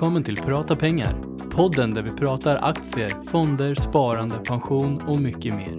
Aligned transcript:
Välkommen 0.00 0.24
till 0.24 0.36
Prata 0.36 0.76
pengar. 0.76 1.16
Podden 1.50 1.94
där 1.94 2.02
vi 2.02 2.10
pratar 2.10 2.56
aktier, 2.56 3.30
fonder, 3.30 3.74
sparande, 3.74 4.36
pension 4.38 5.02
och 5.08 5.20
mycket 5.20 5.54
mer. 5.54 5.78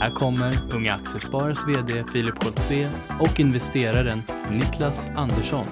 Här 0.00 0.10
kommer 0.10 0.72
Unga 0.72 0.94
Aktiesparares 0.94 1.58
VD 1.68 2.04
Filip 2.12 2.34
Scholtze 2.42 2.90
och 3.20 3.40
investeraren 3.40 4.22
Niklas 4.50 5.08
Andersson. 5.16 5.66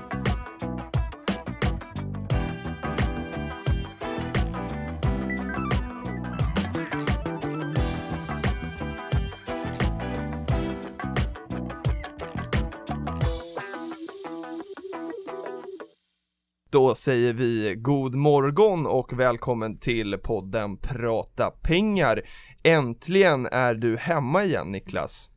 Då 16.82 16.94
säger 16.94 17.32
vi 17.32 17.74
god 17.78 18.14
morgon 18.14 18.86
och 18.86 19.20
välkommen 19.20 19.78
till 19.78 20.18
podden 20.18 20.76
Prata 20.76 21.50
pengar. 21.50 22.22
Äntligen 22.62 23.46
är 23.46 23.74
du 23.74 23.96
hemma 23.96 24.44
igen 24.44 24.72
Niklas. 24.72 25.30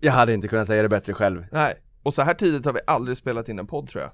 Jag 0.00 0.12
hade 0.12 0.34
inte 0.34 0.48
kunnat 0.48 0.66
säga 0.66 0.82
det 0.82 0.88
bättre 0.88 1.14
själv. 1.14 1.46
Nej, 1.52 1.76
och 2.02 2.14
så 2.14 2.22
här 2.22 2.34
tidigt 2.34 2.64
har 2.64 2.72
vi 2.72 2.80
aldrig 2.86 3.16
spelat 3.16 3.48
in 3.48 3.58
en 3.58 3.66
podd 3.66 3.88
tror 3.88 4.02
jag. 4.02 4.12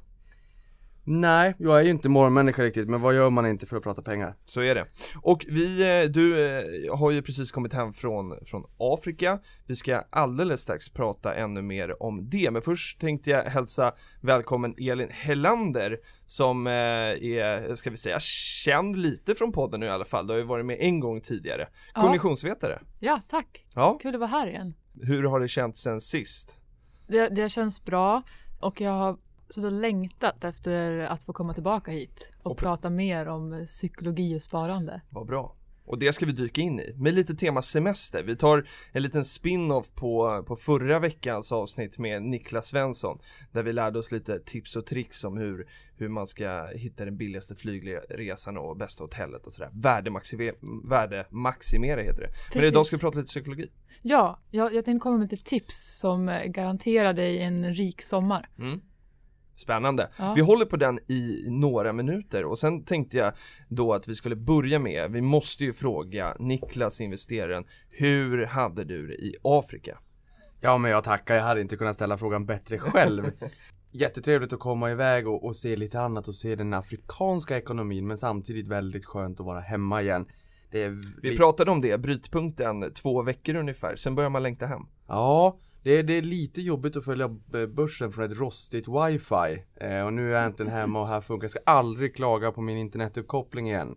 Nej, 1.09 1.55
jag 1.59 1.81
är 1.81 1.85
ju 1.85 1.91
inte 1.91 2.09
morgonmänniska 2.09 2.62
riktigt, 2.62 2.89
men 2.89 3.01
vad 3.01 3.15
gör 3.15 3.31
man 3.31 3.47
inte 3.47 3.67
för 3.67 3.77
att 3.77 3.83
prata 3.83 4.03
pengar? 4.03 4.35
Så 4.45 4.61
är 4.61 4.75
det. 4.75 4.87
Och 5.23 5.45
vi, 5.48 6.01
eh, 6.03 6.11
du 6.11 6.47
eh, 6.47 6.97
har 6.97 7.11
ju 7.11 7.23
precis 7.23 7.51
kommit 7.53 7.73
hem 7.73 7.93
från, 7.93 8.35
från 8.47 8.65
Afrika. 8.79 9.39
Vi 9.67 9.77
ska 9.77 10.03
alldeles 10.11 10.61
strax 10.61 10.89
prata 10.89 11.35
ännu 11.35 11.63
mer 11.63 12.03
om 12.03 12.29
det. 12.31 12.51
Men 12.51 12.63
först 12.63 13.01
tänkte 13.01 13.31
jag 13.31 13.45
hälsa 13.45 13.93
välkommen 14.21 14.75
Elin 14.79 15.09
Hellander 15.11 15.98
som 16.27 16.67
eh, 16.67 16.73
är, 16.73 17.75
ska 17.75 17.91
vi 17.91 17.97
säga, 17.97 18.20
känd 18.20 18.97
lite 18.97 19.35
från 19.35 19.53
podden 19.53 19.81
nu 19.81 19.87
i 19.87 19.91
alla 19.91 20.05
fall. 20.05 20.27
Du 20.27 20.33
har 20.33 20.39
ju 20.39 20.45
varit 20.45 20.67
med 20.67 20.77
en 20.81 21.01
gång 21.01 21.20
tidigare. 21.20 21.69
Ja. 21.95 22.01
Kognitionsvetare. 22.01 22.83
Ja, 23.01 23.20
tack. 23.29 23.67
Ja, 23.75 23.98
Kul 24.03 24.15
att 24.15 24.20
vara 24.20 24.31
här 24.31 24.47
igen. 24.47 24.75
hur 25.03 25.23
har 25.23 25.41
det 25.41 25.48
känts 25.48 25.83
sen 25.83 26.01
sist? 26.01 26.61
Det, 27.09 27.29
det 27.29 27.48
känns 27.48 27.85
bra 27.85 28.23
och 28.61 28.81
jag 28.81 28.91
har 28.91 29.19
så 29.50 29.70
längtat 29.70 30.44
efter 30.44 30.98
att 31.00 31.25
få 31.25 31.33
komma 31.33 31.55
tillbaka 31.55 31.91
hit 31.91 32.33
och, 32.42 32.50
Och 32.50 32.58
pr- 32.58 32.61
prata 32.61 32.91
mer 32.91 33.28
om 33.28 33.64
psykologi 33.66 34.36
och 34.36 34.42
sparande. 34.42 35.00
Vad 35.11 35.27
bra. 35.27 35.56
Och 35.89 35.98
det 35.98 36.12
ska 36.12 36.27
vi 36.27 36.33
dyka 36.33 36.61
in 36.61 36.80
i, 36.80 36.92
med 36.97 37.14
lite 37.14 37.34
tema 37.34 37.62
semester. 37.62 38.22
Vi 38.22 38.36
tar 38.36 38.67
en 38.92 39.02
liten 39.02 39.24
spin-off 39.24 39.94
på, 39.94 40.44
på 40.47 40.56
förra 40.56 40.98
veckans 40.98 41.52
avsnitt 41.52 41.98
med 41.98 42.22
Niklas 42.22 42.67
Svensson 42.67 43.19
Där 43.52 43.62
vi 43.62 43.72
lärde 43.72 43.98
oss 43.98 44.12
lite 44.12 44.39
tips 44.41 44.77
och 44.77 44.86
tricks 44.86 45.24
om 45.24 45.36
hur, 45.36 45.69
hur 45.96 46.08
man 46.08 46.27
ska 46.27 46.67
hitta 46.67 47.05
den 47.05 47.17
billigaste 47.17 47.55
flygresan 47.55 48.56
och 48.56 48.77
bästa 48.77 49.05
hotellet 49.05 49.46
och 49.46 49.52
sådär 49.52 49.70
Värdemaximera, 49.73 50.55
värdemaximera 50.85 52.01
heter 52.02 52.23
det 52.23 52.29
Men 52.29 52.52
Precis. 52.52 52.68
idag 52.70 52.86
ska 52.86 52.96
vi 52.96 53.01
prata 53.01 53.18
lite 53.18 53.29
psykologi 53.29 53.70
Ja, 54.02 54.40
jag, 54.51 54.74
jag 54.74 54.85
tänkte 54.85 55.02
komma 55.02 55.18
med 55.18 55.30
lite 55.30 55.45
tips 55.45 55.98
som 55.98 56.42
garanterar 56.46 57.12
dig 57.12 57.42
en 57.42 57.73
rik 57.74 58.02
sommar. 58.02 58.48
mm. 58.58 58.80
Spännande. 59.56 60.11
Ja. 60.18 60.33
Vi 60.34 60.40
håller 60.40 60.64
på 60.64 60.77
den 60.77 60.98
i 61.06 61.44
några 61.50 61.92
minuter 61.92 62.44
och 62.44 62.58
sen 62.58 62.84
tänkte 62.84 63.17
jag 63.17 63.33
då 63.68 63.94
att 63.94 64.08
vi 64.08 64.14
skulle 64.14 64.36
börja 64.36 64.78
med, 64.78 65.12
vi 65.12 65.20
måste 65.20 65.64
ju 65.64 65.72
fråga 65.72 66.36
Niklas 66.39 67.00
investeraren, 67.00 67.64
hur 67.90 68.46
hade 68.46 68.84
du 68.84 69.06
det 69.06 69.14
i 69.14 69.36
Afrika? 69.42 69.98
Ja, 70.61 70.78
men 70.78 70.90
jag 70.90 71.05
tackar. 71.05 71.34
Jag 71.34 71.42
hade 71.42 71.61
inte 71.61 71.77
kunnat 71.77 71.96
ställa 71.96 72.18
frågan 72.18 72.46
bättre 72.46 72.78
själv. 72.78 73.24
Jättetrevligt 73.90 74.52
att 74.52 74.61
komma 74.61 74.90
iväg 74.90 75.28
och, 75.28 75.44
och 75.44 75.56
se 75.56 75.77
lite 75.77 76.00
annat 76.00 76.28
och 76.28 76.34
se 76.34 76.55
den 76.55 76.74
afrikanska 76.74 77.56
ekonomin, 77.56 78.06
men 78.06 78.18
samtidigt 78.18 78.68
väldigt 78.68 79.05
skönt 79.06 79.40
att 79.40 79.46
vara 79.46 79.61
hemma 79.61 80.02
igen. 80.02 80.27
Det 80.70 80.83
är 80.83 81.20
Vi 81.23 81.36
pratade 81.36 81.70
om 81.70 81.80
det, 81.80 82.00
brytpunkten, 82.00 82.92
två 82.92 83.23
veckor 83.23 83.55
ungefär, 83.55 83.96
sen 83.96 84.14
börjar 84.14 84.30
man 84.30 84.42
längta 84.42 84.67
hem. 84.67 84.83
Ja, 85.06 85.58
det 85.86 85.98
är, 85.98 86.02
det 86.02 86.14
är 86.14 86.23
lite 86.23 86.63
jobbigt 86.63 86.97
att 86.97 87.05
följa 87.05 87.29
börsen 87.69 88.13
från 88.13 88.24
ett 88.24 88.39
rostigt 88.39 88.89
wifi. 88.89 89.63
Eh, 89.80 90.01
och 90.07 90.13
nu 90.13 90.35
är 90.35 90.41
jag 90.41 90.47
inte 90.47 90.64
hemma 90.70 91.01
och 91.01 91.08
här 91.08 91.20
funkar. 91.20 91.45
Jag 91.45 91.51
ska 91.51 91.61
aldrig 91.67 92.17
klaga 92.17 92.52
på 92.52 92.61
min 92.61 92.79
internetuppkoppling 92.79 93.69
igen. 93.69 93.97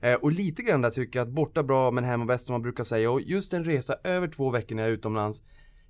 Eh, 0.00 0.14
och 0.14 0.32
lite 0.32 0.62
grann 0.62 0.82
där 0.82 0.90
tycker 0.90 1.18
jag 1.18 1.28
att 1.28 1.34
borta 1.34 1.62
bra 1.62 1.90
men 1.90 2.04
hemma 2.04 2.24
bäst 2.24 2.46
som 2.46 2.52
man 2.52 2.62
brukar 2.62 2.84
säga. 2.84 3.10
Och 3.10 3.20
just 3.20 3.52
en 3.52 3.64
resa 3.64 3.94
över 4.04 4.28
två 4.28 4.50
veckor 4.50 4.76
när 4.76 4.82
jag 4.82 4.90
är 4.90 4.94
utomlands. 4.94 5.42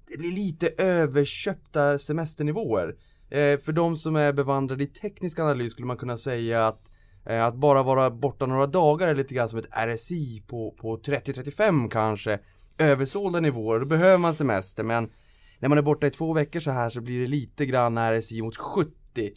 Det 0.07 0.19
blir 0.19 0.33
lite 0.33 0.69
överköpta 0.79 1.99
semesternivåer. 1.99 2.97
Eh, 3.31 3.59
för 3.59 3.73
de 3.73 3.97
som 3.97 4.17
är 4.17 4.33
bevandrade 4.33 4.85
i 4.85 4.87
teknisk 4.87 5.39
analys 5.39 5.73
skulle 5.73 5.87
man 5.87 5.97
kunna 5.97 6.19
säga 6.19 6.67
att 6.67 6.91
eh, 7.27 7.45
att 7.45 7.55
bara 7.55 7.83
vara 7.83 8.11
borta 8.11 8.47
några 8.47 8.67
dagar 8.67 9.09
är 9.09 9.15
lite 9.15 9.35
grann 9.35 9.49
som 9.49 9.59
ett 9.59 9.89
RSI 9.89 10.43
på, 10.47 10.71
på 10.71 10.99
30-35 10.99 11.91
kanske. 11.91 12.39
Översålda 12.79 13.41
nivåer, 13.41 13.81
då 13.81 13.87
behöver 13.87 14.19
man 14.19 14.35
semester 14.35 14.83
men 14.83 15.11
när 15.59 15.69
man 15.69 15.79
är 15.79 15.83
borta 15.83 16.07
i 16.07 16.11
två 16.11 16.33
veckor 16.33 16.61
så 16.61 16.71
här 16.71 16.91
så 16.91 17.01
blir 17.01 17.21
det 17.21 17.27
lite 17.27 17.67
grann 17.67 17.99
RSI 17.99 18.43
mot 18.43 18.57
70 18.57 18.91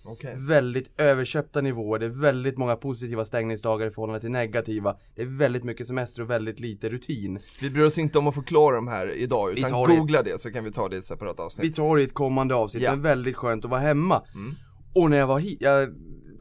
Okej. 0.03 0.35
Väldigt 0.47 1.01
överköpta 1.01 1.61
nivåer, 1.61 1.99
det 1.99 2.05
är 2.05 2.09
väldigt 2.09 2.57
många 2.57 2.75
positiva 2.75 3.25
stängningsdagar 3.25 3.87
i 3.87 3.91
förhållande 3.91 4.19
till 4.21 4.31
negativa 4.31 4.95
Det 5.15 5.21
är 5.21 5.37
väldigt 5.39 5.63
mycket 5.63 5.87
semester 5.87 6.21
och 6.21 6.29
väldigt 6.29 6.59
lite 6.59 6.89
rutin 6.89 7.39
Vi 7.61 7.69
bryr 7.69 7.83
oss 7.83 7.97
inte 7.97 8.17
om 8.19 8.27
att 8.27 8.35
förklara 8.35 8.75
de 8.75 8.87
här 8.87 9.11
idag, 9.17 9.47
Vi 9.47 9.59
utan 9.59 9.71
tar 9.71 9.87
det. 9.87 9.95
googla 9.95 10.23
det 10.23 10.41
så 10.41 10.51
kan 10.51 10.63
vi 10.63 10.71
ta 10.71 10.89
det 10.89 10.95
i 10.95 10.99
ett 10.99 11.05
separat 11.05 11.35
Vi 11.39 11.43
avsnitt. 11.43 11.75
tar 11.75 11.95
det 11.95 12.01
i 12.01 12.05
ett 12.05 12.13
kommande 12.13 12.55
avsnitt, 12.55 12.83
Ja. 12.83 12.91
men 12.91 13.01
väldigt 13.01 13.35
skönt 13.35 13.65
att 13.65 13.71
vara 13.71 13.81
hemma 13.81 14.23
Mm. 14.35 14.51
Och 14.95 15.09
när 15.09 15.17
jag 15.17 15.27
var 15.27 15.39
hit, 15.39 15.57
jag 15.61 15.89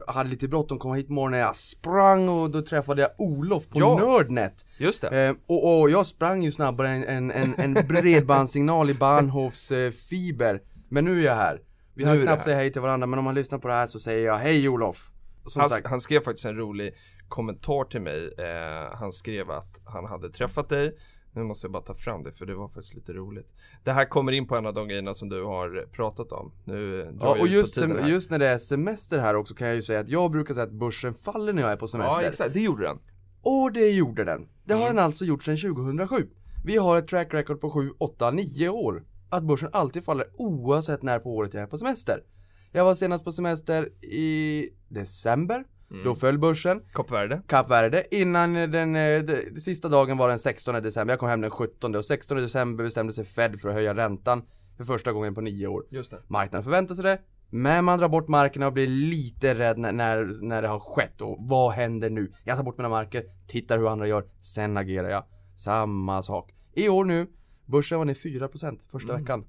hade 0.07 0.29
lite 0.29 0.47
bråttom 0.47 0.79
komma 0.79 0.95
hit 0.95 1.09
morgonen, 1.09 1.39
jag 1.39 1.55
sprang 1.55 2.29
och 2.29 2.51
då 2.51 2.61
träffade 2.61 3.01
jag 3.01 3.11
Olof 3.17 3.69
på 3.69 3.79
Ja. 3.79 3.97
Nördnet 3.97 4.65
Just 4.77 5.01
det. 5.01 5.27
Eh, 5.27 5.35
och, 5.47 5.79
och 5.79 5.89
jag 5.89 6.05
sprang 6.05 6.43
ju 6.43 6.51
snabbare 6.51 6.89
än 6.89 7.03
en, 7.03 7.31
en, 7.31 7.55
en 7.57 7.87
bredbandssignal 7.87 8.89
i 8.89 8.93
Bahnhofs 8.93 9.71
eh, 9.71 9.91
fiber. 9.91 10.61
Men 10.89 11.05
nu 11.05 11.19
är 11.19 11.25
jag 11.25 11.35
här. 11.35 11.61
Vi 11.93 12.03
du 12.03 12.23
knappt 12.23 12.43
säga 12.43 12.55
hej 12.55 12.71
till 12.71 12.81
varandra, 12.81 13.07
men 13.07 13.19
om 13.19 13.25
man 13.25 13.35
lyssnar 13.35 13.59
på 13.59 13.67
det 13.67 13.73
här 13.73 13.87
så 13.87 13.99
säger 13.99 14.25
jag 14.25 14.37
hej 14.37 14.69
Olof. 14.69 15.11
Han, 15.55 15.69
han 15.83 16.01
skrev 16.01 16.19
faktiskt 16.21 16.45
en 16.45 16.57
rolig 16.57 16.93
kommentar 17.27 17.83
till 17.83 18.01
mig, 18.01 18.33
eh, 18.37 18.97
han 18.97 19.13
skrev 19.13 19.51
att 19.51 19.81
han 19.85 20.05
hade 20.05 20.29
träffat 20.29 20.69
dig 20.69 20.95
nu 21.37 21.43
måste 21.43 21.65
jag 21.65 21.71
bara 21.71 21.83
ta 21.83 21.93
fram 21.93 22.23
det 22.23 22.31
för 22.31 22.45
det 22.45 22.55
var 22.55 22.67
faktiskt 22.67 22.93
lite 22.93 23.13
roligt 23.13 23.53
Det 23.83 23.91
här 23.91 24.05
kommer 24.05 24.31
in 24.31 24.47
på 24.47 24.55
en 24.55 24.65
av 24.65 24.73
de 24.73 24.87
grejerna 24.87 25.13
som 25.13 25.29
du 25.29 25.43
har 25.43 25.85
pratat 25.91 26.31
om 26.31 26.51
Nu 26.65 27.13
ja, 27.21 27.39
och 27.39 27.47
just, 27.47 27.77
just 28.07 28.31
när 28.31 28.39
det 28.39 28.47
är 28.47 28.57
semester 28.57 29.19
här 29.19 29.35
också 29.35 29.55
kan 29.55 29.67
jag 29.67 29.75
ju 29.75 29.81
säga 29.81 29.99
att 29.99 30.09
jag 30.09 30.31
brukar 30.31 30.53
säga 30.53 30.63
att 30.63 30.71
börsen 30.71 31.13
faller 31.13 31.53
när 31.53 31.61
jag 31.61 31.71
är 31.71 31.75
på 31.75 31.87
semester. 31.87 32.21
Ja 32.21 32.27
exakt, 32.27 32.53
det 32.53 32.59
gjorde 32.59 32.83
den 32.83 32.97
Och 33.41 33.71
det 33.73 33.89
gjorde 33.91 34.23
den. 34.23 34.47
Det 34.65 34.73
har 34.73 34.81
Mm. 34.81 34.95
den 34.95 35.05
alltså 35.05 35.25
gjort 35.25 35.43
sedan 35.43 35.57
2007. 35.57 36.27
Vi 36.65 36.77
har 36.77 36.97
ett 36.97 37.07
track 37.07 37.33
record 37.33 37.61
på 37.61 37.69
7, 37.69 37.91
8, 37.97 38.31
9 38.31 38.69
år. 38.69 39.03
Att 39.29 39.43
börsen 39.43 39.69
alltid 39.73 40.03
faller 40.03 40.27
oavsett 40.37 41.03
när 41.03 41.19
på 41.19 41.35
året 41.35 41.53
jag 41.53 41.63
är 41.63 41.67
på 41.67 41.77
semester. 41.77 42.23
Jag 42.71 42.85
var 42.85 42.95
senast 42.95 43.23
på 43.23 43.31
semester 43.31 43.89
i 44.03 44.69
december. 44.87 45.63
Mm. 45.91 46.03
Då 46.03 46.15
föll 46.15 46.39
börsen. 46.39 46.81
Kap 46.93 47.11
Verde 47.11 47.41
Kap 47.47 47.69
Verde 47.71 48.03
innan 48.11 48.53
den, 48.53 48.95
eh, 48.95 49.19
de, 49.21 49.49
de 49.51 49.61
sista 49.61 49.89
dagen 49.89 50.17
var 50.17 50.29
den 50.29 50.39
16 50.39 50.75
december. 50.83 51.11
Jag 51.11 51.19
kom 51.19 51.29
hem 51.29 51.41
den 51.41 51.51
17 51.51 51.95
och 51.95 52.05
16 52.05 52.37
december 52.37 52.83
bestämde 52.83 53.13
sig 53.13 53.25
Fed 53.25 53.59
för 53.59 53.69
att 53.69 53.75
höja 53.75 53.95
räntan 53.95 54.43
för 54.77 54.83
första 54.83 55.11
gången 55.11 55.35
på 55.35 55.41
nio 55.41 55.67
år. 55.67 55.85
Just 55.89 56.11
det 56.11 56.21
Marknaden 56.27 56.63
förväntar 56.63 56.95
sig 56.95 57.03
det. 57.03 57.19
Men 57.49 57.85
man 57.85 57.99
drar 57.99 58.09
bort 58.09 58.27
markerna 58.27 58.67
och 58.67 58.73
blir 58.73 58.87
lite 58.87 59.53
rädd 59.55 59.77
när, 59.77 59.91
när, 59.91 60.43
när 60.45 60.61
det 60.61 60.67
har 60.67 60.79
skett 60.79 61.21
och 61.21 61.37
vad 61.39 61.71
händer 61.71 62.09
nu? 62.09 62.31
Jag 62.43 62.57
tar 62.57 62.63
bort 62.63 62.77
mina 62.77 62.89
marker, 62.89 63.23
tittar 63.47 63.77
hur 63.77 63.91
andra 63.91 64.07
gör, 64.07 64.25
sen 64.41 64.77
agerar 64.77 65.09
jag. 65.09 65.23
Samma 65.57 66.21
sak. 66.21 66.53
I 66.73 66.89
år 66.89 67.05
nu, 67.05 67.27
börsen 67.65 67.97
var 67.97 68.05
ner 68.05 68.13
4% 68.13 68.79
första 68.91 69.09
Mm. 69.13 69.21
veckan. 69.23 69.45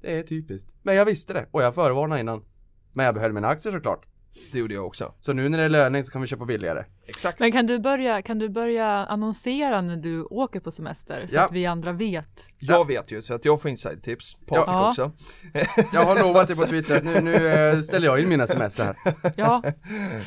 Det 0.00 0.18
är 0.18 0.22
typiskt. 0.22 0.74
Men 0.82 0.94
jag 0.94 1.04
visste 1.04 1.32
det 1.32 1.46
och 1.50 1.62
jag 1.62 1.74
förvarnade 1.74 2.20
innan. 2.20 2.44
Men 2.92 3.06
jag 3.06 3.14
behöll 3.14 3.32
mina 3.32 3.48
aktier 3.48 3.72
såklart. 3.72 4.06
Det 4.52 4.58
gjorde 4.58 4.74
jag 4.74 4.86
också 4.86 5.14
Så 5.20 5.32
nu 5.32 5.48
när 5.48 5.58
det 5.58 5.64
är 5.64 5.68
löning 5.68 6.04
så 6.04 6.12
kan 6.12 6.20
vi 6.20 6.26
köpa 6.26 6.44
billigare. 6.44 6.84
Exakt 7.06 7.40
Men 7.40 7.52
kan 7.52 7.66
du 7.66 7.78
börja, 7.78 8.22
kan 8.22 8.38
du 8.38 8.48
börja 8.48 8.86
annonsera 8.86 9.80
när 9.80 9.96
du 9.96 10.22
åker 10.22 10.60
på 10.60 10.70
semester 10.70 11.26
så 11.28 11.36
Ja. 11.36 11.44
att 11.44 11.52
vi 11.52 11.66
andra 11.66 11.92
vet? 11.92 12.46
Jag 12.58 12.86
vet 12.86 13.12
ju 13.12 13.22
så 13.22 13.34
att 13.34 13.44
jag 13.44 13.62
får 13.62 13.70
inside 13.70 14.02
tips, 14.02 14.34
Patrik 14.46 14.64
Ja. 14.68 14.88
också 14.88 15.12
Jag 15.92 16.04
har 16.04 16.22
lovat 16.22 16.48
dig 16.48 16.56
på 16.56 16.64
Twitter 16.64 17.02
nu, 17.02 17.20
nu 17.20 17.46
eh, 17.48 17.80
ställer 17.80 18.06
jag 18.06 18.20
in 18.20 18.28
mina 18.28 18.46
semester 18.46 18.84
här. 18.84 18.96
Ja. 19.36 19.62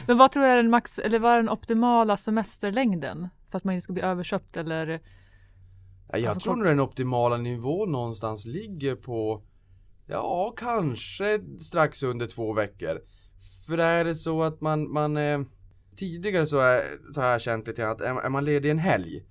Men 0.08 0.18
vad 0.18 0.32
tror 0.32 0.44
du 0.44 0.50
är 0.50 0.58
den 0.58 0.70
max, 0.70 1.00
eller 1.00 1.20
vad 1.20 1.32
är 1.32 1.38
den 1.38 1.50
optimala 1.50 2.18
semesterlängden? 2.18 3.30
För 3.52 3.58
att 3.58 3.64
man 3.64 3.74
inte 3.74 3.84
ska 3.84 3.94
bli 3.94 4.04
överköpt 4.04 4.58
eller? 4.58 4.88
Ja, 4.88 5.00
Ja, 6.12 6.18
Jag 6.18 6.34
för 6.34 6.42
tror 6.42 6.56
nog 6.56 6.66
den 6.66 6.80
optimala 6.80 7.38
nivån 7.38 7.92
någonstans 7.92 8.46
ligger 8.46 8.96
på 8.96 9.42
Ja, 10.08 10.54
kanske 10.58 11.40
strax 11.60 12.04
under 12.04 12.28
två 12.28 12.54
veckor. 12.54 13.00
För 13.68 13.78
är 13.78 14.06
det 14.06 14.16
så 14.16 14.44
att 14.44 14.62
man, 14.62 14.92
man 14.92 15.18
eh, 15.18 15.42
Tidigare 15.96 16.46
så, 16.46 16.60
är, 16.60 16.84
så 17.14 17.22
har 17.22 17.28
jag 17.28 17.42
känt 17.42 17.68
lite 17.68 17.82
grann 17.82 17.92
att 17.92 18.02
är, 18.02 18.26
är 18.26 18.30
man 18.30 18.46
ledig 18.46 18.70
en 18.70 18.80
helg 18.80 19.24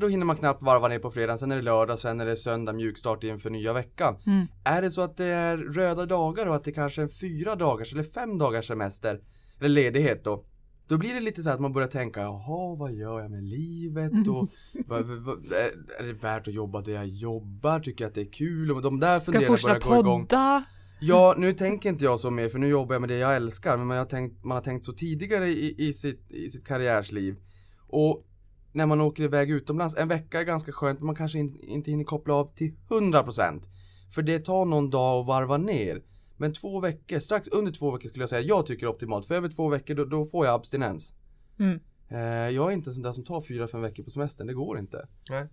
Då 0.00 0.08
hinner 0.08 0.24
man 0.26 0.36
knappt 0.36 0.62
varva 0.62 0.88
ner 0.88 0.98
på 0.98 1.10
fredagen, 1.10 1.38
sen 1.38 1.52
är 1.52 1.56
det 1.56 1.62
lördag, 1.62 1.98
sen 1.98 2.20
är 2.20 2.26
det 2.26 2.36
söndag 2.36 2.72
mjukstart 2.72 3.24
inför 3.24 3.50
nya 3.50 3.72
veckan. 3.72 4.16
Mm. 4.26 4.46
Är 4.64 4.82
det 4.82 4.90
så 4.90 5.00
att 5.00 5.16
det 5.16 5.24
är 5.24 5.56
röda 5.56 6.06
dagar 6.06 6.46
och 6.46 6.54
att 6.54 6.64
det 6.64 6.72
kanske 6.72 7.00
är 7.00 7.02
en 7.02 7.08
fyra 7.08 7.56
dagars 7.56 7.92
eller 7.92 8.02
fem 8.02 8.38
dagars 8.38 8.66
semester 8.66 9.20
eller 9.58 9.68
ledighet 9.68 10.24
då 10.24 10.44
Då 10.88 10.98
blir 10.98 11.14
det 11.14 11.20
lite 11.20 11.42
så 11.42 11.50
att 11.50 11.60
man 11.60 11.72
börjar 11.72 11.88
tänka, 11.88 12.20
jaha 12.20 12.76
vad 12.76 12.92
gör 12.92 13.20
jag 13.20 13.30
med 13.30 13.44
livet 13.44 14.28
och 14.28 14.48
vad, 14.86 15.04
vad, 15.04 15.36
är, 15.98 16.06
det 16.06 16.12
värt 16.12 16.48
att 16.48 16.54
jobba 16.54 16.80
där 16.80 16.92
jag 16.92 17.06
jobbar? 17.06 17.80
Tycker 17.80 18.04
jag 18.04 18.08
att 18.08 18.14
det 18.14 18.20
är 18.20 18.32
kul? 18.32 18.72
Och 18.72 18.82
de 18.82 19.00
där 19.00 19.18
Ska 19.18 19.24
funderingarna 19.24 19.56
börjar 19.62 19.74
fortsätta 19.74 19.94
gå 19.94 20.00
igång. 20.00 20.26
podda. 20.26 20.64
Ja, 21.02 21.34
nu 21.38 21.52
tänker 21.52 21.88
inte 21.88 22.04
jag 22.04 22.20
så 22.20 22.30
mer 22.30 22.48
för 22.48 22.58
nu 22.58 22.68
jobbar 22.68 22.94
jag 22.94 23.00
med 23.00 23.08
det 23.08 23.18
jag 23.18 23.36
älskar 23.36 23.76
men 23.76 23.86
man 23.86 23.98
har 23.98 24.04
tänkt, 24.04 24.44
man 24.44 24.56
har 24.56 24.62
tänkt 24.62 24.84
så 24.84 24.92
tidigare 24.92 25.46
i, 25.46 25.88
i, 25.88 25.92
sitt, 25.92 26.30
i 26.30 26.50
sitt 26.50 26.66
karriärsliv. 26.66 27.36
Och 27.88 28.26
när 28.72 28.86
man 28.86 29.00
åker 29.00 29.22
iväg 29.22 29.50
utomlands, 29.50 29.96
en 29.96 30.08
vecka 30.08 30.40
är 30.40 30.44
ganska 30.44 30.72
skönt 30.72 30.98
men 30.98 31.06
man 31.06 31.14
kanske 31.14 31.38
in, 31.38 31.60
inte 31.60 31.90
hinner 31.90 32.04
koppla 32.04 32.34
av 32.34 32.54
till 32.54 32.74
100% 32.88 33.62
För 34.14 34.22
det 34.22 34.38
tar 34.38 34.64
någon 34.64 34.90
dag 34.90 35.20
att 35.20 35.26
varva 35.26 35.56
ner. 35.56 36.02
Men 36.36 36.52
två 36.52 36.80
veckor, 36.80 37.18
strax 37.18 37.48
under 37.48 37.72
två 37.72 37.90
veckor 37.90 38.08
skulle 38.08 38.22
jag 38.22 38.30
säga 38.30 38.40
jag 38.42 38.66
tycker 38.66 38.86
är 38.86 38.90
optimalt. 38.90 39.26
För 39.26 39.34
över 39.34 39.48
två 39.48 39.68
veckor 39.68 39.94
då, 39.94 40.04
då 40.04 40.24
får 40.24 40.46
jag 40.46 40.54
abstinens. 40.54 41.12
Mm. 41.58 41.80
Eh, 42.08 42.54
jag 42.54 42.68
är 42.68 42.72
inte 42.72 42.90
en 42.90 42.94
sån 42.94 43.02
där 43.02 43.12
som 43.12 43.24
tar 43.24 43.40
fyra, 43.40 43.68
fem 43.68 43.80
veckor 43.80 44.02
på 44.02 44.10
semestern, 44.10 44.46
det 44.46 44.54
går 44.54 44.78
inte. 44.78 45.08
Nej. 45.30 45.48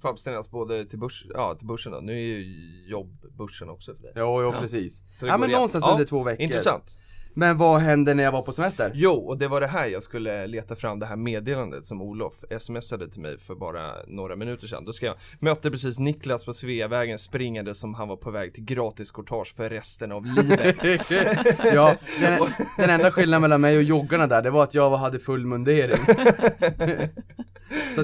Får 0.00 0.08
abstinens 0.08 0.50
både 0.50 0.84
till, 0.84 0.98
börs, 0.98 1.26
ja, 1.34 1.54
till 1.54 1.66
börsen 1.66 1.92
då. 1.92 1.98
Nu 1.98 2.12
är 2.12 2.16
ju 2.16 2.44
jobbbörsen 2.90 3.70
också 3.70 3.94
för 3.94 4.02
dig. 4.02 4.12
Jo, 4.16 4.42
jo 4.42 4.52
Ja. 4.54 4.60
precis. 4.60 5.02
Så 5.20 5.26
Ja 5.26 5.38
men 5.38 5.48
igen. 5.48 5.56
någonstans 5.56 5.84
Ja, 5.86 5.92
under 5.92 6.04
två 6.04 6.22
veckor. 6.22 6.42
Intressant. 6.42 6.98
Men 7.34 7.58
vad 7.58 7.80
hände 7.80 8.14
när 8.14 8.24
jag 8.24 8.32
var 8.32 8.42
på 8.42 8.52
semester? 8.52 8.90
Jo, 8.94 9.12
och 9.12 9.38
det 9.38 9.48
var 9.48 9.60
det 9.60 9.66
här 9.66 9.86
jag 9.86 10.02
skulle 10.02 10.46
leta 10.46 10.76
fram 10.76 10.98
det 10.98 11.06
här 11.06 11.16
meddelandet 11.16 11.86
som 11.86 12.02
Olof 12.02 12.44
smsade 12.58 13.08
till 13.08 13.20
mig 13.20 13.38
för 13.38 13.54
bara 13.54 13.92
några 14.06 14.36
minuter 14.36 14.66
sedan. 14.66 14.84
Då 14.84 14.92
ska 14.92 15.06
jag 15.06 15.16
mötte 15.40 15.70
precis 15.70 15.98
Niklas 15.98 16.44
på 16.44 16.52
Sveavägen 16.52 17.18
springande 17.18 17.74
som 17.74 17.94
han 17.94 18.08
var 18.08 18.16
på 18.16 18.30
väg 18.30 18.54
till 18.54 18.64
gratis 18.64 19.10
courtage 19.10 19.54
för 19.56 19.70
resten 19.70 20.12
av 20.12 20.24
livet. 20.26 20.76
ja, 21.74 21.94
den, 22.20 22.38
den 22.78 22.90
enda 22.90 23.10
skillnaden 23.10 23.42
mellan 23.42 23.60
mig 23.60 23.76
och 23.76 23.82
joggarna 23.82 24.26
där, 24.26 24.42
det 24.42 24.50
var 24.50 24.62
att 24.62 24.74
jag 24.74 24.96
hade 24.96 25.18
full 25.18 25.46
mundering. 25.46 25.96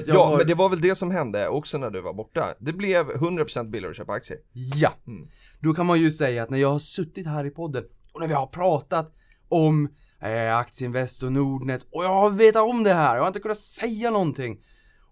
Ja, 0.05 0.25
har... 0.25 0.37
men 0.37 0.47
det 0.47 0.55
var 0.55 0.69
väl 0.69 0.81
det 0.81 0.95
som 0.95 1.11
hände 1.11 1.47
också 1.47 1.77
när 1.77 1.89
du 1.89 2.01
var 2.01 2.13
borta. 2.13 2.53
Det 2.59 2.73
blev 2.73 3.11
100% 3.11 3.69
billigare 3.69 3.91
att 3.91 3.97
köpa 3.97 4.13
aktier. 4.13 4.39
Ja! 4.53 4.93
Mm. 5.07 5.27
Då 5.59 5.73
kan 5.73 5.85
man 5.85 5.99
ju 5.99 6.11
säga 6.11 6.43
att 6.43 6.49
när 6.49 6.57
jag 6.57 6.71
har 6.71 6.79
suttit 6.79 7.27
här 7.27 7.45
i 7.45 7.49
podden 7.49 7.83
och 8.13 8.19
när 8.21 8.27
vi 8.27 8.33
har 8.33 8.47
pratat 8.47 9.15
om 9.49 9.89
eh, 10.21 10.57
Aktieinvest 10.57 11.23
och 11.23 11.31
Nordnet 11.31 11.87
och 11.91 12.03
jag 12.03 12.13
har 12.13 12.29
vetat 12.29 12.63
om 12.63 12.83
det 12.83 12.93
här, 12.93 13.15
jag 13.15 13.23
har 13.23 13.27
inte 13.27 13.39
kunnat 13.39 13.57
säga 13.57 14.11
någonting. 14.11 14.59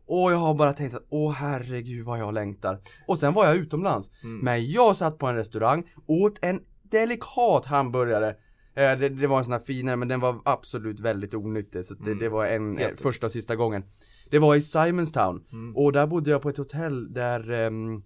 Och 0.09 0.31
jag 0.31 0.37
har 0.37 0.53
bara 0.53 0.73
tänkt 0.73 0.95
att 0.95 1.07
åh 1.09 1.31
herregud 1.33 2.05
vad 2.05 2.19
jag 2.19 2.33
längtar. 2.33 2.79
Och 3.07 3.19
sen 3.19 3.33
var 3.33 3.45
jag 3.45 3.55
utomlands. 3.55 4.11
Mm. 4.23 4.39
Men 4.39 4.71
jag 4.71 4.95
satt 4.95 5.17
på 5.17 5.27
en 5.27 5.35
restaurang, 5.35 5.83
åt 6.07 6.39
en 6.41 6.59
delikat 6.83 7.65
hamburgare. 7.65 8.29
Eh, 8.75 8.99
det, 8.99 9.09
det 9.09 9.27
var 9.27 9.37
en 9.37 9.43
sån 9.43 9.53
här 9.53 9.59
finare 9.59 9.95
men 9.95 10.07
den 10.07 10.19
var 10.19 10.35
absolut 10.45 10.99
väldigt 10.99 11.33
onyttig 11.33 11.85
så 11.85 11.93
det, 11.93 12.05
Mm. 12.11 12.19
det 12.19 12.29
var 12.29 12.45
en, 12.45 12.77
eh, 12.77 12.89
första 12.97 13.25
och 13.25 13.31
sista 13.31 13.55
gången. 13.55 13.83
Det 14.31 14.39
var 14.39 14.55
i 14.55 14.61
Simonstown 14.61 15.43
Mm. 15.51 15.75
och 15.75 15.91
där 15.91 16.07
bodde 16.07 16.29
jag 16.29 16.41
på 16.41 16.49
ett 16.49 16.57
hotell 16.57 17.13
där 17.13 17.49
ehm, 17.51 18.01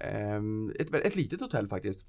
ehm, 0.00 0.70
ett, 0.78 0.94
ett 0.94 1.16
litet 1.16 1.40
hotell 1.40 1.68
faktiskt. 1.68 2.06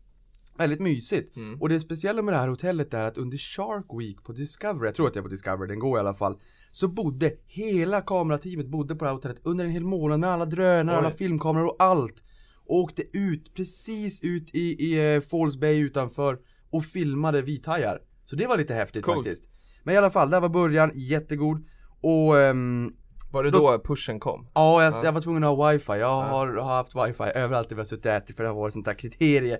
Väldigt 0.57 0.79
mysigt. 0.79 1.35
Mm. 1.37 1.61
Och 1.61 1.69
det 1.69 1.79
speciella 1.79 2.21
med 2.21 2.33
det 2.33 2.37
här 2.37 2.47
hotellet 2.47 2.93
är 2.93 3.03
att 3.05 3.17
under 3.17 3.37
Shark 3.37 3.85
Week 3.99 4.23
på 4.23 4.31
Discovery, 4.31 4.87
jag 4.87 4.95
tror 4.95 5.07
att 5.07 5.13
det 5.13 5.19
är 5.19 5.23
på 5.23 5.27
Discovery, 5.29 5.67
den 5.67 5.79
går 5.79 5.97
i 5.97 5.99
alla 5.99 6.13
fall. 6.13 6.39
Så 6.71 6.87
bodde 6.87 7.31
hela 7.47 8.01
kamerateamet 8.01 8.67
bodde 8.67 8.95
på 8.95 9.05
det 9.05 9.09
här 9.09 9.15
hotellet 9.15 9.39
under 9.43 9.65
en 9.65 9.71
hel 9.71 9.83
månad 9.83 10.19
med 10.19 10.29
alla 10.29 10.45
drönare, 10.45 10.95
Oj. 10.97 10.99
alla 11.05 11.11
filmkameror 11.11 11.65
och 11.67 11.75
allt. 11.79 12.23
Och 12.65 12.75
åkte 12.75 13.17
ut, 13.17 13.53
precis 13.53 14.21
ut 14.23 14.55
i, 14.55 14.59
i 14.85 15.15
eh, 15.15 15.21
Falls 15.21 15.57
Bay 15.57 15.79
utanför 15.79 16.39
och 16.69 16.85
filmade 16.85 17.41
vithajar. 17.41 17.99
Så 18.25 18.35
det 18.35 18.47
var 18.47 18.57
lite 18.57 18.73
häftigt 18.73 19.03
Coolt. 19.05 19.17
faktiskt. 19.27 19.49
Men 19.83 19.95
i 19.95 19.97
alla 19.97 20.09
fall, 20.11 20.29
där 20.29 20.41
var 20.41 20.49
början, 20.49 20.91
jättegod. 20.95 21.65
Och 22.01 22.39
ehm, 22.39 22.91
Var 23.31 23.43
det 23.43 23.51
Då- 23.51 23.59
då 23.71 23.79
pushen 23.79 24.19
kom? 24.19 24.47
Ja, 24.53 24.83
jag, 24.83 24.93
Ja. 24.93 25.01
jag 25.03 25.11
var 25.11 25.21
tvungen 25.21 25.43
att 25.43 25.57
ha 25.57 25.71
wifi. 25.71 25.91
Jag 25.91 25.99
Ja. 25.99 26.23
har, 26.23 26.47
har 26.47 26.75
haft 26.75 26.95
wifi 26.95 27.23
överallt 27.35 27.69
där 27.69 27.75
vi 27.75 27.79
har 27.79 27.85
suttit 27.85 28.05
och 28.05 28.11
ätit 28.11 28.35
för 28.35 28.43
det 28.43 28.49
har 28.49 28.55
varit 28.55 28.73
sånt 28.73 28.85
där 28.85 28.93
kriterie. 28.93 29.57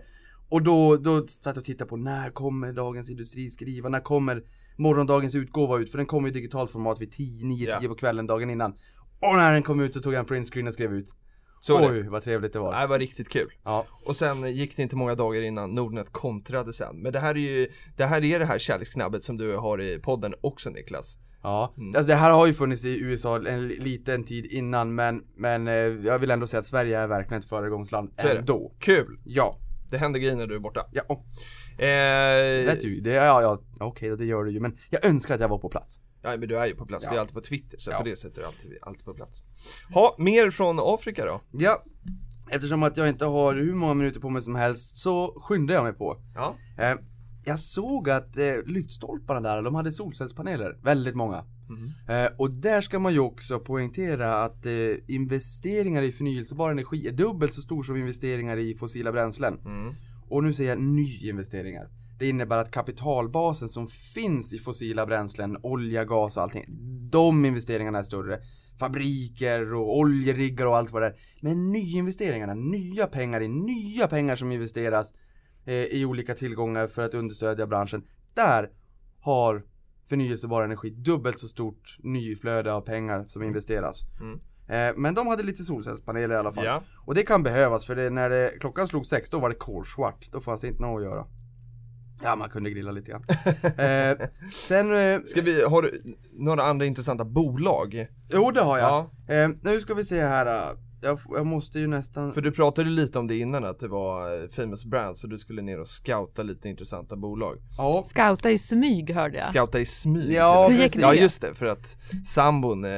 Och 0.49 0.63
då, 0.63 0.95
då 0.97 1.27
satt 1.27 1.45
jag 1.45 1.57
och 1.57 1.63
tittade 1.63 1.89
på 1.89 1.97
när 1.97 2.29
kommer 2.29 2.73
Dagens 2.73 3.09
Industri 3.09 3.49
skriva, 3.49 3.89
när 3.89 3.99
kommer 3.99 4.43
morgondagens 4.77 5.35
utgåva 5.35 5.77
ut? 5.77 5.91
För 5.91 5.97
den 5.97 6.07
kommer 6.07 6.27
i 6.29 6.31
digitalt 6.31 6.71
format 6.71 7.01
vid 7.01 7.11
10, 7.11 7.45
9, 7.45 7.65
10 7.65 7.77
Ja. 7.81 7.87
på 7.89 7.95
kvällen 7.95 8.27
dagen 8.27 8.49
innan. 8.49 8.71
Och 9.21 9.35
när 9.35 9.53
den 9.53 9.63
kom 9.63 9.79
ut 9.79 9.93
så 9.93 10.01
tog 10.01 10.13
jag 10.13 10.19
en 10.19 10.25
printscreen 10.25 10.67
och 10.67 10.73
skrev 10.73 10.93
ut. 10.93 11.09
Så 11.61 11.89
Oj, 11.89 12.01
vad 12.07 12.23
trevligt 12.23 12.53
det 12.53 12.59
var. 12.59 12.81
Det 12.81 12.87
var 12.87 12.99
riktigt 12.99 13.29
kul. 13.29 13.51
Ja. 13.63 13.85
Och 14.05 14.15
sen 14.15 14.51
gick 14.55 14.75
det 14.77 14.83
inte 14.83 14.95
många 14.95 15.15
dagar 15.15 15.41
innan 15.41 15.71
Nordnet 15.71 16.11
kontrade 16.11 16.73
sen. 16.73 16.95
Men 17.01 17.13
det 17.13 17.19
här 17.19 17.29
är 17.35 17.39
ju, 17.39 17.67
det 17.97 18.05
här 18.05 18.23
är 18.23 18.39
det 18.39 18.45
här 18.45 18.59
kärleksknabbet 18.59 19.23
som 19.23 19.37
du 19.37 19.57
har 19.57 19.81
i 19.81 19.99
podden 19.99 20.33
också 20.41 20.69
Niklas. 20.69 21.17
Ja, 21.43 21.73
Mm. 21.77 21.95
alltså 21.95 22.07
det 22.09 22.15
här 22.15 22.31
har 22.31 22.47
ju 22.47 22.53
funnits 22.53 22.85
i 22.85 22.99
USA 22.99 23.35
en 23.47 23.67
li- 23.67 23.79
liten 23.79 24.23
tid 24.23 24.45
innan 24.45 24.95
men, 24.95 25.23
men 25.35 25.67
eh, 25.67 25.73
jag 25.73 26.19
vill 26.19 26.31
ändå 26.31 26.47
säga 26.47 26.59
att 26.59 26.65
Sverige 26.65 26.99
är 26.99 27.07
verkligen 27.07 27.39
ett 27.39 27.49
föregångsland 27.49 28.09
Så 28.21 28.27
ändå. 28.27 28.71
Kul! 28.79 29.19
Ja, 29.25 29.55
Det 29.89 29.97
händer 29.97 30.19
grejer 30.19 30.35
när 30.35 30.47
du 30.47 30.55
är 30.55 30.59
borta. 30.59 30.85
ja, 30.91 31.23
Eh, 31.77 32.65
vet 32.65 32.81
du, 32.81 32.99
det, 33.01 33.09
ja, 33.13 33.41
ja, 33.41 33.61
okej 33.79 34.17
det 34.17 34.25
gör 34.25 34.45
det 34.45 34.51
ju 34.51 34.59
men 34.59 34.77
jag 34.89 35.05
önskar 35.05 35.35
att 35.35 35.41
jag 35.41 35.47
var 35.49 35.57
på 35.57 35.69
plats. 35.69 35.99
ja 36.21 36.29
men 36.37 36.47
du 36.49 36.57
är 36.57 36.67
ju 36.67 36.75
på 36.75 36.85
plats, 36.85 37.03
Ja. 37.03 37.09
du 37.11 37.15
är 37.15 37.19
alltid 37.21 37.33
på 37.35 37.41
Twitter 37.41 37.77
så 37.79 37.91
Ja. 37.91 37.97
på 37.97 38.03
det 38.03 38.15
sättet 38.15 38.37
är 38.37 38.41
du 38.41 38.47
alltid, 38.47 38.77
alltid 38.81 39.05
på 39.05 39.13
plats. 39.13 39.43
Ha, 39.93 40.15
mer 40.19 40.51
från 40.51 40.79
Afrika 40.81 41.25
då? 41.25 41.41
Ja, 41.51 41.83
eftersom 42.51 42.83
att 42.83 42.97
jag 42.97 43.09
inte 43.09 43.25
har 43.25 43.55
hur 43.55 43.73
många 43.73 43.93
minuter 43.93 44.19
på 44.19 44.29
mig 44.29 44.41
som 44.41 44.55
helst 44.55 44.97
så 44.97 45.41
skyndar 45.41 45.75
jag 45.75 45.83
mig 45.83 45.93
på. 45.93 46.17
Ja. 46.35 46.55
Eh, 46.77 46.95
jag 47.49 47.59
såg 47.59 48.09
att 48.09 48.37
eh, 48.37 48.53
lyktstolparna 48.65 49.39
där, 49.39 49.61
de 49.61 49.75
hade 49.75 49.91
solcellspaneler, 49.91 50.77
väldigt 50.83 51.15
många. 51.15 51.43
Mhm. 51.69 52.15
Eh, 52.15 52.29
och 52.37 52.51
där 52.51 52.81
ska 52.81 52.99
man 52.99 53.13
ju 53.13 53.19
också 53.19 53.59
poängtera 53.59 54.43
att 54.43 54.65
eh, 54.65 54.71
investeringar 55.07 56.01
i 56.01 56.11
förnyelsebar 56.11 56.71
energi 56.71 57.07
är 57.07 57.11
dubbelt 57.11 57.53
så 57.53 57.61
stor 57.61 57.83
som 57.83 57.95
investeringar 57.95 58.57
i 58.57 58.75
fossila 58.75 59.11
bränslen. 59.11 59.59
Mm. 59.65 59.95
Och 60.29 60.43
nu 60.43 60.53
säger 60.53 60.69
jag 60.69 60.81
nyinvesteringar. 60.81 61.89
Det 62.19 62.29
innebär 62.29 62.57
att 62.57 62.71
kapitalbasen 62.71 63.69
som 63.69 63.87
finns 63.87 64.53
i 64.53 64.59
fossila 64.59 65.05
bränslen, 65.05 65.57
olja, 65.61 66.05
gas 66.05 66.37
och 66.37 66.43
allting, 66.43 66.65
de 67.11 67.45
investeringarna 67.45 67.99
är 67.99 68.03
större. 68.03 68.39
Fabriker 68.79 69.73
och 69.73 69.97
oljeriggar 69.97 70.65
och 70.65 70.77
allt 70.77 70.91
vad 70.91 71.01
det 71.01 71.07
är. 71.07 71.15
Men 71.41 71.71
nyinvesteringarna, 71.71 72.53
nya 72.53 73.07
pengar 73.07 73.41
i 73.41 73.47
nya 73.47 74.07
pengar 74.07 74.35
som 74.35 74.51
investeras 74.51 75.13
i 75.65 76.05
olika 76.05 76.35
tillgångar 76.35 76.87
för 76.87 77.05
att 77.05 77.13
understödja 77.13 77.67
branschen. 77.67 78.03
Där 78.33 78.69
har 79.19 79.63
förnyelsebar 80.09 80.63
energi 80.63 80.89
dubbelt 80.89 81.39
så 81.39 81.47
stort 81.47 81.97
nyflöde 81.99 82.73
av 82.73 82.81
pengar 82.81 83.25
som 83.27 83.43
investeras. 83.43 84.01
Mm. 84.21 84.39
Eh, 84.69 84.95
men 84.97 85.15
de 85.15 85.27
hade 85.27 85.43
lite 85.43 85.63
solcellspaneler 85.63 86.35
i 86.35 86.37
alla 86.37 86.51
fall. 86.51 86.65
Ja. 86.65 86.83
Och 87.05 87.15
det 87.15 87.23
kan 87.23 87.43
behövas 87.43 87.85
för 87.85 87.95
det, 87.95 88.09
när 88.09 88.29
det, 88.29 88.53
klockan 88.59 88.87
slog 88.87 89.05
sex 89.05 89.29
då 89.29 89.39
var 89.39 89.49
det 89.49 89.55
kolsvart. 89.55 90.31
Då 90.31 90.39
fanns 90.39 90.61
det 90.61 90.67
inte 90.67 90.81
något 90.81 90.97
att 90.97 91.03
göra. 91.03 91.25
Ja, 92.23 92.35
man 92.35 92.49
kunde 92.49 92.69
grilla 92.69 92.91
lite 92.91 93.11
grann. 93.11 93.23
eh, 93.77 94.27
sen... 94.67 94.93
Eh, 94.93 95.21
Ska 95.25 95.41
vi, 95.41 95.63
har 95.63 95.81
du 95.81 96.17
några 96.33 96.63
andra 96.63 96.85
intressanta 96.85 97.25
bolag? 97.25 98.07
Jo, 98.33 98.51
det 98.51 98.61
har 98.61 98.77
jag. 98.77 99.05
Ja. 99.27 99.33
Eh, 99.33 99.49
nu 99.61 99.81
ska 99.81 99.93
vi 99.93 100.05
se 100.05 100.21
här. 100.21 100.75
Jag, 101.01 101.19
jag 101.29 101.45
måste 101.45 101.79
ju 101.79 101.87
nästan... 101.87 102.33
För 102.33 102.41
du 102.41 102.51
pratade 102.51 102.89
lite 102.89 103.19
om 103.19 103.27
det 103.27 103.37
innan 103.37 103.65
att 103.65 103.79
det 103.79 103.87
var 103.87 104.41
eh, 104.43 104.49
famous 104.49 104.85
brands 104.85 105.21
så 105.21 105.27
du 105.27 105.37
skulle 105.37 105.61
ner 105.61 105.79
och 105.79 105.87
scouta 105.87 106.43
lite 106.43 106.69
intressanta 106.69 107.15
bolag. 107.15 107.57
Ja. 107.77 108.03
Scouta 108.07 108.51
i 108.51 108.57
smyg 108.57 109.11
hörde 109.11 109.37
jag. 109.37 109.47
Scouta 109.47 109.79
i 109.79 109.85
smyg. 109.85 110.31
Ja, 110.31 110.67
Hur 110.67 110.71
gick 110.71 110.81
precis. 110.81 110.95
det? 110.95 111.01
Ja 111.01 111.13
just 111.13 111.41
det, 111.41 111.53
för 111.53 111.65
att 111.65 111.97
sambon 112.25 112.85
eh, 112.85 112.91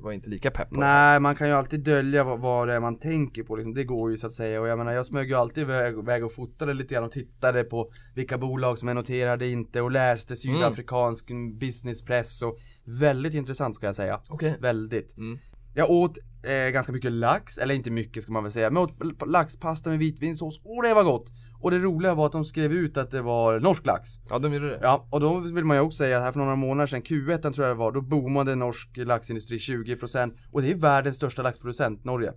var 0.00 0.12
inte 0.12 0.28
lika 0.28 0.50
pepp. 0.50 0.68
Nej, 0.70 1.20
man 1.20 1.36
kan 1.36 1.48
ju 1.48 1.54
alltid 1.54 1.80
dölja 1.80 2.24
vad, 2.24 2.40
vad 2.40 2.68
det 2.68 2.74
är 2.74 2.80
man 2.80 2.98
tänker 2.98 3.42
på 3.42 3.56
liksom. 3.56 3.74
Det 3.74 3.84
går 3.84 4.10
ju 4.10 4.16
så 4.16 4.26
att 4.26 4.32
säga. 4.32 4.60
Och 4.60 4.68
jag 4.68 4.78
menar, 4.78 4.92
jag 4.92 5.06
smög 5.06 5.28
ju 5.28 5.34
alltid 5.34 5.62
iväg, 5.62 5.98
iväg 5.98 6.24
och 6.24 6.32
fotade 6.32 6.74
lite 6.74 6.94
grann 6.94 7.04
och 7.04 7.12
tittade 7.12 7.64
på 7.64 7.90
vilka 8.14 8.38
bolag 8.38 8.78
som 8.78 8.88
är 8.88 8.94
noterade 8.94 9.48
inte 9.48 9.80
och 9.80 9.90
läste 9.90 10.36
sydafrikansk 10.36 11.30
businesspress 11.60 12.42
och 12.42 12.58
väldigt 12.84 13.34
intressant 13.34 13.76
ska 13.76 13.86
jag 13.86 13.94
säga. 13.94 14.20
Okej. 14.28 14.56
Väldigt. 14.60 15.16
Mm. 15.16 15.38
Jag 15.78 15.90
åt 15.90 16.18
eh, 16.42 16.70
ganska 16.70 16.92
mycket 16.92 17.12
lax, 17.12 17.58
eller 17.58 17.74
inte 17.74 17.90
mycket 17.90 18.22
ska 18.22 18.32
man 18.32 18.42
väl 18.42 18.52
säga, 18.52 18.70
men 18.70 18.82
jag 18.82 19.12
åt 19.12 19.28
laxpasta 19.28 19.90
med 19.90 19.98
vitvinsås, 19.98 20.60
och 20.64 20.82
det 20.82 20.94
var 20.94 21.04
gott! 21.04 21.30
Och 21.60 21.70
det 21.70 21.78
roliga 21.78 22.14
var 22.14 22.26
att 22.26 22.32
de 22.32 22.44
skrev 22.44 22.72
ut 22.72 22.96
att 22.96 23.10
det 23.10 23.22
var 23.22 23.60
norsk 23.60 23.86
lax. 23.86 24.08
Ja 24.28 24.38
de 24.38 24.54
gjorde 24.54 24.68
det. 24.68 24.78
Ja, 24.82 25.08
och 25.10 25.20
då 25.20 25.38
vill 25.38 25.64
man 25.64 25.76
ju 25.76 25.80
också 25.80 25.96
säga 25.96 26.18
att 26.18 26.24
här 26.24 26.32
för 26.32 26.38
några 26.38 26.56
månader 26.56 26.86
sedan, 26.86 27.02
Q1 27.02 27.52
tror 27.52 27.66
jag 27.66 27.76
det 27.76 27.78
var, 27.78 27.92
då 27.92 28.00
boomade 28.00 28.54
norsk 28.54 28.96
laxindustri 28.96 29.56
20% 29.56 30.36
och 30.52 30.62
det 30.62 30.70
är 30.70 30.74
världens 30.74 31.16
största 31.16 31.42
laxproducent, 31.42 32.04
Norge. 32.04 32.32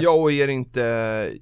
Ja 0.00 0.10
och 0.10 0.32
är 0.32 0.46
det 0.46 0.52
inte, 0.52 0.80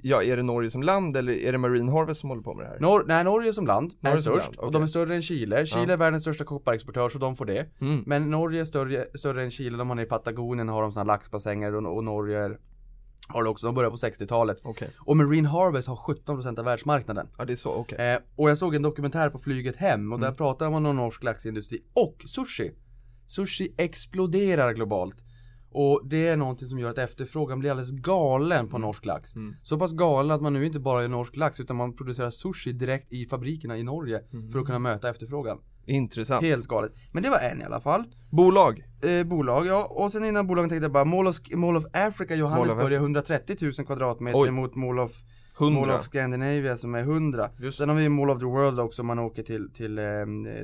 ja 0.02 0.22
är 0.22 0.36
det 0.36 0.42
Norge 0.42 0.70
som 0.70 0.82
land 0.82 1.16
eller 1.16 1.32
är 1.32 1.52
det 1.52 1.58
Marine 1.58 1.92
Harvest 1.92 2.20
som 2.20 2.30
håller 2.30 2.42
på 2.42 2.54
med 2.54 2.64
det 2.66 2.68
här? 2.68 2.80
Nor 2.80 3.04
nej, 3.08 3.24
Norge 3.24 3.52
som 3.52 3.66
land 3.66 3.92
är 4.00 4.04
Norge 4.08 4.18
som 4.22 4.32
störst, 4.32 4.46
land, 4.46 4.56
och 4.58 4.64
okej. 4.64 4.72
de 4.72 4.82
är 4.82 4.86
större 4.86 5.14
än 5.14 5.22
Chile. 5.22 5.66
Chile 5.66 5.84
Ja. 5.86 5.92
är 5.92 5.96
världens 5.96 6.22
största 6.22 6.44
kopparexportör 6.44 7.08
så 7.08 7.18
de 7.18 7.36
får 7.36 7.44
det. 7.46 7.66
Mm. 7.80 8.02
Men 8.06 8.30
Norge 8.30 8.60
är 8.60 8.64
större, 8.64 9.06
större 9.14 9.42
än 9.42 9.50
Chile, 9.50 9.76
de 9.78 9.88
har 9.88 9.94
nere 9.94 10.06
i 10.06 10.08
Patagonien 10.08 10.68
har 10.68 10.82
de 10.82 10.92
såna 10.92 11.04
laxbassänger 11.04 11.74
och, 11.74 11.96
och 11.96 12.04
Norge 12.04 12.38
är 12.44 12.58
Har 13.28 13.44
det 13.44 13.50
också, 13.50 13.66
de 13.66 13.74
började 13.74 13.90
på 13.90 13.96
60-talet. 13.96 14.58
Okej. 14.62 14.90
Och 14.98 15.16
Marine 15.16 15.48
Harvest 15.48 15.88
har 15.88 15.96
17% 15.96 16.58
av 16.58 16.64
världsmarknaden. 16.64 17.28
Ja 17.38 17.44
det 17.44 17.52
är 17.52 17.56
så, 17.56 17.70
okej. 17.70 17.98
Eh, 18.12 18.18
och 18.36 18.50
jag 18.50 18.58
såg 18.58 18.74
en 18.74 18.82
dokumentär 18.82 19.30
på 19.30 19.38
flyget 19.38 19.76
hem 19.76 20.12
och 20.12 20.20
där 20.20 20.32
pratar 20.32 20.70
man 20.70 20.86
om 20.86 20.96
norsk 20.96 21.22
laxindustri 21.22 21.82
och 21.94 22.16
sushi. 22.26 22.72
Sushi 23.26 23.74
exploderar 23.78 24.72
globalt. 24.72 25.16
Och 25.70 26.00
det 26.04 26.28
är 26.28 26.36
någonting 26.36 26.68
som 26.68 26.78
gör 26.78 26.90
att 26.90 26.98
efterfrågan 26.98 27.58
blir 27.58 27.70
alldeles 27.70 27.90
galen 27.90 28.68
på 28.68 28.78
norsk 28.78 29.04
lax. 29.04 29.34
Så 29.62 29.78
pass 29.78 29.92
galen 29.92 30.30
att 30.30 30.42
man 30.42 30.52
nu 30.52 30.66
inte 30.66 30.80
bara 30.80 31.02
gör 31.02 31.08
norsk 31.08 31.36
lax 31.36 31.60
utan 31.60 31.76
man 31.76 31.96
producerar 31.96 32.30
sushi 32.30 32.72
direkt 32.72 33.12
i 33.12 33.26
fabrikerna 33.26 33.78
i 33.78 33.82
Norge 33.82 34.20
för 34.52 34.58
att 34.58 34.66
kunna 34.66 34.78
möta 34.78 35.10
efterfrågan. 35.10 35.58
Intressant. 35.86 36.44
Helt 36.44 36.66
galet. 36.66 36.92
Men 37.12 37.22
det 37.22 37.30
var 37.30 37.38
en 37.38 37.60
i 37.60 37.64
alla 37.64 37.80
fall. 37.80 38.04
Bolag. 38.30 38.84
Eh, 39.02 39.26
bolag, 39.26 39.66
ja. 39.66 39.86
Och 39.90 40.12
sen 40.12 40.24
innan 40.24 40.46
bolagen 40.46 40.68
tänkte 40.68 40.84
jag 40.84 40.92
bara 40.92 41.04
Mall 41.04 41.26
of, 41.26 41.36
Mall 41.54 41.76
of 41.76 41.84
Africa 41.92 42.34
Johannesburg 42.34 42.92
är 42.92 42.96
130 42.96 43.56
000 43.60 43.72
kvadratmeter 43.72 44.38
Oj. 44.38 44.50
mot 44.50 44.74
Mall 44.74 44.98
of 44.98 45.12
100. 45.60 45.80
Mall 45.80 45.90
of 45.90 46.04
Scandinavia 46.04 46.76
som 46.76 46.94
är 46.94 47.00
100. 47.00 47.50
Just. 47.58 47.78
Sen 47.78 47.88
har 47.88 47.96
vi 47.96 48.08
Mall 48.08 48.30
of 48.30 48.38
the 48.38 48.44
World 48.44 48.80
också 48.80 49.02
om 49.02 49.06
man 49.06 49.18
åker 49.18 49.42
till, 49.42 49.70
till 49.72 49.98
eh, 49.98 50.04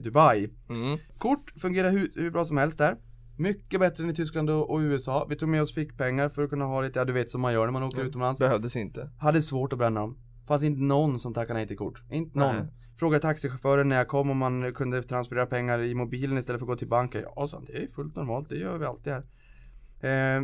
Dubai. 0.02 0.48
Mm. 0.68 0.98
Kort 1.18 1.52
fungerar 1.56 1.90
hur, 1.90 2.10
hur 2.14 2.30
bra 2.30 2.44
som 2.44 2.56
helst 2.56 2.78
där. 2.78 2.96
Mycket 3.36 3.80
bättre 3.80 4.04
än 4.04 4.10
i 4.10 4.14
Tyskland 4.14 4.50
och, 4.50 4.78
USA. 4.78 5.26
Vi 5.30 5.36
tog 5.36 5.48
med 5.48 5.62
oss 5.62 5.74
fickpengar 5.74 6.28
för 6.28 6.42
att 6.42 6.50
kunna 6.50 6.64
ha 6.64 6.80
lite, 6.80 6.98
ja 6.98 7.04
du 7.04 7.12
vet 7.12 7.30
som 7.30 7.40
man 7.40 7.52
gör 7.52 7.64
när 7.64 7.72
man 7.72 7.82
åker 7.82 8.02
utomlands. 8.02 8.38
Behövdes 8.38 8.76
inte. 8.76 9.10
Hade 9.18 9.42
svårt 9.42 9.72
att 9.72 9.78
bränna 9.78 10.00
dem. 10.00 10.18
Fanns 10.46 10.62
inte 10.62 10.80
någon 10.80 11.18
som 11.18 11.34
tackade 11.34 11.58
nej 11.58 11.68
till 11.68 11.76
kort. 11.76 12.02
Inte 12.10 12.38
någon. 12.38 12.56
Nej. 12.56 12.66
Frågade 12.96 13.22
taxichauffören 13.22 13.88
när 13.88 13.96
jag 13.96 14.08
kom 14.08 14.30
om 14.30 14.38
man 14.38 14.74
kunde 14.74 15.02
transferera 15.02 15.46
pengar 15.46 15.82
i 15.82 15.94
mobilen 15.94 16.38
istället 16.38 16.60
för 16.60 16.66
att 16.66 16.68
gå 16.68 16.76
till 16.76 16.88
banken. 16.88 17.22
Ja, 17.36 17.48
han, 17.52 17.64
det 17.64 17.82
är 17.82 17.86
fullt 17.86 18.16
normalt, 18.16 18.48
det 18.48 18.56
gör 18.56 18.78
vi 18.78 18.86
alltid 18.86 19.12
här. 19.12 19.24
Eh, 20.00 20.42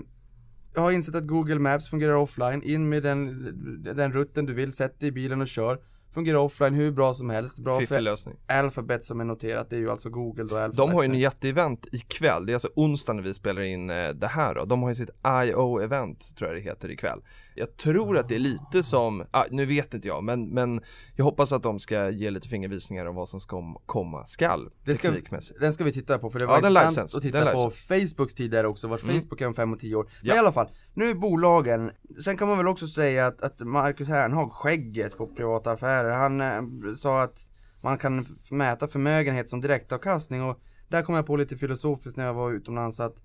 jag 0.74 0.82
har 0.82 0.90
insett 0.90 1.14
att 1.14 1.26
Google 1.26 1.58
Maps 1.58 1.90
fungerar 1.90 2.14
offline. 2.14 2.62
In 2.62 2.88
med 2.88 3.02
den, 3.02 3.82
den 3.82 4.12
rutten 4.12 4.46
du 4.46 4.52
vill, 4.52 4.72
sätt 4.72 5.00
dig 5.00 5.08
i 5.08 5.12
bilen 5.12 5.40
och 5.40 5.48
kör. 5.48 5.78
Fungerar 6.14 6.38
offline 6.38 6.74
hur 6.74 6.90
bra 6.92 7.14
som 7.14 7.30
helst. 7.30 7.58
Bra 7.58 7.78
Fiffig 7.78 7.88
för 7.88 8.00
lösning. 8.00 8.36
Alphabet 8.46 9.04
som 9.04 9.20
är 9.20 9.24
noterat, 9.24 9.70
det 9.70 9.76
är 9.76 9.80
ju 9.80 9.90
alltså 9.90 10.10
Google 10.10 10.44
då. 10.44 10.56
Alphabet. 10.56 10.76
De 10.76 10.92
har 10.92 11.02
ju 11.02 11.08
en 11.08 11.18
jätteevent 11.18 11.86
ikväll, 11.92 12.46
det 12.46 12.52
är 12.52 12.54
alltså 12.54 12.70
onsdag 12.76 13.12
när 13.12 13.22
vi 13.22 13.34
spelar 13.34 13.62
in 13.62 13.90
eh, 13.90 14.08
det 14.08 14.26
här 14.26 14.54
då. 14.54 14.64
De 14.64 14.82
har 14.82 14.88
ju 14.88 14.94
sitt 14.94 15.10
IO-event, 15.24 16.36
tror 16.36 16.50
jag 16.50 16.56
det 16.56 16.62
heter 16.62 16.90
ikväll. 16.90 17.20
Jag 17.54 17.76
tror 17.76 18.18
att 18.18 18.28
det 18.28 18.34
är 18.34 18.38
lite 18.38 18.82
som, 18.82 19.24
ah, 19.30 19.44
nu 19.50 19.66
vet 19.66 19.94
inte 19.94 20.08
jag, 20.08 20.24
men, 20.24 20.48
men 20.48 20.80
jag 21.16 21.24
hoppas 21.24 21.52
att 21.52 21.62
de 21.62 21.78
ska 21.78 22.10
ge 22.10 22.30
lite 22.30 22.48
fingervisningar 22.48 23.06
om 23.06 23.14
vad 23.14 23.28
som 23.28 23.40
ska 23.40 23.56
om- 23.56 23.76
komma 23.86 24.24
skall, 24.26 24.70
Det 24.84 24.94
ska-. 24.96 25.12
Den 25.60 25.72
ska 25.72 25.84
vi 25.84 25.92
titta 25.92 26.18
på 26.18 26.30
för 26.30 26.38
det 26.38 26.44
Ja, 26.44 26.50
var 26.50 26.60
den 26.62 26.70
intressant 26.76 27.14
att 27.14 27.22
titta 27.22 27.52
på. 27.52 27.70
Facebooks 27.70 28.34
tidigare 28.34 28.66
också, 28.66 28.88
vart 28.88 29.02
Mm. 29.02 29.20
Facebook 29.20 29.40
är 29.40 29.46
om 29.46 29.54
5 29.54 29.72
och 29.72 29.78
10 29.78 29.94
år. 29.96 30.04
Men 30.04 30.28
Ja. 30.28 30.34
i 30.34 30.38
alla 30.38 30.52
fall, 30.52 30.68
nu 30.94 31.10
är 31.10 31.14
bolagen, 31.14 31.90
sen 32.24 32.36
kan 32.36 32.48
man 32.48 32.56
väl 32.58 32.68
också 32.68 32.86
säga 32.86 33.26
att, 33.26 33.42
att 33.42 33.60
Marcus 33.60 34.08
Hernhag, 34.08 34.52
skägget 34.52 35.16
på 35.18 35.26
privata 35.26 35.70
affärer, 35.72 36.10
han 36.10 36.40
eh, 36.40 36.94
sa 36.96 37.22
att 37.22 37.38
man 37.80 37.98
kan 37.98 38.26
mäta 38.50 38.86
förmögenhet 38.86 39.48
som 39.48 39.60
direktavkastning 39.60 40.42
och 40.42 40.60
där 40.88 41.02
kom 41.02 41.14
jag 41.14 41.26
på 41.26 41.36
lite 41.36 41.56
filosofiskt 41.56 42.16
när 42.16 42.24
jag 42.26 42.34
var 42.34 42.52
utomlands 42.52 43.00
att 43.00 43.16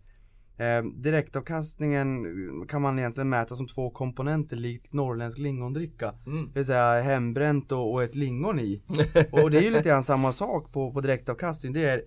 eh, 0.58 0.84
direktavkastningen 0.84 2.26
kan 2.68 2.82
man 2.82 3.00
egentligen 3.00 3.30
mäta 3.30 3.56
som 3.56 3.68
två 3.68 3.90
komponenter 3.90 4.58
likt 4.58 4.94
norrländsk 4.94 5.38
lingondricka. 5.38 6.14
Mm. 6.26 6.46
Det 6.46 6.60
vill 6.60 6.66
säga 6.66 7.02
hembränt 7.02 7.72
och, 7.72 7.94
och 7.94 8.04
ett 8.04 8.16
lingon 8.16 8.60
i. 8.60 8.82
Och 9.32 9.52
det 9.52 9.58
är 9.58 9.62
ju 9.62 9.72
lite 9.72 9.90
grann 9.90 10.04
samma 10.04 10.34
sak 10.34 10.72
på, 10.72 10.92
på 10.92 11.02
direktavkastning. 11.02 11.74
Det 11.74 11.86
är 11.86 12.02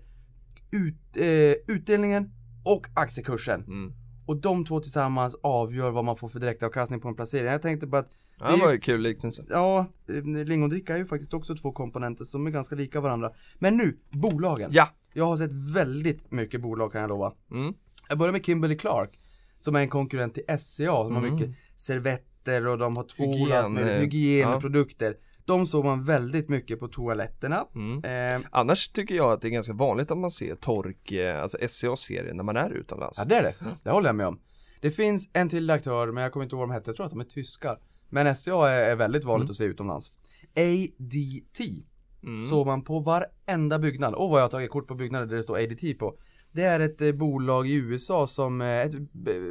ut, 0.71 1.17
eh, 1.17 1.75
utdelningen 1.75 2.33
och 2.65 2.87
aktiekursen. 2.95 3.65
Mm. 3.65 3.93
Och 4.27 4.37
de 4.37 4.65
två 4.65 4.81
tillsammans 4.81 5.37
avgör 5.43 5.91
vad 5.91 6.05
man 6.05 6.17
får 6.17 6.29
för 6.29 6.41
direktavkastning 6.41 7.01
på 7.01 7.09
en 7.09 7.15
placering. 7.15 7.47
Jag 7.47 7.63
tänkte 7.63 7.87
på 7.87 7.97
att 7.97 8.11
Ja, 8.41 8.47
är 8.47 8.57
det 8.57 8.65
var 8.65 8.73
ju 8.73 8.79
kul 8.79 9.01
liknelse. 9.01 9.45
Ja, 9.51 9.87
eh, 10.09 10.25
lingondricka 10.25 10.95
är 10.95 10.99
ju 10.99 11.07
faktiskt 11.07 11.35
också 11.35 11.55
två 11.55 11.73
komponenter 11.73 12.25
som 12.25 12.47
är 12.47 12.51
ganska 12.51 12.75
lika 12.75 13.01
varandra. 13.01 13.33
Men 13.59 13.77
nu, 13.77 13.97
bolagen. 14.11 14.71
Ja! 14.73 14.89
Jag 15.13 15.25
har 15.25 15.37
sett 15.37 15.75
väldigt 15.75 16.31
mycket 16.33 16.61
bolag 16.61 16.93
kan 16.93 17.01
jag 17.01 17.09
lova. 17.09 17.33
Mm. 17.51 17.75
Jag 18.11 18.19
börjar 18.19 18.33
med 18.33 18.45
Kimberly 18.47 18.77
Clark. 18.77 19.19
Som 19.61 19.77
är 19.77 19.81
en 19.81 19.89
konkurrent 19.89 20.35
till 20.35 20.45
SCA 20.59 20.87
som 21.05 21.15
har 21.15 21.23
Mm. 21.23 21.33
mycket 21.35 21.51
servetter 21.77 22.67
och 22.67 22.79
de 22.79 22.97
har 22.97 23.05
tvål 23.05 23.29
Hygien, 23.39 23.79
eh, 23.79 23.85
Hygienprodukter. 24.01 25.17
De 25.45 25.67
såg 25.67 25.85
man 25.85 26.05
väldigt 26.05 26.49
mycket 26.49 26.81
på 26.81 26.89
toaletterna. 26.89 27.65
Mm. 27.75 28.05
Eh, 28.43 28.47
Annars 28.53 28.89
tycker 28.89 29.15
jag 29.15 29.33
att 29.33 29.43
det 29.43 29.49
är 29.49 29.51
ganska 29.51 29.73
vanligt 29.73 30.11
att 30.11 30.19
man 30.19 30.31
ser 30.31 30.55
tork, 30.55 31.13
eh, 31.13 31.43
alltså 31.43 31.59
SCA-serien 31.69 32.37
när 32.37 32.45
man 32.45 32.57
är 32.57 32.71
utomlands. 32.71 33.19
ja 33.19 33.25
det 33.25 33.35
är 33.37 33.43
det. 33.43 33.55
Det 33.83 33.91
håller 33.91 34.09
jag 34.09 34.17
med 34.17 34.27
om. 34.27 34.41
Det 34.81 34.91
finns 34.91 35.29
en 35.33 35.49
till 35.49 35.71
aktör, 35.71 36.13
men 36.13 36.23
jag 36.23 36.33
kommer 36.33 36.45
inte 36.45 36.55
ihåg 36.57 36.61
vad 36.61 36.69
de 36.69 36.75
hette. 36.75 36.89
Jag 36.91 36.97
tror 36.97 37.07
att 37.07 37.13
de 37.13 37.21
är 37.21 37.25
tyskar. 37.25 37.79
Men 38.09 38.37
SCA 38.37 38.69
är, 38.71 38.91
är 38.91 38.97
väldigt 38.97 39.25
vanligt 39.25 39.45
Mm. 39.47 39.51
att 39.51 39.57
se 39.57 39.65
utomlands. 39.65 40.13
ADT 40.57 41.85
Mm. 42.23 42.47
såg 42.47 42.67
man 42.67 42.83
på 42.85 42.99
varenda 43.01 43.79
byggnad. 43.79 44.15
Och 44.15 44.31
vad 44.31 44.39
jag 44.41 44.45
har 44.45 44.51
tagit 44.51 44.71
kort 44.71 44.87
på 44.89 44.95
byggnader 44.95 45.27
där 45.27 45.37
det 45.37 45.43
står 45.43 45.59
ADT 45.59 45.95
på. 45.99 46.15
Det 46.53 46.63
är 46.63 46.81
ett 46.81 47.01
eh, 47.01 47.13
bolag 47.13 47.69
i 47.69 47.75
USA 47.75 48.27
som, 48.27 48.61
eh, 48.61 48.67
ett 48.81 48.95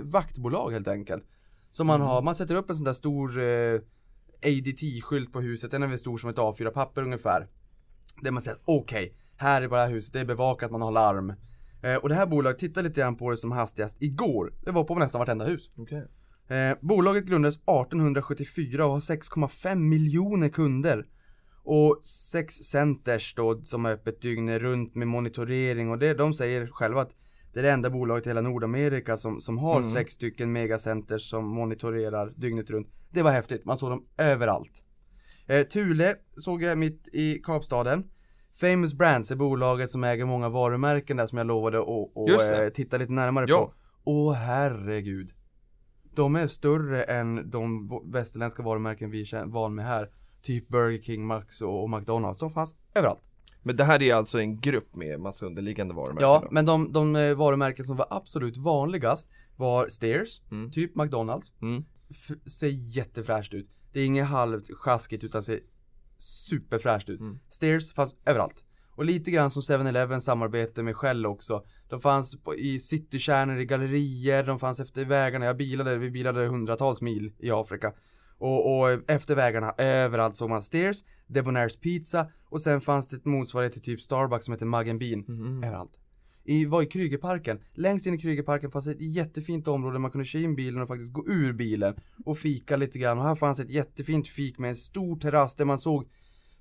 vaktbolag 0.04 0.72
helt 0.72 0.88
enkelt. 0.88 1.24
Som 1.72 1.88
man 1.88 1.96
Mm. 1.96 2.08
har, 2.08 2.22
man 2.22 2.36
sätter 2.36 2.56
upp 2.56 2.70
en 2.70 2.76
sån 2.76 2.86
där 2.86 2.94
stor 2.94 3.40
eh, 3.42 3.80
ADT-skylt 4.44 5.34
på 5.34 5.42
huset, 5.42 5.72
den 5.72 5.84
är 5.84 5.88
väl 5.88 5.98
stor 6.00 6.18
som 6.18 6.30
ett 6.30 6.38
A4-papper 6.38 7.02
ungefär. 7.02 7.48
Där 8.22 8.32
man 8.32 8.42
säger 8.42 8.60
okej, 8.66 9.16
här 9.38 9.62
är 9.62 9.68
bara 9.68 9.86
huset, 9.86 10.14
det 10.14 10.20
är 10.20 10.26
bevakat, 10.26 10.72
man 10.72 10.82
har 10.82 10.92
larm. 10.92 11.34
Eh, 11.82 11.96
och 11.96 12.10
det 12.10 12.16
här 12.16 12.26
bolaget, 12.26 12.60
titta 12.60 12.82
lite 12.82 13.02
grann 13.02 13.16
på 13.16 13.32
det 13.32 13.38
som 13.38 13.52
hastigast 13.52 13.98
igår. 14.02 14.54
Det 14.66 14.72
var 14.72 14.84
på 14.84 14.96
nästan 14.96 15.20
vartenda 15.20 15.46
hus. 15.46 15.70
Eh, 16.48 16.78
bolaget 16.82 17.26
grundades 17.26 17.56
1874 17.56 18.86
och 18.86 18.92
har 18.92 19.00
6,5 19.00 19.76
miljoner 19.76 20.50
kunder. 20.50 21.06
Och 21.72 22.00
sex 22.06 22.54
centers 22.56 23.34
då 23.36 23.62
som 23.62 23.86
är 23.86 23.92
öppet 23.92 24.22
dygnet 24.22 24.62
runt 24.62 24.96
med 24.96 25.08
monitorering 25.08 25.90
och 25.90 26.00
det, 26.00 26.14
de 26.14 26.34
säger 26.34 26.68
själva 26.68 27.02
att 27.02 27.16
det 27.54 27.60
är 27.60 27.64
det 27.64 27.72
enda 27.72 27.90
bolaget 27.90 28.26
i 28.26 28.30
hela 28.30 28.42
Nordamerika 28.42 29.18
som, 29.18 29.42
som 29.42 29.58
har 29.58 29.76
Mm. 29.78 29.92
sex 29.92 30.14
stycken 30.14 30.52
megacenters 30.52 31.30
som 31.30 31.46
monitorerar 31.48 32.34
dygnet 32.36 32.70
runt. 32.70 32.88
Det 33.10 33.22
var 33.22 33.32
häftigt, 33.32 33.66
man 33.66 33.78
såg 33.78 33.90
dem 33.90 34.06
överallt. 34.18 34.84
Eh, 35.48 35.64
Thule 35.68 36.16
såg 36.38 36.62
jag 36.64 36.78
mitt 36.78 37.10
i 37.14 37.34
Kapstaden. 37.44 38.04
Famous 38.62 38.94
Brands 38.94 39.32
är 39.32 39.36
bolaget 39.36 39.90
som 39.90 40.04
äger 40.04 40.26
många 40.26 40.50
varumärken 40.50 41.18
där 41.18 41.28
som 41.28 41.38
jag 41.38 41.48
lovade 41.48 41.80
att 41.80 41.88
och, 41.88 42.42
eh, 42.44 42.70
titta 42.70 42.98
lite 42.98 43.12
närmare 43.12 43.46
Ja. 43.50 43.58
på. 43.66 43.74
Åh 44.04 44.34
herregud. 44.34 45.30
De 46.16 46.36
är 46.36 46.48
större 46.48 47.04
än 47.04 47.50
de 47.50 47.90
västerländska 48.14 48.64
varumärken 48.64 49.10
vi 49.12 49.22
är 49.22 49.46
van 49.46 49.76
med 49.76 49.86
här. 49.86 50.10
Typ 50.42 50.68
Burger 50.68 51.02
King, 51.02 51.26
Max 51.26 51.62
och, 51.62 51.90
McDonalds. 51.90 52.40
De 52.40 52.52
fanns 52.52 52.76
överallt. 52.96 53.24
Men 53.64 53.76
det 53.76 53.84
här 53.84 54.02
är 54.02 54.14
alltså 54.16 54.40
en 54.40 54.60
grupp 54.60 54.96
med 54.96 55.20
massa 55.20 55.46
underliggande 55.46 55.94
varumärken 55.94 56.28
Ja, 56.30 56.40
då? 56.44 56.48
men 56.52 56.66
de, 56.66 56.92
de 56.92 57.16
eh, 57.16 57.36
varumärken 57.36 57.86
som 57.86 57.98
var 57.98 58.08
absolut 58.10 58.58
vanligast 58.58 59.30
var 59.56 59.88
Stairs, 59.88 60.42
Mm. 60.52 60.72
typ 60.72 60.96
McDonalds. 60.96 61.54
Mm. 61.62 61.84
F- 62.10 62.52
ser 62.52 62.68
jättefräscht 62.68 63.54
ut. 63.54 63.70
Det 63.94 64.00
är 64.00 64.06
inget 64.06 64.28
halvsjaskigt 64.28 65.24
utan 65.24 65.44
ser 65.44 65.60
superfräscht 66.18 67.10
ut. 67.10 67.20
Mm. 67.20 67.40
Stairs 67.50 67.94
fanns 67.94 68.16
överallt. 68.26 68.64
Och 68.96 69.06
lite 69.06 69.32
grann 69.32 69.52
som 69.52 69.62
7-Eleven 69.62 70.22
samarbete 70.22 70.84
med 70.84 70.96
Shell 70.96 71.26
också. 71.26 71.64
De 71.90 72.00
fanns 72.00 72.38
i 72.58 72.80
citykärnor, 72.80 73.58
i 73.58 73.66
gallerier, 73.66 74.44
de 74.44 74.60
fanns 74.60 74.80
efter 74.80 75.06
vägarna. 75.06 75.46
Jag 75.46 75.58
bilade, 75.58 75.98
vi 75.98 76.12
bilade 76.12 76.46
hundratals 76.48 77.02
mil 77.02 77.34
i 77.40 77.52
Afrika. 77.52 77.94
Och, 78.40 78.80
och 78.80 79.10
efter 79.12 79.36
vägarna, 79.36 79.74
överallt 79.78 80.36
såg 80.36 80.50
man 80.50 80.62
Stairs, 80.62 81.04
Debonaires 81.28 81.78
Pizza 81.80 82.28
och 82.50 82.62
sen 82.62 82.82
fanns 82.82 83.10
det 83.10 83.16
ett 83.16 83.26
motsvarighet 83.26 83.74
till 83.74 83.82
typ 83.82 84.02
Starbucks 84.02 84.46
som 84.46 84.52
heter 84.54 84.66
Mug 84.66 84.90
and 84.90 85.00
Bean. 85.00 85.20
Mhm. 85.28 85.64
Överallt. 85.64 85.92
I, 86.44 86.66
var 86.66 86.82
i 86.82 86.86
Krygerparken. 86.86 87.60
Längst 87.74 88.06
in 88.06 88.14
i 88.14 88.18
Krygerparken 88.18 88.72
fanns 88.72 88.88
ett 88.88 89.02
jättefint 89.02 89.68
område 89.68 89.96
där 89.96 90.00
man 90.00 90.12
kunde 90.12 90.26
köra 90.26 90.42
in 90.42 90.56
bilen 90.56 90.82
och 90.82 90.88
faktiskt 90.88 91.14
gå 91.14 91.28
ur 91.28 91.54
bilen 91.54 91.96
och 92.26 92.38
fika 92.38 92.78
lite 92.78 93.00
grann. 93.00 93.18
Och 93.18 93.24
här 93.24 93.36
fanns 93.36 93.60
ett 93.60 93.70
jättefint 93.70 94.28
fik 94.28 94.60
med 94.60 94.70
en 94.70 94.76
stor 94.76 95.16
terrass 95.20 95.56
där 95.56 95.66
man 95.66 95.80
såg 95.80 96.10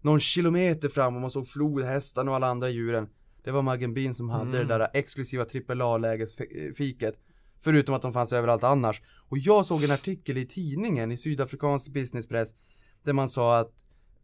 någon 0.00 0.20
kilometer 0.20 0.88
fram 0.88 1.14
och 1.14 1.20
man 1.20 1.30
såg 1.30 1.48
flodhästarna 1.48 2.30
och 2.30 2.36
alla 2.36 2.46
andra 2.46 2.68
djuren. 2.70 3.08
Det 3.44 3.50
var 3.50 3.62
Muggen 3.62 3.94
Bean 3.94 4.14
som 4.14 4.30
hade 4.30 4.50
Mm. 4.50 4.68
det 4.68 4.78
där 4.78 4.88
exklusiva 4.94 5.44
AAA-lägesfiket. 5.44 7.14
Förutom 7.60 7.94
att 7.94 8.02
de 8.02 8.12
fanns 8.12 8.32
överallt 8.32 8.64
annars. 8.64 9.02
Och 9.28 9.38
jag 9.38 9.66
såg 9.66 9.84
en 9.84 9.90
artikel 9.90 10.38
i 10.38 10.46
tidningen, 10.46 11.12
i 11.12 11.16
sydafrikansk 11.16 11.88
businesspress, 11.88 12.54
där 13.02 13.12
man 13.12 13.28
sa 13.28 13.58
att 13.58 13.72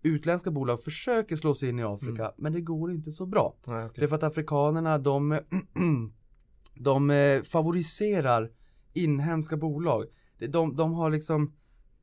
utländska 0.03 0.51
bolag 0.51 0.83
försöker 0.85 1.37
slå 1.37 1.55
sig 1.55 1.69
in 1.69 1.79
i 1.79 1.83
Afrika, 1.83 2.33
men 2.37 2.53
det 2.53 2.61
går 2.61 2.91
inte 2.93 3.13
så 3.13 3.27
bra. 3.27 3.57
Nej, 3.67 3.81
Det 3.83 3.87
okej. 3.87 4.05
är 4.05 4.09
för 4.09 4.17
att 4.17 4.23
afrikanerna, 4.23 4.99
de, 4.99 5.39
de 6.75 7.11
eh, 7.11 7.43
favoriserar 7.43 8.51
inhemska 8.93 9.57
bolag. 9.57 10.05
Det- 10.39 10.47
De, 10.47 10.77
de 10.77 10.93
har 10.95 11.11
liksom, 11.11 11.53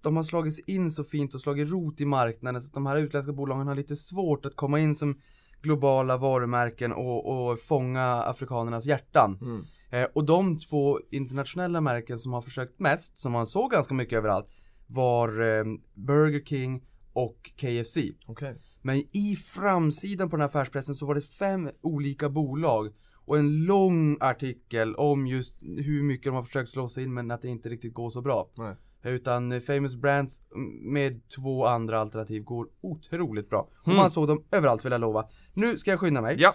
de 0.02 0.16
har 0.16 0.24
slagit 0.24 0.56
sig 0.56 0.64
in 0.68 0.92
så 0.92 1.04
fint 1.04 1.34
och 1.34 1.42
slagit 1.42 1.70
rot 1.70 2.02
i 2.02 2.06
marknaden 2.06 2.62
så 2.62 2.68
att 2.68 2.74
de 2.74 2.86
här 2.86 2.98
utländska 2.98 3.34
bolagen 3.34 3.68
har 3.68 3.76
lite 3.76 3.96
svårt 3.96 4.46
att 4.46 4.56
komma 4.56 4.80
in 4.80 4.96
som 4.96 5.20
globala 5.62 6.18
varumärken 6.18 6.92
och, 6.92 7.50
och 7.52 7.60
fånga 7.60 8.04
afrikanernas 8.04 8.86
hjärtan. 8.86 9.38
Mm. 9.42 9.66
Eh, 9.90 10.10
och 10.16 10.26
de 10.26 10.60
två 10.60 11.00
internationella 11.12 11.82
märken 11.82 12.20
som 12.20 12.34
har 12.34 12.42
försökt 12.42 12.80
mest, 12.80 13.18
som 13.18 13.32
man 13.32 13.46
såg 13.46 13.72
ganska 13.72 13.94
mycket 13.94 14.18
överallt, 14.18 14.48
var 14.88 15.28
eh, 15.28 15.64
Burger 15.94 16.46
King 16.46 16.84
och 17.14 17.52
KFC. 17.56 17.98
Okej. 18.26 18.62
Men 18.82 18.96
i 18.98 19.36
framsidan 19.36 20.30
på 20.30 20.36
den 20.36 20.42
här 20.42 20.48
affärspressen 20.48 20.96
så 20.96 21.06
var 21.06 21.16
det 21.16 21.22
fem 21.22 21.70
olika 21.82 22.30
bolag 22.30 22.94
och 23.26 23.38
en 23.38 23.66
lång 23.66 24.18
artikel 24.20 24.96
om 24.96 25.28
just 25.28 25.56
hur 25.62 26.04
mycket 26.04 26.26
de 26.26 26.36
har 26.36 26.44
försökt 26.44 26.70
slå 26.70 26.90
sig 26.90 27.04
in 27.04 27.14
men 27.14 27.32
att 27.32 27.42
det 27.42 27.48
inte 27.48 27.70
riktigt 27.70 27.94
går 27.94 28.10
så 28.10 28.22
bra. 28.22 28.52
Nej. 28.58 28.76
Utan 29.04 29.52
eh, 29.52 29.60
Famous 29.60 29.96
Brands 29.96 30.42
med 30.82 31.22
två 31.28 31.66
andra 31.66 32.00
alternativ 32.00 32.44
går 32.44 32.68
otroligt 32.82 33.50
bra. 33.50 33.70
Och 33.82 33.88
Mm. 33.88 33.98
man 33.98 34.12
såg 34.12 34.28
dem 34.28 34.44
överallt 34.52 34.86
vill 34.86 34.92
jag 34.92 35.02
lova. 35.02 35.26
Nu 35.54 35.78
ska 35.78 35.92
jag 35.92 36.00
skynda 36.00 36.22
mig. 36.22 36.36
Ja. 36.40 36.54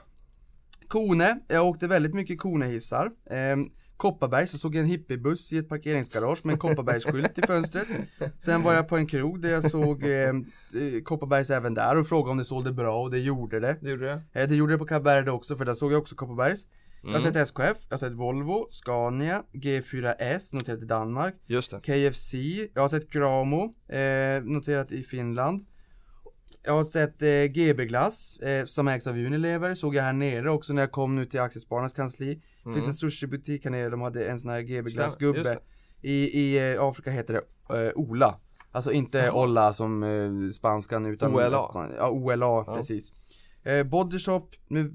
Kone, 0.89 1.41
jag 1.49 1.67
åkte 1.67 1.87
väldigt 1.87 2.15
mycket 2.15 2.41
Kone-hissar. 2.41 3.11
Ehm, 3.31 3.71
Kopparberg 3.97 4.47
så 4.47 4.59
såg 4.59 4.75
jag 4.75 4.81
en 4.83 4.87
hippiebuss 4.89 5.53
i 5.53 5.59
ett 5.59 5.69
parkeringsgarage 5.69 6.41
med 6.45 6.53
en 6.53 6.59
Kopparbergsskylt 6.59 7.39
i 7.39 7.43
fönstret. 7.43 7.87
Sen 8.39 8.63
var 8.63 8.73
jag 8.75 8.89
på 8.89 8.97
en 8.97 9.07
krog 9.07 9.41
där 9.41 9.49
jag 9.49 9.71
såg 9.71 10.03
eh, 10.03 10.11
eh, 10.11 10.35
Kopparbergs 11.05 11.51
även 11.51 11.75
där 11.75 11.97
och 11.97 12.07
frågade 12.07 12.31
om 12.31 12.37
det 12.39 12.45
sålde 12.45 12.73
bra 12.73 13.03
och 13.03 13.11
det 13.11 13.19
gjorde 13.19 13.61
det. 13.61 13.77
Det 13.81 13.91
gjorde 13.91 14.05
det? 14.07 14.41
Eh, 14.41 14.49
det 14.49 14.55
gjorde 14.57 14.73
det 14.75 14.79
på 14.79 14.87
Cabaret 14.87 15.29
också 15.29 15.57
för 15.57 15.65
där 15.65 15.75
såg 15.75 15.93
jag 15.93 15.99
också 15.99 16.15
Kopparbergs. 16.15 16.67
Jag 17.07 17.13
har 17.13 17.19
Mm. 17.21 17.33
sett 17.33 17.37
SKF, 17.37 17.77
jag 17.89 17.93
har 17.95 17.99
sett 17.99 18.13
Volvo, 18.13 18.69
Scania, 18.71 19.43
G4S 19.53 20.55
noterat 20.55 20.83
i 20.83 20.85
Danmark, 20.85 21.35
Just 21.47 21.71
det. 21.71 21.81
KFC, 21.81 22.35
jag 22.75 22.83
har 22.83 22.89
sett 22.89 23.11
Gramo 23.11 23.75
eh, 23.89 24.43
noterat 24.45 24.93
i 24.93 25.03
Finland. 25.03 25.61
Jag 26.65 26.73
har 26.73 26.85
sett 26.85 27.23
eh, 27.23 27.29
GB 27.45 27.85
Glass 27.87 28.37
eh, 28.37 28.65
som 28.65 28.89
ägs 28.89 29.07
av 29.07 29.15
Unilever, 29.19 29.75
såg 29.75 29.95
jag 29.95 30.03
här 30.03 30.13
nere 30.13 30.51
också 30.51 30.73
när 30.73 30.83
jag 30.83 30.93
kom 30.93 31.15
nu 31.17 31.25
till 31.27 31.41
Aktiespararnas 31.41 31.93
kansli. 31.93 32.43
Det 32.65 32.73
finns 32.73 32.87
en 32.87 32.95
sushibutik 32.95 33.65
här 33.65 33.71
nere, 33.71 33.91
de 33.91 34.01
hade 34.01 34.25
en 34.25 34.39
sån 34.39 34.51
här 34.51 34.61
GB 34.63 34.91
Glass 34.91 35.17
gubbe. 35.17 35.59
I, 36.03 36.13
i 36.41 36.73
eh, 36.73 36.83
Afrika 36.83 37.11
heter 37.11 37.35
det 37.69 37.87
eh, 37.87 37.93
Ola. 37.95 38.41
Alltså 38.73 38.93
inte. 38.93 39.31
Olla 39.31 39.73
som 39.73 40.03
eh, 40.03 40.51
spanskan 40.53 41.07
utan 41.07 41.35
OLA. 41.35 41.93
Ja, 41.99 42.11
OLA, 42.11 42.47
Ja. 42.47 42.75
precis. 42.77 43.13
Eh, 43.67 43.83
Bodyshop, 43.85 44.51
nu 44.69 44.93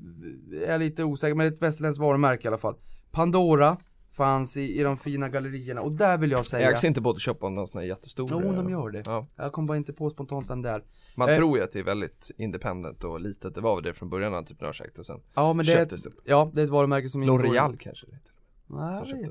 är 0.65 0.71
jag 0.71 0.79
lite 0.79 1.03
osäker 1.03 1.35
men 1.35 1.45
det 1.45 1.51
är 1.51 1.53
ett 1.55 1.61
västerländskt 1.61 2.01
varumärke 2.01 2.43
i 2.43 2.47
alla 2.47 2.57
fall. 2.57 2.75
Pandora 3.11 3.77
fanns 4.11 4.57
i, 4.57 4.79
i 4.79 4.83
de 4.83 4.97
fina 4.97 5.29
gallerierna 5.29 5.81
och 5.81 5.91
där 5.91 6.17
vill 6.17 6.31
jag 6.31 6.45
säga 6.45 6.71
Ägs 6.71 6.83
inte 6.83 7.01
Body 7.01 7.19
Shop 7.19 7.35
av 7.41 7.51
någon 7.51 7.67
sån 7.67 7.79
här 7.81 7.87
jättestor? 7.87 8.27
Jo, 8.31 8.39
de 8.55 8.69
gör 8.69 8.89
det. 8.89 9.03
Ja. 9.05 9.25
Jag 9.35 9.51
kom 9.51 9.65
bara 9.65 9.77
inte 9.77 9.93
på 9.93 10.09
spontant 10.09 10.49
vem 10.49 10.61
det 10.61 10.69
är. 10.69 10.83
Man 11.15 11.29
Eh. 11.29 11.35
tror 11.35 11.57
ju 11.57 11.63
att 11.63 11.71
det 11.71 11.79
är 11.79 11.83
väldigt 11.83 12.31
independent 12.37 13.03
och 13.03 13.19
litet, 13.21 13.55
det 13.55 13.61
var 13.61 13.75
väl 13.75 13.83
det 13.83 13.93
från 13.93 14.09
början 14.09 14.33
entreprenörsakt 14.33 14.99
och 14.99 15.05
sen 15.05 15.19
Ja 15.35 15.53
men 15.53 15.65
det 15.65 15.71
köptes 15.71 16.01
det 16.03 16.09
upp. 16.09 16.19
ja, 16.25 16.51
det 16.53 16.61
är 16.61 16.65
ett 16.65 16.69
varumärke 16.71 17.09
som 17.09 17.23
L'Oreal 17.23 17.77
kanske 17.77 18.05
det 18.05 18.13
heter. 18.13 18.31
Nej, 18.67 19.23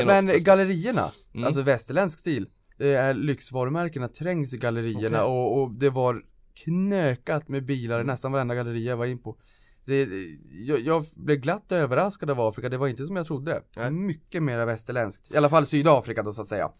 är 0.00 0.06
Men, 0.06 0.26
men 0.26 0.38
gallerierna, 0.44 1.10
Mm. 1.34 1.44
alltså 1.46 1.62
västerländsk 1.62 2.18
stil 2.18 2.48
det 2.78 2.94
är 2.94 3.14
Lyxvarumärkena 3.14 4.08
trängs 4.08 4.52
i 4.54 4.56
gallerierna 4.58 5.24
Okej. 5.24 5.32
och, 5.32 5.62
och 5.62 5.70
det 5.70 5.90
var 5.90 6.22
knökat 6.64 7.48
med 7.48 7.64
bilar 7.64 8.00
i 8.00 8.04
nästan 8.04 8.32
varenda 8.32 8.54
galleria 8.54 8.90
jag 8.90 8.96
var 8.96 9.06
in 9.06 9.18
på. 9.18 9.36
Det, 9.84 10.08
jag, 10.50 10.80
jag 10.80 11.04
blev 11.14 11.36
glatt 11.36 11.72
överraskad 11.72 12.30
av 12.30 12.40
Afrika, 12.40 12.68
det 12.68 12.76
var 12.76 12.88
inte 12.88 13.06
som 13.06 13.16
jag 13.16 13.26
trodde. 13.26 13.62
Nej. 13.76 13.90
Mycket 13.90 14.42
mer 14.42 14.66
västerländskt, 14.66 15.34
i 15.34 15.36
alla 15.36 15.48
fall 15.48 15.66
Sydafrika 15.66 16.22
då 16.22 16.32
så 16.32 16.42
att 16.42 16.48
säga. 16.48 16.70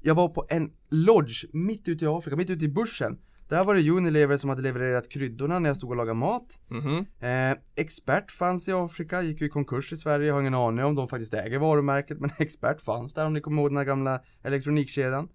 Jag 0.00 0.14
var 0.14 0.28
på 0.28 0.46
en 0.48 0.70
lodge 0.90 1.44
mitt 1.52 1.88
ute 1.88 2.04
i 2.04 2.08
Afrika, 2.08 2.36
mitt 2.36 2.50
ute 2.50 2.64
i 2.64 2.68
bushen. 2.68 3.18
Där 3.48 3.64
var 3.64 3.74
det 3.74 3.90
Unilever 3.90 4.36
som 4.36 4.50
hade 4.50 4.62
levererat 4.62 5.08
kryddorna 5.08 5.58
när 5.58 5.70
jag 5.70 5.76
stod 5.76 5.90
och 5.90 5.96
lagade 5.96 6.18
mat. 6.18 6.58
Mhm. 6.68 7.06
Eh, 7.20 7.58
expert 7.76 8.30
fanns 8.30 8.68
i 8.68 8.72
Afrika, 8.72 9.22
gick 9.22 9.40
ju 9.40 9.46
i 9.46 9.50
konkurs 9.50 9.92
i 9.92 9.96
Sverige, 9.96 10.26
jag 10.26 10.34
har 10.34 10.40
ingen 10.40 10.54
aning 10.54 10.84
om 10.84 10.94
de 10.94 11.08
faktiskt 11.08 11.34
äger 11.34 11.58
varumärket 11.58 12.20
men 12.20 12.30
Expert 12.38 12.80
fanns 12.80 13.14
där 13.14 13.26
om 13.26 13.32
ni 13.32 13.40
kommer 13.40 13.62
ihåg 13.62 13.70
den 13.70 13.76
här 13.76 13.84
gamla 13.84 14.20
elektronikkedjan. 14.42 15.28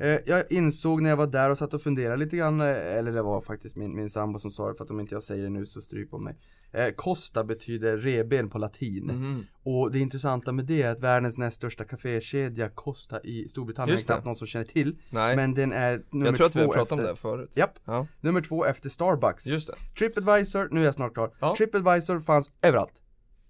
Eh, 0.00 0.18
jag 0.26 0.52
insåg 0.52 1.02
när 1.02 1.10
jag 1.10 1.16
var 1.16 1.26
där 1.26 1.50
och 1.50 1.58
satt 1.58 1.74
och 1.74 1.82
funderade 1.82 2.16
lite 2.16 2.36
grann, 2.36 2.60
eh, 2.60 2.66
eller 2.98 3.12
det 3.12 3.22
var 3.22 3.40
faktiskt 3.40 3.76
min, 3.76 3.96
min 3.96 4.10
sambo 4.10 4.38
som 4.38 4.50
sa 4.50 4.68
det 4.68 4.74
för 4.74 4.84
att 4.84 4.90
om 4.90 5.00
inte 5.00 5.14
jag 5.14 5.22
säger 5.22 5.42
det 5.44 5.50
nu 5.50 5.66
så 5.66 5.80
stryk 5.80 6.10
på 6.10 6.18
mig. 6.18 6.36
Eh, 6.72 6.88
Costa 6.96 7.44
betyder 7.44 7.96
reben 7.96 8.50
på 8.50 8.58
latin. 8.58 9.04
Mhm. 9.06 9.46
Och 9.62 9.92
det 9.92 9.98
intressanta 9.98 10.52
med 10.52 10.64
det 10.64 10.82
är 10.82 10.90
att 10.90 11.00
världens 11.00 11.38
näst 11.38 11.56
största 11.56 11.84
kafékedja 11.84 12.68
Costa 12.74 13.20
i 13.20 13.48
Storbritannien 13.48 13.96
Just 13.96 14.04
är 14.04 14.08
det. 14.08 14.14
knappt 14.14 14.26
någon 14.26 14.36
som 14.36 14.46
känner 14.46 14.64
till. 14.64 14.96
Nej, 15.10 15.36
Men 15.36 15.54
den 15.54 15.72
är 15.72 16.02
nummer 16.10 16.26
jag 16.26 16.36
tror 16.36 16.46
att 16.46 16.56
vi 16.56 16.60
har 16.60 16.66
pratat 16.66 16.82
efter, 16.82 16.94
om 16.94 17.02
det 17.10 17.16
förut. 17.16 17.56
Japp, 17.56 17.78
Ja, 17.84 18.06
nummer 18.20 18.40
två 18.40 18.64
efter 18.66 18.88
Starbucks. 18.88 19.46
just 19.46 19.66
det. 19.66 19.74
Tripadvisor, 19.98 20.68
nu 20.70 20.80
är 20.80 20.84
jag 20.84 20.94
snart 20.94 21.14
klar. 21.14 21.34
Ja. 21.40 21.54
Tripadvisor 21.56 22.20
fanns 22.20 22.50
överallt. 22.62 22.92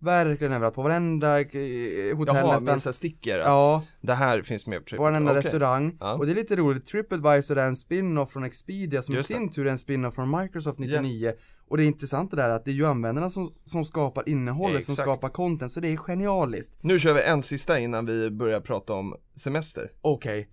Verkligen 0.02 0.52
överallt, 0.52 0.74
på 0.74 0.82
varenda 0.82 1.40
eh, 1.40 1.46
hotell 2.16 2.36
Jaha, 2.36 2.52
nästan. 2.58 2.80
här 2.84 2.92
sticker 2.92 3.38
att 3.38 3.46
Ja, 3.46 3.82
det 4.00 4.14
här 4.14 4.42
finns 4.42 4.66
med 4.66 4.78
på 4.78 4.84
Triple. 4.84 4.96
på 4.96 5.02
varenda 5.02 5.32
Okej. 5.32 5.42
restaurang. 5.42 5.96
Ja. 6.00 6.14
Och 6.14 6.26
det 6.26 6.32
är 6.32 6.34
lite 6.34 6.56
roligt, 6.56 6.86
Tripadvisor 6.86 7.58
är 7.58 7.66
en 7.66 7.76
spin-off 7.76 8.30
från 8.32 8.44
Expedia 8.44 9.02
som 9.02 9.14
Just 9.14 9.30
i 9.30 9.32
det. 9.34 9.38
sin 9.38 9.50
tur 9.50 9.66
är 9.66 9.70
en 9.70 9.78
spin-off 9.78 10.14
från 10.14 10.40
Microsoft 10.40 10.78
99. 10.78 11.32
Och 11.68 11.76
det 11.76 11.84
intressanta 11.84 12.36
där 12.36 12.44
är 12.48 12.54
att 12.54 12.64
det 12.64 12.70
är 12.70 12.74
ju 12.74 12.86
användarna 12.86 13.30
som, 13.30 13.52
som 13.64 13.84
skapar 13.84 14.28
innehållet, 14.28 14.84
som 14.84 14.96
skapar 14.96 15.28
content, 15.28 15.72
så 15.72 15.80
det 15.80 15.88
är 15.88 15.96
genialiskt. 15.96 16.78
Nu 16.80 16.98
kör 16.98 17.12
vi 17.14 17.22
en 17.22 17.42
sista 17.42 17.78
innan 17.78 18.06
vi 18.06 18.30
börjar 18.30 18.60
prata 18.60 18.92
om 18.92 19.14
semester. 19.36 19.90
Okej, 20.00 20.38
eh, 20.40 20.46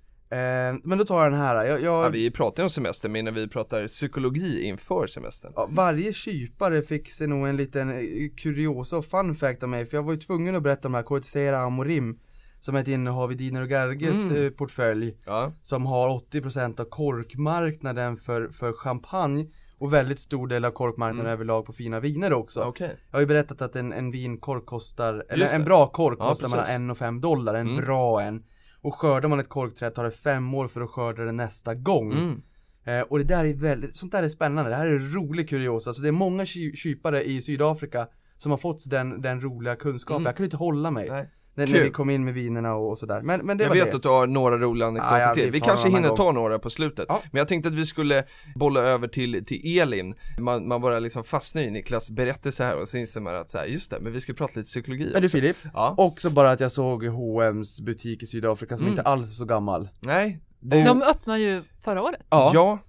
men 0.84 0.98
då 0.98 1.06
tar 1.06 1.24
jag 1.24 1.32
den 1.32 1.40
här. 1.42 1.56
Jag, 1.66 1.82
jag, 1.82 2.06
Ja, 2.06 2.10
vi 2.10 2.32
pratar 2.32 2.63
ju 2.63 2.66
om 2.66 2.70
semester, 2.70 3.10
men 3.10 3.26
när 3.26 3.32
vi 3.32 3.48
pratar 3.48 3.88
psykologi 3.88 4.63
inför 4.63 5.08
semestern. 5.08 5.54
Ja, 5.56 5.68
varje 5.72 6.13
kypare 6.13 6.82
fick 6.82 7.12
sig 7.12 7.28
nog 7.28 7.48
en 7.48 7.58
liten 7.58 7.90
eh, 7.92 8.04
kuriosa 8.38 8.98
och 8.98 9.06
fun 9.06 9.36
fact 9.36 9.63
av 9.63 9.70
mig 9.70 9.86
för 9.86 9.98
jag 9.98 10.04
var 10.04 10.13
ju 10.13 10.20
tvungen 10.20 10.56
att 10.56 10.63
berätta 10.63 10.88
om 10.88 10.92
det 10.92 10.98
här 10.98 11.04
Cortesera 11.04 11.60
Amorim 11.60 12.20
Som 12.60 12.76
är 12.76 12.80
ett 12.80 12.88
innehav 12.88 13.32
i 13.32 13.36
Diner 13.36 13.62
och 13.62 13.68
Garges 13.70 14.30
Mm. 14.30 14.46
eh, 14.46 14.50
portfölj 14.52 15.18
Ja, 15.26 15.52
Som 15.62 15.86
har 15.86 16.10
80% 16.10 16.80
av 16.82 16.86
korkmarknaden 16.86 18.18
för, 18.18 18.48
för 18.50 18.74
champagne 18.74 19.48
Och 19.80 19.94
väldigt 19.94 20.20
stor 20.20 20.48
del 20.48 20.66
av 20.66 20.72
korkmarknaden 20.72 21.26
Mm. 21.26 21.34
överlag 21.34 21.66
på 21.66 21.74
fina 21.74 22.00
viner 22.00 22.34
också 22.34 22.63
okej. 22.63 22.96
Jag 23.12 23.16
har 23.18 23.20
ju 23.22 23.26
berättat 23.28 23.62
att 23.62 23.76
en, 23.76 23.94
en 23.94 24.12
vinkork 24.12 24.66
kostar, 24.66 25.26
eller 25.30 25.48
en 25.50 25.63
bra 25.63 25.88
kork 25.88 26.18
Ja, 26.20 26.30
kostar 26.30 26.44
precis. 26.48 26.56
mellan 26.68 26.82
en 26.82 26.90
och 26.92 26.98
fem 26.98 27.22
dollar, 27.22 27.54
en 27.54 27.68
Mm. 27.68 27.86
bra 27.86 28.22
en 28.22 28.44
Och 28.88 28.95
skördar 28.95 29.30
man 29.30 29.39
ett 29.39 29.50
korkträd 29.50 29.95
tar 29.95 30.04
det 30.04 30.12
fem 30.12 30.54
år 30.54 30.67
för 30.67 30.82
att 30.82 30.89
skörda 30.89 31.23
det 31.23 31.32
nästa 31.32 31.76
gång 31.76 32.12
Mm. 32.13 32.41
Eh, 32.84 33.02
och 33.02 33.17
det 33.17 33.23
där 33.23 33.45
är 33.45 33.54
väldigt, 33.54 33.95
sånt 33.95 34.12
där 34.12 34.23
är 34.23 34.30
spännande, 34.30 34.69
det 34.71 34.76
här 34.76 34.86
är 34.88 35.00
rolig 35.00 35.50
kuriosa, 35.50 35.93
så 35.93 36.02
det 36.02 36.08
är 36.08 36.12
många 36.12 36.45
ky- 36.45 36.76
kypare 36.76 37.23
i 37.23 37.41
Sydafrika 37.41 38.08
som 38.38 38.52
har 38.52 38.58
fått 38.58 38.89
den, 38.89 39.21
den 39.21 39.41
roliga 39.41 39.76
kunskapen, 39.76 40.15
Mm. 40.21 40.26
jag 40.26 40.36
kunde 40.36 40.45
inte 40.45 40.58
hålla 40.58 40.91
mig 40.91 41.10
Nej. 41.10 41.30
När, 41.58 41.67
när 41.67 41.84
vi 41.84 41.89
kom 41.89 42.10
in 42.10 42.26
med 42.26 42.34
vinerna 42.34 42.76
och, 42.76 42.89
och 42.89 42.98
sådär, 42.98 43.22
men, 43.22 43.46
men 43.46 43.58
det 43.58 43.63
Jag 43.63 43.70
var 43.70 43.76
vet 43.76 43.91
det. 43.91 43.96
att 43.98 44.04
du 44.04 44.10
har 44.10 44.28
några 44.28 44.58
roliga 44.58 44.88
anekdoter 44.88 45.20
Ja, 45.20 45.22
ja, 45.28 45.34
vi 45.36 45.41
till, 45.41 45.52
vi 45.52 45.60
tar 45.60 45.67
kanske 45.67 45.88
hinner 45.89 46.04
annan 46.04 46.17
ta 46.17 46.32
några 46.32 46.60
på 46.60 46.70
slutet. 46.70 47.06
Ja. 47.10 47.22
Men 47.32 47.38
jag 47.39 47.48
tänkte 47.48 47.70
att 47.70 47.76
vi 47.76 47.86
skulle 47.86 48.24
bolla 48.56 48.80
över 48.80 49.08
till, 49.08 49.46
till 49.46 49.80
Elin. 49.80 50.13
Man, 50.39 50.67
man 50.67 50.82
bara 50.82 51.00
liksom 51.00 51.24
fastnar 51.24 51.62
i 51.62 51.72
Niklas 51.72 52.10
berättelse 52.10 52.63
här 52.63 52.82
och 52.82 52.88
så 52.88 52.98
inser 52.98 53.22
man 53.22 53.36
att 53.36 53.52
så 53.52 53.58
här, 53.58 53.65
just 53.65 53.91
det, 53.91 54.00
men 54.00 54.13
vi 54.13 54.22
ska 54.22 54.34
prata 54.34 54.52
lite 54.56 54.67
psykologi 54.67 55.13
Är 55.15 55.22
du 55.22 55.30
Filip? 55.30 55.58
Ja, 55.74 55.93
Också 55.98 56.30
bara 56.30 56.52
att 56.52 56.60
jag 56.60 56.72
såg 56.72 57.06
H&M's 57.06 57.84
butik 57.84 58.24
i 58.24 58.28
Sydafrika 58.28 58.78
som 58.78 58.86
Mm. 58.86 58.91
inte 59.00 59.10
alls 59.10 59.28
är 59.28 59.34
så 59.36 59.46
gammal. 59.46 59.89
Nej, 60.00 60.39
det, 60.60 60.84
De 60.84 61.02
öppnade 61.04 61.39
ju 61.39 61.63
förra 61.84 62.02
året. 62.04 62.22
ja. 62.30 62.80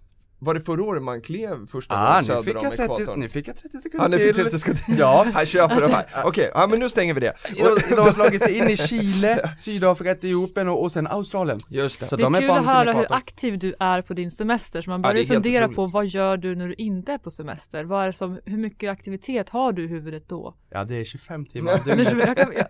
Var 0.40 0.55
det 0.55 0.61
förra 0.61 0.83
året 0.85 1.03
man 1.03 1.20
klev 1.20 1.66
första 1.66 1.94
Ah, 1.94 2.09
gången 2.11 2.24
söder 2.24 2.42
fick, 2.42 2.57
om 2.57 2.62
jag 2.64 2.72
30, 2.72 2.83
ekvatorn? 2.83 3.20
nu 3.20 3.29
fick 3.29 3.48
jag 3.48 3.57
30 3.57 3.79
sekunder 3.79 4.05
Ja, 4.05 4.09
nu 4.09 4.18
fick 4.18 4.35
till. 4.35 4.44
30 4.44 4.59
sekunder. 4.59 4.85
Ja, 4.98 5.27
Han 5.35 5.46
köper 5.46 5.81
de 5.81 5.90
här, 5.92 6.05
okej, 6.24 6.51
ja 6.55 6.66
men 6.66 6.79
nu 6.81 6.88
stänger 6.88 7.14
vi 7.14 7.20
det. 7.20 7.33
De, 7.59 7.94
de 7.96 8.01
har 8.01 8.12
slagit 8.12 8.42
sig 8.42 8.59
in 8.59 8.70
i 8.70 8.77
Chile, 8.77 9.51
Sydafrika, 9.59 10.11
Etiopien 10.11 10.68
och, 10.68 10.83
och 10.83 10.92
sen 10.92 11.07
Australien. 11.07 11.59
Just 11.68 12.01
det. 12.01 12.09
Så 12.09 12.16
Det 12.16 12.22
är 12.22 12.24
de 12.24 12.35
är 12.35 12.40
kul 12.40 12.51
att 12.51 12.66
höra 12.66 12.92
hur 12.92 13.12
aktiv 13.12 13.59
du 13.59 13.74
är 13.79 14.03
på 14.03 14.14
din 14.14 14.31
semester, 14.31 14.83
så 14.83 14.90
man 14.90 15.01
Ja, 15.01 15.09
börjar 15.09 15.24
helt 15.24 15.33
fundera 15.44 15.68
på 15.68 15.87
vad 15.87 16.07
gör 16.07 16.37
du 16.37 16.55
när 16.57 16.68
du 16.68 16.74
inte 16.74 17.12
är 17.12 17.18
på 17.18 17.31
semester? 17.31 17.85
Vad 17.85 18.07
är 18.07 18.12
som, 18.12 18.40
hur 18.44 18.59
mycket 18.59 18.90
aktivitet 18.90 19.48
har 19.48 19.72
du 19.72 19.85
i 19.85 19.87
huvudet 19.87 20.29
då? 20.29 20.55
Ja 20.70 20.85
det 20.85 20.94
är 20.94 21.04
25 21.04 21.46
timmar 21.46 21.81
Men 21.87 22.18
jag, 22.18 22.37
kan, 22.37 22.52
jag, 22.52 22.66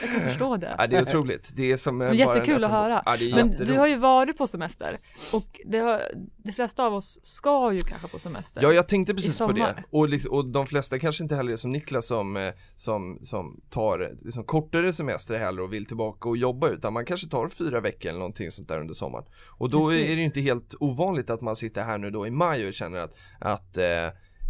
jag 0.00 0.10
kan 0.10 0.20
förstå 0.28 0.56
det. 0.56 0.74
Ja 0.78 0.86
det 0.86 0.96
är 0.96 1.02
otroligt, 1.02 1.52
det 1.56 1.72
är 1.72 1.76
som 1.76 2.00
eh, 2.00 2.06
Men 2.06 2.16
jättekul 2.16 2.64
att 2.64 2.70
höra. 2.70 3.02
Ja 3.06 3.16
Men 3.36 3.50
du 3.50 3.78
har 3.78 3.86
ju 3.86 3.96
varit 3.96 4.38
på 4.38 4.46
semester 4.46 5.00
och 5.32 5.60
det 5.64 5.78
har, 5.78 6.02
de 6.36 6.52
flesta 6.52 6.86
av 6.86 6.94
oss 6.94 7.20
ska 7.22 7.72
ju 7.72 7.78
kanske 7.78 8.08
på 8.08 8.18
semester. 8.18 8.62
Ja 8.62 8.72
jag 8.72 8.88
tänkte 8.88 9.14
precis 9.14 9.38
på 9.38 9.52
det, 9.52 9.84
och, 9.90 10.08
liksom, 10.08 10.32
och 10.32 10.46
de 10.46 10.66
flesta 10.66 10.98
kanske 10.98 11.22
inte 11.22 11.36
heller 11.36 11.52
är 11.52 11.56
som 11.56 11.70
Niklas 11.70 12.06
som, 12.06 12.36
eh, 12.36 12.52
som, 12.76 13.18
som 13.22 13.60
tar 13.70 14.16
liksom, 14.22 14.44
kortare 14.44 14.92
semester 14.92 15.38
heller 15.38 15.62
och 15.62 15.72
vill 15.72 15.86
tillbaka 15.86 16.28
och 16.28 16.36
jobba 16.36 16.68
utan 16.68 16.92
man 16.92 17.04
kanske 17.04 17.28
tar 17.28 17.48
fyra 17.48 17.80
veckor 17.80 18.08
eller 18.08 18.18
någonting 18.18 18.50
sånt 18.50 18.68
där 18.68 18.80
under 18.80 18.94
sommaren 18.94 19.24
Och 19.58 19.70
då 19.70 19.88
Precis. 19.88 20.04
är 20.04 20.08
det 20.08 20.20
ju 20.20 20.24
inte 20.24 20.40
helt 20.40 20.74
ovanligt 20.80 21.30
att 21.30 21.40
man 21.40 21.56
sitter 21.56 21.82
här 21.82 21.98
nu 21.98 22.10
då 22.10 22.26
i 22.26 22.30
maj 22.30 22.68
och 22.68 22.74
känner 22.74 22.98
att, 22.98 23.16
att 23.40 23.78
eh, 23.78 23.84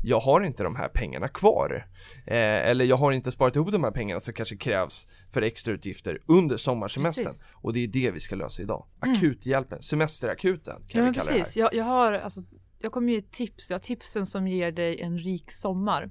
jag 0.02 0.20
har 0.20 0.40
inte 0.40 0.62
de 0.62 0.76
här 0.76 0.88
pengarna 0.88 1.28
kvar 1.28 1.86
eh, 2.26 2.36
Eller 2.36 2.84
jag 2.84 2.96
har 2.96 3.12
inte 3.12 3.32
sparat 3.32 3.56
ihop 3.56 3.72
de 3.72 3.84
här 3.84 3.90
pengarna 3.90 4.20
som 4.20 4.34
kanske 4.34 4.56
krävs 4.56 5.08
för 5.30 5.42
extrautgifter 5.42 6.18
under 6.26 6.56
sommarsemestern 6.56 7.24
Precis. 7.26 7.48
Och 7.54 7.72
det 7.72 7.80
är 7.84 7.88
det 7.88 8.10
vi 8.10 8.20
ska 8.20 8.36
lösa 8.36 8.62
idag 8.62 8.86
Mm. 9.04 9.16
Akuthjälpen, 9.16 9.82
semesterakuten 9.82 10.76
kan 10.88 11.04
Ja 11.04 11.10
vi 11.10 11.14
kalla 11.14 11.26
det 11.30 11.32
här 11.32 11.38
precis, 11.40 11.56
jag, 11.56 11.74
jag 11.74 11.84
har 11.84 12.12
alltså, 12.12 12.40
jag 12.78 12.92
kommer 12.92 13.12
ge 13.12 13.22
tips, 13.22 13.70
jag 13.70 13.74
har 13.74 13.80
tipsen 13.82 14.26
som 14.26 14.48
ger 14.48 14.72
dig 14.72 15.00
en 15.00 15.18
rik 15.18 15.52
sommar. 15.52 16.10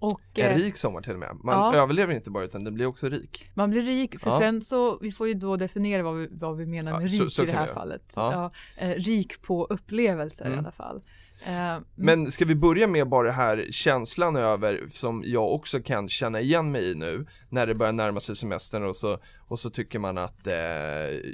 Och 0.00 0.20
En 0.34 0.50
eh, 0.52 0.56
rik 0.56 0.76
sommar 0.76 1.00
till 1.00 1.12
och 1.12 1.18
med. 1.18 1.36
Man 1.44 1.74
Ja. 1.74 1.82
överlever 1.82 2.14
inte 2.14 2.30
bara 2.30 2.44
utan 2.44 2.64
den 2.64 2.74
blir 2.74 2.86
också 2.86 3.08
rik. 3.08 3.50
man 3.54 3.70
blir 3.70 3.82
rik, 3.82 4.20
för 4.20 4.30
Ja. 4.30 4.38
sen 4.38 4.62
så, 4.62 4.98
vi 4.98 5.12
får 5.12 5.28
ju 5.28 5.34
då 5.34 5.56
definiera 5.56 6.02
vad 6.02 6.16
vi, 6.16 6.28
vad 6.30 6.56
vi 6.56 6.66
menar 6.66 6.92
Ja, 6.92 7.00
med 7.00 7.10
så- 7.10 7.22
rik 7.24 7.32
så 7.32 7.42
i 7.42 7.46
det 7.46 7.52
här 7.52 7.66
fallet. 7.66 8.02
Ja. 8.14 8.32
Ja. 8.78 8.84
eh, 8.86 8.94
rik 8.94 9.42
på 9.42 9.64
upplevelser 9.70 10.44
i 10.44 10.48
Mm. 10.48 10.58
alla 10.58 10.70
fall. 10.72 11.02
Eh, 11.46 11.78
Men 11.94 12.30
ska 12.30 12.44
vi 12.44 12.54
börja 12.54 12.86
med 12.86 13.08
bara 13.08 13.26
det 13.26 13.32
här 13.32 13.66
känslan 13.70 14.36
över 14.36 14.86
som 14.90 15.22
jag 15.26 15.52
också 15.52 15.80
kan 15.80 16.08
känna 16.08 16.40
igen 16.40 16.72
mig 16.72 16.90
i 16.90 16.94
nu 16.94 17.26
när 17.48 17.66
det 17.66 17.74
börjar 17.74 17.92
närma 17.92 18.20
sig 18.20 18.36
semestern 18.36 18.84
och 18.84 18.96
så, 18.96 19.18
och 19.48 19.58
så 19.58 19.70
tycker 19.70 19.98
man 19.98 20.18
att 20.18 20.46
eh, 20.46 20.54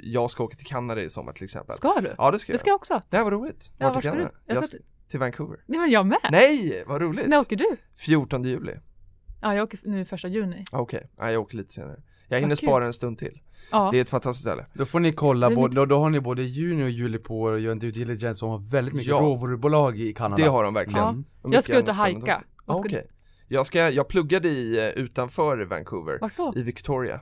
jag 0.03 0.31
ska 0.31 0.43
åka 0.43 0.55
till 0.57 0.65
Kanada 0.67 1.01
i 1.01 1.09
sommar 1.09 1.33
till 1.33 1.43
exempel. 1.43 1.75
Ska 1.75 1.99
du? 2.01 2.13
Ja 2.17 2.31
det 2.31 2.39
ska 2.39 2.51
Det 2.51 2.53
jag. 2.53 2.59
ska 2.59 2.69
jag 2.69 2.75
också. 2.75 3.01
Nej 3.09 3.23
vad 3.23 3.33
roligt. 3.33 3.71
Ja, 3.77 3.85
Vart 3.85 3.93
till 3.93 4.01
ska 4.09 4.11
du? 4.11 4.17
Kanada? 4.17 4.37
Jag 4.45 4.57
Jag 4.57 4.63
ska 4.63 4.77
till 5.09 5.19
Vancouver. 5.19 5.59
Nej 5.65 5.79
men 5.79 5.89
jag 5.91 6.05
med. 6.05 6.17
Nej, 6.31 6.83
vad 6.87 7.01
roligt! 7.01 7.27
När 7.27 7.37
åker 7.39 7.55
du? 7.55 7.77
14 7.97 8.43
juli. 8.43 8.73
Ja, 9.41 9.55
jag 9.55 9.63
åker 9.63 9.79
nu 9.83 10.05
första 10.05 10.27
juni. 10.27 10.63
Okej, 10.71 11.09
Nej, 11.19 11.33
jag 11.33 11.41
åker 11.41 11.57
lite 11.57 11.73
senare. 11.73 12.01
Jag 12.27 12.39
hinner 12.39 12.55
kul. 12.55 12.67
spara 12.67 12.85
en 12.85 12.93
stund 12.93 13.17
till. 13.17 13.39
Ja. 13.71 13.89
Det 13.91 13.97
är 13.97 14.01
ett 14.01 14.09
fantastiskt 14.09 14.41
ställe. 14.47 14.65
Då 14.73 14.85
får 14.85 14.99
ni 14.99 15.13
kolla, 15.13 15.49
både, 15.49 15.75
då, 15.75 15.85
då 15.85 15.99
har 15.99 16.09
ni 16.09 16.19
både 16.19 16.43
juni 16.43 16.83
och 16.83 16.89
juli 16.89 17.17
på 17.17 17.49
er 17.49 17.53
och 17.53 17.59
göra 17.59 17.71
en 17.71 17.79
due 17.79 17.91
diligence 17.91 18.45
och 18.45 18.51
har 18.51 18.57
väldigt 18.71 18.93
mycket 18.93 19.09
Ja. 19.09 19.17
råvarubolag 19.19 19.99
i 19.99 20.13
Kanada. 20.13 20.43
Det 20.43 20.49
har 20.49 20.63
de 20.63 20.73
verkligen. 20.73 21.25
Ja. 21.43 21.49
Jag 21.51 21.63
ska 21.63 21.77
ut 21.77 21.87
och 21.89 21.95
hajka. 21.95 22.41
Ah. 22.65 22.83
Jag 23.47 23.65
ska, 23.65 23.89
jag 23.89 24.07
pluggade 24.07 24.47
i, 24.49 24.77
eh, 24.77 24.85
utanför 25.03 25.65
Vancouver, 25.65 26.17
Vart 26.21 26.37
då? 26.37 26.53
i 26.55 26.61
Victoria. 26.61 27.13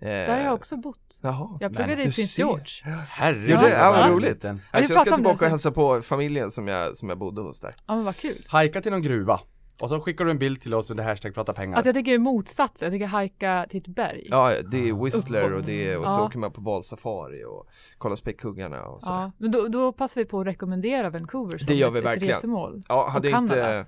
Eh, 0.00 0.08
Där 0.08 0.36
har 0.36 0.44
jag 0.44 0.54
också 0.54 0.76
bott. 0.76 1.18
Jaha. 1.20 1.56
Jag 1.60 1.70
pluggade 1.72 1.96
Men 1.96 2.00
i 2.08 2.12
Prins 2.12 2.32
ser. 2.32 2.42
George. 2.42 2.66
Herregud? 3.08 3.72
Ja, 3.72 3.92
vad 3.92 4.10
roligt. 4.10 4.28
Liten. 4.30 4.60
Nej, 4.72 4.82
vi 4.82 4.88
så 4.88 4.94
jag 4.94 5.06
ska 5.06 5.14
tillbaka 5.16 5.44
och 5.44 5.50
hälsa 5.50 5.70
på 5.72 6.02
familjen 6.02 6.50
som 6.50 6.68
jag, 6.68 6.96
som 6.96 7.08
jag 7.08 7.18
bodde 7.18 7.42
hos 7.42 7.60
där. 7.60 7.74
Ja 7.86 7.94
men 7.94 8.04
vad 8.04 8.16
kul. 8.16 8.36
Hajka 8.46 8.82
till 8.82 8.92
någon 8.92 9.02
gruva. 9.02 9.40
Och 9.80 9.88
så 9.88 10.00
skickar 10.00 10.24
du 10.24 10.30
en 10.30 10.38
bild 10.38 10.60
till 10.60 10.74
oss 10.74 10.90
under 10.90 11.04
hashtag 11.04 11.34
prata 11.34 11.52
pengar. 11.52 11.76
Alltså 11.76 11.88
jag 11.88 11.94
tycker 11.94 12.18
motsatsen, 12.18 12.86
jag 12.86 12.92
tycker 12.92 13.06
hajka 13.06 13.66
till 13.70 13.80
ett 13.80 13.86
berg. 13.86 14.26
Ja, 14.30 14.54
det 14.70 14.88
är 14.88 15.04
Whistler 15.04 15.44
Uppåt. 15.44 15.56
och, 15.60 15.66
det 15.66 15.88
är, 15.90 15.98
och 15.98 16.04
så 16.04 16.10
Ja. 16.10 16.24
åker 16.26 16.38
man 16.38 16.52
på 16.52 16.60
valsafari 16.60 17.44
och 17.44 17.66
kollar 17.98 18.16
späckhuggarna 18.16 18.82
och 18.84 19.02
sådär. 19.02 19.16
Ja, 19.16 19.32
men 19.38 19.50
då, 19.50 19.68
då 19.68 19.92
passar 19.92 20.20
vi 20.20 20.24
på 20.24 20.40
att 20.40 20.46
rekommendera 20.46 21.10
Vancouver 21.10 21.58
som 21.58 21.66
Det 21.66 21.74
gör 21.74 21.90
vi 21.90 21.98
ett 21.98 22.04
verkligen. 22.04 22.34
resemål. 22.34 22.82
Ja, 22.88 23.08
hade 23.08 23.28
inte, 23.30 23.54
Kanada. 23.54 23.86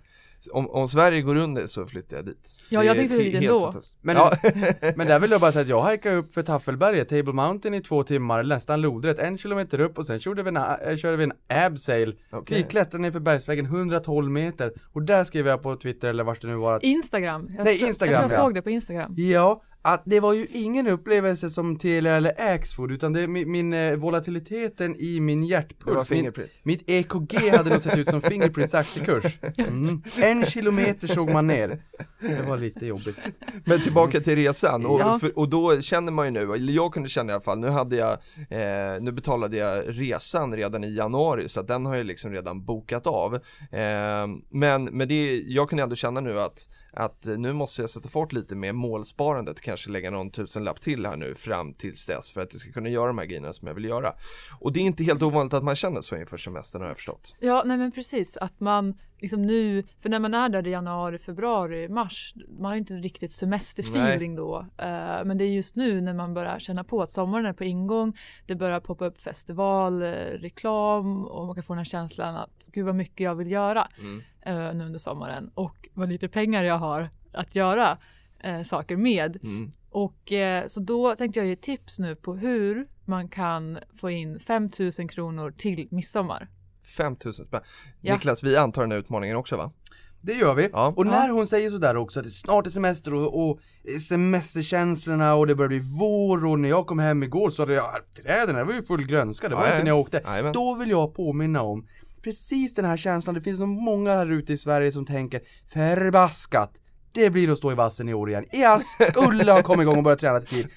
Om, 0.53 0.71
om 0.71 0.89
Sverige 0.89 1.23
går 1.23 1.37
under 1.37 1.67
så 1.67 1.87
flyttar 1.87 2.17
jag 2.17 2.27
dit. 2.27 2.49
Ja, 2.69 2.85
jag 2.85 2.97
tänkte 2.97 3.17
dit 3.17 3.35
ändå. 3.35 3.73
Men- 4.01 4.17
ja. 4.17 4.33
Men 4.97 5.07
där 5.07 5.19
vill 5.19 5.31
jag 5.31 5.41
bara 5.41 5.53
säga 5.53 5.63
att 5.63 5.69
jag 5.69 5.83
hajkade 5.83 6.17
upp 6.17 6.33
för 6.35 6.43
Taffelberget, 6.43 7.09
Table 7.09 7.33
Mountain 7.33 7.75
i 7.75 7.81
två 7.81 8.03
timmar, 8.03 8.43
nästan 8.43 8.81
lodrätt, 8.81 9.19
en 9.19 9.39
kilometer 9.39 9.81
upp 9.81 9.99
och 9.99 10.07
sen 10.07 10.21
körde 10.21 10.43
vi 10.43 10.49
en, 10.49 10.57
äh, 10.57 10.97
körde 10.97 11.17
vi 11.17 11.25
en 11.25 11.33
abseil. 11.49 12.15
Okej. 12.33 12.57
Vi 12.57 12.63
klättrade 12.63 13.03
ner 13.03 13.11
för 13.11 13.21
bergsvägen 13.21 13.67
112 13.67 14.31
meter 14.31 14.73
och 14.93 15.03
där 15.03 15.25
skrev 15.25 15.47
jag 15.47 15.63
på 15.63 15.77
Twitter 15.77 16.09
eller 16.09 16.25
vart 16.25 16.41
det 16.41 16.49
nu 16.49 16.55
var 16.55 16.73
att 16.75 16.83
Instagram. 16.83 17.49
Jag, 17.57 17.65
Nej, 17.65 17.85
Instagram, 17.85 18.15
Jag, 18.15 18.25
jag 18.25 18.31
ja. 18.33 18.37
såg 18.37 18.55
det 18.55 18.63
på 18.63 18.71
Instagram. 18.71 19.15
Ja, 19.17 19.63
att 19.85 20.03
det 20.07 20.21
var 20.21 20.33
ju 20.33 20.47
ingen 20.47 20.87
upplevelse 20.87 21.51
som 21.51 21.79
Telia 21.79 22.15
eller 22.17 22.55
Axfood 22.55 22.91
utan 22.91 23.13
det, 23.13 23.27
min, 23.29 23.51
min 23.51 23.73
eh, 23.73 23.97
volatiliteten 23.97 24.97
i 24.97 25.21
min 25.21 25.43
hjärtpuls, 25.45 26.11
min, 26.11 26.33
mitt 26.63 26.91
EKG 26.91 27.49
hade 27.51 27.71
nog 27.71 27.81
sett 27.81 27.99
ut 27.99 28.09
som 28.09 28.21
Fingerprints 28.23 28.75
aktiekurs. 28.75 29.39
Mm. 29.59 30.03
En 30.21 30.47
kilometer 30.47 31.07
såg 31.07 31.31
man 31.31 31.47
ner. 31.47 31.83
Det 32.21 32.43
var 32.49 32.59
lite 32.59 32.87
jobbigt. 32.87 33.19
Men 33.65 33.83
tillbaka 33.83 34.21
till 34.21 34.37
resan 34.37 34.87
och, 34.87 35.01
Ja. 35.01 35.19
för, 35.19 35.39
och 35.39 35.49
då 35.49 35.81
känner 35.81 36.13
man 36.13 36.25
ju 36.27 36.31
nu, 36.31 36.55
eller 36.55 36.73
jag 36.73 36.93
kunde 36.93 37.09
känna 37.09 37.33
i 37.33 37.35
alla 37.35 37.43
fall, 37.43 37.59
nu 37.59 37.69
hade 37.69 37.97
jag, 37.97 38.13
eh, 38.51 39.01
nu 39.01 39.13
betalade 39.13 39.57
jag 39.57 39.85
resan 39.89 40.57
redan 40.57 40.85
i 40.85 40.95
januari 40.95 41.49
så 41.49 41.61
att 41.61 41.69
den 41.69 41.87
har 41.87 41.97
jag 41.97 42.07
liksom 42.07 42.33
redan 42.33 42.65
bokat 42.65 43.07
av. 43.07 43.35
Eh, 43.35 44.27
men, 44.51 44.85
men 44.85 45.09
det, 45.09 45.43
jag 45.47 45.71
kan 45.71 45.79
ändå 45.79 45.97
känna 45.97 46.21
nu 46.21 46.41
att, 46.41 46.69
att 46.97 47.27
nu 47.27 47.53
måste 47.53 47.83
jag 47.83 47.91
sätta 47.91 48.09
fart 48.09 48.33
lite 48.33 48.57
med 48.57 48.75
målsparandet, 48.75 49.61
kanske 49.61 49.91
lägga 49.91 50.11
någon 50.11 50.31
tusenlapp 50.31 50.81
till 50.81 51.07
här 51.07 51.17
nu 51.17 51.35
fram 51.35 51.75
tills 51.75 52.07
dess 52.07 52.31
för 52.31 52.41
att 52.41 52.53
jag 52.53 52.61
ska 52.61 52.73
kunna 52.73 52.89
göra 52.89 53.07
de 53.07 53.19
här 53.19 53.25
grejerna 53.25 53.53
som 53.53 53.69
jag 53.69 53.75
vill 53.75 53.85
göra. 53.85 54.15
Och 54.61 54.73
det 54.73 54.81
är 54.81 54.85
inte 54.85 55.05
helt 55.05 55.23
ovanligt 55.23 55.55
att 55.55 55.65
man 55.65 55.77
känner 55.77 56.01
så 56.01 56.17
inför 56.17 56.37
semestern 56.37 56.83
har 56.83 56.89
jag 56.89 56.97
förstått. 56.97 57.35
Ja, 57.41 57.63
nej 57.67 57.77
men 57.77 57.93
precis 57.93 58.37
att 58.37 58.61
man 58.61 58.95
liksom 59.19 59.43
nu, 59.43 59.85
för 59.99 60.09
när 60.09 60.19
man 60.19 60.35
är 60.35 60.49
där 60.49 60.67
i 60.67 60.71
januari, 60.71 61.19
februari, 61.19 61.89
mars, 61.89 62.35
man 62.59 62.65
har 62.65 62.75
ju 62.75 62.79
inte 62.79 62.95
riktigt 62.95 63.33
semesterfeeling 63.33 64.37
då. 64.37 64.67
Eh, 64.79 65.25
men 65.25 65.39
det 65.39 65.45
är 65.45 65.49
just 65.49 65.77
nu 65.77 66.01
när 66.01 66.15
man 66.15 66.35
börjar 66.35 66.59
känna 66.59 66.85
på 66.85 67.03
att 67.03 67.11
sommaren 67.11 67.47
är 67.47 67.53
på 67.53 67.65
ingång, 67.65 68.17
det 68.47 68.55
börjar 68.55 68.81
poppa 68.81 69.07
upp 69.07 69.19
festival, 69.19 70.03
eh, 70.03 70.09
reklam 70.39 71.27
och 71.27 71.47
man 71.47 71.55
kan 71.55 71.65
få 71.65 71.73
den 71.73 71.79
här 71.79 71.85
känslan 71.85 72.37
att 72.37 72.65
gud 72.67 72.87
vad 72.87 72.95
mycket 72.95 73.25
jag 73.25 73.35
vill 73.35 73.51
göra 73.51 73.89
Mm. 73.99 74.23
Eh, 74.47 74.75
nu 74.75 74.85
under 74.85 74.99
sommaren 74.99 75.51
och 75.55 75.89
vad 75.95 76.09
lite 76.09 76.29
pengar 76.29 76.65
jag 76.65 76.79
har 76.79 77.11
att 77.33 77.55
göra 77.55 77.99
eh, 78.41 78.63
saker 78.63 78.97
med. 78.97 79.45
Mm. 79.45 79.73
Och 79.91 80.33
eh, 80.33 80.67
så 80.67 80.81
då 80.81 81.17
tänkte 81.17 81.41
jag 81.41 81.47
ge 81.47 81.57
tips 81.57 81.99
nu 81.99 82.17
på 82.17 82.35
hur 82.35 82.87
man 83.05 83.29
kan 83.29 83.79
få 84.01 84.11
in 84.11 84.41
5000 84.41 85.09
kronor 85.09 85.51
till 85.51 85.89
midsommar. 85.91 86.49
5000 86.97 87.47
spänn. 87.47 87.61
Ja. 88.01 88.15
Niklas, 88.15 88.43
vi 88.43 88.57
antar 88.57 88.83
den 88.83 88.91
här 88.91 88.99
utmaningen 88.99 89.37
också 89.37 89.57
va? 89.57 89.73
Det 90.21 90.33
gör 90.33 90.55
vi. 90.55 90.69
Ja. 90.73 90.93
Och 90.97 91.07
när 91.07 91.29
hon 91.29 91.47
säger 91.47 91.71
sådär 91.71 91.97
också 91.97 92.21
att 92.21 92.25
det 92.25 92.31
snart 92.31 92.67
är 92.67 92.71
semester 92.71 93.15
och, 93.15 93.51
och 93.51 93.61
semesterkänslorna 94.01 95.35
och 95.35 95.47
det 95.47 95.55
börjar 95.55 95.69
bli 95.69 95.81
vår 95.99 96.47
och 96.47 96.59
när 96.59 96.69
jag 96.69 96.87
kom 96.87 96.99
hem 96.99 97.23
igår 97.23 97.51
så 97.51 97.63
hade 97.63 97.75
jag, 97.75 97.85
träden 98.23 98.55
det 98.55 98.65
var 98.65 98.73
ju 98.73 98.83
full 98.83 99.07
grönska, 99.07 99.49
det 99.49 99.55
var 99.55 99.67
Ja, 99.67 99.73
inte 99.73 99.85
när 99.85 99.91
jag 99.91 99.99
åkte. 99.99 100.23
Jajamän. 100.25 100.53
Då 100.53 100.75
vill 100.75 100.91
jag 100.91 101.15
påminna 101.15 101.63
om 101.63 101.87
precis 102.25 102.75
den 102.75 102.85
här 102.85 102.97
känslan, 102.97 103.35
det 103.35 103.41
finns 103.41 103.61
nog 103.61 103.69
många 103.69 104.11
här 104.11 104.33
ute 104.33 104.53
i 104.53 104.59
Sverige 104.59 104.93
som 104.93 105.05
tänker 105.05 105.41
förbaskat 105.73 106.81
det 107.15 107.31
blir 107.31 107.53
att 107.53 107.59
stå 107.59 107.73
i 107.73 107.75
vassen 107.75 108.09
i 108.09 108.15
år 108.15 108.31
igen. 108.31 108.45
Jag 108.53 108.83
skulle 108.83 109.53
ha 109.53 109.63
kommit 109.63 109.83
igång 109.83 109.97
och 109.97 110.03
börjat 110.03 110.19
träna 110.19 110.41
till 110.41 110.49
tid. 110.49 110.69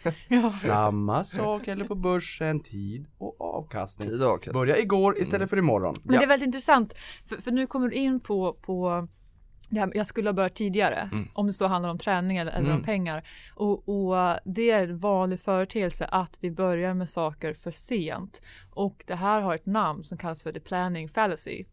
Samma 0.52 1.24
sak 1.24 1.68
gäller 1.68 1.86
på 1.86 1.96
börsen, 1.96 2.60
tid 2.60 3.08
och 3.18 3.42
avkastning. 3.42 4.10
Tid 4.10 4.24
och 4.24 4.30
avkastning. 4.30 4.60
Börja 4.60 4.78
igår 4.78 5.18
istället 5.18 5.50
för 5.50 5.58
imorgon. 5.58 5.96
Men 6.04 6.18
det 6.18 6.24
är 6.24 6.28
väldigt 6.28 6.46
intressant, 6.46 6.94
för, 7.30 7.36
för 7.36 7.52
nu 7.52 7.68
kommer 7.68 7.90
du 7.90 7.96
in 7.96 8.20
på, 8.20 8.54
på 8.54 9.08
här, 9.72 9.92
jag 9.96 10.06
skulle 10.08 10.30
ha 10.30 10.34
börjat 10.34 10.56
tidigare, 10.56 11.10
om 11.34 11.48
det 11.48 11.54
så 11.54 11.68
handlar 11.68 11.90
om 11.90 11.98
träning 11.98 12.38
eller, 12.38 12.52
eller 12.52 12.66
om 12.66 12.72
Mm. 12.72 12.84
pengar. 12.84 13.24
Och, 13.56 13.90
och 13.90 14.40
det 14.46 14.72
är 14.72 14.84
en 14.88 14.98
vanlig 14.98 15.40
företeelse 15.40 16.06
att 16.06 16.38
vi 16.42 16.52
börjar 16.52 16.94
med 16.94 17.10
saker 17.10 17.54
för 17.54 17.72
sent. 17.72 18.42
Och 18.72 19.04
det 19.08 19.16
här 19.16 19.42
har 19.42 19.56
ett 19.56 19.66
namn 19.66 20.04
som 20.04 20.18
kallas 20.18 20.44
för 20.44 20.52
the 20.52 20.60
planning 20.60 21.10
fallacy. 21.10 21.66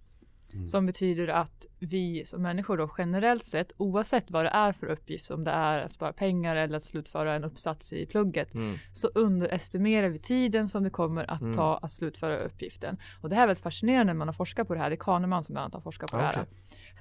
Som 0.67 0.87
betyder 0.87 1.29
att 1.29 1.67
vi 1.79 2.25
som 2.25 2.43
människor 2.43 2.77
då 2.79 2.91
generellt 2.99 3.45
sett, 3.45 3.73
oavsett 3.77 4.31
vad 4.31 4.45
det 4.45 4.49
är 4.49 4.73
för 4.73 4.87
uppgift, 4.87 5.31
om 5.31 5.45
det 5.45 5.51
är 5.51 5.79
att 5.81 5.93
spara 5.93 6.13
pengar 6.13 6.57
eller 6.57 6.77
att 6.77 6.83
slutföra 6.83 7.35
en 7.35 7.45
uppsats 7.45 7.93
i 7.93 8.07
plugget, 8.07 8.55
Mm. 8.55 8.77
så 8.93 9.09
underestimerar 9.15 10.09
vi 10.09 10.19
tiden 10.19 10.69
som 10.69 10.83
det 10.83 10.91
kommer 10.91 11.31
att 11.31 11.41
Mm. 11.41 11.55
ta 11.55 11.77
att 11.77 11.91
slutföra 11.93 12.39
uppgiften. 12.39 12.97
Och 13.21 13.29
det 13.29 13.35
här 13.37 13.43
är 13.43 13.47
väldigt 13.47 13.63
fascinerande 13.63 14.13
när 14.13 14.19
man 14.19 14.29
har 14.29 14.33
forskat 14.33 14.69
på 14.69 14.75
det 14.75 14.81
här. 14.81 14.91
Det 14.91 14.95
är 14.97 15.01
Kahneman 15.01 15.45
som 15.45 15.53
bland 15.53 15.63
annat 15.65 15.75
har 15.75 15.81
forskat 15.81 16.11
på 16.11 16.17
det 16.17 16.29
Okej. 16.29 16.43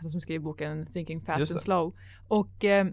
här. 0.01 0.09
Som 0.09 0.21
skriver 0.21 0.43
boken 0.43 0.85
Thinking 0.85 1.21
Fast 1.21 1.39
Just 1.39 1.51
and 1.51 1.59
det. 1.59 1.63
Slow. 1.63 1.95
Och 2.27 2.65
eh, 2.65 2.85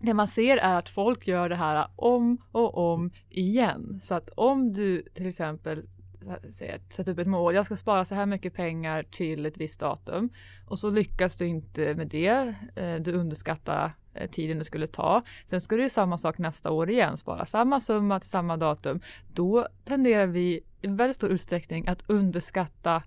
det 0.00 0.14
man 0.14 0.28
ser 0.28 0.56
är 0.56 0.74
att 0.74 0.88
folk 0.88 1.26
gör 1.26 1.48
det 1.48 1.56
här 1.56 1.86
om 1.96 2.38
och 2.52 2.92
om 2.92 3.10
igen. 3.30 4.00
Så 4.02 4.14
att 4.14 4.28
om 4.28 4.72
du 4.72 5.02
till 5.14 5.26
exempel 5.26 5.82
sätter 6.90 7.12
upp 7.12 7.18
ett 7.18 7.26
mål, 7.26 7.54
jag 7.54 7.66
ska 7.66 7.76
spara 7.76 8.04
så 8.04 8.14
här 8.14 8.26
mycket 8.26 8.54
pengar 8.54 9.02
till 9.02 9.46
ett 9.46 9.56
visst 9.56 9.80
datum 9.80 10.30
och 10.66 10.78
så 10.78 10.90
lyckas 10.90 11.36
du 11.36 11.46
inte 11.46 11.94
med 11.94 12.08
det, 12.08 12.54
eh, 12.76 12.94
du 12.94 13.12
underskattar 13.12 13.94
eh, 14.14 14.30
tiden 14.30 14.58
det 14.58 14.64
skulle 14.64 14.86
ta. 14.86 15.22
Sen 15.46 15.60
ska 15.60 15.76
du 15.76 15.82
ju 15.82 15.88
samma 15.88 16.18
sak 16.18 16.38
nästa 16.38 16.70
år 16.70 16.90
igen, 16.90 17.16
spara 17.16 17.46
samma 17.46 17.80
summa 17.80 18.20
till 18.20 18.30
samma 18.30 18.56
datum. 18.56 19.00
Då 19.32 19.68
tenderar 19.84 20.26
vi 20.26 20.60
i 20.82 20.86
väldigt 20.86 21.16
stor 21.16 21.30
utsträckning 21.30 21.88
att 21.88 22.02
underskatta 22.06 23.02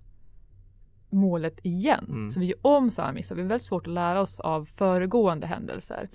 målet 1.09 1.59
igen. 1.63 2.05
Mm. 2.09 2.31
Så 2.31 2.39
vi 2.39 2.45
gör 2.45 2.57
om 2.61 2.91
samma 2.91 3.11
missar. 3.11 3.35
Vi 3.35 3.41
är 3.41 3.45
väldigt 3.45 3.65
svårt 3.67 3.87
att 3.87 3.93
lära 3.93 4.21
oss 4.21 4.39
av 4.39 4.65
föregående 4.65 5.47
händelser. 5.47 6.09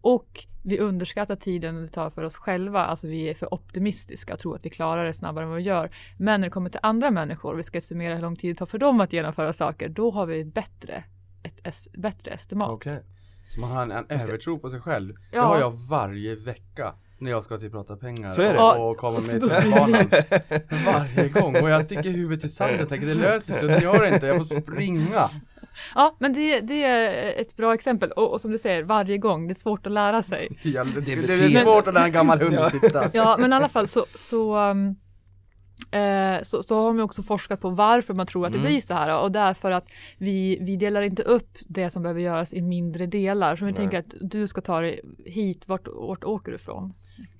Och 0.00 0.46
vi 0.62 0.78
underskattar 0.78 1.36
tiden 1.36 1.80
det 1.80 1.86
tar 1.86 2.10
för 2.10 2.22
oss 2.22 2.36
själva, 2.36 2.84
alltså 2.84 3.06
vi 3.06 3.28
är 3.30 3.34
för 3.34 3.54
optimistiska 3.54 4.32
och 4.32 4.38
tror 4.38 4.56
att 4.56 4.66
vi 4.66 4.70
klarar 4.70 5.04
det 5.04 5.12
snabbare 5.12 5.44
än 5.44 5.48
vad 5.50 5.56
vi 5.58 5.64
gör. 5.64 5.90
Men 6.18 6.40
när 6.40 6.46
det 6.48 6.52
kommer 6.52 6.70
till 6.70 6.80
andra 6.82 7.10
människor, 7.10 7.54
vi 7.54 7.62
ska 7.62 7.78
estimera 7.78 8.14
hur 8.14 8.22
lång 8.22 8.36
tid 8.36 8.54
det 8.54 8.58
tar 8.58 8.66
för 8.66 8.78
dem 8.78 9.00
att 9.00 9.12
genomföra 9.12 9.52
saker, 9.52 9.88
då 9.88 10.10
har 10.10 10.26
vi 10.26 10.40
ett 10.40 10.54
bättre, 10.54 11.04
ett 11.42 11.60
es, 11.66 11.88
bättre 11.92 12.30
estimat. 12.30 12.70
Okej. 12.70 13.02
Så 13.48 13.60
man 13.60 13.70
har 13.70 13.82
en, 13.82 13.90
en 13.90 14.04
övertro 14.08 14.58
på 14.58 14.70
sig 14.70 14.80
själv. 14.80 15.14
Det 15.14 15.36
Ja. 15.36 15.42
har 15.46 15.58
jag 15.58 15.70
varje 15.70 16.34
vecka 16.34 16.94
när 17.18 17.30
jag 17.30 17.44
ska 17.44 17.58
till 17.58 17.70
prata 17.70 17.96
pengar 17.96 18.28
Så 18.28 18.42
är 18.42 18.52
det. 18.54 18.58
och, 18.60 18.90
och 18.90 18.96
komma 18.96 19.12
med 19.20 19.30
till 19.30 19.70
banan. 19.70 20.04
Varje 20.86 21.28
gång 21.28 21.56
och 21.62 21.70
jag 21.70 21.84
sticker 21.84 22.10
huvudet 22.10 22.44
i 22.44 22.48
sanden 22.48 22.80
och 22.82 22.88
tänker 22.88 23.06
det 23.06 23.14
löser 23.14 23.54
sig 23.54 23.62
och 23.62 23.68
det 23.68 23.82
gör 23.82 24.02
det 24.02 24.14
inte, 24.14 24.26
jag 24.26 24.36
får 24.36 24.60
springa. 24.60 25.28
Ja, 25.94 26.16
men 26.18 26.32
det, 26.32 26.60
det 26.60 26.82
är 26.84 27.40
ett 27.40 27.56
bra 27.56 27.74
exempel 27.74 28.12
och, 28.12 28.32
och 28.32 28.40
som 28.40 28.50
du 28.52 28.58
säger, 28.58 28.82
varje 28.82 29.18
gång, 29.18 29.48
det 29.48 29.52
är 29.52 29.54
svårt 29.54 29.86
att 29.86 29.92
lära 29.92 30.22
sig. 30.22 30.48
Ja, 30.62 30.84
det, 30.84 31.00
det, 31.00 31.26
det 31.26 31.32
är 31.32 31.64
svårt 31.64 31.88
att 31.88 31.94
lära 31.94 32.04
en 32.04 32.12
gammal 32.12 32.40
hund 32.40 32.56
att 32.58 32.70
sitta. 32.70 33.04
Ja, 33.12 33.36
men 33.38 33.52
i 33.52 33.56
alla 33.56 33.68
fall 33.68 33.88
så, 33.88 34.04
så 34.14 34.56
Eh, 35.90 36.42
så, 36.42 36.62
så 36.62 36.82
har 36.82 36.92
man 36.92 37.00
också 37.04 37.22
forskat 37.22 37.60
på 37.60 37.70
varför 37.70 38.14
man 38.14 38.26
tror 38.26 38.46
att 38.46 38.52
det 38.52 38.58
Mm. 38.58 38.70
blir 38.70 38.80
så 38.80 38.94
här 38.94 39.20
och 39.22 39.32
därför 39.32 39.70
att 39.70 39.90
vi, 40.18 40.58
vi 40.60 40.76
delar 40.76 41.02
inte 41.02 41.22
upp 41.22 41.58
det 41.66 41.90
som 41.90 42.02
behöver 42.02 42.20
göras 42.20 42.54
i 42.54 42.62
mindre 42.62 43.06
delar. 43.06 43.56
Så 43.56 43.64
vi 43.64 43.70
Nej. 43.70 43.76
tänker 43.76 43.98
att 43.98 44.14
du 44.20 44.46
ska 44.46 44.60
ta 44.60 44.80
dig 44.80 45.00
hit, 45.26 45.62
vart, 45.66 45.88
vart 45.92 46.24
åker 46.24 46.50
du 46.52 46.56
ifrån? 46.56 46.92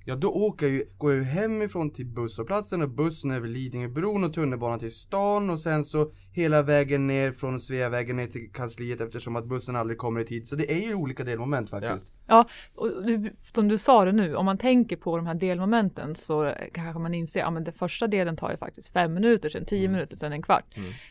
Ja 0.09 0.15
då 0.15 0.29
åker 0.29 0.65
jag 0.65 0.75
ju, 0.75 0.85
går 0.97 1.11
jag 1.11 1.19
ju 1.19 1.25
hemifrån 1.25 1.91
till 1.91 2.05
busshållplatsen 2.05 2.81
och 2.81 2.89
bussen 2.89 3.31
över 3.31 3.47
Lidingöbron 3.47 4.23
och 4.23 4.33
tunnelbanan 4.33 4.79
till 4.79 4.91
stan 4.91 5.49
och 5.49 5.59
sen 5.59 5.83
så 5.83 6.11
hela 6.31 6.61
vägen 6.61 7.07
ner 7.07 7.31
från 7.31 7.59
Sveavägen 7.59 8.15
ner 8.15 8.27
till 8.27 8.51
kansliet 8.51 9.01
eftersom 9.01 9.35
att 9.35 9.45
bussen 9.45 9.75
aldrig 9.75 9.97
kommer 9.97 10.19
i 10.19 10.23
tid. 10.23 10.47
Så 10.47 10.55
det 10.55 10.71
är 10.71 10.87
ju 10.87 10.93
olika 10.93 11.23
delmoment 11.23 11.69
faktiskt. 11.69 12.11
Ja, 12.27 12.47
och 12.75 13.05
du, 13.05 13.33
som 13.55 13.67
du 13.67 13.77
sa 13.77 14.05
det 14.05 14.11
nu, 14.11 14.35
om 14.35 14.45
man 14.45 14.57
tänker 14.57 14.95
på 14.95 15.17
de 15.17 15.25
här 15.25 15.35
delmomenten 15.35 16.15
så 16.15 16.53
kanske 16.73 16.99
man 16.99 17.13
inser 17.13 17.43
att 17.43 17.53
ja, 17.53 17.59
det 17.59 17.71
första 17.71 18.07
delen 18.07 18.35
tar 18.35 18.51
ju 18.51 18.57
faktiskt 18.57 18.93
fem 18.93 19.13
minuter, 19.13 19.49
sen 19.49 19.65
tio 19.65 19.87
minuter, 19.87 20.17
sen 20.17 20.33
en 20.33 20.41
kvart. 20.41 20.65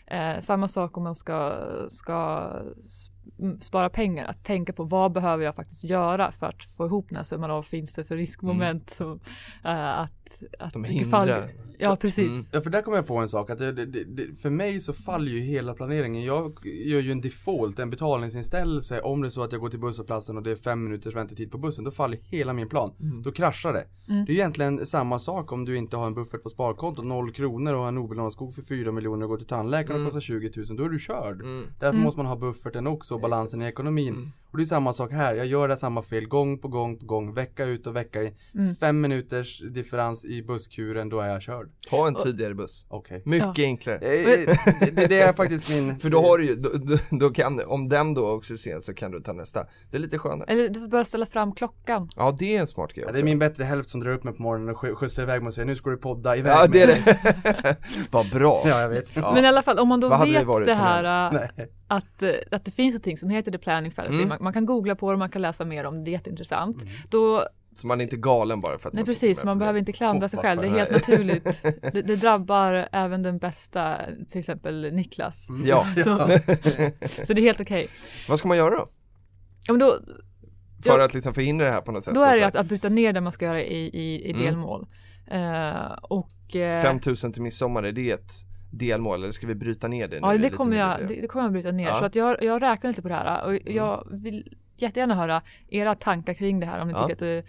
Eh, 0.07 0.41
samma 0.41 0.69
sak 0.69 0.97
om 0.97 1.03
man 1.03 1.15
ska, 1.15 1.55
ska 1.89 2.51
spara 3.61 3.91
pengar, 3.91 4.27
att 4.27 4.45
tänka 4.45 4.73
på 4.73 4.85
vad 4.85 5.12
behöver 5.12 5.45
jag 5.45 5.55
faktiskt 5.55 5.85
göra 5.85 6.33
för 6.33 6.47
att 6.47 6.64
få 6.64 6.87
ihop 6.87 7.09
den 7.09 7.17
här 7.17 7.25
summan, 7.25 7.51
vad 7.51 7.67
finns 7.67 7.93
det 7.93 8.05
för 8.05 8.17
riskmoment 8.17 8.91
som 8.91 9.21
eh, 9.64 9.99
att, 9.99 10.18
att 10.59 10.73
De 10.73 10.87
ifall- 10.87 11.21
hindrar. 11.29 11.51
Ja, 11.81 11.97
precis. 11.97 12.33
Mm. 12.33 12.45
Ja 12.53 12.61
för 12.61 12.71
där 12.71 12.83
kom 12.83 12.95
jag 12.95 13.07
på 13.07 13.17
en 13.17 13.29
sak 13.29 13.51
att 13.51 13.59
det, 13.59 13.73
det, 13.73 14.05
det, 14.05 14.35
för 14.38 14.51
mig 14.51 14.81
så 14.81 14.93
faller 14.93 15.33
ju 15.33 15.38
hela 15.41 15.75
planeringen. 15.75 16.25
Jag 16.25 16.59
gör 16.64 17.01
ju 17.01 17.12
en 17.12 17.21
default, 17.21 17.79
en 17.79 17.91
betalningsinställelse 17.91 19.01
om 19.01 19.21
det 19.21 19.29
är 19.29 19.31
så 19.31 19.43
att 19.43 19.53
jag 19.53 19.61
går 19.61 19.69
till 19.69 19.79
busshållplatsen 19.81 20.37
och 20.37 20.43
det 20.43 20.51
är 20.51 20.57
fem 20.57 20.85
minuters 20.85 21.14
väntetid 21.17 21.51
på 21.51 21.59
bussen. 21.59 21.85
Då 21.85 21.91
faller 21.91 22.19
hela 22.23 22.53
min 22.53 22.69
plan. 22.69 22.93
Då 23.25 23.33
kraschar 23.33 23.73
det. 23.73 23.85
Mm. 24.09 24.25
Det 24.25 24.33
är 24.33 24.35
egentligen 24.35 24.87
samma 24.87 25.19
sak 25.19 25.53
om 25.53 25.64
du 25.64 25.77
inte 25.77 25.97
har 25.97 26.07
en 26.07 26.14
buffert 26.14 26.43
på 26.43 26.51
sparkontot, 26.51 27.05
noll 27.05 27.33
kronor 27.33 27.73
och 27.75 27.81
har 27.81 27.88
en 27.88 27.99
obelånad 27.99 28.33
skog 28.33 28.55
för 28.55 28.62
4 28.62 28.93
miljoner 28.93 29.23
och 29.23 29.29
går 29.31 29.37
till 29.37 29.47
tandläkaren 29.47 29.91
och 29.91 29.97
Mm. 29.97 30.05
kostar 30.07 30.21
20 30.21 30.51
000. 30.57 30.77
Då 30.77 30.85
är 30.85 30.88
du 30.88 30.99
körd. 30.99 31.41
Mm. 31.43 31.64
Därför 31.79 31.88
Mm. 31.95 32.03
måste 32.03 32.19
man 32.19 32.27
ha 32.27 32.37
bufferten 32.37 32.87
också 32.87 33.14
och 33.14 33.21
balansen 33.21 33.62
i 33.62 33.64
ekonomin. 33.64 34.31
Och 34.51 34.59
det 34.59 34.63
är 34.65 34.67
samma 34.67 34.93
sak 34.93 35.13
här. 35.13 35.35
Jag 35.35 35.47
gör 35.47 35.69
det 35.69 35.77
samma 35.77 36.03
fel 36.03 36.27
gång 36.27 36.59
på 36.59 36.69
gång 36.69 36.99
på 36.99 37.07
gång, 37.07 37.35
vecka 37.35 37.65
ut 37.65 37.87
och 37.87 37.97
vecka 37.97 38.23
in. 38.23 38.35
Mm. 38.55 38.75
Fem 38.75 39.01
minuters 39.01 39.63
differens 39.71 40.25
i 40.25 40.43
busskuren, 40.43 41.09
då 41.09 41.21
är 41.21 41.29
jag 41.29 41.43
körd. 41.43 41.69
Ta 41.91 42.09
en 42.09 42.15
tidigare 42.15 42.55
buss. 42.55 42.87
Okej. 42.89 43.23
Mycket 43.25 43.59
enklare. 43.59 43.97
Eh, 43.97 44.27
det, 44.81 44.91
det, 44.91 45.07
det 45.07 45.21
är 45.21 45.33
faktiskt 45.33 45.71
min... 45.71 45.99
För 46.01 46.11
då 46.11 46.23
har 46.23 46.39
du 46.39 46.47
ju, 46.47 46.55
då, 46.55 46.69
då, 46.75 46.97
då 47.11 47.31
kan, 47.31 47.61
om 47.67 47.89
den 47.89 48.15
då 48.15 48.31
också 48.31 48.53
är 48.53 48.57
sen 48.57 48.83
så 48.83 48.95
kan 48.95 49.11
du 49.11 49.21
ta 49.21 49.33
nästa. 49.33 49.67
Det 49.91 49.97
är 49.97 50.01
lite 50.01 50.19
skönare. 50.19 50.53
Eller 50.53 50.69
du 50.69 50.81
får 50.81 50.89
bara 50.89 51.05
ställa 51.05 51.27
fram 51.27 51.55
klockan. 51.55 52.09
Ja 52.17 52.37
det 52.39 52.57
är 52.57 52.61
en 52.61 52.67
smart 52.67 52.93
grej 52.93 53.05
Ja, 53.07 53.13
det 53.13 53.19
är 53.19 53.23
min 53.25 53.39
bättre 53.39 53.65
hälft 53.65 53.89
som 53.91 54.01
drar 54.01 54.11
upp 54.11 54.25
mig 54.25 54.35
på 54.35 54.43
morgonen 54.43 54.69
och 54.69 54.83
skj- 54.83 54.95
skjutsar 54.95 55.23
iväg 55.23 55.43
mig 55.43 55.49
och 55.49 55.55
säger 55.55 55.67
nu 55.67 55.77
ska 55.77 55.91
du 55.91 55.97
podda 55.97 56.37
iväg 56.37 56.53
Ja 56.53 56.67
det 56.67 56.83
är 56.83 56.87
mig." 56.87 57.03
det. 57.05 57.77
Vad 58.11 58.31
bra. 58.31 58.63
Ja, 58.67 58.81
jag 58.81 58.89
vet. 58.89 59.17
Ja. 59.17 59.35
Men 59.35 59.45
i 59.45 59.47
alla 59.47 59.63
fall 59.63 59.79
om 59.79 59.89
man 59.89 60.01
då 60.01 60.09
Vad 60.09 60.29
vet 60.29 60.67
det 60.67 60.75
här 60.75 61.35
äh, 61.35 61.41
Nej. 61.57 61.71
Att, 61.88 62.22
eh, 62.22 62.31
att 62.51 62.64
det 62.64 62.70
finns 62.70 62.94
någonting 62.94 63.16
som 63.16 63.31
heter 63.31 63.53
The 63.53 63.59
Planning 63.59 63.92
Fallacy. 63.92 64.16
Mm. 64.16 64.29
Man, 64.29 64.38
man 64.40 64.53
kan 64.53 64.66
googla 64.66 64.94
på 64.94 65.12
det, 65.12 65.18
man 65.18 65.31
kan 65.31 65.42
läsa 65.42 65.64
mer 65.64 65.85
om 65.85 65.98
det, 65.98 66.05
det 66.05 66.11
är 66.11 66.12
jätteintressant. 66.12 66.83
Mm. 66.83 66.94
Då, 67.11 67.46
Så 67.74 67.87
man 67.87 68.01
är 68.01 68.05
inte 68.05 68.16
galen 68.16 68.61
bara 68.61 68.79
för 68.79 68.88
att 68.88 68.94
nej 68.94 69.01
man 69.01 69.07
precis, 69.07 69.44
man 69.44 69.59
behöver 69.59 69.79
inte 69.79 69.92
klandra 69.92 70.29
sig 70.29 70.38
själv, 70.38 70.61
det 70.61 70.66
är 70.68 70.70
helt 70.70 70.90
naturligt. 70.90 71.62
Det, 71.92 72.03
det 72.03 72.16
drabbar 72.16 72.88
även 72.92 73.22
den 73.22 73.38
bästa, 73.38 73.98
till 74.29 74.38
exempel 74.38 74.92
Niklas. 74.94 75.48
Mm. 75.48 75.66
Ja. 75.66 75.87
Så, 75.96 76.03
så 77.27 77.33
det 77.33 77.40
är 77.40 77.42
helt 77.42 77.61
okej. 77.61 77.88
Vad 78.29 78.38
ska 78.38 78.48
man 78.48 78.57
göra 78.57 78.70
då? 78.70 78.88
Ja, 79.66 79.72
men 79.72 79.81
då, 79.81 79.98
För 80.83 80.98
Ja. 80.98 81.05
att 81.05 81.14
liksom 81.14 81.35
förhindra 81.35 81.66
det 81.66 81.72
här 81.72 81.81
på 81.81 81.92
något 81.92 82.05
sätt? 82.05 82.14
då 82.14 82.22
är 82.22 82.33
det 82.37 82.42
Och 82.42 82.46
att, 82.48 82.57
att 82.57 82.66
bryta 82.66 82.88
ner 82.88 83.12
det 83.12 83.20
man 83.20 83.33
ska 83.33 83.44
göra 83.44 83.62
i, 83.62 83.77
i, 83.88 84.29
i 84.29 84.31
Mm. 84.31 84.42
delmål. 84.44 84.87
Eh, 85.31 85.92
och 86.03 86.57
eh, 86.57 86.83
5000 86.83 87.33
till 87.33 87.42
midsommar, 87.42 87.83
är 87.83 87.92
det 87.92 88.11
ett 88.11 88.33
delmål 88.71 89.23
eller 89.23 89.33
ska 89.33 89.47
vi 89.47 89.55
bryta 89.55 89.89
ner 89.89 90.09
det 90.09 90.21
nu? 90.21 90.27
Ja, 90.27 90.39
det 90.39 90.51
kommer, 90.51 90.77
jag, 90.77 91.09
det, 91.09 91.21
det 91.21 91.27
kommer 91.27 91.45
jag 91.45 91.53
bryta 91.53 91.71
ner. 91.71 91.87
Ja. 91.87 91.99
Så 91.99 92.05
att 92.05 92.15
jag, 92.15 92.43
jag 92.43 92.63
räknar 92.63 92.91
lite 92.91 93.03
på 93.03 93.09
det 93.09 93.15
här 93.15 93.45
och 93.45 93.59
jag 93.71 94.09
vill 94.11 94.57
jättegärna 94.77 95.15
höra 95.15 95.43
era 95.69 95.95
tankar 95.95 96.35
kring 96.35 96.61
det 96.61 96.67
här 96.67 96.81
om 96.81 96.89
ni 96.89 96.95
Ja. 96.95 96.99
tycker 96.99 97.13
att 97.13 97.19
det, 97.19 97.45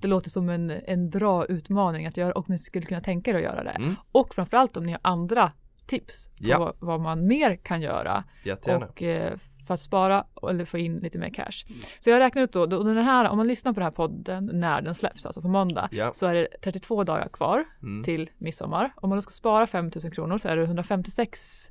det 0.00 0.08
låter 0.08 0.30
som 0.30 0.48
en, 0.48 0.70
en 0.70 1.10
bra 1.10 1.46
utmaning 1.46 2.06
att 2.06 2.16
göra 2.16 2.32
och 2.32 2.50
ni 2.50 2.58
skulle 2.58 2.86
kunna 2.86 3.00
tänka 3.00 3.30
er 3.30 3.34
att 3.34 3.42
göra 3.42 3.64
det. 3.64 3.70
Mm. 3.70 3.94
Och 4.12 4.34
framförallt 4.34 4.76
om 4.76 4.86
ni 4.86 4.92
har 4.92 5.00
andra 5.02 5.52
tips 5.86 6.28
på 6.28 6.32
Ja. 6.48 6.58
vad, 6.58 6.74
vad 6.78 7.00
man 7.00 7.26
mer 7.26 7.56
kan 7.56 7.82
göra 7.82 8.24
Jättegärna. 8.44 8.86
och 8.86 9.02
eh, 9.02 9.32
för 9.66 9.74
att 9.74 9.80
spara 9.80 10.24
eller 10.50 10.64
få 10.64 10.78
in 10.78 10.98
lite 10.98 11.18
mer 11.18 11.30
cash. 11.30 11.64
Så 12.00 12.10
jag 12.10 12.20
räknar 12.20 12.42
ut 12.42 12.52
då, 12.52 12.66
då 12.66 12.82
den 12.82 13.04
här, 13.04 13.28
om 13.28 13.36
man 13.36 13.46
lyssnar 13.48 13.72
på 13.72 13.80
den 13.80 13.84
här 13.86 13.90
podden 13.90 14.50
när 14.52 14.82
den 14.82 14.94
släpps, 14.94 15.26
alltså 15.26 15.42
på 15.42 15.48
måndag, 15.48 15.88
Ja. 15.92 16.12
så 16.14 16.26
är 16.26 16.34
det 16.34 16.48
32 16.62 17.04
dagar 17.04 17.28
kvar 17.28 17.64
Mm. 17.82 18.04
till 18.04 18.30
midsommar. 18.38 18.92
Om 18.96 19.08
man 19.08 19.16
då 19.18 19.22
ska 19.22 19.30
spara 19.30 19.66
5000 19.66 20.10
kronor 20.10 20.38
så 20.38 20.48
är 20.48 20.56
det 20.56 20.62
156 20.64 21.70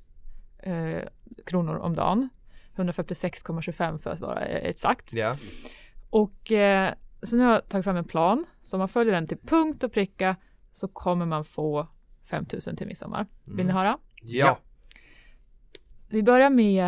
eh, 0.59 1.03
kronor 1.45 1.75
om 1.75 1.95
dagen. 1.95 2.29
156,25 2.75 3.97
för 3.97 4.09
att 4.09 4.19
vara 4.19 4.45
eh, 4.45 4.69
exakt. 4.69 5.13
Ja. 5.13 5.35
Och 6.09 6.51
eh, 6.51 6.93
så 7.21 7.35
nu 7.35 7.43
har 7.43 7.51
jag 7.53 7.69
tagit 7.69 7.83
fram 7.83 7.97
en 7.97 8.03
plan. 8.03 8.45
Så 8.63 8.75
om 8.75 8.79
man 8.79 8.87
följer 8.89 9.13
den 9.13 9.27
till 9.27 9.37
punkt 9.37 9.83
och 9.83 9.91
pricka 9.93 10.35
så 10.71 10.87
kommer 10.87 11.25
man 11.25 11.45
få 11.45 11.87
5000 12.29 12.75
till 12.75 12.87
midsommar. 12.87 13.25
Vill 13.43 13.55
ni 13.55 13.61
Mm. 13.61 13.75
höra? 13.75 13.97
Ja. 14.21 14.57
Vi 16.13 16.23
börjar 16.23 16.49
med 16.49 16.85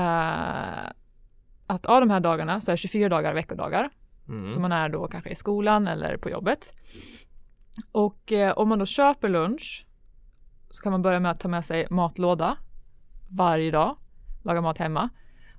att 1.68 1.86
av 1.86 2.02
de 2.02 2.10
här 2.10 2.20
dagarna 2.20 2.62
så 2.62 2.72
är 2.72 2.74
det 2.74 2.78
24 2.78 3.10
dagar 3.10 3.34
veckodagar. 3.34 3.90
Mm. 4.28 4.54
Så 4.54 4.60
man 4.60 4.72
är 4.72 4.90
då 4.90 5.08
kanske 5.08 5.30
i 5.30 5.36
skolan 5.36 5.88
eller 5.88 6.18
på 6.18 6.30
jobbet. 6.30 6.74
Och 7.92 8.32
eh, 8.32 8.52
om 8.52 8.70
man 8.70 8.80
då 8.80 8.86
köper 8.86 9.30
lunch 9.30 9.86
så 10.70 10.84
kan 10.84 10.92
man 10.92 11.02
börja 11.02 11.20
med 11.20 11.32
att 11.32 11.40
ta 11.40 11.48
med 11.48 11.66
sig 11.66 11.88
matlåda 11.90 12.58
varje 13.30 13.72
dag, 13.72 13.98
laga 14.44 14.62
mat 14.62 14.78
hemma. 14.78 15.10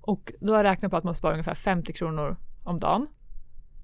Och 0.01 0.33
då 0.41 0.53
har 0.53 0.59
jag 0.59 0.65
räknat 0.65 0.91
på 0.91 0.97
att 0.97 1.05
man 1.05 1.15
sparar 1.15 1.33
ungefär 1.33 1.55
50 1.55 1.93
kronor 1.93 2.37
om 2.65 2.81
dagen. 2.81 3.07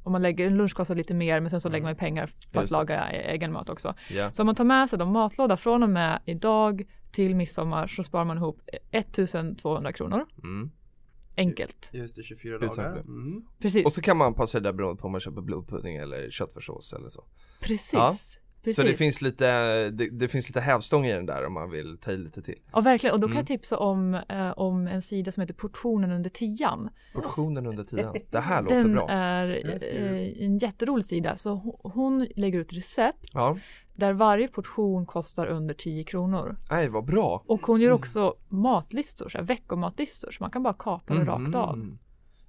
Om 0.02 0.12
man 0.12 0.22
lägger, 0.22 0.46
en 0.46 0.56
lunch 0.56 0.74
kostar 0.74 0.94
lite 0.94 1.14
mer 1.14 1.40
men 1.40 1.50
sen 1.50 1.60
så 1.60 1.68
lägger 1.68 1.84
man 1.84 1.96
pengar 1.96 2.26
på 2.52 2.60
att 2.60 2.70
Mm. 2.70 2.78
Laga 2.80 3.10
e- 3.10 3.32
egen 3.34 3.52
mat 3.52 3.68
också. 3.68 3.94
Ja. 4.10 4.32
Så 4.32 4.42
om 4.42 4.46
man 4.46 4.54
tar 4.54 4.64
med 4.64 4.88
sig 4.90 4.98
de 4.98 5.12
matlåda 5.12 5.56
från 5.56 5.82
och 5.82 5.90
med 5.90 6.20
idag 6.26 6.82
till 7.12 7.36
midsommar 7.36 7.86
så 7.86 8.02
sparar 8.02 8.24
man 8.24 8.36
ihop 8.36 8.60
1200 8.90 9.92
kronor. 9.92 10.26
Mm. 10.42 10.70
Enkelt. 11.36 11.90
Just 11.92 12.16
det, 12.16 12.22
24 12.22 12.56
Utan 12.56 12.68
dagar. 12.76 13.00
Mm. 13.00 13.44
Precis. 13.58 13.86
Och 13.86 13.92
så 13.92 14.00
kan 14.00 14.16
man 14.16 14.34
passa 14.34 14.60
det 14.60 14.68
där 14.68 14.72
beroende 14.72 15.00
på 15.00 15.06
om 15.06 15.12
man 15.12 15.20
köper 15.20 15.40
blodpudding 15.40 15.96
eller 15.96 16.28
köttfärssås 16.28 16.92
eller 16.92 17.08
så. 17.08 17.24
Precis. 17.60 17.92
Ja. 17.92 18.14
Precis. 18.64 18.76
Så 18.76 18.82
det 18.82 18.94
finns 18.94 19.22
lite, 19.22 19.46
det, 19.90 20.10
det 20.10 20.28
finns 20.28 20.48
lite 20.48 20.60
hävstång 20.60 21.06
i 21.06 21.12
den 21.12 21.26
där 21.26 21.46
om 21.46 21.52
man 21.52 21.70
vill 21.70 21.98
ta 21.98 22.10
i 22.12 22.16
lite 22.16 22.42
till. 22.42 22.58
Ja 22.72 22.80
verkligen 22.80 23.14
och 23.14 23.20
då 23.20 23.26
kan 23.26 23.32
Mm. 23.32 23.38
jag 23.40 23.46
tipsa 23.46 23.78
om, 23.78 24.14
eh, 24.14 24.50
om 24.50 24.86
en 24.86 25.02
sida 25.02 25.32
som 25.32 25.40
heter 25.40 25.54
Portionen 25.54 26.12
under 26.12 26.30
tian. 26.30 26.88
Portionen 27.14 27.66
under 27.66 27.84
tiden. 27.84 28.14
Det 28.30 28.40
här 28.40 28.62
låter 28.62 28.76
Den 28.76 28.92
bra. 28.92 29.06
Det 29.06 29.12
är 29.12 29.48
eh, 30.38 30.44
en 30.46 30.58
jätterolig 30.58 31.04
sida 31.04 31.36
så 31.36 31.54
ho- 31.54 31.90
hon 31.94 32.26
lägger 32.36 32.58
ut 32.58 32.72
recept 32.72 33.30
Ja, 33.32 33.58
där 33.94 34.12
varje 34.12 34.48
portion 34.48 35.06
kostar 35.06 35.46
under 35.46 35.74
10 35.74 36.04
kronor. 36.04 36.56
nej 36.70 36.88
vad 36.88 37.04
bra. 37.04 37.42
Och 37.46 37.60
hon 37.60 37.80
gör 37.80 37.90
också 37.92 38.34
matlistor, 38.48 39.28
så 39.28 39.38
här, 39.38 39.44
veckomatlistor 39.44 40.30
så 40.30 40.42
man 40.42 40.50
kan 40.50 40.62
bara 40.62 40.74
kapa 40.78 41.14
det 41.14 41.24
rakt 41.24 41.54
av. 41.54 41.74
Mm. 41.74 41.98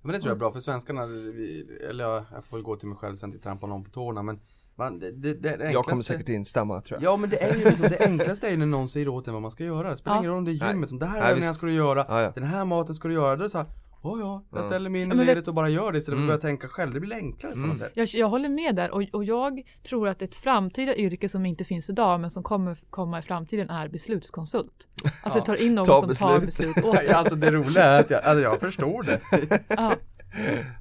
Men 0.02 0.12
det 0.13 0.19
tror 0.19 0.30
jag 0.30 0.36
är 0.36 0.39
bra 0.39 0.52
för 0.52 0.60
svenskarna, 0.60 1.06
vi, 1.06 1.67
eller 1.89 2.04
ja, 2.04 2.26
jag 2.34 2.45
får 2.45 2.58
väl 2.58 2.63
gå 2.63 2.76
till 2.76 2.88
mig 2.88 2.97
själv 2.97 3.15
sen 3.15 3.32
till 3.32 3.41
trampa 3.41 3.67
någon 3.67 3.84
på 3.84 3.89
tårna 3.91 4.23
men 4.23 4.39
man, 4.76 5.00
det, 5.00 5.12
det, 5.12 5.34
det, 5.34 5.72
Jag 5.72 5.86
kommer 5.86 6.04
säkert 6.04 6.30
instämma 6.30 6.82
tror 6.82 7.02
jag. 7.02 7.12
Ja 7.14 7.18
men 7.18 7.30
det 7.30 7.44
är 7.44 7.56
ju 7.56 7.66
liksom, 7.66 7.86
det 7.90 8.00
enklaste 8.06 8.48
är 8.48 8.52
ju 8.52 8.58
när 8.58 8.66
någon 8.66 8.88
säger 8.88 9.08
åt 9.08 9.28
en 9.28 9.34
vad 9.34 9.42
man 9.42 9.52
ska 9.52 9.64
göra. 9.64 9.90
Det 9.90 9.98
spelar 9.98 10.16
Ja. 10.16 10.20
ingen 10.20 10.32
roll 10.32 10.38
om 10.38 10.46
det 10.46 10.52
är 10.52 10.60
Nej. 10.60 10.70
gymmet 10.70 10.90
som 10.90 11.00
det 11.00 11.06
här 11.06 11.20
Nej, 11.20 11.30
övningen 11.30 11.50
visst. 11.50 11.58
ska 11.58 11.66
du 11.68 11.74
göra, 11.74 12.06
Ja, 12.08 12.22
ja. 12.22 12.32
den 12.36 12.44
här 12.44 12.66
maten 12.66 12.96
ska 12.96 13.08
du 13.08 13.14
göra. 13.14 13.36
Då 13.36 13.42
är 13.42 13.44
det 13.44 13.50
såhär, 13.50 13.68
ja 14.04 14.18
ja, 14.20 14.44
jag 14.52 14.60
Ja. 14.60 14.64
ställer 14.64 14.90
mig 14.90 15.02
in 15.02 15.12
Ja, 15.16 15.22
i 15.22 15.26
ledet 15.26 15.48
och 15.48 15.54
bara 15.54 15.70
gör 15.70 15.92
det 15.92 15.98
istället 15.98 16.18
för 16.18 16.24
Mm. 16.24 16.36
att 16.36 16.42
börja 16.42 16.52
tänka 16.52 16.68
själv. 16.68 16.94
Det 16.94 17.00
blir 17.00 17.16
enklare 17.16 17.52
på 17.54 17.58
Mm. 17.58 17.70
något 17.70 17.78
sätt. 17.78 17.92
Jag, 17.94 18.08
jag 18.14 18.30
håller 18.30 18.50
med 18.50 18.76
där 18.76 18.92
och, 18.92 19.04
och 19.14 19.24
jag 19.24 19.62
tror 19.90 20.08
att 20.08 20.22
ett 20.22 20.36
framtida 20.36 20.96
yrke 20.96 21.30
som 21.30 21.46
inte 21.46 21.64
finns 21.64 21.90
idag 21.90 22.20
men 22.20 22.30
som 22.30 22.44
kommer 22.44 22.78
komma 22.90 23.20
i 23.20 23.22
framtiden 23.22 23.70
är 23.70 23.88
beslutskonsult. 23.88 24.88
Alltså 25.24 25.40
Ja. 25.40 25.46
tar 25.46 25.62
in 25.62 25.76
någon 25.76 25.86
Ta 25.86 26.00
som 26.02 26.16
tar 26.16 26.40
beslut. 26.40 26.74
beslut 26.76 26.86
åt 26.86 26.96
dig. 26.96 27.10
Alltså 27.10 27.36
det 27.36 27.52
roliga 27.52 27.84
är 27.84 28.00
att 28.00 28.10
jag, 28.10 28.24
alltså, 28.24 28.42
jag 28.44 28.60
förstår 28.60 29.04
det. 29.04 29.20
Ja. 29.68 29.94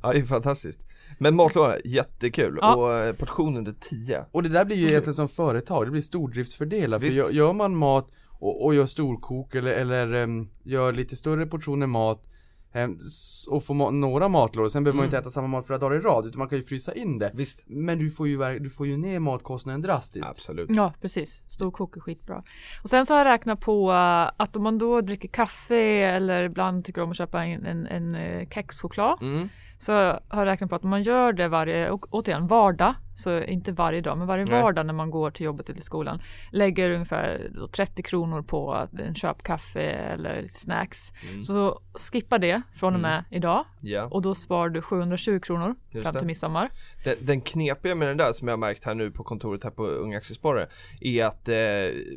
Ja 0.03 0.13
det 0.13 0.19
är 0.19 0.25
fantastiskt. 0.25 0.81
Men 1.19 1.35
matlåda, 1.37 1.77
jättekul. 1.85 2.59
Ja. 2.61 2.75
Och 2.77 2.95
eh, 2.95 3.13
portion 3.15 3.57
under 3.57 3.75
10. 3.81 4.25
Och 4.33 4.43
det 4.43 4.49
där 4.49 4.65
blir 4.65 4.77
ju 4.77 4.89
egentligen 4.89 5.15
som 5.15 5.29
företag, 5.29 5.87
det 5.87 5.91
blir 5.91 6.03
stordriftsfördelar. 6.03 6.99
För 6.99 7.07
Visst. 7.07 7.19
gör, 7.19 7.31
gör 7.31 7.53
man 7.53 7.77
mat 7.77 8.09
och, 8.41 8.65
och 8.65 8.75
gör 8.75 8.87
storkok 8.87 9.55
eller, 9.55 9.71
eller 9.71 10.13
em, 10.13 10.47
gör 10.65 10.93
lite 10.93 11.17
större 11.17 11.47
portioner 11.47 11.87
mat 11.87 12.29
s- 12.75 13.47
och 13.51 13.65
får 13.65 13.75
ma- 13.75 13.91
några 13.91 14.29
matlådor, 14.29 14.69
sen 14.69 14.85
behöver 14.85 14.97
man 14.97 15.03
ju 15.05 15.09
Mm. 15.09 15.17
inte 15.19 15.19
äta 15.19 15.31
samma 15.31 15.47
mat 15.47 15.67
flera 15.67 15.79
dagar 15.79 15.97
i 15.97 16.01
rad 16.01 16.27
utan 16.27 16.39
man 16.39 16.49
kan 16.49 16.59
ju 16.59 16.65
frysa 16.65 16.95
in 16.95 17.19
det. 17.19 17.31
Visst. 17.35 17.63
Men 17.67 17.99
du 17.99 18.11
får 18.11 18.29
ju, 18.29 18.59
du 18.59 18.71
får 18.71 18.87
ju 18.87 18.97
ner 18.97 19.21
matkostnaden 19.21 19.83
drastiskt. 19.83 20.29
Absolut. 20.29 20.71
Ja, 20.71 20.93
precis. 21.01 21.43
Storkok 21.49 21.97
är 21.97 22.01
skitbra. 22.01 22.43
Och 22.83 22.89
sen 22.89 23.07
så 23.07 23.15
har 23.15 23.19
jag 23.25 23.33
räknat 23.33 23.61
på 23.61 23.91
eh, 23.93 24.31
att 24.43 24.57
om 24.57 24.63
man 24.63 24.79
då 24.79 25.01
dricker 25.01 25.29
kaffe 25.29 25.77
eller 26.05 26.43
ibland 26.43 26.85
tycker 26.85 27.03
om 27.03 27.11
att 27.11 27.17
köpa 27.17 27.45
en, 27.45 27.67
en, 27.67 27.87
en 27.87 28.15
eh, 28.15 28.49
kexchoklad 28.49 29.19
Mm 29.23 29.49
så 29.83 29.93
har 29.93 30.21
jag 30.29 30.47
räknat 30.47 30.71
på 30.71 30.77
att 30.77 30.85
om 30.85 30.91
man 30.91 31.03
gör 31.03 31.33
det 31.33 31.49
varje, 31.49 31.91
och, 31.91 32.07
återigen 32.11 32.47
vardag, 32.47 32.95
så 33.15 33.43
inte 33.45 33.73
varje 33.73 34.01
dag, 34.01 34.19
men 34.19 34.27
varje 34.27 34.45
Nej. 34.45 34.63
vardag 34.63 34.87
när 34.87 34.95
man 34.95 35.11
går 35.11 35.31
till 35.31 35.47
jobbet 35.47 35.69
eller 35.69 35.77
till 35.77 35.85
skolan 35.85 36.23
lägger 36.51 36.91
ungefär 36.91 37.51
då 37.55 37.69
30 37.69 38.03
kronor 38.03 38.43
på 38.43 38.89
en 38.99 39.15
köp 39.15 39.43
kaffe 39.43 39.83
eller 39.83 40.47
snacks. 40.49 41.13
Mm. 41.31 41.43
Så 41.43 41.81
skippa 42.13 42.39
det 42.39 42.63
från 42.75 42.95
och 42.95 43.01
med 43.01 43.25
idag 43.31 43.65
Ja. 43.81 44.05
och 44.05 44.23
då 44.23 44.35
sparar 44.35 44.69
du 44.69 44.83
720 44.83 45.39
kronor 45.43 45.75
Just 45.91 46.05
fram 46.05 46.13
det. 46.13 46.19
till 46.19 46.27
midsommar. 46.27 46.71
Den, 47.05 47.15
den 47.21 47.41
knepiga 47.41 47.95
med 47.95 48.09
den 48.09 48.17
där 48.17 48.33
som 48.33 48.49
jag 48.49 48.53
har 48.53 48.59
märkt 48.59 48.85
här 48.85 48.95
nu 48.95 49.11
på 49.11 49.23
kontoret 49.25 49.65
här 49.65 49.71
på 49.71 49.87
Unga 49.87 50.17
Aktiesparare 50.17 50.67
är 51.01 51.25
att 51.27 51.49
eh, 51.49 51.55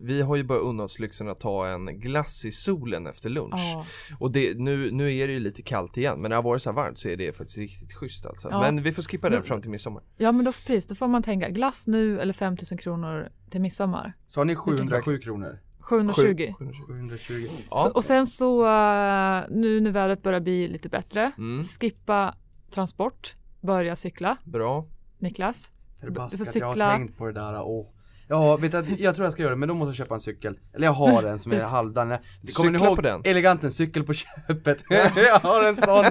vi 0.02 0.22
har 0.26 0.36
ju 0.36 0.44
börjat 0.44 0.64
unna 0.64 0.84
oss 0.84 1.00
lyxen 1.00 1.30
att 1.30 1.40
ta 1.40 1.68
en 1.68 2.00
glass 2.00 2.46
i 2.46 2.52
solen 2.52 3.08
efter 3.08 3.30
lunch. 3.30 3.54
Ja. 3.56 3.86
Och 4.20 4.32
det, 4.32 4.58
nu, 4.58 4.92
nu 4.92 5.16
är 5.18 5.28
det 5.28 5.34
ju 5.34 5.40
lite 5.40 5.62
kallt 5.62 5.98
igen 5.98 6.14
men 6.14 6.22
när 6.22 6.30
det 6.30 6.36
har 6.36 6.44
varit 6.44 6.62
så 6.62 6.70
här 6.70 6.76
varmt 6.76 7.00
så 7.00 7.10
är 7.10 7.16
det 7.18 7.38
faktiskt 7.38 7.58
riktigt 7.58 7.94
schysst 7.94 8.26
alltså. 8.26 8.50
Ja. 8.52 8.62
Men 8.62 8.84
vi 8.84 8.92
får 8.94 9.04
skippa 9.04 9.30
den 9.30 9.44
fram 9.44 9.62
till 9.62 9.72
midsommar. 9.72 10.04
ja, 10.18 10.32
men 10.32 10.46
då, 10.46 10.52
precis, 10.52 10.85
då 10.88 10.96
får 10.96 11.08
man 11.08 11.24
tänka 11.24 11.50
glass 11.50 11.88
nu 11.88 12.20
eller 12.22 12.34
5000 12.34 12.78
kronor 12.78 13.30
till 13.50 13.62
midsommar. 13.62 14.14
Så 14.28 14.40
har 14.40 14.46
ni 14.46 14.56
707 14.56 15.18
kronor? 15.18 15.60
720. 15.80 16.54
720. 16.88 17.48
Ja. 17.70 17.78
Så, 17.78 17.90
och 17.92 18.04
sen 18.04 18.28
så 18.28 18.66
eh, 18.66 19.44
nu 19.50 19.80
när 19.82 19.92
vädret 19.92 20.24
börjar 20.24 20.40
bli 20.40 20.68
lite 20.68 20.90
bättre, 20.90 21.32
Mm. 21.38 21.64
skippa 21.64 22.36
transport, 22.72 23.36
börja 23.62 23.96
cykla. 23.96 24.38
Bra. 24.44 24.86
Niklas? 25.18 25.72
Du 26.02 26.08
får 26.08 26.08
Förbaskat, 26.08 26.56
jag 26.56 26.68
har 26.68 26.98
tänkt 26.98 27.18
på 27.18 27.26
det 27.26 27.32
där. 27.32 27.62
Åh. 27.62 27.86
Ja, 28.28 28.58
vet 28.58 28.72
du, 28.72 28.78
att 28.78 29.00
jag 29.00 29.16
tror 29.16 29.26
jag 29.26 29.34
ska 29.34 29.42
göra 29.44 29.54
det, 29.54 29.60
men 29.60 29.70
då 29.70 29.76
måste 29.76 29.90
jag 29.90 29.96
köpa 29.96 30.14
en 30.14 30.20
cykel. 30.20 30.60
Eller 30.74 30.86
jag 30.88 30.94
har 30.94 31.24
en 31.24 31.40
som 31.40 31.52
är 31.52 31.62
halvdan. 31.62 32.10
Det- 32.10 32.52
Kommer 32.54 32.72
ni 32.72 32.78
ihåg 32.86 32.96
på 32.96 33.02
den. 33.02 33.22
eleganten 33.24 33.72
cykel 33.72 34.04
på 34.04 34.14
köpet? 34.14 34.84
jag 35.16 35.40
har 35.40 35.64
en 35.64 35.76
sån. 35.76 36.06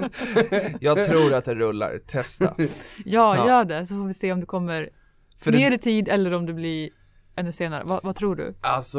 Jag 0.81 1.05
tror 1.07 1.33
att 1.35 1.45
det 1.45 1.55
rullar, 1.55 1.99
testa. 2.07 2.55
Ja, 2.59 2.67
Ja. 3.05 3.47
gör 3.49 3.65
det 3.65 3.87
så 3.87 3.95
får 3.95 4.07
vi 4.07 4.15
se 4.15 4.33
om 4.33 4.41
du 4.41 4.47
kommer 4.47 4.91
För 5.39 5.53
ner 5.53 5.71
det, 5.71 5.77
i 5.77 5.79
tid 5.79 6.09
eller 6.09 6.33
om 6.35 6.47
det 6.47 6.53
blir 6.55 6.91
ännu 7.37 7.53
senare. 7.53 7.83
Vad, 7.87 8.01
vad 8.05 8.17
tror 8.17 8.37
du? 8.37 8.55
Alltså, 8.61 8.99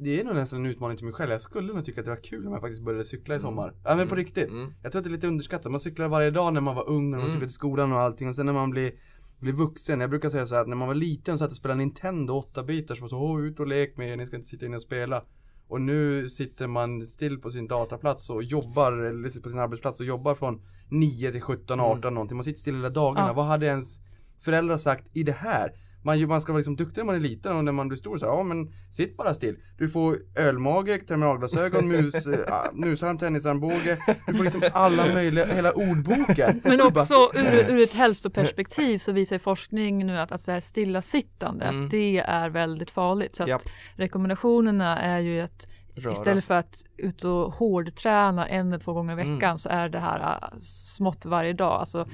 det 0.00 0.20
är 0.20 0.24
nog 0.24 0.34
nästan 0.34 0.58
en 0.60 0.66
utmaning 0.66 0.96
till 0.96 1.06
mig 1.06 1.14
själv. 1.14 1.30
Jag 1.30 1.40
skulle 1.40 1.72
nog 1.72 1.84
tycka 1.84 2.00
att 2.00 2.04
det 2.04 2.10
var 2.10 2.22
kul 2.24 2.46
om 2.46 2.52
jag 2.52 2.60
faktiskt 2.60 2.82
började 2.84 3.04
cykla 3.04 3.34
i 3.36 3.40
sommar. 3.40 3.72
Ja 3.84 3.96
men 3.96 4.08
på 4.08 4.14
riktigt. 4.14 4.48
mm. 4.48 4.72
Jag 4.82 4.92
tror 4.92 5.00
att 5.00 5.04
det 5.04 5.08
är 5.10 5.12
lite 5.12 5.26
underskattat. 5.26 5.70
Man 5.72 5.80
cyklar 5.80 6.08
varje 6.08 6.30
dag 6.30 6.52
när 6.54 6.60
man 6.60 6.74
var 6.74 6.88
ung, 6.88 7.10
när 7.10 7.18
man 7.18 7.20
Mm. 7.20 7.30
cyklade 7.30 7.46
till 7.48 7.54
skolan 7.54 7.92
och 7.92 8.00
allting. 8.00 8.28
Och 8.28 8.34
sen 8.34 8.46
när 8.46 8.52
man 8.52 8.70
blir, 8.70 8.92
blir 9.38 9.52
vuxen. 9.52 10.00
Jag 10.00 10.10
brukar 10.10 10.28
säga 10.28 10.46
så 10.46 10.54
här 10.54 10.62
att 10.62 10.68
när 10.68 10.76
man 10.76 10.88
var 10.88 10.94
liten 10.94 11.38
så 11.38 11.44
att 11.44 11.50
jag 11.50 11.56
spelade 11.56 11.78
Nintendo 11.78 12.34
8 12.34 12.62
bitar 12.62 12.94
så 12.94 13.00
var 13.00 13.08
så 13.08 13.18
Åh, 13.18 13.40
ut 13.40 13.60
och 13.60 13.66
lek 13.66 13.96
med 13.96 14.08
er, 14.08 14.16
ni 14.16 14.26
ska 14.26 14.36
inte 14.36 14.48
sitta 14.48 14.66
inne 14.66 14.76
och 14.76 14.82
spela. 14.82 15.24
Och 15.68 15.80
nu 15.80 16.28
sitter 16.28 16.66
man 16.66 17.06
still 17.06 17.38
på 17.38 17.50
sin 17.50 17.68
dataplats 17.68 18.30
och 18.30 18.42
jobbar, 18.42 18.92
eller 18.92 19.40
på 19.40 19.50
sin 19.50 19.58
arbetsplats 19.58 20.00
och 20.00 20.06
jobbar 20.06 20.34
från 20.34 20.62
9 20.88 21.32
till 21.32 21.40
17, 21.40 21.80
18 21.80 22.14
någonting. 22.14 22.36
Man 22.36 22.44
sitter 22.44 22.60
still 22.60 22.74
hela 22.74 22.90
dagarna. 22.90 23.28
Ja. 23.28 23.32
Vad 23.32 23.46
hade 23.46 23.66
ens 23.66 24.00
föräldrar 24.38 24.78
sagt 24.78 25.16
i 25.16 25.22
det 25.22 25.32
här? 25.32 25.72
Man, 26.06 26.28
man 26.28 26.40
ska 26.40 26.52
vara 26.52 26.58
liksom 26.58 26.76
duktig 26.76 27.00
när 27.00 27.04
man 27.06 27.14
är 27.14 27.20
liten 27.20 27.56
och 27.56 27.64
när 27.64 27.72
man 27.72 27.88
blir 27.88 27.98
stor 27.98 28.18
så 28.18 28.26
här, 28.26 28.32
ja 28.32 28.42
men 28.42 28.72
sitt 28.90 29.16
bara 29.16 29.34
still. 29.34 29.56
Du 29.78 29.88
får 29.88 30.16
ölmage, 30.36 31.06
terminalglasögon, 31.06 31.88
mus, 31.92 32.26
äh, 32.26 32.32
musarm, 32.74 33.18
tennisarmbåge. 33.18 33.98
Du 34.26 34.34
får 34.34 34.44
liksom 34.44 34.62
alla 34.72 35.06
möjliga, 35.14 35.44
hela 35.44 35.72
ordboken. 35.72 36.60
Men 36.64 36.78
bara 36.78 36.88
också 37.02 37.30
ur, 37.34 37.70
ur 37.70 37.82
ett 37.82 37.94
hälsoperspektiv 37.94 38.98
så 38.98 39.12
visar 39.12 39.38
forskning 39.38 40.06
nu 40.06 40.18
att, 40.18 40.32
att 40.32 40.40
så 40.40 40.52
här 40.52 40.60
stillasittande, 40.60 41.64
Mm. 41.64 41.84
att 41.84 41.90
det 41.90 42.18
är 42.18 42.48
väldigt 42.50 42.90
farligt. 42.90 43.34
Så 43.34 43.42
att 43.42 43.48
Japp. 43.48 43.62
rekommendationerna 43.94 44.98
är 45.02 45.20
ju 45.20 45.40
att 45.40 45.66
Röra 45.98 46.12
istället 46.12 46.44
för 46.44 46.54
att 46.54 46.84
ut 46.96 47.24
och 47.24 47.52
hårdträna 47.54 48.48
en 48.48 48.68
eller 48.68 48.78
två 48.78 48.92
gånger 48.92 49.18
i 49.18 49.22
Mm. 49.22 49.34
veckan 49.34 49.58
så 49.58 49.68
är 49.68 49.88
det 49.88 49.98
här 49.98 50.20
äh, 50.52 50.58
smått 50.60 51.26
varje 51.26 51.52
dag. 51.52 51.80
Alltså 51.80 52.08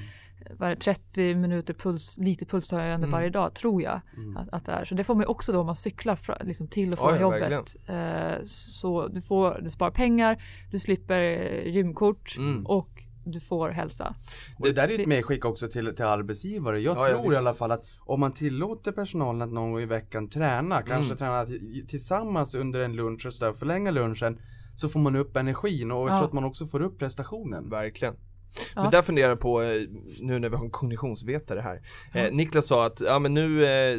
varje 0.58 0.76
30 0.76 1.34
minuter 1.34 1.74
puls, 1.74 2.18
lite 2.18 2.44
pulshöjande 2.46 3.04
Mm. 3.06 3.10
varje 3.10 3.30
dag 3.30 3.54
tror 3.54 3.82
jag 3.82 4.00
Mm. 4.16 4.36
att, 4.36 4.48
att 4.52 4.66
det 4.66 4.72
är. 4.72 4.84
Så 4.84 4.94
det 4.94 5.04
får 5.04 5.14
man 5.14 5.26
också 5.26 5.52
då 5.52 5.60
om 5.60 5.66
man 5.66 5.76
cyklar 5.76 6.16
fra, 6.16 6.38
liksom 6.44 6.68
till 6.68 6.92
och 6.92 6.98
Ja, 6.98 7.08
från 7.08 7.14
ja, 7.14 7.20
jobbet. 7.20 7.76
Eh, 7.86 8.44
så 8.44 9.08
du, 9.08 9.20
får, 9.20 9.58
du 9.62 9.70
sparar 9.70 9.90
pengar, 9.90 10.42
du 10.70 10.78
slipper 10.78 11.20
eh, 11.20 11.68
gymkort 11.68 12.34
Mm. 12.38 12.66
och 12.66 12.88
du 13.24 13.40
får 13.40 13.68
hälsa. 13.68 14.14
Det 14.58 14.72
där 14.72 14.88
är 14.90 14.98
ett 14.98 15.06
medskick 15.08 15.44
också 15.44 15.68
till, 15.68 15.94
till 15.96 16.04
arbetsgivare. 16.04 16.80
Jag 16.80 16.96
Ja, 16.96 17.08
ja, 17.08 17.14
tror 17.14 17.26
i 17.26 17.28
visst. 17.28 17.38
alla 17.38 17.54
fall 17.54 17.72
att 17.72 17.84
om 18.00 18.20
man 18.20 18.32
tillåter 18.32 18.92
personalen 18.92 19.42
att 19.42 19.52
någon 19.52 19.72
gång 19.72 19.80
i 19.80 19.86
veckan 19.86 20.28
träna, 20.28 20.82
kanske 20.82 21.04
Mm. 21.12 21.16
träna 21.16 21.46
t- 21.46 21.84
tillsammans 21.88 22.54
under 22.54 22.80
en 22.80 22.96
lunch 22.96 23.26
och 23.26 23.32
sådär, 23.34 23.52
förlänga 23.52 23.90
lunchen, 23.90 24.38
så 24.76 24.88
får 24.88 25.00
man 25.00 25.16
upp 25.16 25.36
energin 25.36 25.90
och 25.90 26.00
jag 26.00 26.08
Ja. 26.10 26.14
tror 26.18 26.26
att 26.26 26.32
man 26.32 26.44
också 26.44 26.66
får 26.66 26.82
upp 26.82 26.98
prestationen. 26.98 27.70
Verkligen. 27.70 28.14
Ja. 28.74 28.82
Men 28.82 28.90
där 28.90 29.02
funderar 29.02 29.28
jag 29.28 29.40
på, 29.40 29.62
eh, 29.62 29.82
nu 30.20 30.38
när 30.38 30.48
vi 30.48 30.56
har 30.56 30.64
en 30.64 30.70
kognitionsvetare 30.70 31.60
här. 31.60 31.80
Eh, 32.14 32.32
Niklas 32.32 32.66
sa 32.66 32.86
att, 32.86 33.00
ja 33.00 33.18
men 33.18 33.34
nu 33.34 33.64
eh, 33.66 33.98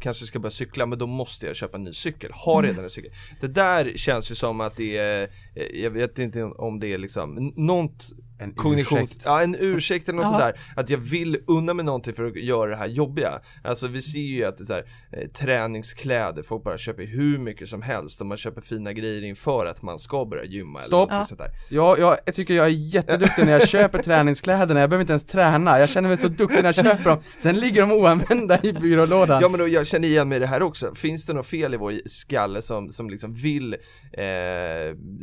kanske 0.00 0.22
jag 0.22 0.28
ska 0.28 0.38
börja 0.38 0.50
cykla 0.50 0.86
men 0.86 0.98
då 0.98 1.06
måste 1.06 1.46
jag 1.46 1.56
köpa 1.56 1.76
en 1.76 1.84
ny 1.84 1.92
cykel. 1.92 2.30
Har 2.34 2.58
Mm. 2.62 2.70
redan 2.70 2.84
en 2.84 2.90
cykel. 2.90 3.12
Det 3.40 3.46
där 3.48 3.92
känns 3.96 4.30
ju 4.30 4.34
som 4.34 4.60
att 4.60 4.76
det 4.76 4.96
är, 4.96 5.28
eh, 5.54 5.64
jag 5.82 5.90
vet 5.90 6.18
inte 6.18 6.42
om 6.44 6.80
det 6.80 6.92
är 6.92 6.98
liksom, 6.98 7.52
något 7.56 8.06
En 8.42 8.54
kognitions, 8.54 9.10
ursäkt. 9.10 9.22
ja 9.26 9.42
en 9.42 9.56
ursäkt 9.60 10.08
eller 10.08 10.16
något 10.16 10.26
Ja. 10.26 10.32
sådär. 10.38 10.54
Att 10.76 10.90
jag 10.90 10.98
vill 10.98 11.38
unna 11.46 11.74
mig 11.74 11.84
någonting 11.84 12.14
för 12.14 12.24
att 12.24 12.36
göra 12.36 12.70
det 12.70 12.76
här 12.76 12.86
jobbiga. 12.88 13.40
Alltså 13.64 13.86
vi 13.86 14.02
ser 14.02 14.18
ju 14.18 14.44
att 14.44 14.58
det 14.58 14.64
är 14.64 14.66
så 14.66 14.72
här, 14.72 14.84
eh, 15.12 15.28
träningskläder, 15.28 16.42
folk 16.42 16.64
bara 16.64 16.78
köper 16.78 17.04
hur 17.06 17.38
mycket 17.38 17.68
som 17.68 17.82
helst 17.82 18.20
och 18.20 18.26
man 18.26 18.36
köper 18.36 18.60
fina 18.60 18.92
grejer 18.92 19.24
inför 19.24 19.66
att 19.66 19.82
man 19.82 19.98
ska 19.98 20.24
börja 20.24 20.44
gymma 20.44 20.80
Stopp. 20.80 21.10
eller 21.10 21.16
någonting 21.16 21.18
Ja. 21.18 21.24
sånt 21.24 21.38
där. 21.40 21.76
Ja, 21.76 21.96
jag, 21.98 22.16
jag 22.26 22.34
tycker 22.34 22.54
jag 22.54 22.66
är 22.66 22.70
jätteduktig 22.94 23.44
när 23.44 23.52
jag 23.52 23.68
köper 23.68 24.02
träningskläderna, 24.02 24.80
jag 24.80 24.90
behöver 24.90 25.02
inte 25.02 25.12
ens 25.12 25.24
träna, 25.24 25.78
jag 25.78 25.88
känner 25.88 26.08
mig 26.08 26.18
så 26.18 26.28
duktig 26.28 26.56
när 26.56 26.64
jag 26.64 26.74
köper 26.74 27.04
dem, 27.10 27.18
sen 27.38 27.56
ligger 27.60 27.80
de 27.80 27.92
oanvända 27.92 28.60
i 28.62 28.72
byrålådan. 28.72 29.42
Ja 29.42 29.48
men 29.48 29.60
då, 29.60 29.68
jag 29.68 29.86
känner 29.86 30.08
igen 30.08 30.28
mig 30.28 30.36
i 30.36 30.38
det 30.40 30.46
här 30.46 30.62
också, 30.62 30.94
finns 30.94 31.26
det 31.26 31.32
något 31.32 31.46
fel 31.46 31.74
i 31.74 31.76
vår 31.76 31.94
skalle 32.08 32.62
som, 32.62 32.88
som 32.90 33.10
liksom 33.10 33.32
vill, 33.32 33.76
eh, 34.12 34.24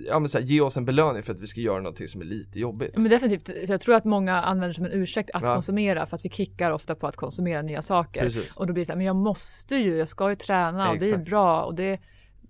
ja 0.07 0.19
men 0.19 0.29
så 0.29 0.37
här, 0.37 0.45
ge 0.45 0.61
oss 0.61 0.77
en 0.77 0.85
belöning 0.85 1.23
för 1.23 1.33
att 1.33 1.39
vi 1.41 1.47
ska 1.47 1.61
göra 1.61 1.77
någonting 1.81 2.07
som 2.07 2.21
är 2.21 2.25
lite 2.25 2.59
jobbigt? 2.59 2.97
Men 3.09 3.19
definitivt, 3.19 3.67
så 3.67 3.73
jag 3.73 3.81
tror 3.81 3.95
att 3.95 4.05
många 4.05 4.41
använder 4.41 4.73
som 4.73 4.85
en 4.85 4.91
ursäkt 4.91 5.29
att 5.33 5.43
Ja. 5.43 5.53
konsumera 5.53 6.05
för 6.05 6.15
att 6.15 6.25
vi 6.25 6.29
kickar 6.29 6.71
ofta 6.71 6.95
på 6.95 7.07
att 7.07 7.15
konsumera 7.15 7.61
nya 7.61 7.81
saker. 7.81 8.21
Precis. 8.21 8.57
Och 8.57 8.67
då 8.67 8.73
blir 8.73 8.81
det 8.81 8.85
så 8.85 8.91
här, 8.91 8.97
men 8.97 9.05
jag 9.05 9.15
måste 9.15 9.75
ju, 9.75 9.97
jag 9.97 10.07
ska 10.07 10.29
ju 10.29 10.35
träna 10.35 10.89
och 10.89 10.97
det 10.99 11.05
är 11.05 11.09
Exakt. 11.09 11.29
bra 11.29 11.63
och 11.63 11.75
det, 11.75 11.99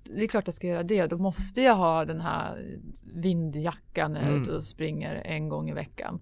det 0.04 0.24
är 0.24 0.28
klart 0.28 0.48
jag 0.48 0.54
ska 0.54 0.68
göra 0.68 0.84
det. 0.84 1.06
Då 1.08 1.18
måste 1.18 1.62
jag 1.62 1.76
ha 1.76 2.06
den 2.06 2.22
här 2.22 2.66
vindjackan 3.14 4.14
när 4.14 4.20
jag 4.20 4.28
är 4.28 4.32
Mm. 4.32 4.42
ute 4.42 4.52
och 4.52 4.64
springer 4.64 5.16
en 5.16 5.50
gång 5.50 5.70
i 5.70 5.74
veckan. 5.74 6.20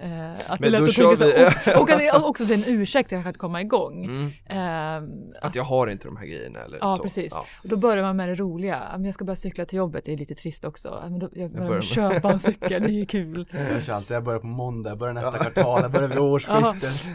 Eh, 0.00 0.30
att 0.52 0.60
Men 0.60 0.72
det 0.72 0.76
är 0.76 0.80
då 0.80 0.86
lätt 0.86 0.90
att 0.90 0.94
kör 0.96 1.16
vi- 1.16 1.72
och, 1.74 1.80
och 1.82 1.90
att 1.90 1.98
det 1.98 2.12
också 2.12 2.44
är 2.44 2.54
en 2.54 2.74
ursäkt 2.80 3.10
kanske 3.10 3.30
att 3.30 3.38
komma 3.38 3.60
igång. 3.60 4.04
Mm. 4.04 4.30
Ehm, 4.48 5.10
Att 5.42 5.54
jag 5.54 5.62
har 5.64 5.86
inte 5.86 6.08
de 6.08 6.16
här 6.16 6.26
grejerna 6.26 6.58
eller 6.60 6.78
Ja, 6.80 6.96
så. 6.96 7.02
precis. 7.02 7.32
Ja. 7.36 7.44
Och 7.62 7.68
då 7.68 7.76
börjar 7.76 8.02
man 8.04 8.16
med 8.16 8.28
det 8.28 8.34
roliga. 8.34 8.82
Men 8.92 9.04
jag 9.04 9.14
ska 9.14 9.24
börja 9.24 9.36
cykla 9.36 9.64
till 9.64 9.78
jobbet, 9.78 10.04
det 10.04 10.12
är 10.12 10.16
lite 10.16 10.34
trist 10.34 10.64
också. 10.64 11.00
Men 11.02 11.18
då, 11.18 11.28
jag 11.32 11.50
börjar 11.50 11.66
börjar 11.68 11.70
med 11.70 11.78
att 11.78 11.84
köpa 11.84 12.32
en 12.32 12.38
cykel, 12.38 12.82
det 12.82 13.00
är 13.00 13.04
kul. 13.04 13.46
Jag 13.72 13.82
kör 13.84 13.92
alltid, 13.92 14.16
jag 14.16 14.24
börjar 14.24 14.40
på 14.40 14.46
måndag, 14.46 14.90
jag 14.90 14.98
börjar 14.98 15.14
nästa 15.14 15.38
kvartal, 15.38 15.82
jag 15.82 15.90
börjar 15.92 16.08
vid 16.08 16.18
årsskiftet. 16.32 17.06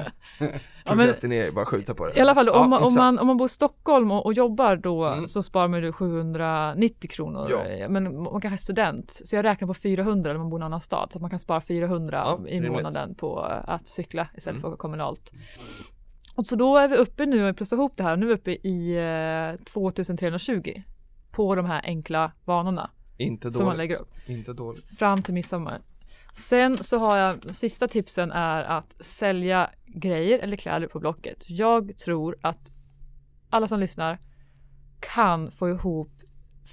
Ja, 0.86 0.96
men, 1.24 1.54
bara 1.54 1.66
skjuta 1.66 1.94
på 1.94 2.08
det. 2.08 2.18
I 2.18 2.22
alla 2.22 2.34
fall 2.34 2.48
Ja, 2.48 2.60
om, 2.64 2.70
man, 2.70 2.84
om, 2.84 2.94
man, 2.94 3.20
om 3.20 3.28
man 3.28 3.38
bor 3.38 3.46
i 3.46 3.50
Stockholm 3.50 4.12
och, 4.12 4.26
och 4.26 4.34
jobbar 4.34 4.76
då 4.76 5.04
Mm. 5.04 5.28
så 5.28 5.44
sparar 5.44 5.68
man 5.68 5.84
ju 5.84 5.92
790 5.94 7.10
kronor. 7.10 7.48
Ja. 7.80 7.90
Men 7.90 8.22
man 8.24 8.42
kanske 8.42 8.56
är 8.56 8.58
student 8.58 9.12
så 9.26 9.36
jag 9.36 9.46
räknar 9.46 9.68
på 9.68 9.74
400 9.74 10.30
eller 10.30 10.40
man 10.40 10.50
bor 10.50 10.60
i 10.60 10.62
en 10.62 10.66
annan 10.66 10.82
stad 10.82 11.08
så 11.12 11.18
att 11.18 11.22
man 11.22 11.30
kan 11.30 11.40
spara 11.40 11.62
400 11.62 12.22
Ja, 12.26 12.48
i 12.48 12.52
rimligt. 12.52 12.72
Månaden 12.74 13.16
på 13.16 13.40
att 13.40 13.88
cykla 13.88 14.28
istället 14.38 14.60
Mm. 14.60 14.72
för 14.72 14.78
kommunalt. 14.78 15.32
Och 16.36 16.46
så 16.46 16.56
då 16.56 16.78
är 16.78 16.88
vi 16.88 16.96
uppe 16.96 17.26
nu, 17.26 17.38
jag 17.38 17.58
plussar 17.58 17.78
ihop 17.78 17.98
det 17.98 18.04
här, 18.04 18.16
nu 18.18 18.26
är 18.26 18.28
vi 18.30 18.34
uppe 18.36 18.52
i 18.52 18.96
eh, 19.58 19.64
2320 19.66 20.82
på 21.32 21.56
de 21.56 21.66
här 21.66 21.82
enkla 21.84 22.32
vanorna 22.46 22.90
Inte 23.18 23.48
dåligt. 23.48 23.58
som 23.58 23.66
man 23.66 23.78
lägger 23.78 24.02
upp. 24.02 24.14
Inte 24.30 24.54
dåligt. 24.54 24.98
fram 25.00 25.22
till 25.22 25.34
midsommar. 25.34 25.82
Sen 26.36 26.84
så 26.84 26.98
har 26.98 27.18
jag, 27.18 27.56
sista 27.56 27.88
tipsen 27.88 28.32
är 28.32 28.64
att 28.64 28.96
sälja 29.06 29.70
grejer 29.86 30.40
eller 30.40 30.58
kläder 30.58 30.88
på 30.88 31.00
Blocket. 31.00 31.50
Jag 31.50 31.98
tror 31.98 32.38
att 32.42 32.72
alla 33.50 33.68
som 33.68 33.80
lyssnar 33.80 34.20
kan 35.00 35.52
få 35.52 35.70
ihop 35.70 36.12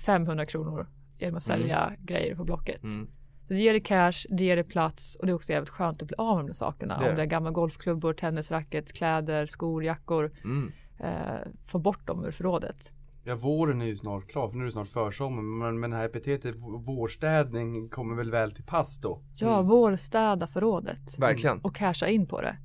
500 0.07 0.47
kronor 0.47 0.87
genom 1.19 1.37
att 1.37 1.43
sälja 1.43 1.93
grejer 1.99 2.35
på 2.37 2.45
Blocket. 2.45 2.85
Mm. 2.85 3.11
Så 3.51 3.55
det 3.55 3.61
ger 3.61 3.73
dig 3.73 3.81
cash, 3.81 4.27
det 4.29 4.45
ger 4.45 4.57
dig 4.57 4.65
plats 4.65 5.17
och 5.17 5.27
det 5.27 5.33
är 5.33 5.35
också 5.35 5.53
jävligt 5.53 5.71
skönt 5.71 6.03
att 6.03 6.09
bli 6.09 6.15
av 6.19 6.37
med 6.37 6.45
de 6.45 6.47
där 6.47 6.55
sakerna. 6.55 6.99
Det 6.99 7.11
Om 7.11 7.17
det 7.17 7.23
är 7.23 7.27
gamla 7.27 7.51
golfklubbor, 7.51 8.13
tennisracket, 8.13 8.93
kläder, 8.93 9.47
skor, 9.47 9.85
jackor. 9.85 10.33
Mm. 10.45 10.73
Eh, 10.99 11.49
få 11.67 11.79
bort 11.79 12.07
dem 12.07 12.25
ur 12.25 12.31
förrådet. 12.31 12.93
Ja, 13.25 13.35
våren 13.35 13.81
är 13.81 13.87
ju 13.87 13.97
snart 13.97 14.29
klar, 14.29 14.49
för 14.49 14.57
nu 14.57 14.63
är 14.63 14.67
det 14.67 14.73
snart 14.73 14.89
försommar, 14.89 15.43
men, 15.43 15.81
men 15.81 15.91
det 15.91 15.97
här 15.97 16.05
epitetet 16.05 16.55
vårstädning 16.87 17.89
kommer 17.89 18.17
väl 18.17 18.31
väl 18.31 18.53
till 18.53 18.65
pass 18.65 19.01
då? 19.01 19.23
Ja, 19.37 19.63
vårstäda 19.63 20.47
förrådet. 20.47 21.19
Verkligen. 21.19 21.61
Och 21.61 21.75
casha 21.75 22.09
in 22.09 22.27
på 22.27 22.41
det. 22.41 22.57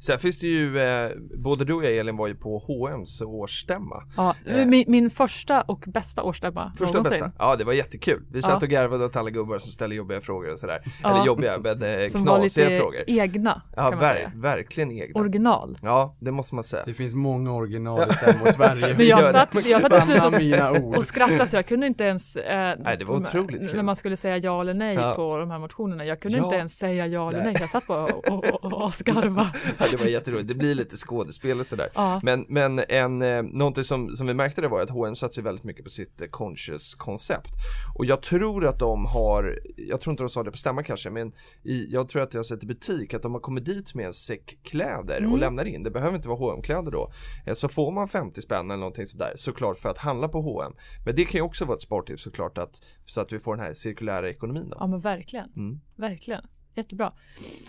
Sen 0.00 0.18
finns 0.18 0.38
det 0.38 0.46
ju, 0.46 0.78
eh, 0.80 1.10
både 1.38 1.64
du 1.64 1.72
och 1.74 1.84
jag 1.84 1.96
Elin 1.96 2.16
var 2.16 2.26
ju 2.26 2.34
på 2.34 2.58
H&M's 2.58 3.22
årsstämma. 3.24 4.02
Ja, 4.16 4.34
Eh. 4.46 4.66
min, 4.66 4.84
min 4.88 5.10
första 5.10 5.62
och 5.62 5.84
bästa 5.86 6.22
årsstämma 6.22 6.72
Första 6.78 6.96
någonsin. 6.98 7.20
bästa. 7.20 7.32
Ja 7.38 7.56
det 7.56 7.64
var 7.64 7.72
jättekul. 7.72 8.22
Vi 8.32 8.42
satt 8.42 8.50
Ja. 8.50 8.56
och 8.56 8.68
garvade 8.68 9.04
åt 9.04 9.16
alla 9.16 9.30
gubbar 9.30 9.58
som 9.58 9.70
ställde 9.70 9.96
jobbiga 9.96 10.20
frågor 10.20 10.52
och 10.52 10.58
sådär. 10.58 10.80
Ja. 11.02 11.10
Eller 11.14 11.26
jobbiga 11.26 11.58
men 11.58 11.82
eh, 11.82 12.06
Som 12.06 12.24
var 12.24 12.38
knasiga 12.38 12.68
lite 12.68 12.80
frågor. 12.80 13.00
egna 13.06 13.62
Ja 13.76 13.82
kan 13.82 13.90
man 13.90 13.98
ver 14.00 14.14
säga. 14.14 14.32
verkligen 14.34 14.92
egna. 14.92 15.20
Original. 15.20 15.78
Ja 15.82 16.16
det 16.20 16.30
måste 16.30 16.54
man 16.54 16.64
säga. 16.64 16.82
Det 16.86 16.94
finns 16.94 17.14
många 17.14 17.52
original 17.54 18.00
i 18.10 18.14
Stämmo 18.14 18.52
Sverige. 18.52 18.94
Men 18.96 19.06
jag 19.06 19.30
satt, 19.30 19.66
jag 19.68 19.80
satt 19.82 19.92
till 19.92 20.00
slut 20.00 20.24
och, 20.34 20.42
mina 20.42 20.72
ord. 20.72 20.96
och 20.96 21.04
skrattade 21.04 21.46
så 21.46 21.56
jag 21.56 21.66
kunde 21.66 21.86
inte 21.86 22.04
ens 22.04 22.36
eh, 22.36 22.74
Nej, 22.78 22.96
det 22.98 23.04
var 23.04 23.14
otroligt 23.16 23.60
kul. 23.66 23.76
När 23.76 23.82
man 23.82 23.96
skulle 23.96 24.16
säga 24.16 24.36
ja 24.38 24.60
eller 24.60 24.74
nej 24.74 24.94
Ja. 24.94 25.14
på 25.14 25.36
de 25.36 25.50
här 25.50 25.58
motionerna. 25.58 26.04
Jag 26.04 26.20
kunde 26.20 26.38
Ja. 26.38 26.44
inte 26.44 26.56
ens 26.56 26.78
säga 26.78 27.06
ja 27.06 27.28
eller 27.30 27.44
Nej. 27.44 27.56
Jag 27.60 27.68
satt 27.70 27.86
bara 27.86 28.04
och, 28.04 28.28
och, 28.30 28.44
och, 28.64 28.82
och 28.84 28.94
skarva. 28.94 29.46
Ja, 29.78 29.86
det 29.90 29.96
var 29.96 30.06
jätteroligt. 30.06 30.48
Det 30.48 30.54
blir 30.54 30.74
lite 30.74 30.96
skådespel 30.96 31.60
och 31.60 31.66
sådär. 31.66 31.88
Ja. 31.94 32.20
Men, 32.22 32.44
men 32.48 32.80
en, 32.88 33.22
eh, 33.22 33.42
någonting 33.42 33.84
som, 33.84 34.16
som 34.16 34.26
vi 34.26 34.34
märkte 34.34 34.60
det 34.60 34.68
var 34.68 34.80
att 34.80 34.90
H&M 34.90 35.16
satsar 35.16 35.42
väldigt 35.42 35.64
mycket 35.64 35.84
på 35.84 35.90
sitt 35.90 36.20
eh, 36.20 36.28
conscious 36.28 36.94
koncept. 36.94 37.50
Och 37.98 38.04
jag 38.04 38.22
tror 38.22 38.66
att 38.66 38.78
de 38.78 39.06
har, 39.06 39.58
jag 39.76 40.00
tror 40.00 40.12
inte 40.12 40.22
de 40.22 40.28
sa 40.28 40.42
det 40.42 40.50
på 40.50 40.58
stämman 40.58 40.84
kanske, 40.84 41.10
men 41.10 41.32
i, 41.62 41.86
jag 41.92 42.08
tror 42.08 42.22
att 42.22 42.34
jag 42.34 42.38
har 42.38 42.44
sett 42.44 42.62
i 42.62 42.66
butik 42.66 43.14
att 43.14 43.22
de 43.22 43.32
har 43.34 43.40
kommit 43.40 43.64
dit 43.64 43.94
med 43.94 44.06
en 44.06 44.14
säck 44.14 44.58
kläder 44.62 45.18
Mm. 45.18 45.32
och 45.32 45.38
lämnar 45.38 45.64
in. 45.64 45.82
Det 45.82 45.90
behöver 45.90 46.16
inte 46.16 46.28
vara 46.28 46.54
hm 46.54 46.62
kläder 46.62 46.90
då. 46.90 47.12
Eh, 47.46 47.54
Så 47.54 47.68
får 47.68 47.90
man 47.92 48.08
50 48.08 48.42
spänn 48.42 48.66
eller 48.70 48.76
någonting 48.80 49.06
sådär, 49.06 49.32
såklart 49.36 49.78
för 49.78 49.88
att 49.88 49.98
handla 49.98 50.28
på 50.28 50.40
H&M. 50.42 50.72
Men 51.04 51.14
det 51.16 51.24
kan 51.24 51.38
ju 51.38 51.42
också 51.42 51.64
vara 51.64 51.76
ett 51.76 51.82
spartips 51.82 52.22
såklart 52.22 52.58
att, 52.58 52.80
så 53.06 53.20
att 53.20 53.32
vi 53.32 53.38
får 53.38 53.56
den 53.56 53.64
här 53.64 53.72
cirkulära 53.74 54.30
ekonomin 54.30 54.68
då. 54.70 54.76
ja 54.80 54.86
men 54.86 55.00
verkligen. 55.00 55.52
Mm. 55.56 55.80
Verkligen. 55.96 56.40
Jättebra. 56.78 57.12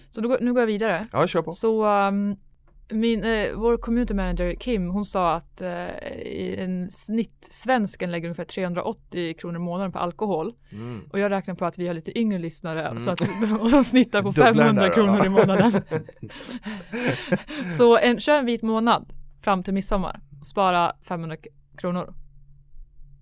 Så 0.09 0.21
då, 0.21 0.37
nu 0.41 0.53
går 0.53 0.61
jag 0.61 0.67
vidare. 0.67 1.07
Ja, 1.11 1.27
kör 1.27 1.41
på. 1.41 1.51
Så 1.51 1.85
um, 2.07 2.35
min, 2.91 3.23
eh, 3.23 3.53
vår 3.55 3.77
community 3.77 4.13
manager 4.13 4.55
Kim 4.55 4.89
hon 4.89 5.05
sa 5.05 5.33
att 5.35 5.61
eh, 5.61 5.69
en 6.63 6.89
snitt 6.89 7.47
svensken 7.51 8.11
lägger 8.11 8.27
ungefär 8.27 8.45
380 8.45 9.33
kronor 9.39 9.55
i 9.55 9.59
månaden 9.59 9.91
på 9.91 9.99
alkohol. 9.99 10.53
Mm. 10.71 11.01
Och 11.11 11.19
jag 11.19 11.31
räknar 11.31 11.55
på 11.55 11.65
att 11.65 11.77
vi 11.77 11.87
har 11.87 11.93
lite 11.93 12.19
yngre 12.19 12.39
lyssnare 12.39 12.87
Mm. 12.87 13.03
så 13.03 13.09
att 13.09 13.19
de 13.71 13.83
snittar 13.83 14.21
på 14.23 14.29
Dubbla 14.31 14.45
den 14.45 14.55
500 14.55 14.83
där 14.83 14.93
kronor 14.93 15.25
i 15.25 15.29
månaden. 15.29 15.71
så 17.77 17.97
en, 17.97 18.19
kör 18.19 18.39
en 18.39 18.45
vit 18.45 18.61
månad 18.61 19.13
fram 19.41 19.63
till 19.63 19.73
midsommar. 19.73 20.19
Spara 20.43 20.93
500 21.03 21.37
k- 21.37 21.43
kronor. 21.77 22.13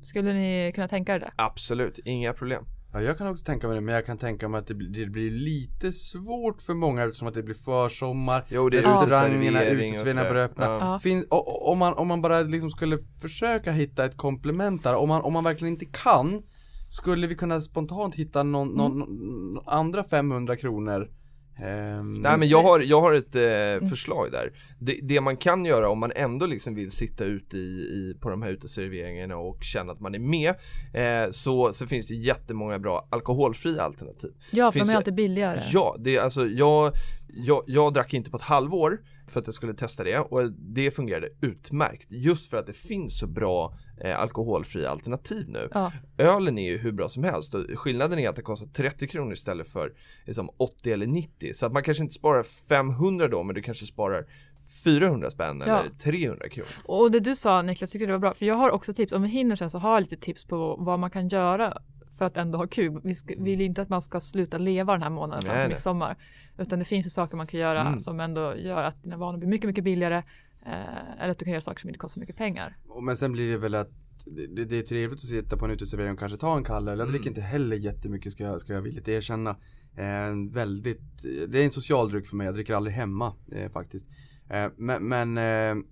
Skulle 0.03 0.33
ni 0.33 0.71
kunna 0.75 0.87
tänka 0.87 1.15
er 1.15 1.19
det? 1.19 1.31
Absolut, 1.35 1.99
inga 2.05 2.33
problem. 2.33 2.65
Ja, 2.97 3.03
jag 3.03 3.17
kan 3.17 3.27
också 3.27 3.45
tänka 3.45 3.67
mig 3.67 3.75
det, 3.75 3.81
men 3.81 3.95
jag 3.95 4.05
kan 4.05 4.17
tänka 4.17 4.47
mig 4.47 4.59
att 4.59 4.67
det 4.67 4.73
blir, 4.73 5.05
det 5.05 5.11
blir 5.11 5.31
lite 5.31 5.91
svårt 5.91 6.61
för 6.61 6.73
många 6.73 7.03
eftersom 7.03 7.27
att 7.27 7.33
det 7.33 7.43
blir 7.43 7.55
försommar. 7.55 8.43
Jo, 8.49 8.69
det 8.69 8.77
är 8.77 8.81
Restaurangerna, 8.81 9.61
uteservering 9.61 9.83
och 9.83 9.83
uteserveringarna 9.83 10.19
sådär. 10.19 10.29
börjar 10.29 10.45
öppna. 10.45 10.65
Ja. 10.65 10.99
Fin, 10.99 11.25
och, 11.29 11.47
och, 11.47 11.71
om, 11.71 11.77
man, 11.77 11.93
om 11.93 12.07
man 12.07 12.21
bara 12.21 12.41
liksom 12.41 12.71
skulle 12.71 12.97
försöka 13.21 13.71
hitta 13.71 14.05
ett 14.05 14.17
komplement 14.17 14.83
där, 14.83 14.95
om 14.95 15.09
man, 15.09 15.21
om 15.21 15.33
man 15.33 15.43
verkligen 15.43 15.73
inte 15.73 15.85
kan 15.85 16.41
Skulle 16.89 17.27
vi 17.27 17.35
kunna 17.35 17.61
spontant 17.61 18.15
hitta 18.15 18.43
någon, 18.43 18.67
någon, 18.67 18.99
någon 18.99 19.63
andra 19.65 20.03
500 20.03 20.55
kronor? 20.55 21.09
Ehm, 21.63 22.13
Nej 22.13 22.37
men 22.37 22.49
jag 22.49 22.63
har, 22.63 22.79
jag 22.79 23.01
har 23.01 23.13
ett 23.13 23.35
eh, 23.35 23.89
förslag 23.89 24.31
där. 24.31 24.51
Det, 24.79 24.99
det 25.01 25.21
man 25.21 25.37
kan 25.37 25.65
göra 25.65 25.89
om 25.89 25.99
man 25.99 26.11
ändå 26.15 26.45
liksom 26.45 26.75
vill 26.75 26.91
sitta 26.91 27.23
ute 27.23 27.57
i, 27.57 27.59
i, 27.59 28.17
på 28.21 28.29
de 28.29 28.41
här 28.41 28.49
uteserveringarna 28.49 29.37
och 29.37 29.63
känna 29.63 29.91
att 29.91 29.99
man 29.99 30.15
är 30.15 30.19
med 30.19 30.49
eh, 30.93 31.31
så, 31.31 31.73
så 31.73 31.87
finns 31.87 32.07
det 32.07 32.15
jättemånga 32.15 32.79
bra 32.79 33.07
alkoholfria 33.11 33.81
alternativ. 33.81 34.31
Ja, 34.51 34.71
för 34.71 34.79
Finns 34.79 34.87
de 34.87 34.93
är 34.93 34.97
alltid 34.97 35.15
billigare. 35.15 35.61
Ja, 35.71 35.95
det 35.99 36.15
är 36.15 36.21
alltså 36.21 36.45
jag, 36.45 36.93
jag, 37.27 37.63
jag 37.67 37.93
drack 37.93 38.13
inte 38.13 38.31
på 38.31 38.37
ett 38.37 38.43
halvår 38.43 38.99
för 39.27 39.39
att 39.39 39.47
jag 39.47 39.53
skulle 39.53 39.73
testa 39.73 40.03
det 40.03 40.19
och 40.19 40.51
det 40.51 40.91
fungerade 40.91 41.29
utmärkt 41.41 42.07
just 42.11 42.49
för 42.49 42.57
att 42.57 42.67
det 42.67 42.73
finns 42.73 43.19
så 43.19 43.27
bra 43.27 43.77
eh, 44.01 44.19
alkoholfria 44.19 44.89
alternativ 44.89 45.49
nu. 45.49 45.69
Ja. 45.73 45.91
Ölen 46.17 46.57
är 46.57 46.71
ju 46.71 46.77
hur 46.77 46.91
bra 46.91 47.09
som 47.09 47.23
helst 47.23 47.53
och 47.55 47.65
skillnaden 47.75 48.19
är 48.19 48.29
att 48.29 48.35
det 48.35 48.41
kostar 48.41 48.67
30 48.67 49.07
kronor 49.07 49.33
istället 49.33 49.67
för 49.67 49.93
liksom 50.25 50.49
80 50.57 50.91
eller 50.91 51.07
90 51.07 51.53
så 51.53 51.65
att 51.65 51.71
man 51.73 51.83
kanske 51.83 52.03
inte 52.03 52.13
sparar 52.15 52.43
500 52.43 53.27
då 53.27 53.43
men 53.43 53.55
du 53.55 53.61
kanske 53.61 53.85
sparar 53.85 54.25
400 54.83 55.29
spänn 55.29 55.63
Ja. 55.67 55.79
eller 55.79 55.89
300 55.89 56.49
kronor. 56.49 56.69
Och 56.85 57.11
det 57.11 57.19
du 57.19 57.35
sa 57.35 57.61
Niklas 57.61 57.91
tycker 57.91 58.07
det 58.07 58.13
var 58.13 58.19
bra, 58.19 58.33
för 58.33 58.45
jag 58.45 58.55
har 58.55 58.69
också 58.71 58.93
tips, 58.93 59.13
om 59.13 59.21
vi 59.21 59.27
hinner 59.27 59.55
sen 59.55 59.69
så 59.69 59.79
har 59.79 59.93
jag 59.93 60.01
lite 60.01 60.17
tips 60.17 60.45
på 60.45 60.75
vad 60.79 60.99
man 60.99 61.09
kan 61.09 61.27
göra 61.27 61.77
för 62.17 62.25
att 62.25 62.37
ändå 62.37 62.57
ha 62.57 62.67
kul. 62.67 63.01
Vi 63.03 63.15
ska, 63.15 63.33
vill 63.37 63.61
inte 63.61 63.81
att 63.81 63.89
man 63.89 64.01
ska 64.01 64.19
sluta 64.19 64.57
leva 64.57 64.93
den 64.93 65.01
här 65.03 65.09
månaden 65.09 65.43
fram 65.45 65.59
till 65.61 65.69
midsommar. 65.69 66.17
Utan 66.57 66.79
det 66.79 66.85
finns 66.85 67.05
ju 67.05 67.09
saker 67.09 67.37
man 67.37 67.47
kan 67.47 67.59
göra 67.59 67.81
Mm. 67.81 67.99
som 67.99 68.19
ändå 68.19 68.55
gör 68.55 68.83
att 68.83 69.03
dina 69.03 69.17
vanor 69.17 69.37
blir 69.37 69.49
mycket, 69.49 69.67
mycket 69.67 69.83
billigare. 69.83 70.23
Eh, 70.65 71.11
eller 71.21 71.31
att 71.31 71.39
du 71.39 71.45
kan 71.45 71.51
göra 71.51 71.61
saker 71.61 71.81
som 71.81 71.89
inte 71.89 71.99
kostar 71.99 72.19
mycket 72.19 72.35
pengar. 72.35 72.77
Men 73.01 73.17
sen 73.17 73.31
blir 73.31 73.51
det 73.51 73.57
väl 73.57 73.75
att 73.75 73.89
det, 74.25 74.65
det 74.65 74.77
är 74.77 74.81
trevligt 74.81 75.19
att 75.19 75.25
sitta 75.29 75.57
på 75.57 75.65
en 75.65 75.71
uteservering 75.71 76.11
och 76.13 76.19
kanske 76.19 76.37
ta 76.37 76.57
en 76.57 76.63
kall 76.63 76.87
öl. 76.87 76.99
Jag 76.99 77.07
dricker 77.07 77.23
Mm. 77.27 77.31
inte 77.31 77.41
heller 77.41 77.75
jättemycket 77.75 78.31
ska 78.33 78.43
jag, 78.43 78.61
ska 78.61 78.73
jag 78.73 78.81
villigt 78.81 79.07
erkänna. 79.07 79.49
Eh, 79.95 80.53
väldigt, 80.53 81.21
det 81.47 81.59
är 81.59 81.63
en 81.63 81.71
social 81.71 82.09
dryck 82.09 82.27
för 82.27 82.35
mig, 82.35 82.45
jag 82.45 82.53
dricker 82.55 82.73
aldrig 82.73 82.95
hemma 82.95 83.33
eh, 83.51 83.71
faktiskt. 83.71 84.07
Eh, 84.49 84.67
men 84.77 85.07
men 85.07 85.37
eh, 85.37 85.83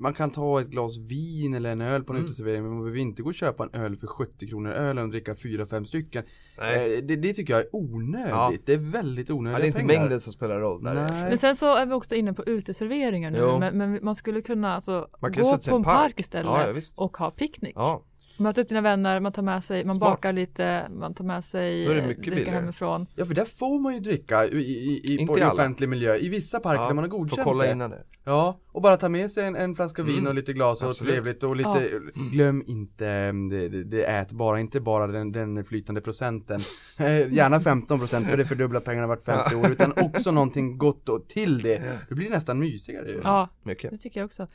man 0.00 0.14
kan 0.14 0.30
ta 0.30 0.60
ett 0.60 0.66
glas 0.68 0.98
vin 0.98 1.54
eller 1.54 1.72
en 1.72 1.80
öl 1.80 2.04
på 2.04 2.12
en 2.12 2.16
Mm. 2.16 2.24
uteservering 2.26 2.62
men 2.62 2.70
man 2.72 2.80
behöver 2.80 2.98
inte 3.00 3.22
gå 3.22 3.28
och 3.28 3.34
köpa 3.34 3.64
en 3.72 3.80
öl 3.80 3.96
för 3.96 4.06
70 4.06 4.48
kronor 4.48 4.70
ölen 4.72 5.04
och 5.04 5.10
dricka 5.10 5.34
4-5 5.34 5.84
stycken. 5.84 6.24
Nej, 6.58 6.96
Eh, 6.98 7.02
det, 7.04 7.16
det 7.16 7.34
tycker 7.34 7.52
jag 7.52 7.60
är 7.62 7.68
onödigt. 7.76 8.30
Ja. 8.30 8.52
Det 8.64 8.72
är 8.72 8.78
väldigt 8.78 9.28
ja, 9.28 9.34
onödiga 9.34 9.58
det 9.58 9.64
är 9.64 9.66
inte 9.66 9.78
pengar. 9.80 10.00
mängden 10.00 10.20
som 10.20 10.32
spelar 10.32 10.60
roll 10.60 10.82
där. 10.84 10.94
Nej. 10.94 11.28
Men 11.28 11.38
sen 11.38 11.56
så 11.56 11.74
är 11.76 11.86
vi 11.86 11.92
också 11.92 12.14
inne 12.14 12.32
på 12.32 12.44
uteserveringar 12.44 13.30
nu. 13.30 13.58
Men, 13.58 13.78
men 13.78 13.98
man 14.04 14.14
skulle 14.14 14.42
kunna 14.42 14.74
alltså 14.74 15.08
Man 15.20 15.32
kan 15.32 15.42
gå 15.42 15.58
på 15.68 15.76
en 15.76 15.82
park. 15.84 15.96
park 16.02 16.20
istället 16.20 16.46
Ja, 16.46 16.68
ja, 16.74 16.80
och 16.96 17.16
ha 17.16 17.30
picknick. 17.30 17.72
Ja, 17.76 18.04
Möta 18.38 18.60
upp 18.60 18.68
dina 18.68 18.80
vänner, 18.80 19.20
man 19.20 19.32
tar 19.32 19.42
med 19.42 19.64
sig, 19.64 19.84
man 19.84 19.94
Smart. 19.96 20.10
bakar 20.10 20.32
lite, 20.32 20.88
man 20.90 21.14
tar 21.14 21.24
med 21.24 21.44
sig 21.44 21.84
Då 21.84 21.90
är 21.90 21.94
det 21.94 22.00
eh, 22.00 22.06
mycket 22.06 22.24
dricka 22.24 22.36
billigare. 22.36 22.54
hemifrån. 22.60 23.06
Ja 23.16 23.24
för 23.24 23.34
där 23.34 23.44
får 23.44 23.78
man 23.80 23.94
ju 23.94 24.00
dricka 24.00 24.46
i, 24.46 24.48
i, 24.56 25.00
i, 25.04 25.16
Inte 25.16 25.32
på 25.32 25.38
i 25.38 25.42
offentlig 25.44 25.88
miljö. 25.88 26.16
I 26.16 26.28
vissa 26.28 26.60
parker 26.60 26.82
ja. 26.82 26.86
där 26.88 26.94
man 26.94 27.04
har 27.04 27.08
godkänt 27.08 27.36
Får 27.36 27.44
kolla 27.44 27.64
det. 27.64 27.72
innan 27.72 27.90
det. 27.90 28.04
Ja, 28.24 28.60
och 28.66 28.82
bara 28.82 28.96
ta 28.96 29.08
med 29.08 29.30
sig 29.32 29.46
en, 29.46 29.56
en 29.56 29.74
flaska 29.74 30.02
vin 30.02 30.14
Mm. 30.18 30.26
och 30.26 30.34
lite 30.34 30.52
glas 30.52 30.82
och 30.82 30.88
Absolut. 30.88 31.14
trevligt 31.14 31.42
och 31.42 31.56
lite, 31.56 32.00
glöm 32.32 32.62
inte 32.66 33.08
mm, 33.08 33.48
det, 33.48 33.68
det, 33.68 33.84
det 33.84 34.04
ätbara, 34.04 34.60
inte 34.60 34.80
bara 34.80 35.06
den, 35.06 35.32
den 35.32 35.64
flytande 35.64 36.00
procenten. 36.00 36.60
Eh, 36.98 37.32
Gärna 37.32 37.58
15% 37.58 38.24
för 38.24 38.36
det 38.36 38.44
fördubblar 38.44 38.80
pengarna 38.80 39.06
vart 39.06 39.22
50 39.22 39.54
år, 39.54 39.70
utan 39.70 39.92
också 39.96 40.30
någonting 40.30 40.78
gott 40.78 41.08
och 41.08 41.28
till 41.28 41.62
det. 41.62 41.98
Det 42.08 42.14
blir 42.14 42.30
nästan 42.30 42.58
mysigare 42.58 43.08
ju. 43.10 43.20
Ja, 43.24 43.48
Mycket. 43.62 43.90
Det 43.90 43.96
tycker 43.96 44.20
jag 44.20 44.24
också. 44.24 44.46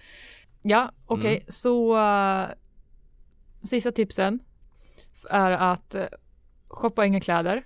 Ja, 0.61 0.91
okej, 1.05 1.35
Mm. 1.37 1.43
så 1.47 1.97
uh, 1.97 2.45
sista 3.63 3.91
tipsen 3.91 4.39
är 5.29 5.51
att 5.51 5.95
uh, 5.95 6.03
shoppa 6.69 7.05
inga 7.05 7.19
kläder. 7.21 7.65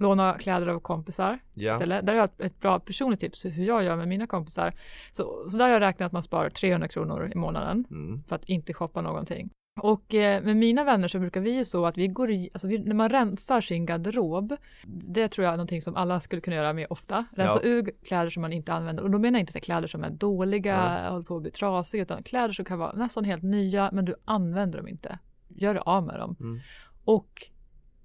Låna 0.00 0.34
kläder 0.38 0.66
av 0.66 0.80
kompisar 0.80 1.38
Ja. 1.54 1.72
istället. 1.72 2.06
Där 2.06 2.12
har 2.12 2.20
jag 2.20 2.46
ett- 2.46 2.60
bra 2.60 2.78
personligt 2.80 3.20
tips 3.20 3.44
hur 3.44 3.64
jag 3.64 3.84
gör 3.84 3.96
med 3.96 4.08
mina 4.08 4.26
kompisar. 4.26 4.72
Så, 5.12 5.44
så 5.50 5.56
där 5.58 5.64
har 5.64 5.72
jag 5.72 5.80
räknat 5.80 6.06
att 6.06 6.12
man 6.12 6.22
sparar 6.22 6.50
300 6.50 6.88
kronor 6.88 7.30
i 7.34 7.36
månaden 7.38 7.84
Mm. 7.90 8.22
för 8.28 8.36
att 8.36 8.44
inte 8.44 8.72
shoppa 8.74 9.00
någonting. 9.00 9.50
Och 9.80 10.14
eh, 10.14 10.42
med 10.42 10.56
mina 10.56 10.84
vänner 10.84 11.08
så 11.08 11.18
brukar 11.18 11.40
vi 11.40 11.50
ju 11.50 11.64
så 11.64 11.86
att 11.86 11.98
vi 11.98 12.08
går 12.08 12.30
i, 12.30 12.50
alltså 12.52 12.68
vi, 12.68 12.78
när 12.78 12.94
man 12.94 13.08
rensar 13.08 13.60
sin 13.60 13.86
garderob, 13.86 14.56
det 14.86 15.28
tror 15.28 15.44
jag 15.44 15.52
är 15.52 15.56
någonting 15.56 15.82
som 15.82 15.96
alla 15.96 16.20
skulle 16.20 16.40
kunna 16.42 16.56
göra 16.56 16.72
mer 16.72 16.92
ofta. 16.92 17.24
Rensa 17.32 17.60
Ja. 17.62 17.68
ur 17.68 17.90
kläder 18.08 18.30
som 18.30 18.40
man 18.40 18.52
inte 18.52 18.72
använder. 18.72 19.02
Och 19.02 19.10
då 19.10 19.18
menar 19.18 19.38
jag 19.38 19.42
inte 19.42 19.52
så 19.52 19.60
kläder 19.60 19.88
som 19.88 20.04
är 20.04 20.10
dåliga, 20.10 21.08
håller 21.10 21.24
på 21.24 21.36
att 21.36 21.42
bli 21.42 21.50
trasiga, 21.50 22.02
utan 22.02 22.22
kläder 22.22 22.52
som 22.52 22.64
kan 22.64 22.78
vara 22.78 22.92
nästan 22.92 23.24
helt 23.24 23.42
nya, 23.42 23.90
men 23.92 24.04
du 24.04 24.14
använder 24.24 24.78
dem 24.78 24.88
inte. 24.88 25.18
Gör 25.48 25.74
dig 25.74 25.82
av 25.86 26.06
med 26.06 26.18
dem. 26.18 26.36
Mm. 26.40 26.60
Och 27.04 27.48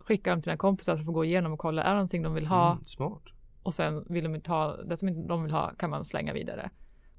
skicka 0.07 0.29
dem 0.29 0.41
till 0.41 0.49
dina 0.49 0.57
kompisar 0.57 0.95
som 0.95 1.05
får 1.05 1.13
gå 1.13 1.25
igenom 1.25 1.53
och 1.53 1.59
kolla, 1.59 1.83
är 1.83 1.87
det 1.89 1.93
någonting 1.93 2.21
de 2.23 2.33
vill 2.33 2.47
ha? 2.47 2.71
Mm, 2.71 2.83
smart. 2.85 3.23
Och 3.63 3.73
sen 3.73 4.05
vill 4.09 4.23
de 4.23 4.35
inte 4.35 4.51
ha, 4.51 4.77
det 4.83 4.97
som 4.97 5.27
de 5.27 5.43
vill 5.43 5.51
ha 5.51 5.71
kan 5.77 5.89
man 5.89 6.05
slänga 6.05 6.33
vidare. 6.33 6.69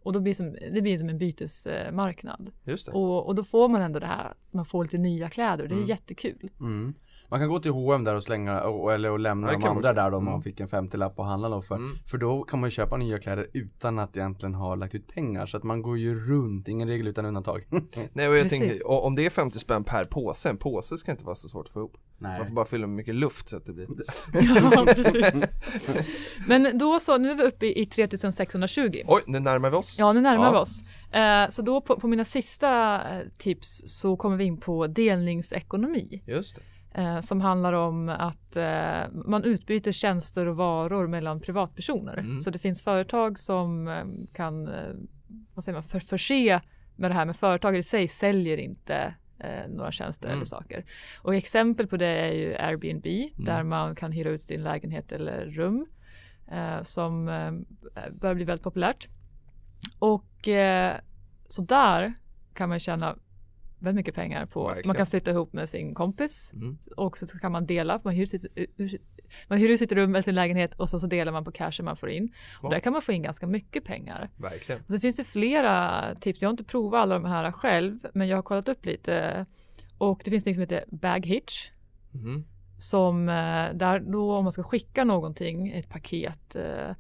Och 0.03 0.13
då 0.13 0.21
blir 0.21 0.31
det 0.31 0.37
som, 0.37 0.53
det 0.75 0.83
blir 0.83 0.99
som 0.99 1.09
en 1.09 1.19
bytesmarknad. 1.19 2.51
Just 2.65 2.87
det. 2.87 2.93
Och, 2.93 3.27
och 3.27 3.35
då 3.35 3.45
får 3.45 3.69
man 3.69 3.83
ändå 3.83 3.99
det 3.99 4.07
här, 4.07 4.35
man 4.51 4.65
får 4.65 4.85
lite 4.85 4.99
nya 4.99 5.31
kläder. 5.31 5.67
Det 5.69 5.75
är 5.75 5.77
Mm. 5.77 5.89
jättekul. 5.89 6.51
Mm. 6.61 6.95
Man 7.29 7.41
kan 7.41 7.49
gå 7.49 7.59
till 7.59 7.71
H&M 7.71 8.05
där 8.05 8.15
och 8.15 8.23
slänga, 8.23 8.61
och, 8.63 8.93
eller 8.93 9.11
och 9.11 9.19
lämna 9.21 9.53
Ja, 9.53 9.59
de 9.59 9.65
andra 9.69 9.93
där 9.93 10.11
då 10.11 10.17
om 10.17 10.23
Mm. 10.23 10.33
man 10.33 10.43
fick 10.43 10.61
en 10.61 10.69
50-lapp 10.69 11.19
att 11.21 11.27
handla 11.27 11.49
dem 11.49 11.63
för. 11.63 11.75
Mm. 11.77 11.97
För 12.07 12.19
då 12.19 12.43
kan 12.43 12.61
man 12.61 12.67
ju 12.67 12.71
köpa 12.71 12.97
nya 12.97 13.19
kläder 13.19 13.47
utan 13.53 13.99
att 13.99 14.17
egentligen 14.17 14.55
ha 14.55 14.75
lagt 14.75 14.95
ut 14.95 15.07
pengar. 15.15 15.47
Så 15.47 15.57
att 15.57 15.63
man 15.63 15.83
går 15.83 15.99
ju 15.99 16.27
runt, 16.27 16.69
ingen 16.69 16.89
regel 16.89 17.07
utan 17.09 17.27
undantag. 17.27 17.67
Nej 18.13 18.29
och 18.29 18.37
jag 18.37 18.43
Precis. 18.43 18.59
tänker, 18.69 18.91
om 18.91 19.15
det 19.15 19.27
är 19.27 19.31
50 19.31 19.59
spänn 19.59 19.85
per 19.85 20.05
påse, 20.05 20.49
en 20.49 20.57
påse 20.57 20.97
ska 20.97 21.11
inte 21.11 21.25
vara 21.25 21.35
så 21.35 21.49
svårt 21.49 21.67
att 21.67 21.73
få 21.73 21.79
ihop. 21.81 21.97
Nej. 22.19 22.39
Man 22.39 22.49
får 22.49 22.55
bara 22.55 22.65
fylla 22.67 22.87
med 22.87 22.97
mycket 22.97 23.15
luft 23.15 23.49
så 23.49 23.57
att 23.57 23.67
det 23.67 23.73
blir 23.73 23.87
Ja. 24.33 24.87
Men 26.47 26.79
då 26.79 27.01
så, 27.01 27.19
nu 27.19 27.31
är 27.31 27.35
vi 27.35 27.43
uppe 27.43 27.67
i 27.81 27.87
3620. 27.87 29.03
Oj, 29.07 29.23
nu 29.27 29.41
närmar 29.41 29.71
vi 29.71 29.77
oss. 29.77 29.97
Ja, 29.99 30.13
nu 30.13 30.21
närmar 30.21 30.45
Ja. 30.45 30.51
vi 30.53 30.59
oss. 30.59 30.83
Eh, 31.15 31.49
så 31.49 31.63
då 31.63 31.81
på, 31.81 32.01
på 32.01 32.09
mina 32.09 32.25
sista 32.25 32.95
eh, 32.95 33.27
tips 33.39 33.83
så 33.87 34.17
kommer 34.17 34.37
vi 34.37 34.45
in 34.45 34.57
på 34.57 34.87
delningsekonomi. 34.87 36.23
Just 36.27 36.57
det. 36.57 36.63
Eh, 36.97 37.21
som 37.21 37.41
handlar 37.41 37.73
om 37.73 38.09
att 38.09 38.57
eh, 38.57 39.13
man 39.13 39.45
utbyter 39.45 39.93
tjänster 39.93 40.47
och 40.47 40.57
varor 40.57 41.07
mellan 41.07 41.41
privatpersoner. 41.41 42.17
Mm. 42.19 42.41
Så 42.41 42.51
det 42.51 42.59
finns 42.59 42.85
företag 42.85 43.39
som 43.39 43.89
eh, 43.89 44.05
kan 44.33 44.69
eh, 44.69 44.95
vad 45.55 45.65
säger 45.65 45.77
man, 45.77 45.83
för, 45.83 46.01
förse 46.01 46.61
med 46.97 47.11
det 47.11 47.15
här, 47.15 47.25
men 47.25 47.35
företaget 47.35 47.87
i 47.87 47.89
sig 47.89 48.09
säljer 48.09 48.59
inte 48.59 49.15
eh, 49.39 49.69
några 49.69 49.93
tjänster 49.93 50.29
Mm. 50.29 50.39
eller 50.39 50.47
saker. 50.47 50.85
Och 51.23 51.35
exempel 51.35 51.87
på 51.87 51.97
det 51.97 52.07
är 52.07 52.33
ju 52.33 52.55
Airbnb 52.55 53.07
där 53.47 53.63
man 53.63 53.97
kan 53.97 54.13
hyra 54.13 54.31
ut 54.31 54.43
sin 54.43 54.63
lägenhet 54.63 55.13
eller 55.13 55.47
rum 55.47 55.87
eh, 56.51 56.83
som 56.83 57.29
eh, 57.29 57.53
börjar 58.13 58.35
bli 58.35 58.45
väldigt 58.45 58.65
populärt. 58.65 59.09
Och 59.99 60.49
eh, 60.49 60.97
så 61.49 61.63
där 61.63 62.15
kan 62.55 62.69
man 62.69 62.81
tjäna 62.81 63.17
väldigt 63.79 63.97
mycket 63.97 64.15
pengar 64.15 64.47
på. 64.47 64.67
Verkligen. 64.67 64.87
Man 64.89 64.97
kan 64.97 65.07
flytta 65.07 65.31
ihop 65.31 65.53
med 65.53 65.69
sin 65.69 65.95
kompis 65.95 66.53
Mm. 66.55 66.79
och 66.97 67.19
så 67.19 67.39
kan 67.39 67.53
man 67.53 67.67
dela. 67.67 68.01
Man 68.05 68.15
hyr, 68.15 68.27
sitt, 68.27 68.47
man 69.49 69.59
hyr 69.59 69.77
sitt 69.77 69.93
rum 69.93 70.11
eller 70.11 70.23
sin 70.23 70.35
lägenhet 70.35 70.75
och 70.75 70.89
så, 70.89 70.99
så 70.99 71.07
delar 71.07 71.33
man 71.33 71.45
på 71.45 71.53
cashen 71.53 71.85
man 71.85 71.97
får 71.97 72.11
in. 72.11 72.33
Ja. 72.63 72.67
Och 72.69 72.71
där 72.71 72.81
kan 72.81 72.93
man 72.93 73.03
få 73.03 73.13
in 73.13 73.23
ganska 73.23 73.47
mycket 73.47 73.85
pengar. 73.85 74.31
Verkligen. 74.37 74.83
Och 74.89 75.01
finns 75.01 75.17
det 75.17 75.25
flera 75.25 76.15
tips. 76.15 76.43
Jag 76.43 76.49
har 76.49 76.51
inte 76.53 76.65
provat 76.65 76.99
alla 77.03 77.15
de 77.15 77.25
här 77.25 77.53
själv, 77.53 77.99
men 78.15 78.29
jag 78.29 78.37
har 78.37 78.43
kollat 78.43 78.69
upp 78.69 78.87
lite. 78.87 79.47
Och 79.99 80.21
det 80.25 80.31
finns 80.31 80.47
något 80.47 80.55
som 80.55 80.61
heter 80.61 80.85
Bag 80.89 81.27
Hitch. 81.27 81.71
Mhm. 82.11 82.45
Som 82.79 83.29
eh, 83.29 83.75
där 83.75 84.01
då 84.01 84.33
om 84.37 84.45
man 84.45 84.53
ska 84.53 84.63
skicka 84.63 85.05
någonting, 85.05 85.69
ett 85.69 85.89
paket 85.89 86.57
eh, 86.57 86.91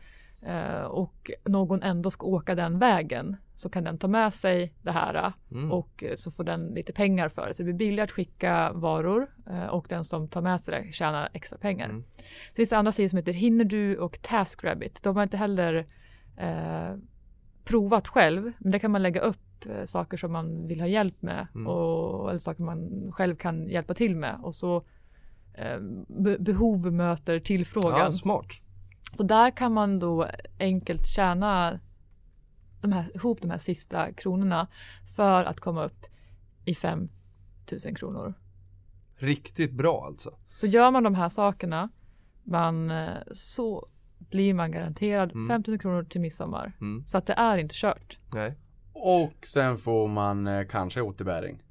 och 0.84 1.30
någon 1.44 1.82
ändå 1.82 2.10
ska 2.10 2.26
åka 2.26 2.54
den 2.54 2.78
vägen 2.78 3.36
så 3.54 3.68
kan 3.70 3.84
den 3.84 3.98
ta 3.98 4.08
med 4.08 4.32
sig 4.32 4.74
det 4.82 4.90
här 4.92 5.32
Mm. 5.50 5.72
och 5.72 6.04
eh, 6.04 6.14
så 6.14 6.30
får 6.30 6.44
den 6.44 6.66
lite 6.66 6.92
pengar 6.92 7.28
för 7.28 7.46
det. 7.46 7.54
Så 7.54 7.62
det 7.62 7.64
blir 7.64 7.74
billigare 7.74 8.04
att 8.04 8.12
skicka 8.12 8.72
varor 8.72 9.26
eh, 9.50 9.66
och 9.66 9.86
den 9.88 10.04
som 10.04 10.28
tar 10.28 10.42
med 10.42 10.60
sig 10.60 10.84
det 10.86 10.92
tjänar 10.92 11.28
extra 11.32 11.58
pengar. 11.58 11.88
Mm. 11.88 12.04
Det 12.50 12.56
finns 12.56 12.72
andra 12.72 12.92
sidor 12.92 13.08
som 13.08 13.16
heter 13.16 13.32
Hinnerdu 13.32 13.96
och 13.96 14.22
TaskRabbit. 14.22 15.02
De 15.02 15.16
har 15.16 15.22
inte 15.22 15.36
heller 15.36 15.86
eh, 16.36 16.96
provat 17.64 18.08
själv, 18.08 18.52
men 18.58 18.72
där 18.72 18.78
kan 18.78 18.90
man 18.90 19.02
lägga 19.02 19.20
upp 19.20 19.66
eh, 19.66 19.84
saker 19.84 20.16
som 20.16 20.32
man 20.32 20.66
vill 20.68 20.80
ha 20.80 20.86
hjälp 20.88 21.22
med 21.22 21.46
Mm. 21.54 21.66
och, 21.66 22.28
eller 22.28 22.38
saker 22.38 22.62
man 22.62 23.08
själv 23.12 23.36
kan 23.36 23.68
hjälpa 23.68 23.94
till 23.94 24.16
med 24.16 24.38
och 24.42 24.54
så 24.54 24.76
eh, 25.54 25.78
be- 26.08 26.38
behov 26.38 26.92
möter 26.92 27.38
tillfrågan. 27.40 27.98
Ja, 27.98 28.12
smart. 28.12 28.46
Så 29.12 29.22
där 29.22 29.50
kan 29.50 29.72
man 29.72 29.98
då 29.98 30.28
enkelt 30.58 31.06
tjäna 31.06 31.80
de 32.80 32.92
här, 32.92 33.16
ihop 33.16 33.42
de 33.42 33.50
här 33.50 33.58
sista 33.58 34.12
kronorna 34.12 34.66
för 35.16 35.44
att 35.44 35.60
komma 35.60 35.84
upp 35.84 36.06
i 36.64 36.74
5 36.74 37.08
000 37.84 37.96
kronor. 37.96 38.34
Riktigt 39.16 39.72
bra 39.72 40.04
alltså. 40.06 40.30
Så 40.56 40.66
gör 40.66 40.90
man 40.90 41.02
de 41.02 41.14
här 41.14 41.28
sakerna 41.28 41.88
man, 42.44 42.92
så 43.32 43.86
blir 44.18 44.54
man 44.54 44.70
garanterad 44.70 45.32
Mm. 45.32 45.48
5 45.48 45.62
000 45.66 45.78
kronor 45.78 46.04
till 46.04 46.20
midsommar. 46.20 46.72
Mm. 46.80 47.04
Så 47.06 47.18
att 47.18 47.26
det 47.26 47.32
är 47.32 47.58
inte 47.58 47.74
kört. 47.74 48.18
Nej. 48.34 48.54
Och 48.92 49.34
sen 49.46 49.76
får 49.76 50.08
man 50.08 50.46
eh, 50.46 50.66
kanske 50.66 51.00
återbäring. 51.00 51.62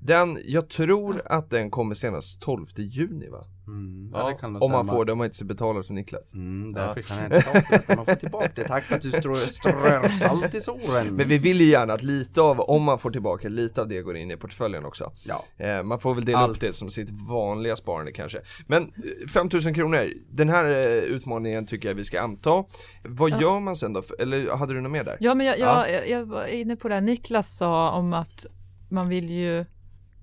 Den, 0.00 0.38
jag 0.44 0.68
tror 0.68 1.22
att 1.26 1.50
den 1.50 1.70
kommer 1.70 1.94
senast 1.94 2.42
12 2.42 2.66
juni 2.76 3.28
va? 3.28 3.44
Mm, 3.66 4.10
ja, 4.12 4.18
Ja, 4.20 4.28
det 4.28 4.34
kan 4.34 4.52
nog 4.52 4.62
om 4.62 4.70
man 4.70 4.86
får 4.86 5.04
det, 5.04 5.12
om 5.12 5.18
man 5.18 5.24
inte 5.24 5.36
ska 5.36 5.44
betala 5.44 5.82
till 5.82 5.94
Niklas. 5.94 6.34
Mm, 6.34 6.72
Ja. 6.76 6.82
därför 6.82 7.02
kan 7.02 7.16
jag 7.18 7.26
inte 7.26 7.82
ta. 7.86 7.96
Man 7.96 8.04
får 8.06 8.14
tillbaka 8.14 8.50
det. 8.54 8.64
Tack 8.64 8.84
för 8.84 8.94
att 8.96 9.02
du 9.02 9.10
strö, 9.12 9.34
strör 9.34 10.08
salt 10.08 10.54
i 10.54 10.60
såren. 10.60 11.14
Men 11.14 11.28
vi 11.28 11.38
vill 11.38 11.60
ju 11.60 11.66
gärna 11.66 11.92
att 11.92 12.02
lite 12.02 12.40
av, 12.40 12.60
om 12.60 12.82
man 12.82 12.98
får 12.98 13.10
tillbaka, 13.10 13.48
lite 13.48 13.80
av 13.80 13.88
det 13.88 14.02
går 14.02 14.16
in 14.16 14.30
i 14.30 14.36
portföljen 14.36 14.84
också. 14.84 15.12
Ja. 15.24 15.44
Eh, 15.66 15.82
man 15.82 15.98
får 16.00 16.14
väl 16.14 16.24
dela 16.24 16.38
Allt. 16.38 16.52
upp 16.56 16.60
det 16.60 16.72
som 16.72 16.90
sitt 16.90 17.10
vanliga 17.28 17.76
sparande 17.76 18.12
kanske. 18.12 18.38
Men 18.66 18.82
eh, 18.82 19.28
5000 19.32 19.74
kronor, 19.74 20.08
den 20.30 20.48
här 20.48 20.64
eh, 20.64 20.86
utmaningen 20.86 21.66
tycker 21.66 21.88
jag 21.88 21.94
vi 21.94 22.04
ska 22.04 22.20
anta. 22.20 22.64
Vad 23.04 23.30
Ja. 23.30 23.40
gör 23.40 23.60
man 23.60 23.76
sen 23.76 23.92
då? 23.92 24.02
Eller 24.18 24.56
hade 24.56 24.74
du 24.74 24.80
något 24.80 24.92
mer 24.92 25.04
där? 25.04 25.16
Ja, 25.20 25.34
men 25.34 25.46
jag, 25.46 25.58
Ja. 25.58 25.88
jag, 25.88 26.00
jag, 26.00 26.08
jag 26.10 26.26
var 26.26 26.46
inne 26.46 26.76
på 26.76 26.88
det 26.88 26.94
här 26.94 27.00
Niklas 27.00 27.56
sa 27.56 27.90
om 27.90 28.12
att 28.12 28.46
man 28.90 29.08
vill 29.08 29.30
ju 29.30 29.64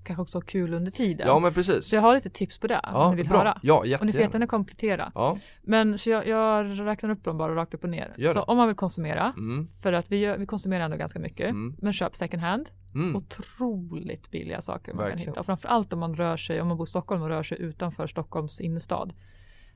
kanske 0.03 0.21
också 0.21 0.37
ha 0.37 0.41
kul 0.43 0.73
under 0.73 0.91
tiden. 0.91 1.27
Ja 1.27 1.39
men 1.39 1.53
precis. 1.53 1.85
Så 1.85 1.95
jag 1.95 2.01
har 2.01 2.13
lite 2.15 2.29
tips 2.29 2.57
på 2.57 2.67
det 2.67 2.75
om 2.79 2.81
Ja, 2.93 3.09
ni 3.09 3.15
vill 3.15 3.29
bra. 3.29 3.37
höra. 3.37 3.59
Ja, 3.61 3.75
Och 3.99 4.05
ni 4.05 4.11
får 4.11 4.21
jättegärna. 4.21 4.47
komplettera. 4.47 5.11
Ja, 5.15 5.37
Men 5.61 5.97
så 5.97 6.09
jag, 6.09 6.27
jag 6.27 6.79
räknar 6.87 7.09
upp 7.09 7.23
dem 7.23 7.37
bara 7.37 7.55
rakt 7.55 7.73
upp 7.73 7.83
och 7.83 7.89
ner. 7.89 8.13
Gör 8.17 8.33
Så 8.33 8.39
det. 8.39 8.45
om 8.45 8.57
man 8.57 8.67
vill 8.67 8.75
konsumera, 8.77 9.33
mm, 9.37 9.65
för 9.67 9.93
att 9.93 10.11
vi, 10.11 10.35
vi 10.37 10.45
konsumerar 10.45 10.83
ändå 10.85 10.97
ganska 10.97 11.19
mycket, 11.19 11.49
Mm. 11.49 11.75
men 11.81 11.93
köp 11.93 12.15
second 12.15 12.41
hand. 12.41 12.69
mm. 12.95 13.15
Otroligt 13.15 14.31
billiga 14.31 14.61
saker 14.61 14.93
man 14.93 14.97
Verkligen. 15.03 15.17
kan 15.25 15.31
hitta. 15.31 15.39
Och 15.39 15.45
framförallt 15.45 15.93
om 15.93 15.99
man 15.99 16.15
rör 16.15 16.37
sig, 16.37 16.61
om 16.61 16.67
man 16.67 16.77
bor 16.77 16.87
i 16.87 16.89
Stockholm 16.89 17.21
och 17.21 17.29
rör 17.29 17.43
sig 17.43 17.61
utanför 17.61 18.07
Stockholms 18.07 18.61
innerstad. 18.61 19.13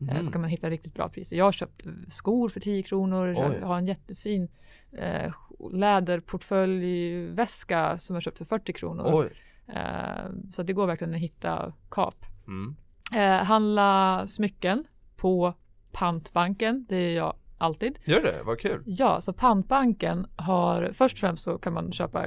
eh, 0.02 0.14
Mhm. 0.16 0.24
Ska 0.24 0.40
man 0.40 0.50
hitta 0.50 0.70
riktigt 0.70 0.94
bra 0.94 1.10
priser. 1.10 1.36
Jag 1.38 1.46
har 1.46 1.52
köpt 1.52 1.82
skor 2.08 2.50
för 2.50 2.60
10 2.60 2.84
kronor, 2.84 3.36
Oj. 3.38 3.58
jag 3.62 3.68
har 3.68 3.78
en 3.78 3.88
jättefin 3.88 4.48
eh, 4.98 5.32
läderportföljväska 6.68 7.98
som 7.98 8.16
jag 8.16 8.24
köpt 8.24 8.38
för 8.38 8.46
40 8.46 8.74
kronor. 8.74 9.04
Oj. 9.14 9.30
Eh, 9.68 10.32
så 10.52 10.64
det 10.64 10.74
går 10.74 10.88
verkligen 10.88 11.14
att 11.14 11.20
hitta 11.20 11.74
kap. 11.92 12.26
Mm. 12.48 12.76
Eh, 13.16 13.46
handla 13.46 14.24
smycken 14.28 14.84
på 15.16 15.54
pantbanken, 15.92 16.86
det 16.90 16.96
är 16.96 17.16
jag 17.16 17.36
alltid. 17.58 18.00
Gör 18.06 18.22
det? 18.24 18.44
Vad 18.44 18.60
kul. 18.60 18.84
Ja, 18.86 19.22
så 19.22 19.34
pantbanken 19.34 20.28
har, 20.36 20.92
först 20.94 21.16
och 21.16 21.20
främst 21.20 21.44
så 21.44 21.58
kan 21.58 21.74
man 21.74 21.92
köpa 21.92 22.26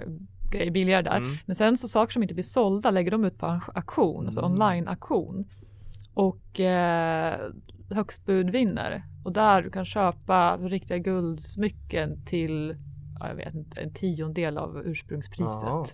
grejer 0.53 0.71
billigare 0.71 1.03
där. 1.03 1.17
Mm. 1.17 1.31
Men 1.47 1.57
sen 1.57 1.77
så 1.77 1.89
saker 1.89 2.13
som 2.13 2.23
inte 2.23 2.35
blir 2.35 2.45
sålda 2.45 2.91
lägger 2.91 3.11
de 3.11 3.25
ut 3.25 3.39
på 3.39 3.47
en 3.47 3.61
auktion, 3.75 4.27
alltså 4.27 4.41
Mm. 4.41 4.53
online-auktion. 4.53 5.45
Och 6.15 6.61
eh, 6.61 7.51
högst 7.91 8.27
bud 8.27 8.51
vinner. 8.51 9.03
Och 9.25 9.33
där 9.33 9.63
du 9.63 9.71
kan 9.71 9.85
köpa 9.85 10.57
riktiga 10.57 10.99
guldsmycken 10.99 12.25
till, 12.25 12.77
ja, 13.21 13.29
jag 13.29 13.35
vet 13.35 13.55
inte, 13.55 13.81
en 13.81 13.93
tiondel 13.93 14.59
av 14.59 14.83
ursprungspriset. 14.85 15.63
Ja. 15.63 15.85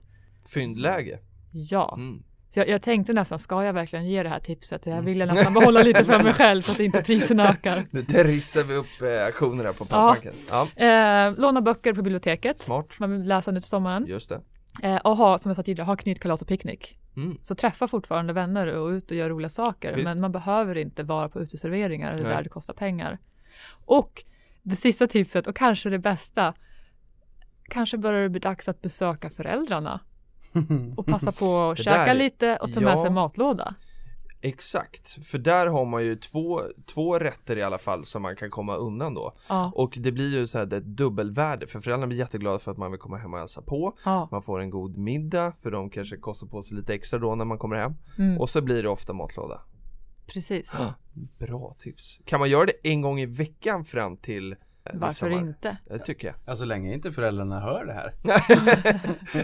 Fyndläge. 0.54 1.18
Ja, 1.58 1.94
Mm. 1.98 2.22
så 2.50 2.60
jag, 2.60 2.68
jag 2.68 2.82
tänkte 2.82 3.12
nästan, 3.12 3.38
ska 3.38 3.64
jag 3.64 3.72
verkligen 3.72 4.06
ge 4.08 4.22
det 4.22 4.28
här 4.28 4.40
tipset? 4.40 4.86
Jag 4.86 5.02
vill 5.02 5.18
nästan 5.18 5.54
behålla 5.54 5.82
lite 5.82 6.04
för 6.04 6.22
mig 6.22 6.32
själv 6.42 6.62
så 6.62 6.72
att 6.72 6.80
inte 6.80 7.02
priserna 7.02 7.48
ökar. 7.50 7.86
Nu 7.90 8.02
trissar 8.02 8.62
vi 8.62 8.74
upp 8.74 9.02
eh, 9.02 9.24
auktionerna 9.26 9.72
på 9.72 9.84
pantbanken. 9.84 10.34
Ja. 10.50 10.68
Eh, 10.86 11.34
låna 11.38 11.60
böcker 11.60 11.92
på 11.92 12.02
biblioteket. 12.02 12.60
Smart. 12.60 12.96
Man 13.00 13.10
vill 13.10 13.28
läsa 13.28 13.50
nu 13.50 13.60
till 13.60 13.68
sommaren. 13.68 14.06
Just 14.06 14.28
det. 14.28 14.40
Eh, 14.82 14.96
och 14.96 15.16
ha, 15.16 15.38
som 15.38 15.50
jag 15.50 15.56
sa 15.56 15.62
tidigare, 15.62 15.86
ha 15.86 15.96
knytkalas 15.96 16.42
och 16.42 16.48
picknick. 16.48 16.98
Mm. 17.16 17.38
Så 17.42 17.54
träffa 17.54 17.88
fortfarande 17.88 18.32
vänner 18.32 18.66
och 18.66 18.88
ut 18.88 19.10
och 19.10 19.16
gör 19.16 19.28
roliga 19.30 19.48
saker. 19.48 19.92
Visst. 19.94 20.08
Men 20.10 20.20
man 20.20 20.32
behöver 20.32 20.74
inte 20.78 21.02
vara 21.02 21.28
på 21.28 21.40
uteserveringar 21.40 22.12
eller 22.12 22.24
där 22.24 22.42
det 22.42 22.48
kostar 22.48 22.74
pengar. 22.74 23.18
Och 23.84 24.24
det 24.62 24.76
sista 24.76 25.06
tipset 25.06 25.46
och 25.46 25.56
kanske 25.56 25.90
det 25.90 25.98
bästa. 25.98 26.54
Kanske 27.68 27.98
börjar 27.98 28.22
det 28.22 28.28
bli 28.28 28.40
dags 28.40 28.68
att 28.68 28.82
besöka 28.82 29.30
föräldrarna 29.30 30.00
och 30.96 31.06
passa 31.06 31.32
på 31.32 31.70
att 31.70 31.78
käka 31.78 32.04
där- 32.04 32.14
lite 32.14 32.56
och 32.56 32.72
ta 32.72 32.80
med 32.80 32.92
ja. 32.92 33.02
sig 33.02 33.10
matlåda. 33.10 33.74
Exakt, 34.40 35.26
för 35.26 35.38
där 35.38 35.66
har 35.66 35.84
man 35.84 36.04
ju 36.04 36.16
två, 36.16 36.62
två 36.86 37.18
rätter 37.18 37.58
i 37.58 37.62
alla 37.62 37.78
fall 37.78 38.04
som 38.04 38.22
man 38.22 38.36
kan 38.36 38.50
komma 38.50 38.76
undan 38.76 39.14
då. 39.14 39.32
Ja, 39.48 39.72
Och 39.74 39.94
det 40.00 40.12
blir 40.12 40.34
ju 40.38 40.46
så 40.46 40.58
här 40.58 40.74
ett 40.74 40.84
dubbelvärde 40.84 41.66
för 41.66 41.80
föräldrarna 41.80 42.06
blir 42.06 42.18
jätteglada 42.18 42.58
för 42.58 42.70
att 42.72 42.78
man 42.78 42.90
vill 42.90 43.00
komma 43.00 43.16
hem 43.16 43.32
och 43.34 43.38
hälsa 43.38 43.62
på. 43.62 43.96
ja. 44.04 44.28
Man 44.30 44.42
får 44.42 44.60
en 44.60 44.70
god 44.70 44.96
middag 44.96 45.52
för 45.62 45.70
de 45.70 45.90
kanske 45.90 46.16
kostar 46.16 46.46
på 46.46 46.62
sig 46.62 46.76
lite 46.76 46.94
extra 46.94 47.18
då 47.18 47.34
när 47.34 47.44
man 47.44 47.58
kommer 47.58 47.76
hem. 47.76 47.92
Mm, 48.18 48.38
Och 48.40 48.48
så 48.50 48.60
blir 48.62 48.82
det 48.82 48.88
ofta 48.88 49.12
matlåda. 49.12 49.60
precis. 50.26 50.72
Bra 51.38 51.74
tips. 51.78 52.20
Kan 52.24 52.40
man 52.40 52.50
göra 52.50 52.66
det 52.66 52.90
en 52.90 53.00
gång 53.02 53.20
i 53.20 53.26
veckan 53.26 53.84
fram 53.84 54.16
till 54.16 54.56
Varför 54.94 55.28
midsommar? 55.28 55.48
inte? 55.48 55.76
Det 55.88 55.98
tycker 55.98 56.28
jag. 56.28 56.36
Ja, 56.44 56.56
så 56.56 56.64
länge 56.64 56.94
inte 56.94 57.12
föräldrarna 57.12 57.60
hör 57.60 57.84
det 57.84 57.92
här. 57.92 58.12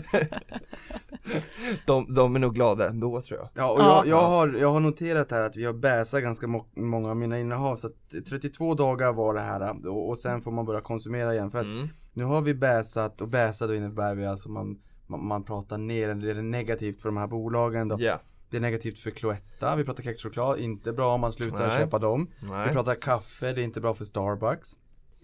De, 1.87 2.15
de 2.15 2.35
är 2.37 2.39
nog 2.41 2.55
glada 2.55 2.89
ändå 2.89 3.21
tror 3.21 3.39
jag. 3.41 3.49
Ja, 3.55 3.73
och 3.73 3.81
Ja. 3.81 3.97
jag, 3.97 4.07
jag, 4.07 4.29
har, 4.29 4.49
jag 4.49 4.69
har 4.73 4.81
noterat 4.81 5.31
här 5.31 5.41
att 5.41 5.57
vi 5.57 5.65
har 5.65 5.73
bäsat 5.73 6.23
ganska 6.23 6.47
må 6.47 6.67
många 6.77 7.11
av 7.11 7.17
mina 7.17 7.39
innehav 7.39 7.77
så 7.77 7.87
att 7.87 8.27
32 8.29 8.75
dagar 8.75 9.13
var 9.13 9.35
det 9.35 9.41
här 9.41 9.87
och, 9.89 10.09
och 10.09 10.19
sen 10.19 10.41
får 10.41 10.51
man 10.51 10.67
börja 10.67 10.81
konsumera 10.81 11.35
igen 11.35 11.51
för 11.51 11.59
att 11.59 11.65
Mm. 11.65 11.89
nu 12.13 12.25
har 12.25 12.41
vi 12.41 12.55
bäsat 12.55 13.21
och 13.21 13.29
bäsat 13.29 13.69
då 13.69 13.75
innebär 13.75 14.15
vi 14.15 14.27
alltså 14.27 14.49
man, 14.51 14.79
man, 15.07 15.27
man 15.27 15.45
pratar 15.45 15.79
ner, 15.79 16.15
det 16.15 16.31
är 16.31 16.35
negativt 16.35 17.03
för 17.03 17.09
de 17.09 17.17
här 17.17 17.27
bolagen 17.27 17.89
då. 17.89 17.97
Ja. 18.01 18.21
Det 18.51 18.57
är 18.57 18.61
negativt 18.61 18.99
för 18.99 19.11
Cloetta, 19.11 19.77
vi 19.77 19.85
pratar 19.85 20.03
kexchoklad, 20.03 20.59
inte 20.59 20.93
bra 20.93 21.15
om 21.15 21.21
man 21.21 21.33
slutar 21.33 21.67
Nej. 21.67 21.79
köpa 21.79 21.99
dem. 21.99 22.31
Nej. 22.51 22.67
Vi 22.69 22.73
pratar 22.75 22.95
kaffe, 22.95 23.53
det 23.53 23.61
är 23.61 23.65
inte 23.65 23.81
bra 23.81 23.95
för 23.95 24.05
Starbucks. 24.05 24.71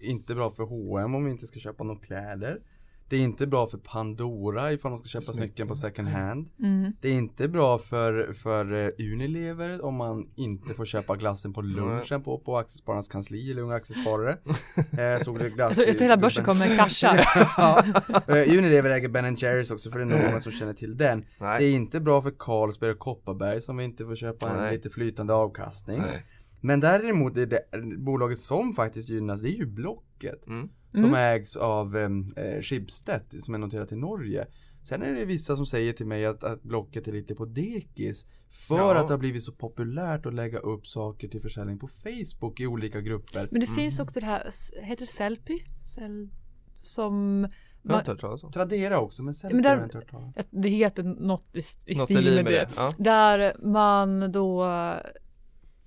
Inte 0.01 0.35
bra 0.35 0.49
för 0.49 0.63
H&M 0.63 1.15
om 1.15 1.25
vi 1.25 1.31
inte 1.31 1.47
ska 1.47 1.59
köpa 1.59 1.83
några 1.83 1.99
kläder. 1.99 2.59
Det 3.09 3.15
är 3.15 3.21
inte 3.21 3.47
bra 3.47 3.67
för 3.67 3.77
Pandora 3.77 4.73
ifall 4.73 4.91
de 4.91 4.97
ska 4.97 5.07
köpa 5.07 5.33
smycken 5.33 5.67
på 5.67 5.75
second 5.75 6.07
hand. 6.07 6.49
Mm. 6.59 6.93
Det 7.01 7.09
är 7.09 7.13
inte 7.13 7.47
bra 7.47 7.77
för, 7.77 8.33
för 8.33 8.73
eh, 8.73 8.89
Unilever 9.13 9.85
om 9.85 9.95
man 9.95 10.29
inte 10.35 10.73
får 10.73 10.85
köpa 10.85 11.15
glassen 11.15 11.53
på 11.53 11.61
lunchen 11.61 12.23
på, 12.23 12.39
på 12.39 12.57
Aktiespararnas 12.57 13.07
kansli 13.07 13.51
eller 13.51 13.61
Unga 13.61 13.75
Aktiesparare. 13.75 14.37
Eh, 14.99 15.19
såg 15.19 15.39
det 15.39 15.49
glass 15.49 15.79
Alltså, 15.79 16.03
hela 16.03 16.17
börsen 16.17 16.45
kommer 16.45 16.75
krascha. 16.75 17.19
ja. 17.57 17.83
Eh, 18.27 18.57
Unilever 18.57 18.89
äger 18.89 19.09
Ben 19.09 19.35
Jerrys 19.35 19.71
också 19.71 19.91
för 19.91 19.99
det 19.99 20.15
är 20.15 20.31
någon 20.31 20.41
som 20.41 20.51
känner 20.51 20.73
till 20.73 20.97
den. 20.97 21.19
Det 21.19 21.25
Nej. 21.45 21.71
är 21.71 21.75
inte 21.75 21.99
bra 21.99 22.21
för 22.21 22.33
Carlsberg 22.39 22.91
och 22.91 22.99
Kopparberg 22.99 23.61
som 23.61 23.77
vi 23.77 23.83
inte 23.83 24.05
får 24.05 24.15
köpa 24.15 24.49
en 24.49 24.57
Nej. 24.57 24.71
lite 24.71 24.89
flytande 24.89 25.33
avkastning. 25.33 26.01
Nej. 26.01 26.25
Men 26.61 26.79
däremot 26.79 27.37
är 27.37 27.45
det 27.45 27.63
bolaget 27.97 28.39
som 28.39 28.73
faktiskt 28.73 29.09
gynnas, 29.09 29.41
det 29.41 29.49
är 29.49 29.57
ju 29.57 29.65
Blocket. 29.65 30.47
Mm. 30.47 30.69
Som 30.89 31.03
Mm. 31.03 31.15
ägs 31.15 31.55
av 31.55 31.97
eh, 31.97 32.61
Schibsted 32.61 33.21
som 33.39 33.53
är 33.53 33.57
noterat 33.57 33.91
i 33.91 33.95
Norge. 33.95 34.45
Sen 34.83 35.01
är 35.01 35.13
det 35.15 35.25
vissa 35.25 35.55
som 35.55 35.65
säger 35.65 35.93
till 35.93 36.07
mig 36.07 36.25
att, 36.25 36.43
att 36.43 36.63
Blocket 36.63 37.07
är 37.07 37.11
lite 37.11 37.35
på 37.35 37.45
dekis. 37.45 38.25
För 38.67 38.77
Ja. 38.77 38.97
att 38.99 39.07
det 39.07 39.13
har 39.13 39.19
blivit 39.19 39.43
så 39.43 39.51
populärt 39.51 40.25
att 40.25 40.33
lägga 40.33 40.59
upp 40.59 40.87
saker 40.87 41.27
till 41.27 41.41
försäljning 41.41 41.79
på 41.79 41.87
Facebook 41.87 42.59
i 42.59 42.67
olika 42.67 43.01
grupper. 43.01 43.47
Men 43.51 43.61
det 43.61 43.67
finns 43.67 43.99
också 43.99 44.19
det 44.19 44.25
här, 44.25 44.49
heter 44.81 45.05
det 45.05 45.11
Sellpy? 45.11 45.59
Sel, 45.95 46.29
som 46.81 47.41
Jag 47.81 47.89
har 47.89 47.95
man, 47.95 47.99
inte 47.99 48.11
hört 48.11 48.19
talas 48.21 48.43
om. 48.43 48.51
Tradera 48.51 48.99
också 48.99 49.23
men 49.23 49.33
där- 49.51 49.69
har 49.69 49.75
jag 49.77 49.85
inte 49.85 49.97
hört 49.97 50.09
talas 50.11 50.35
om. 50.51 50.61
det 50.61 50.69
heter 50.69 51.03
något 51.03 51.55
i, 51.55 51.61
i 51.85 51.95
Något 51.95 52.11
i 52.11 52.13
stil 52.13 52.35
med 52.35 52.45
det. 52.45 52.51
det. 52.51 52.67
Ja. 52.75 52.93
Där 52.97 53.55
man 53.67 54.31
då 54.31 54.63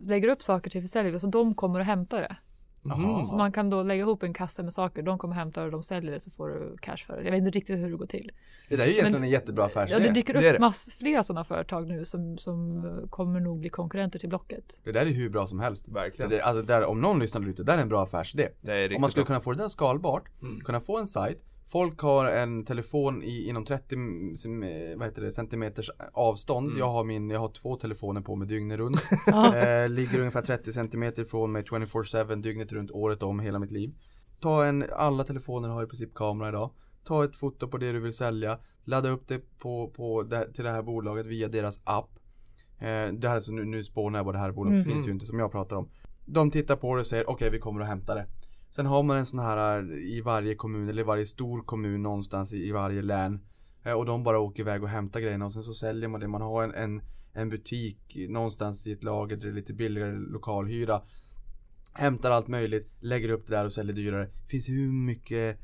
lägger 0.03 0.29
upp 0.29 0.43
saker 0.43 0.71
till 0.71 0.83
försäljning 0.83 1.21
så 1.21 1.27
de 1.27 1.55
kommer 1.55 1.79
och 1.81 1.87
hämtar 1.87 2.21
det. 2.21 2.37
Jaha. 2.85 3.21
Så 3.21 3.37
man 3.37 3.53
kan 3.53 3.71
då 3.71 3.83
lägga 3.83 4.01
ihop 4.03 4.23
en 4.23 4.35
kassa 4.35 4.63
med 4.63 4.73
saker, 4.73 5.03
de 5.03 5.19
kommer 5.19 5.33
och 5.35 5.39
hämtar 5.39 5.61
det 5.63 5.67
och 5.67 5.73
de 5.73 5.83
säljer 5.83 6.13
det 6.13 6.21
så 6.21 6.31
får 6.31 6.49
du 6.49 6.77
cash 6.81 6.97
för 7.07 7.17
det. 7.17 7.23
Jag 7.25 7.31
vet 7.31 7.39
inte 7.39 7.51
riktigt 7.59 7.79
hur 7.79 7.91
det 7.91 7.97
går 7.97 8.07
till. 8.07 8.31
Det 8.69 8.77
där 8.77 8.85
är 8.85 8.87
ju 8.89 8.93
egentligen 8.93 9.13
Men- 9.13 9.23
en 9.23 9.31
jättebra 9.31 9.65
affärsidé. 9.65 10.01
Ja, 10.03 10.09
det 10.09 10.15
dyker 10.15 10.33
det 10.35 10.39
upp 10.49 10.55
det. 10.55 10.59
mass, 10.61 10.95
flera 10.99 11.23
sådana 11.23 11.45
företag 11.45 11.89
nu 11.89 12.05
som, 12.05 12.39
som 12.39 12.83
kommer 13.11 13.41
nog 13.41 13.59
bli 13.61 13.69
konkurrenter 13.69 14.19
till 14.19 14.29
Blocket. 14.29 14.79
Det 14.85 14.93
där 14.93 15.01
är 15.07 15.11
hur 15.11 15.31
bra 15.31 15.47
som 15.47 15.61
helst. 15.61 15.89
Verkligen. 15.89 16.31
Det, 16.31 16.41
alltså 16.41 16.63
där, 16.63 16.85
om 16.85 17.01
någon 17.01 17.19
lyssnar 17.19 17.49
ute, 17.49 17.63
där 17.63 17.79
är 17.79 17.83
en 17.83 17.89
bra 17.89 18.03
affärsidé. 18.03 18.49
Det 18.61 18.73
är 18.73 18.95
Om 18.95 19.01
man 19.01 19.11
skulle 19.11 19.23
bra. 19.23 19.27
kunna 19.27 19.41
få 19.41 19.53
det 19.53 19.59
där 19.59 19.69
skalbart, 19.69 20.25
Mm. 20.43 20.61
kunna 20.61 20.81
få 20.81 20.99
en 20.99 21.07
sajt, 21.07 21.43
folk 21.73 22.01
har 22.01 22.27
en 22.27 22.65
telefon 22.65 23.23
i, 23.23 23.49
inom 23.49 23.65
30 23.65 23.95
sim- 24.35 24.91
eh, 24.93 24.99
vad 24.99 25.07
heter 25.09 25.23
det, 25.23 25.33
centimeters 25.33 25.91
avstånd. 26.13 26.67
Mm. 26.67 26.79
Jag 26.79 26.89
har 26.91 27.05
min, 27.05 27.31
jag 27.31 27.41
har 27.41 27.49
två 27.49 27.77
telefoner 27.77 28.21
på 28.21 28.37
mig 28.37 28.49
dygnet 28.49 28.79
runt. 28.79 28.97
Eh, 29.55 29.89
ligger 29.89 30.19
ungefär 30.19 30.43
30 30.43 30.73
centimeter 30.73 31.25
från 31.25 31.53
mig 31.53 31.63
24-7 31.63 32.43
dygnet 32.43 32.73
runt 32.73 32.91
året 32.91 33.23
om 33.23 33.41
hela 33.41 33.59
mitt 33.59 33.71
liv. 33.71 33.95
Ta 34.41 34.65
en, 34.65 34.85
alla 34.97 35.25
telefoner 35.25 35.69
har 35.69 35.83
i 35.85 35.87
princip 35.87 36.15
kamera 36.15 36.49
idag. 36.49 36.71
Ta 37.05 37.25
ett 37.25 37.37
foto 37.37 37.69
på 37.69 37.79
det 37.79 37.93
du 37.93 38.01
vill 38.01 38.13
sälja. 38.13 38.59
Ladda 38.85 39.09
upp 39.09 39.29
det 39.29 39.59
på, 39.59 39.89
på 39.97 40.23
det, 40.23 40.53
till 40.53 40.65
det 40.65 40.71
här 40.71 40.83
bolaget 40.83 41.27
via 41.27 41.49
deras 41.49 41.81
app. 41.85 42.11
Eh, 42.81 43.13
det 43.13 43.29
här 43.29 43.37
är 43.37 43.41
så 43.41 43.53
nu, 43.53 43.65
nu 43.65 43.85
spånar 43.85 44.19
jag 44.19 44.25
vad 44.25 44.35
det 44.35 44.39
här 44.39 44.53
bolaget 44.53 44.81
Mm. 44.87 44.93
finns 44.93 45.09
ju 45.09 45.13
inte 45.13 45.27
som 45.27 45.39
jag 45.39 45.53
pratar 45.53 45.77
om. 45.77 45.89
De 46.27 46.51
tittar 46.51 46.77
på 46.77 46.95
det 46.95 47.01
och 47.01 47.07
säger 47.07 47.31
okej 47.31 47.51
vi 47.51 47.59
kommer 47.59 47.81
att 47.81 47.87
hämta 47.89 48.15
det. 48.15 48.27
Sen 48.75 48.87
har 48.87 49.03
man 49.03 49.17
en 49.17 49.27
sån 49.27 49.39
här 49.39 49.79
eh, 49.79 49.97
i 49.97 50.21
varje 50.21 50.55
kommun 50.55 50.89
eller 50.89 51.03
i 51.03 51.05
varje 51.05 51.27
stor 51.27 51.63
kommun 51.63 52.03
någonstans 52.03 52.53
i, 52.53 52.69
i 52.69 52.73
varje 52.73 53.03
län. 53.03 53.41
Eh, 53.85 53.93
och 53.93 54.07
de 54.07 54.25
bara 54.25 54.39
åker 54.39 54.63
iväg 54.63 54.83
och 54.83 54.89
hämtar 54.89 55.21
grejerna 55.21 55.45
och 55.45 55.53
sen 55.53 55.63
så 55.63 55.75
säljer 55.75 56.09
man 56.09 56.21
det. 56.21 56.29
Man 56.29 56.43
har 56.43 56.63
en, 56.63 56.75
en, 56.75 57.03
en 57.33 57.49
butik 57.49 58.17
någonstans 58.29 58.87
i 58.87 58.93
ett 58.93 59.05
lager 59.05 59.37
där 59.37 59.45
det 59.45 59.51
är 59.51 59.55
lite 59.55 59.73
billigare 59.73 60.13
lokalhyra. 60.13 61.03
Hämtar 61.93 62.31
allt 62.31 62.49
möjligt, 62.49 62.91
lägger 63.01 63.29
upp 63.29 63.47
det 63.47 63.57
där 63.57 63.65
och 63.65 63.73
säljer 63.73 63.95
dyrare. 63.95 64.29
Finns 64.51 64.69
hur 64.69 64.93
mycket 64.93 65.59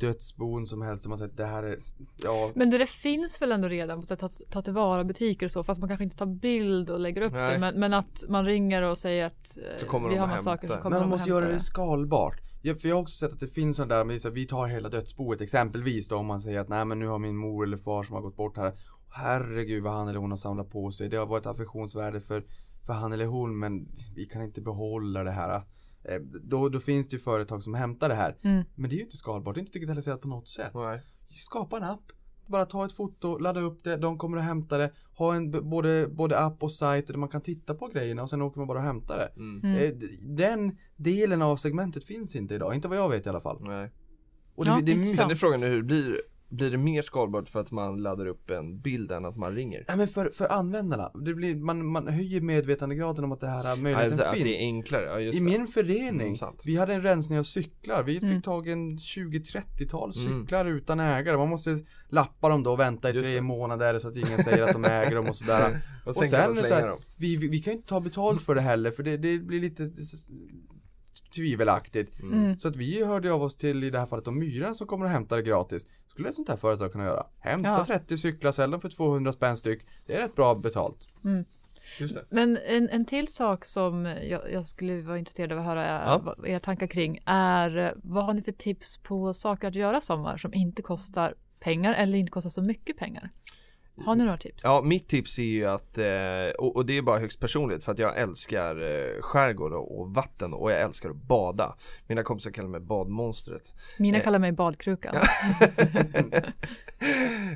dödsbon 0.00 0.66
som 0.66 0.82
helst 0.82 1.02
som 1.02 1.10
man 1.10 1.18
säger 1.18 1.32
det 1.36 1.44
här 1.44 1.62
är, 1.62 1.78
ja. 2.22 2.50
Men 2.54 2.70
det, 2.70 2.78
det 2.78 2.86
finns 2.86 3.42
väl 3.42 3.52
ändå 3.52 3.68
redan 3.68 3.98
att 3.98 4.18
ta, 4.18 4.28
ta 4.50 4.62
tillvara 4.62 5.04
butiker 5.04 5.46
och 5.46 5.50
så 5.50 5.64
fast 5.64 5.80
man 5.80 5.88
kanske 5.88 6.04
inte 6.04 6.16
tar 6.16 6.26
bild 6.26 6.90
och 6.90 7.00
lägger 7.00 7.22
upp 7.22 7.32
Nej. 7.32 7.52
det 7.52 7.58
men, 7.58 7.80
men 7.80 7.94
att 7.94 8.24
man 8.28 8.44
ringer 8.44 8.82
och 8.82 8.98
säger 8.98 9.26
att 9.26 9.56
eh, 9.56 9.78
Så 9.80 9.86
kommer 9.86 10.08
vi 10.08 10.14
de 10.14 10.20
har 10.20 10.26
massa 10.26 10.44
saker 10.44 10.66
så 10.66 10.72
hämtar. 10.72 10.82
kommer 10.82 10.96
Men 10.96 11.08
man 11.08 11.10
måste 11.10 11.30
göra 11.30 11.48
det 11.48 11.60
skalbart. 11.60 12.47
Ja, 12.62 12.74
för 12.74 12.88
jag 12.88 12.96
har 12.96 13.02
också 13.02 13.14
sett 13.14 13.32
att 13.32 13.40
det 13.40 13.48
finns 13.48 13.76
sådana 13.76 13.94
där, 13.94 14.04
men 14.04 14.20
så 14.20 14.28
här, 14.28 14.34
vi 14.34 14.46
tar 14.46 14.66
hela 14.66 14.88
dödsboet 14.88 15.40
exempelvis 15.40 16.08
då 16.08 16.16
om 16.16 16.26
man 16.26 16.40
säger 16.40 16.60
att 16.60 16.68
nej 16.68 16.84
men 16.84 16.98
nu 16.98 17.06
har 17.06 17.18
min 17.18 17.36
mor 17.36 17.64
eller 17.64 17.76
far 17.76 18.04
som 18.04 18.14
har 18.14 18.22
gått 18.22 18.36
bort 18.36 18.56
här. 18.56 18.78
Herregud 19.10 19.82
vad 19.82 19.92
han 19.92 20.08
eller 20.08 20.18
hon 20.18 20.30
har 20.30 20.36
samlat 20.36 20.70
på 20.70 20.90
sig. 20.90 21.08
Det 21.08 21.16
har 21.16 21.26
varit 21.26 21.46
affektionsvärde 21.46 22.20
för, 22.20 22.44
för 22.86 22.92
han 22.92 23.12
eller 23.12 23.26
hon 23.26 23.58
men 23.58 23.88
vi 24.14 24.24
kan 24.26 24.42
inte 24.42 24.60
behålla 24.60 25.24
det 25.24 25.30
här. 25.30 25.56
Eh, 26.04 26.20
Då, 26.42 26.68
då 26.68 26.80
finns 26.80 27.08
det 27.08 27.16
ju 27.16 27.20
företag 27.20 27.62
som 27.62 27.74
hämtar 27.74 28.08
det 28.08 28.14
här. 28.14 28.36
Mm. 28.42 28.64
Men 28.74 28.90
det 28.90 28.96
är 28.96 28.98
ju 28.98 29.04
inte 29.04 29.16
skalbart, 29.16 29.54
det 29.54 29.58
är 29.58 29.62
inte 29.62 29.72
digitaliserat 29.72 30.20
på 30.20 30.28
något 30.28 30.48
sätt. 30.48 30.70
Nej. 30.74 31.02
Skapa 31.28 31.76
en 31.76 31.82
app. 31.82 32.12
Bara 32.48 32.64
ta 32.64 32.84
ett 32.84 32.92
foto, 32.92 33.38
ladda 33.38 33.60
upp 33.60 33.84
det, 33.84 33.96
de 33.96 34.18
kommer 34.18 34.38
att 34.38 34.44
hämta 34.44 34.78
det. 34.78 34.92
Ha 35.14 35.34
en 35.34 35.50
både, 35.70 36.08
både 36.08 36.38
app 36.38 36.62
och 36.62 36.72
sajt 36.72 37.06
där 37.06 37.14
man 37.14 37.28
kan 37.28 37.40
titta 37.40 37.74
på 37.74 37.86
grejerna 37.86 38.22
och 38.22 38.30
sen 38.30 38.42
åker 38.42 38.58
man 38.58 38.66
bara 38.68 38.78
och 38.78 38.84
hämtar 38.84 39.18
det. 39.18 39.40
Mm. 39.40 39.60
Mm. 39.64 39.84
Eh, 39.84 39.94
Den 40.20 40.76
delen 40.96 41.42
av 41.42 41.56
segmentet 41.56 42.04
finns 42.04 42.36
inte 42.36 42.54
idag, 42.54 42.74
inte 42.74 42.88
vad 42.88 42.98
jag 42.98 43.08
vet 43.08 43.26
i 43.26 43.28
alla 43.28 43.40
fall. 43.40 43.58
Nej. 43.60 43.90
Och 44.54 44.64
det, 44.64 44.70
Ja, 44.70 44.80
det 44.82 44.92
är. 44.92 45.14
Sen 45.16 45.30
är 45.30 45.34
frågan 45.34 45.62
hur 45.62 45.82
blir 45.82 46.02
det? 46.02 46.08
Blir 46.08 46.20
det 46.50 46.76
mer 46.78 47.02
skalbart 47.02 47.48
för 47.48 47.60
att 47.60 47.70
man 47.70 48.02
laddar 48.02 48.26
upp 48.26 48.50
en 48.50 48.80
bild 48.80 49.12
än 49.12 49.24
att 49.24 49.36
man 49.36 49.54
ringer? 49.54 49.84
Nej 49.88 49.96
men 49.96 50.08
för, 50.08 50.30
för 50.30 50.48
användarna, 50.52 51.10
det 51.24 51.34
blir, 51.34 51.54
man, 51.54 51.86
man 51.86 52.08
höjer 52.08 52.40
medvetandegraden 52.40 53.24
om 53.24 53.32
att 53.32 53.40
det 53.40 53.46
här 53.46 53.62
Nej, 53.64 53.82
möjligheten 53.82 54.20
att 54.20 54.34
finns. 54.34 54.44
det 54.44 54.56
är 54.56 54.60
enklare, 54.60 55.04
ja 55.06 55.20
just 55.20 55.36
I 55.40 55.44
det. 55.44 55.50
min 55.50 55.66
förening, 55.66 56.36
Mm, 56.42 56.54
vi 56.64 56.76
hade 56.76 56.94
en 56.94 57.02
rensning 57.02 57.38
av 57.38 57.42
cyklar. 57.42 58.02
Vi 58.02 58.18
Mm. 58.18 58.34
fick 58.34 58.44
tag 58.44 58.68
i 58.68 58.70
en 58.72 58.96
20-30-tal 58.98 60.12
Mm. 60.26 60.40
cyklar 60.42 60.64
utan 60.66 61.00
ägare. 61.00 61.36
Man 61.36 61.48
måste 61.48 61.78
lappa 62.08 62.48
dem 62.48 62.62
då 62.62 62.72
och 62.72 62.80
vänta 62.80 63.10
i 63.10 63.12
Just 63.12 63.24
tre 63.24 63.34
det. 63.34 63.40
månader 63.40 63.98
så 63.98 64.08
att 64.08 64.16
ingen 64.16 64.38
säger 64.44 64.62
att 64.62 64.72
de 64.72 64.84
äger 64.84 65.14
dem 65.16 65.26
och 65.28 65.36
sådär. 65.36 65.80
Och 66.06 66.14
sen, 66.14 66.24
Och 66.24 66.30
kan 66.30 66.54
sen 66.54 66.64
så 66.64 66.74
här- 66.74 66.86
dem. 66.88 66.98
Vi, 67.18 67.36
vi, 67.36 67.48
vi 67.48 67.58
kan 67.58 67.72
ju 67.72 67.76
inte 67.76 67.88
ta 67.88 68.00
betalt 68.00 68.42
för 68.42 68.54
det 68.54 68.60
heller 68.60 68.90
för 68.90 69.02
det, 69.02 69.16
det 69.16 69.38
blir 69.38 69.60
lite 69.60 69.90
tvivelaktigt. 71.34 72.20
Mm. 72.22 72.58
Så 72.58 72.68
att 72.68 72.76
vi 72.76 73.04
hörde 73.04 73.32
av 73.32 73.42
oss 73.42 73.56
till 73.56 73.84
i 73.84 73.90
det 73.90 73.98
här 73.98 74.06
fallet 74.06 74.28
om 74.28 74.38
Myran 74.38 74.74
som 74.74 74.86
kommer 74.86 75.06
att 75.06 75.12
hämta 75.12 75.36
det 75.36 75.42
gratis. 75.42 75.86
Skulle 76.18 76.28
ett 76.28 76.34
sånt 76.34 76.48
här 76.48 76.56
företag 76.56 76.92
kunna 76.92 77.04
göra. 77.04 77.26
Hämta 77.40 77.68
Ja. 77.68 77.84
30 77.84 78.16
cyklar, 78.16 78.52
sälj 78.52 78.70
dem 78.72 78.80
för 78.80 78.88
200 78.88 79.32
spänn 79.32 79.56
styck. 79.56 79.86
Det 80.06 80.16
är 80.16 80.20
rätt 80.22 80.34
bra 80.34 80.54
betalt. 80.54 81.08
Det. 81.98 82.24
Men 82.30 82.58
en, 82.66 82.88
en 82.88 83.04
till 83.04 83.28
sak 83.28 83.64
som 83.64 84.04
jag, 84.04 84.52
jag 84.52 84.66
skulle 84.66 85.00
vara 85.02 85.18
intresserad 85.18 85.52
av 85.52 85.58
att 85.58 85.64
höra 85.64 85.84
Ja. 85.86 86.34
era 86.46 86.60
tankar 86.60 86.86
kring 86.86 87.18
är 87.24 87.94
vad 87.96 88.24
har 88.24 88.34
ni 88.34 88.42
för 88.42 88.52
tips 88.52 88.96
på 88.96 89.34
saker 89.34 89.68
att 89.68 89.74
göra 89.74 90.00
sommar 90.00 90.36
som 90.36 90.54
inte 90.54 90.82
kostar 90.82 91.34
pengar 91.60 91.94
eller 91.94 92.18
inte 92.18 92.30
kostar 92.30 92.50
så 92.50 92.62
mycket 92.62 92.96
pengar? 92.96 93.30
Har 94.04 94.14
ni 94.14 94.24
några 94.24 94.38
tips? 94.38 94.64
Ja, 94.64 94.82
mitt 94.82 95.08
tips 95.08 95.38
är 95.38 95.42
ju 95.42 95.64
att, 95.64 95.98
eh, 95.98 96.06
och, 96.58 96.86
det 96.86 96.98
är 96.98 97.02
bara 97.02 97.18
högst 97.18 97.40
personligt 97.40 97.84
för 97.84 97.92
att 97.92 97.98
jag 97.98 98.18
älskar 98.18 98.76
eh, 98.76 99.20
skärgård 99.20 99.72
och, 99.72 100.14
vatten 100.14 100.54
och 100.54 100.72
jag 100.72 100.80
älskar 100.80 101.10
att 101.10 101.16
bada. 101.16 101.76
Mina 102.06 102.22
kompisar 102.22 102.50
kallar 102.50 102.68
mig 102.68 102.80
badmonstret. 102.80 103.74
Mina 103.98 104.18
eh, 104.18 104.24
kallar 104.24 104.38
mig 104.38 104.52
badkrukan. 104.52 105.14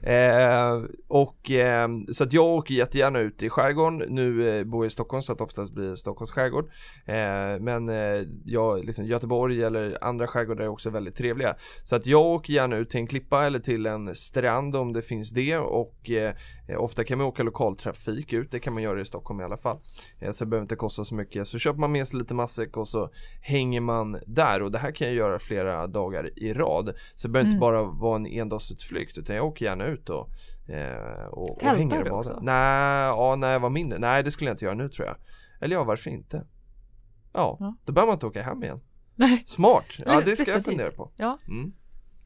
eh, 0.03 0.83
och 1.09 1.51
eh, 1.51 1.89
så 2.13 2.25
att 2.25 2.33
jag 2.33 2.45
åker 2.45 2.75
jättegärna 2.75 3.19
ut 3.19 3.43
i 3.43 3.51
skärgården. 3.51 4.03
Nu 4.09 4.65
bor 4.65 4.85
jag 4.85 4.89
i 4.89 4.93
Stockholm 4.93 5.23
så 5.23 5.33
att 5.33 5.41
oftast 5.41 5.73
blir 5.73 5.89
det 5.89 5.97
Stockholms 5.97 6.31
skärgård. 6.31 6.71
Men 7.61 7.89
jag, 8.45 8.85
liksom 8.85 9.05
Göteborg 9.05 9.63
eller 9.63 10.05
andra 10.05 10.27
skärgårdar 10.27 10.65
är 10.65 10.69
också 10.69 10.91
väldigt 10.91 11.17
trevliga. 11.17 11.57
Så 11.85 11.97
att 11.97 12.07
jag 12.07 12.27
åker 12.27 12.53
gärna 12.53 12.77
ut 12.77 12.91
till 12.91 13.01
en 13.01 13.07
klippa 13.07 13.47
eller 13.47 13.59
till 13.59 13.87
en 13.87 14.15
strand 14.15 14.77
om 14.77 14.93
det 14.93 15.03
finns 15.03 15.31
det 15.31 15.59
och 15.59 16.11
ofta 16.79 17.05
kan 17.05 17.19
man 17.19 17.27
åka 17.27 17.43
lokaltrafik 17.43 18.33
ut, 18.33 18.51
det 18.51 18.61
kan 18.61 18.73
man 18.75 18.83
göra 18.83 19.01
i 19.01 19.05
Stockholm 19.05 19.41
i 19.41 19.45
alla 19.45 19.57
fall. 19.57 19.79
Eh, 20.19 20.31
så 20.33 20.45
det 20.45 20.49
behöver 20.51 20.65
inte 20.65 20.77
kosta 20.77 21.05
så 21.05 21.15
mycket. 21.15 21.49
Så 21.49 21.59
köper 21.59 21.81
man 21.81 21.93
med 21.93 22.09
sig 22.09 22.19
lite 22.19 22.35
matsäck 22.35 22.77
och 22.77 22.89
så 22.89 23.11
hänger 23.43 23.81
man 23.81 24.21
där 24.27 24.63
och 24.63 24.71
det 24.73 24.79
här 24.79 24.91
kan 24.93 25.07
jag 25.07 25.17
göra 25.17 25.39
flera 25.39 25.87
dagar 25.87 26.39
i 26.39 26.53
rad. 26.55 26.95
Så 27.15 27.29
det 27.29 27.33
behöver 27.33 27.47
inte 27.49 27.57
Mm. 27.57 27.61
bara 27.61 27.83
vara 27.83 28.17
en 28.17 28.27
endagsutflykt 28.27 29.19
utan 29.19 29.37
jag 29.37 29.47
åker 29.47 29.65
gärna 29.65 29.85
ut 29.87 30.09
och, 30.11 30.29
eh, 30.71 31.25
och, 31.27 31.51
och 31.57 31.63
hänger 31.63 32.05
du 32.05 32.11
också? 32.11 32.39
Nej, 32.43 33.07
ja, 33.07 33.37
när 33.37 33.53
jag 33.53 33.61
var 33.61 33.71
mindre. 33.71 33.99
Nej, 33.99 34.23
det 34.23 34.31
skulle 34.31 34.51
jag 34.51 34.55
inte 34.55 34.65
göra 34.65 34.75
nu 34.75 34.89
tror 34.89 35.07
jag. 35.09 35.17
Eller 35.61 35.77
ja, 35.77 35.85
varför 35.85 36.11
inte? 36.11 36.47
Ja, 37.33 37.57
Ja. 37.61 37.75
då 37.85 37.93
behöver 37.93 38.07
man 38.11 38.15
inte 38.17 38.27
åka 38.27 38.43
hem 38.43 38.63
igen. 38.63 38.81
Nej. 39.15 39.43
Smart! 39.47 39.85
Ja, 40.07 40.21
det 40.25 40.37
ska 40.37 40.51
jag 40.51 40.65
fundera 40.65 40.91
på. 40.91 41.11
Ja. 41.17 41.39
Mm. 41.49 41.73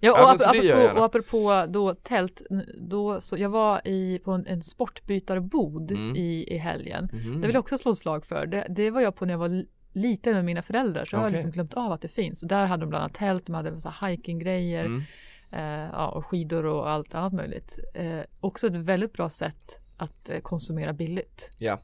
Ja, 0.00 0.12
och, 0.12 0.18
Ja, 0.18 0.32
ap- 0.34 0.38
så 0.38 0.48
apropå, 0.48 0.98
och 0.98 1.04
apropå 1.04 1.64
då 1.68 1.94
tält, 1.94 2.42
då, 2.80 3.20
så 3.20 3.36
jag 3.36 3.48
var 3.48 3.88
i, 3.88 4.18
på 4.24 4.32
en, 4.32 4.46
en 4.46 4.62
sportbytarbod 4.62 5.90
Mm. 5.90 6.16
i, 6.16 6.54
i 6.54 6.56
helgen. 6.56 7.08
Mhm. 7.12 7.40
Det 7.40 7.46
vill 7.46 7.54
jag 7.54 7.60
också 7.60 7.78
slå 7.78 7.94
slag 7.94 8.26
för. 8.26 8.46
Det, 8.46 8.66
det 8.70 8.90
var 8.90 9.00
jag 9.00 9.14
på 9.16 9.24
när 9.24 9.32
jag 9.34 9.38
var 9.38 9.48
li- 9.48 9.68
liten 9.92 10.34
med 10.34 10.44
mina 10.44 10.62
föräldrar 10.62 11.04
så 11.04 11.16
jag 11.16 11.20
har 11.20 11.30
liksom 11.30 11.50
glömt 11.50 11.74
av 11.74 11.92
att 11.92 12.00
det 12.00 12.08
finns. 12.08 12.42
Och 12.42 12.48
där 12.48 12.66
hade 12.66 12.82
de 12.82 12.88
bland 12.88 13.02
annat 13.02 13.14
tält, 13.14 13.46
de 13.46 13.54
hade 13.54 13.70
massa 13.70 13.94
hikinggrejer 14.06 14.84
Mm. 14.84 15.02
eh, 15.52 15.90
ja, 15.92 16.08
och 16.08 16.26
skidor 16.26 16.66
och 16.66 16.90
allt 16.90 17.14
annat 17.14 17.32
möjligt. 17.32 17.78
Eh, 17.94 18.20
också 18.40 18.66
ett 18.66 18.72
väldigt 18.72 19.12
bra 19.12 19.30
sätt 19.30 19.78
att 19.96 20.30
eh, 20.30 20.38
konsumera 20.40 20.92
billigt. 20.92 21.50
Ja. 21.58 21.78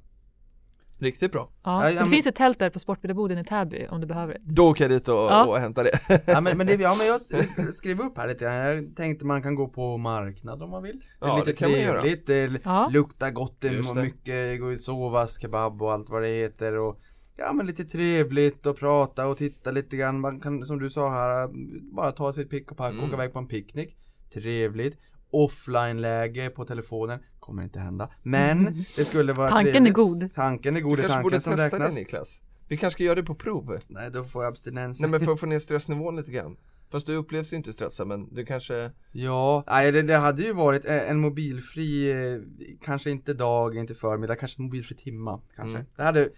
Riktigt 1.02 1.32
bra. 1.32 1.48
Ja, 1.62 1.72
Ja, 1.74 1.80
så 1.80 1.86
ja, 1.86 1.90
det 1.90 2.00
men- 2.04 2.10
finns 2.10 2.26
ett 2.26 2.34
tält 2.34 2.58
där 2.58 2.70
på 2.70 2.78
Sportbildarboden 2.78 3.38
i 3.38 3.44
Täby 3.44 3.86
om 3.90 4.00
du 4.00 4.06
behöver 4.06 4.34
det. 4.34 4.40
Då 4.44 4.68
åker 4.70 4.84
jag 4.84 4.90
dit 4.90 5.08
och, 5.08 5.14
Ja. 5.14 5.44
och 5.46 5.58
hämtar 5.58 5.84
det. 5.84 6.22
Ja 6.26 6.40
men, 6.40 6.58
men, 6.58 6.66
det, 6.66 6.74
ja, 6.74 6.96
men 6.98 7.06
jag 7.06 7.74
skrev 7.74 8.00
upp 8.00 8.18
här 8.18 8.28
lite. 8.28 8.44
Jag 8.44 8.96
tänkte 8.96 9.26
man 9.26 9.42
kan 9.42 9.54
gå 9.54 9.68
på 9.68 9.96
marknad 9.96 10.62
om 10.62 10.70
man 10.70 10.82
vill. 10.82 11.00
Det 11.20 11.26
är 11.26 11.28
Ja, 11.28 11.36
lite 11.36 11.50
det 11.50 11.56
kan 11.56 11.70
man 11.70 11.80
göra. 11.80 12.00
trevligt, 12.00 12.26
det 12.26 12.60
Ja. 12.64 12.88
luktar 12.92 13.30
gott, 13.30 13.60
det 13.60 13.68
är 13.68 13.94
mycket 14.02 14.60
gå 14.60 14.72
i 14.72 14.76
sovas, 14.76 15.40
kebab 15.40 15.82
och 15.82 15.92
allt 15.92 16.10
vad 16.10 16.22
det 16.22 16.28
heter 16.28 16.78
och 16.78 17.00
Ja 17.36 17.52
men 17.52 17.66
lite 17.66 17.84
trevligt 17.84 18.66
och 18.66 18.78
prata 18.78 19.26
och 19.26 19.36
titta 19.36 19.70
lite 19.70 19.96
grann. 19.96 20.20
Man 20.20 20.40
kan 20.40 20.66
som 20.66 20.78
du 20.78 20.90
sa 20.90 21.10
här 21.10 21.48
bara 21.94 22.12
ta 22.12 22.32
sitt 22.32 22.50
pick 22.50 22.70
och 22.70 22.76
pack 22.76 22.88
och 22.88 22.92
Mm. 22.98 23.04
åka 23.04 23.14
iväg 23.14 23.32
på 23.32 23.38
en 23.38 23.46
picknick. 23.48 23.96
Trevligt. 24.34 24.98
Offline-läge 25.30 26.50
på 26.50 26.64
telefonen. 26.64 27.20
Kommer 27.42 27.62
inte 27.62 27.80
hända. 27.80 28.08
Men 28.22 28.84
det 28.96 29.04
skulle 29.04 29.32
vara 29.32 29.48
Tanken 29.48 29.72
trevligt. 29.72 29.90
är 29.90 29.94
god. 29.94 30.34
Tanken 30.34 30.76
är 30.76 30.80
god, 30.80 30.98
Du 30.98 31.02
det 31.02 31.06
är 31.06 31.08
kanske 31.08 31.22
borde 31.22 31.40
tanken 31.40 31.58
som 31.58 31.70
testa 31.70 31.88
det 31.88 31.94
Niklas. 31.94 32.40
Vi 32.68 32.76
kanske 32.76 32.96
ska 32.96 33.04
göra 33.04 33.14
det 33.14 33.22
på 33.22 33.34
prov. 33.34 33.78
Nej 33.88 34.10
då 34.10 34.24
får 34.24 34.42
jag 34.44 34.50
abstinens. 34.50 35.00
Nej 35.00 35.10
men 35.10 35.20
för 35.20 35.32
att 35.32 35.40
få 35.40 35.46
ner 35.52 35.58
stressnivån 35.58 36.16
lite 36.16 36.32
grann. 36.32 36.56
Fast 36.90 37.06
du 37.06 37.14
upplevs 37.14 37.52
ju 37.52 37.56
inte 37.56 37.72
stressad 37.72 38.06
men 38.06 38.34
du 38.34 38.46
kanske 38.46 38.90
Ja, 39.12 39.64
nej 39.66 39.92
det, 39.92 40.02
det 40.02 40.16
hade 40.16 40.42
ju 40.42 40.52
varit 40.52 40.84
en, 40.84 40.98
en 41.00 41.18
mobilfri, 41.20 42.10
eh, 42.10 42.40
kanske 42.84 43.10
inte 43.10 43.34
dag, 43.34 43.76
inte 43.76 43.94
förmiddag, 43.94 44.36
kanske 44.36 44.60
en 44.60 44.64
mobilfri 44.64 44.96
timma 44.96 45.40
kanske. 45.56 45.78
Mm. 45.78 45.86
Det 45.96 46.02
hade, 46.02 46.28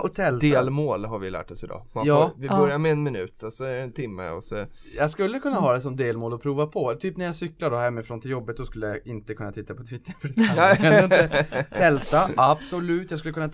och 0.00 0.14
tälta. 0.14 0.46
delmål 0.46 1.04
har 1.04 1.18
vi 1.18 1.30
lärt 1.30 1.50
oss 1.50 1.64
idag. 1.64 1.86
Man 1.92 2.06
Ja. 2.06 2.28
får, 2.34 2.40
vi 2.40 2.46
Ja. 2.46 2.56
börjar 2.56 2.78
med 2.78 2.92
en 2.92 3.02
minut 3.02 3.42
och 3.42 3.52
så 3.52 3.64
är 3.64 3.74
det 3.74 3.80
en 3.82 3.92
timme 3.92 4.30
och 4.30 4.44
så 4.44 4.66
Jag 4.98 5.10
skulle 5.10 5.38
kunna 5.38 5.56
ha 5.56 5.72
det 5.72 5.80
som 5.80 5.96
delmål 5.96 6.32
att 6.34 6.42
prova 6.42 6.66
på. 6.66 6.94
Typ 6.94 7.16
när 7.16 7.24
jag 7.24 7.36
cyklar 7.36 7.70
då 7.70 7.76
hemifrån 7.76 8.20
till 8.20 8.30
jobbet, 8.30 8.56
då 8.56 8.64
skulle 8.64 8.86
jag 8.88 9.06
inte 9.06 9.34
kunna 9.34 9.52
titta 9.52 9.74
på 9.74 9.84
Twitter. 9.84 10.14
För 10.20 10.28
det 10.28 11.04
inte. 11.04 11.28
Tälta, 11.76 12.30
absolut. 12.36 13.10
Jag 13.10 13.20
skulle 13.20 13.34
kunna 13.34 13.48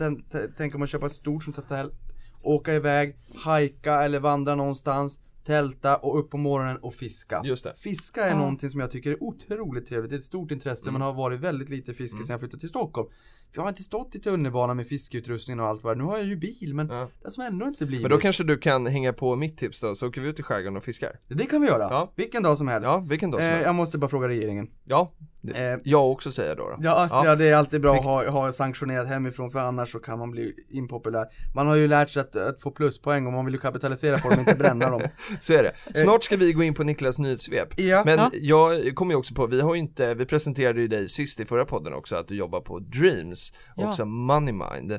tänka 0.56 0.78
mig 0.78 0.84
att 0.84 0.90
köpa 0.90 1.06
ett 1.06 1.12
stort 1.12 1.42
här 1.56 1.62
tält. 1.62 1.94
Åka 2.42 2.74
iväg, 2.74 3.16
hajka 3.44 4.02
eller 4.02 4.20
vandra 4.20 4.54
någonstans. 4.54 5.18
Tälta 5.46 5.96
och 5.96 6.18
upp 6.18 6.30
på 6.30 6.36
morgonen 6.36 6.76
och 6.76 6.94
fiska. 6.94 7.40
Just 7.44 7.64
det. 7.64 7.74
Fiska 7.76 8.24
är 8.24 8.30
Ja. 8.30 8.38
någonting 8.38 8.70
som 8.70 8.80
jag 8.80 8.90
tycker 8.90 9.10
är 9.10 9.22
otroligt 9.22 9.86
trevligt. 9.86 10.10
Det 10.10 10.16
är 10.16 10.18
ett 10.18 10.24
stort 10.24 10.50
intresse 10.50 10.90
men 10.90 11.00
har 11.00 11.12
varit 11.12 11.40
väldigt 11.40 11.70
lite 11.70 11.94
fiske 11.94 12.14
Mm. 12.16 12.26
sedan 12.26 12.32
jag 12.34 12.40
flyttade 12.40 12.60
till 12.60 12.68
Stockholm. 12.68 13.08
Jag 13.54 13.62
har 13.62 13.68
inte 13.68 13.82
stått 13.82 14.14
i 14.14 14.18
tunnelbanan 14.20 14.76
med 14.76 14.86
fiskeutrustning 14.88 15.60
och 15.60 15.66
allt 15.66 15.82
vad. 15.84 15.98
Nu 15.98 16.04
har 16.04 16.16
jag 16.18 16.26
ju 16.26 16.36
bil 16.36 16.74
men 16.74 16.88
Ja. 16.88 17.08
det 17.24 17.30
som 17.30 17.44
ändå 17.44 17.66
inte 17.66 17.86
blivit. 17.86 18.02
Men 18.02 18.10
då 18.10 18.18
kanske 18.18 18.44
du 18.44 18.58
kan 18.58 18.86
hänga 18.86 19.12
på 19.12 19.36
mitt 19.36 19.56
tips 19.58 19.80
då, 19.80 19.94
så 19.94 20.08
åker 20.08 20.20
vi 20.20 20.28
ut 20.28 20.40
i 20.40 20.42
skärgården 20.42 20.76
och 20.76 20.84
fiskar. 20.84 21.18
Det 21.28 21.46
kan 21.46 21.60
vi 21.62 21.66
göra. 21.68 21.82
Ja. 21.90 22.12
Vilken 22.16 22.42
dag 22.42 22.58
som 22.58 22.68
helst. 22.68 22.86
Ja, 22.88 22.98
vilken 23.08 23.30
dag 23.30 23.40
som 23.40 23.46
eh, 23.46 23.52
helst. 23.52 23.66
jag 23.66 23.74
måste 23.74 23.98
bara 23.98 24.08
fråga 24.10 24.28
regeringen. 24.28 24.68
Ja, 24.84 25.12
det, 25.42 25.52
Eh, 25.72 25.78
jag 25.84 26.10
också 26.10 26.32
säger 26.32 26.56
då. 26.56 26.62
då. 26.62 26.76
Ja, 26.80 27.08
Ja. 27.10 27.26
ja. 27.26 27.34
det 27.36 27.48
är 27.48 27.56
alltid 27.56 27.80
bra 27.80 27.94
att 27.96 28.04
ha, 28.04 28.30
ha 28.30 28.52
sanktionerat 28.52 29.08
hemifrån 29.08 29.50
för 29.50 29.58
annars 29.58 29.92
så 29.92 29.98
kan 29.98 30.18
man 30.18 30.30
bli 30.30 30.54
impopulär. 30.70 31.24
Man 31.54 31.66
har 31.66 31.74
ju 31.76 31.88
lärt 31.88 32.10
sig 32.10 32.20
att, 32.20 32.36
att 32.36 32.60
få 32.60 32.70
pluspoäng 32.70 33.26
och 33.26 33.32
man 33.32 33.44
vill 33.44 33.54
ju 33.54 33.60
kapitalisera 33.60 34.18
på 34.18 34.30
dem, 34.30 34.38
inte 34.38 34.54
bränna 34.54 34.90
dem. 34.90 35.02
Så 35.40 35.52
är 35.52 35.62
det. 35.62 36.00
Snart 36.02 36.24
ska 36.24 36.36
vi 36.36 36.52
gå 36.52 36.62
in 36.62 36.74
på 36.74 36.82
Niklas 36.84 37.18
nyhetssvep. 37.18 37.80
Ja, 37.80 38.02
Men 38.04 38.18
Ja. 38.18 38.30
jag 38.34 38.94
kommer 38.94 39.12
ju 39.12 39.18
också 39.18 39.34
på, 39.34 39.46
vi 39.46 39.60
har 39.60 39.74
ju 39.74 39.80
inte, 39.80 40.14
vi 40.14 40.26
presenterade 40.26 40.80
ju 40.80 40.88
dig 40.88 41.08
sist 41.08 41.40
i 41.40 41.44
förra 41.44 41.64
podden 41.64 41.92
också 41.94 42.16
att 42.16 42.28
du 42.28 42.34
jobbar 42.36 42.60
på 42.60 42.78
Dreams, 42.78 43.37
Ja. 43.76 43.88
också 43.88 44.04
Moneymind. 44.04 44.92
Eh, 44.92 44.98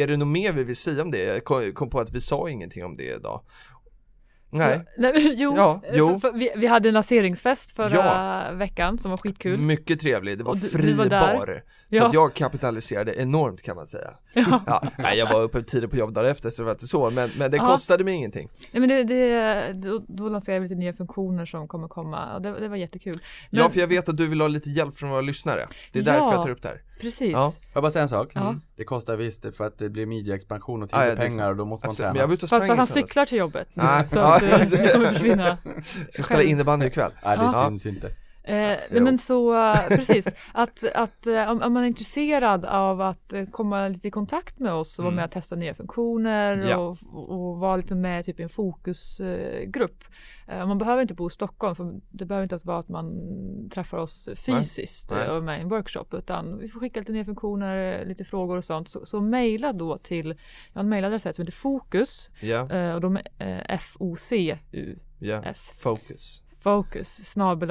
Är 0.00 0.06
det 0.06 0.16
något 0.16 0.28
mer 0.28 0.52
vi 0.52 0.64
vill 0.64 0.76
säga 0.76 1.02
om 1.02 1.10
det? 1.10 1.24
Jag 1.24 1.44
kom, 1.44 1.72
kom 1.72 1.90
på 1.90 2.00
att 2.00 2.12
vi 2.12 2.20
sa 2.20 2.48
ingenting 2.48 2.84
om 2.84 2.96
det 2.96 3.04
idag. 3.16 3.42
Nej, 4.54 4.80
Ja, 4.84 4.92
nej, 4.98 5.34
jo, 5.38 5.54
Ja, 5.56 5.80
eh, 5.84 5.94
jo. 5.96 6.20
Vi, 6.34 6.52
vi 6.56 6.66
hade 6.66 6.88
en 6.88 6.94
lanseringsfest 6.94 7.76
förra 7.76 8.52
veckan 8.52 8.98
som 8.98 9.10
var 9.10 9.18
skitkul. 9.18 9.58
mycket 9.58 10.00
trevlig, 10.00 10.38
det 10.38 10.44
var 10.44 10.54
du- 10.54 10.60
fri 10.60 10.92
var 10.94 11.06
bar. 11.06 11.62
Så 11.90 11.96
Ja. 11.96 12.06
att 12.06 12.14
jag 12.14 12.34
kapitaliserade 12.34 13.14
enormt 13.20 13.62
kan 13.62 13.76
man 13.76 13.86
säga. 13.86 14.10
Ja. 14.66 14.82
nej, 14.98 15.18
jag 15.18 15.32
var 15.32 15.42
uppe 15.42 15.62
tidigt 15.62 15.90
på 15.90 15.96
jobb 15.96 16.12
dagen 16.12 16.30
efter 16.30 16.50
så 16.50 16.62
det 16.62 16.64
var 16.66 16.72
inte 16.72 16.86
så, 16.86 17.10
men, 17.10 17.30
men 17.38 17.50
det 17.50 17.56
Ja. 17.56 17.66
kostade 17.66 18.04
mig 18.04 18.14
ingenting. 18.14 18.48
Nej, 18.72 18.80
men 18.80 18.88
det, 18.88 19.04
det, 19.04 19.72
då, 19.72 20.04
då 20.08 20.28
lanserade 20.28 20.60
vi 20.60 20.68
lite 20.68 20.78
nya 20.78 20.92
funktioner 20.92 21.44
som 21.46 21.68
kommer 21.68 21.88
komma 21.88 22.38
det, 22.38 22.58
det 22.60 22.68
var 22.68 22.76
jättekul. 22.76 23.18
Men, 23.50 23.60
Ja, 23.60 23.68
för 23.68 23.80
jag 23.80 23.86
vet 23.88 24.08
att 24.08 24.16
du 24.16 24.26
vill 24.26 24.40
ha 24.40 24.48
lite 24.48 24.70
hjälp 24.70 24.96
från 24.98 25.10
våra 25.10 25.20
lyssnare. 25.20 25.66
Det 25.92 25.98
är 25.98 26.02
Ja. 26.02 26.12
därför 26.12 26.32
jag 26.32 26.42
tar 26.42 26.50
upp 26.50 26.62
det 26.62 26.68
här. 26.68 26.80
Precis. 27.00 27.32
Ja. 27.32 27.50
får 27.50 27.70
jag 27.72 27.82
bara 27.82 27.90
säga 27.90 28.02
en 28.02 28.08
sak? 28.08 28.30
Ja. 28.34 28.54
Det 28.76 28.84
kostar 28.84 29.16
visst 29.16 29.56
för 29.56 29.66
att 29.66 29.78
det 29.78 29.88
blir 29.88 30.06
midjeexpansion 30.06 30.82
och 30.82 30.90
tid 30.90 30.98
ja, 31.00 31.16
pengar 31.16 31.50
och 31.50 31.56
då 31.56 31.64
måste 31.64 31.86
man 31.86 31.96
träna. 31.96 32.26
Men 32.26 32.38
Fast 32.38 32.52
att 32.52 32.76
han 32.76 32.86
cyklar 32.86 33.26
till 33.26 33.38
jobbet 33.38 33.68
nu, 33.74 33.82
så 34.06 34.18
att 34.20 34.42
eh, 34.42 34.48
det 34.58 34.92
kommer 34.92 35.12
försvinna. 35.12 35.58
Ska 36.10 36.22
spela 36.22 36.42
innebandy 36.42 36.86
ikväll. 36.86 37.12
Nej, 37.24 37.36
det 37.38 37.44
Ja. 37.44 37.66
syns 37.68 37.86
inte. 37.86 38.10
Eh, 38.44 38.76
nej 38.90 39.00
men 39.00 39.18
så, 39.18 39.54
precis, 39.88 40.28
att, 40.54 40.84
att 40.94 41.26
eh, 41.26 41.50
om, 41.50 41.62
om 41.62 41.72
man 41.72 41.82
är 41.82 41.86
intresserad 41.86 42.64
av 42.64 43.00
att 43.00 43.32
eh, 43.32 43.44
komma 43.46 43.88
lite 43.88 44.08
i 44.08 44.10
kontakt 44.10 44.58
med 44.58 44.72
oss 44.72 44.98
och 44.98 45.02
vara 45.04 45.12
Mm. 45.12 45.16
med 45.16 45.24
och 45.24 45.30
testa 45.30 45.56
nya 45.56 45.74
funktioner 45.74 46.56
Ja. 46.56 46.76
och, 46.76 46.98
och 47.30 47.58
vara 47.58 47.76
lite 47.76 47.94
med 47.94 48.24
typ 48.24 48.40
i 48.40 48.42
en 48.42 48.48
fokusgrupp. 48.48 50.04
Eh, 50.48 50.66
man 50.66 50.78
behöver 50.78 51.02
inte 51.02 51.14
bo 51.14 51.26
i 51.26 51.30
Stockholm 51.30 51.74
för 51.74 52.00
det 52.10 52.24
behöver 52.24 52.42
inte 52.42 52.58
vara 52.66 52.78
att 52.78 52.88
man 52.88 53.12
träffar 53.74 53.98
oss 53.98 54.28
fysiskt 54.46 55.10
Nej. 55.10 55.28
och 55.28 55.36
är 55.36 55.40
med 55.40 55.58
i 55.58 55.62
en 55.62 55.68
workshop 55.68 56.06
utan 56.12 56.58
vi 56.58 56.68
får 56.68 56.80
skicka 56.80 57.00
lite 57.00 57.12
nya 57.12 57.24
funktioner, 57.24 58.04
lite 58.04 58.24
frågor 58.24 58.56
och 58.56 58.64
sånt. 58.64 58.88
Så, 58.88 59.06
så 59.06 59.20
mejla 59.20 59.72
då 59.72 59.98
till, 59.98 60.26
jag 60.72 60.74
har 60.74 60.82
en 60.82 60.88
mejladress 60.88 61.22
som 61.22 61.32
heter 61.42 61.52
fokus 61.52 62.30
Ja, 62.40 62.70
eh, 62.70 62.94
och 62.94 63.00
de 63.00 63.16
är 63.16 63.22
eh, 63.38 63.60
F-O-C-U 63.68 64.98
ja. 65.18 65.42
Focus. 65.82 66.42
focus 66.60 67.08
snabel 67.08 67.70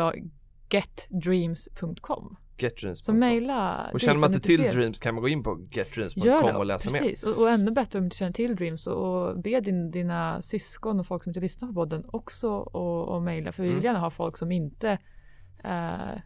getdreams.com. 0.71 2.35
Getdreams. 2.57 3.05
Så 3.05 3.13
mejla 3.13 3.89
Och 3.93 3.99
känner 3.99 4.19
man 4.19 4.33
inte 4.33 4.47
till. 4.47 4.61
Dreams 4.61 4.99
kan 4.99 5.15
man 5.15 5.21
gå 5.21 5.27
in 5.29 5.43
på 5.43 5.59
getdreams.com 5.71 6.55
och 6.55 6.65
läsa 6.65 6.91
mer. 6.91 6.99
precis. 6.99 7.23
Och, 7.23 7.37
och 7.37 7.49
ännu 7.49 7.71
bättre 7.71 7.99
om 7.99 8.09
du 8.09 8.15
känner 8.15 8.31
till 8.33 8.55
Dreams 8.55 8.87
och, 8.87 9.27
och 9.29 9.39
be 9.41 9.59
din, 9.59 9.91
dina 9.91 10.41
syskon 10.41 10.99
och 10.99 11.07
folk 11.07 11.23
som 11.23 11.29
inte 11.29 11.39
lyssnar 11.39 11.67
på 11.67 11.73
podden 11.73 12.05
också 12.07 12.49
och, 12.51 13.07
och 13.15 13.21
mejla 13.21 13.51
för 13.51 13.63
vi 13.63 13.69
vill 13.69 13.77
Mm. 13.77 13.85
gärna 13.85 13.99
ha 13.99 14.09
folk 14.09 14.37
som 14.37 14.51
inte 14.51 14.97
eh, 15.63 16.17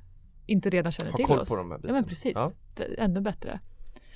inte 0.45 0.69
redan 0.69 0.91
känner 0.91 1.11
Ha 1.11 1.17
till 1.17 1.25
koll 1.25 1.39
oss. 1.39 1.49
på 1.49 1.55
de 1.55 1.71
här 1.71 1.79
ja 1.83 1.93
men 1.93 2.03
precis, 2.03 2.31
Ja. 2.35 2.51
ännu 2.97 3.21
bättre. 3.21 3.59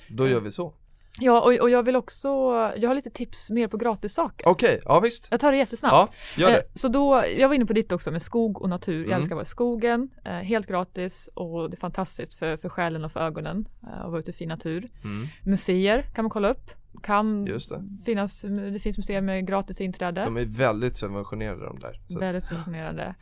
Då 0.08 0.28
gör 0.28 0.40
vi 0.40 0.50
så. 0.50 0.74
Ja 1.18 1.40
och, 1.40 1.52
och 1.60 1.70
jag 1.70 1.82
vill 1.82 1.96
också, 1.96 2.28
jag 2.76 2.88
har 2.88 2.94
lite 2.94 3.10
tips 3.10 3.50
mer 3.50 3.68
på 3.68 3.76
gratissaker. 3.76 4.48
Okej, 4.48 4.80
ja 4.84 5.00
visst. 5.00 5.28
Jag 5.30 5.40
tar 5.40 5.52
det 5.52 5.58
jättesnabbt. 5.58 5.92
Ja, 6.36 6.42
gör 6.42 6.48
Eh, 6.50 6.54
det. 6.54 6.78
Så 6.78 6.88
då, 6.88 7.24
jag 7.38 7.48
var 7.48 7.54
inne 7.54 7.66
på 7.66 7.72
ditt 7.72 7.92
också 7.92 8.10
med 8.10 8.22
skog 8.22 8.62
och 8.62 8.68
natur. 8.68 8.94
Jag 8.98 9.06
Mm. 9.06 9.16
älskar 9.18 9.34
att 9.34 9.36
vara 9.36 9.42
i 9.42 9.46
skogen, 9.46 10.10
eh, 10.24 10.32
helt 10.32 10.66
gratis 10.66 11.30
och 11.34 11.70
det 11.70 11.76
är 11.76 11.80
fantastiskt 11.80 12.34
för, 12.34 12.56
för 12.56 12.68
själen 12.68 13.04
och 13.04 13.12
för 13.12 13.20
ögonen 13.20 13.68
eh, 13.82 14.00
att 14.04 14.10
vara 14.10 14.20
ute 14.20 14.30
i 14.30 14.34
fin 14.34 14.48
natur. 14.48 14.90
Mm. 15.04 15.28
Museer 15.44 16.02
kan 16.14 16.24
man 16.24 16.30
kolla 16.30 16.48
upp. 16.50 16.70
Kan 17.02 17.46
Just 17.46 17.68
det. 17.70 17.84
finnas, 18.04 18.42
det 18.72 18.78
finns 18.78 18.98
museer 18.98 19.20
med 19.20 19.46
gratis 19.46 19.80
inträde. 19.80 20.24
De 20.24 20.36
är 20.36 20.44
väldigt 20.44 20.96
subventionerade 20.96 21.64
de 21.64 21.78
där. 21.78 22.18
Väldigt 22.20 22.46
subventionerade. 22.46 23.14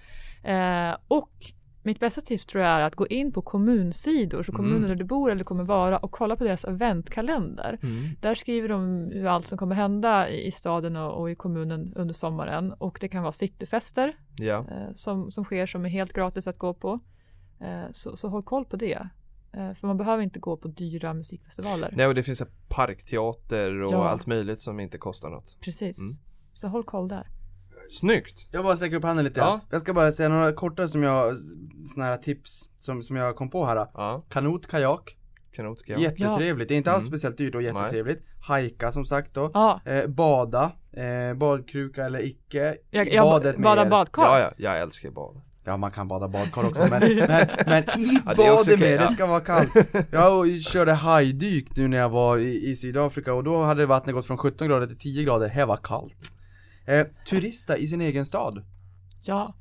Eh, 0.44 0.96
och 1.08 1.30
mitt 1.88 2.00
bästa 2.00 2.20
tips 2.20 2.46
tror 2.46 2.64
jag 2.64 2.72
är 2.72 2.80
att 2.80 2.94
gå 2.96 3.06
in 3.06 3.32
på 3.32 3.42
kommunsidor, 3.42 4.42
så 4.42 4.52
kommuner 4.52 4.76
Mm. 4.76 4.88
där 4.88 4.94
du 4.96 5.04
bor 5.04 5.30
eller 5.30 5.44
kommer 5.44 5.64
vara 5.64 5.98
och 5.98 6.10
kolla 6.12 6.36
på 6.36 6.44
deras 6.44 6.64
eventkalender. 6.64 7.78
Mm. 7.82 8.04
Där 8.20 8.34
skriver 8.34 8.68
de 8.68 9.10
hur 9.12 9.26
allt 9.26 9.46
som 9.46 9.58
kommer 9.58 9.74
hända 9.74 10.28
i, 10.28 10.46
i 10.46 10.50
staden 10.50 10.96
och, 10.96 11.20
och 11.20 11.30
i 11.30 11.34
kommunen 11.34 11.92
under 11.96 12.14
sommaren 12.14 12.72
och 12.72 12.98
det 13.00 13.08
kan 13.08 13.22
vara 13.22 13.32
cityfester 13.32 14.16
Ja. 14.38 14.58
eh, 14.70 14.92
som, 14.94 15.30
som 15.30 15.44
sker 15.44 15.66
som 15.66 15.84
är 15.84 15.88
helt 15.88 16.12
gratis 16.12 16.46
att 16.46 16.58
gå 16.58 16.74
på. 16.74 16.98
Eh, 17.60 17.84
så, 17.92 18.16
så 18.16 18.28
håll 18.28 18.42
koll 18.42 18.64
på 18.64 18.76
det. 18.76 19.08
Eh, 19.52 19.72
för 19.74 19.86
man 19.86 19.96
behöver 19.96 20.22
inte 20.22 20.40
gå 20.40 20.56
på 20.56 20.68
dyra 20.68 21.14
musikfestivaler. 21.14 21.92
Nej 21.96 22.06
och 22.06 22.14
det 22.14 22.22
finns 22.22 22.42
parkteater 22.68 23.80
och 23.82 23.92
Ja. 23.92 24.08
allt 24.08 24.26
möjligt 24.26 24.60
som 24.60 24.80
inte 24.80 24.98
kostar 24.98 25.30
något. 25.30 25.56
Precis. 25.60 25.98
Mm. 25.98 26.10
Så 26.52 26.68
håll 26.68 26.84
koll 26.84 27.08
där. 27.08 27.26
Snyggt! 27.90 28.46
Jag 28.50 28.64
bara 28.64 28.76
sträcker 28.76 28.96
upp 28.96 29.04
handen 29.04 29.24
lite. 29.24 29.40
Ja. 29.40 29.60
Jag 29.70 29.80
ska 29.80 29.94
bara 29.94 30.12
säga 30.12 30.28
några 30.28 30.52
korta 30.52 30.88
som 30.88 31.02
jag, 31.02 31.36
såna 31.94 32.06
här 32.06 32.16
tips 32.16 32.64
som, 32.78 33.02
som 33.02 33.16
jag 33.16 33.36
kom 33.36 33.50
på 33.50 33.64
här. 33.66 33.76
Ja, 33.94 34.24
Kanot, 34.30 34.66
kajak. 34.66 35.16
kanot. 35.52 35.78
Ja. 35.86 35.98
Jättetrevligt. 35.98 36.68
Det 36.68 36.74
är 36.74 36.76
inte 36.76 36.92
alls 36.92 37.02
Mm. 37.02 37.10
speciellt 37.10 37.38
dyrt 37.38 37.54
och 37.54 37.62
jättetrevligt. 37.62 38.24
Hajka 38.40 38.92
som 38.92 39.04
sagt 39.04 39.34
då. 39.34 39.50
Ja, 39.54 39.80
Eh, 39.84 40.06
bada. 40.06 40.72
Eh, 40.92 41.34
badkruka 41.36 42.04
eller 42.04 42.24
icke. 42.26 42.76
jag, 42.90 43.12
jag 43.12 43.24
Badet 43.24 43.56
ba- 43.56 43.62
badar 43.62 43.90
badkar. 43.90 44.22
ja, 44.22 44.38
ja, 44.40 44.50
jag 44.56 44.80
älskar 44.80 45.10
bad. 45.10 45.40
Ja 45.64 45.76
man 45.76 45.90
kan 45.90 46.08
bada 46.08 46.28
badkar 46.28 46.64
också 46.66 46.82
men, 46.90 46.90
men, 47.28 47.46
men 47.66 47.82
i 48.00 48.20
Ja, 48.26 48.34
det 48.36 48.46
är 48.46 48.52
också 48.52 48.70
badet 48.70 48.74
okej, 48.74 48.78
med, 48.78 48.92
ja. 48.92 49.02
det 49.08 49.08
ska 49.14 49.26
vara 49.26 49.40
kallt. 49.40 49.70
Jag 50.12 50.60
körde 50.60 50.92
hajdyk 50.92 51.76
nu 51.76 51.88
när 51.88 51.96
jag 51.98 52.08
var 52.08 52.38
i, 52.38 52.70
i 52.70 52.76
Sydafrika 52.76 53.34
och 53.34 53.44
då 53.44 53.62
hade 53.62 53.86
vattnet 53.86 54.14
gått 54.14 54.26
från 54.26 54.38
17 54.38 54.68
grader 54.68 54.86
till 54.86 54.98
10 54.98 55.24
grader, 55.24 55.48
här 55.48 55.66
var 55.66 55.76
kallt. 55.76 56.32
Eh, 56.88 57.06
turista 57.28 57.76
i 57.76 57.88
sin 57.88 58.00
egen 58.00 58.26
stad. 58.26 58.62
Ja, 59.22 59.54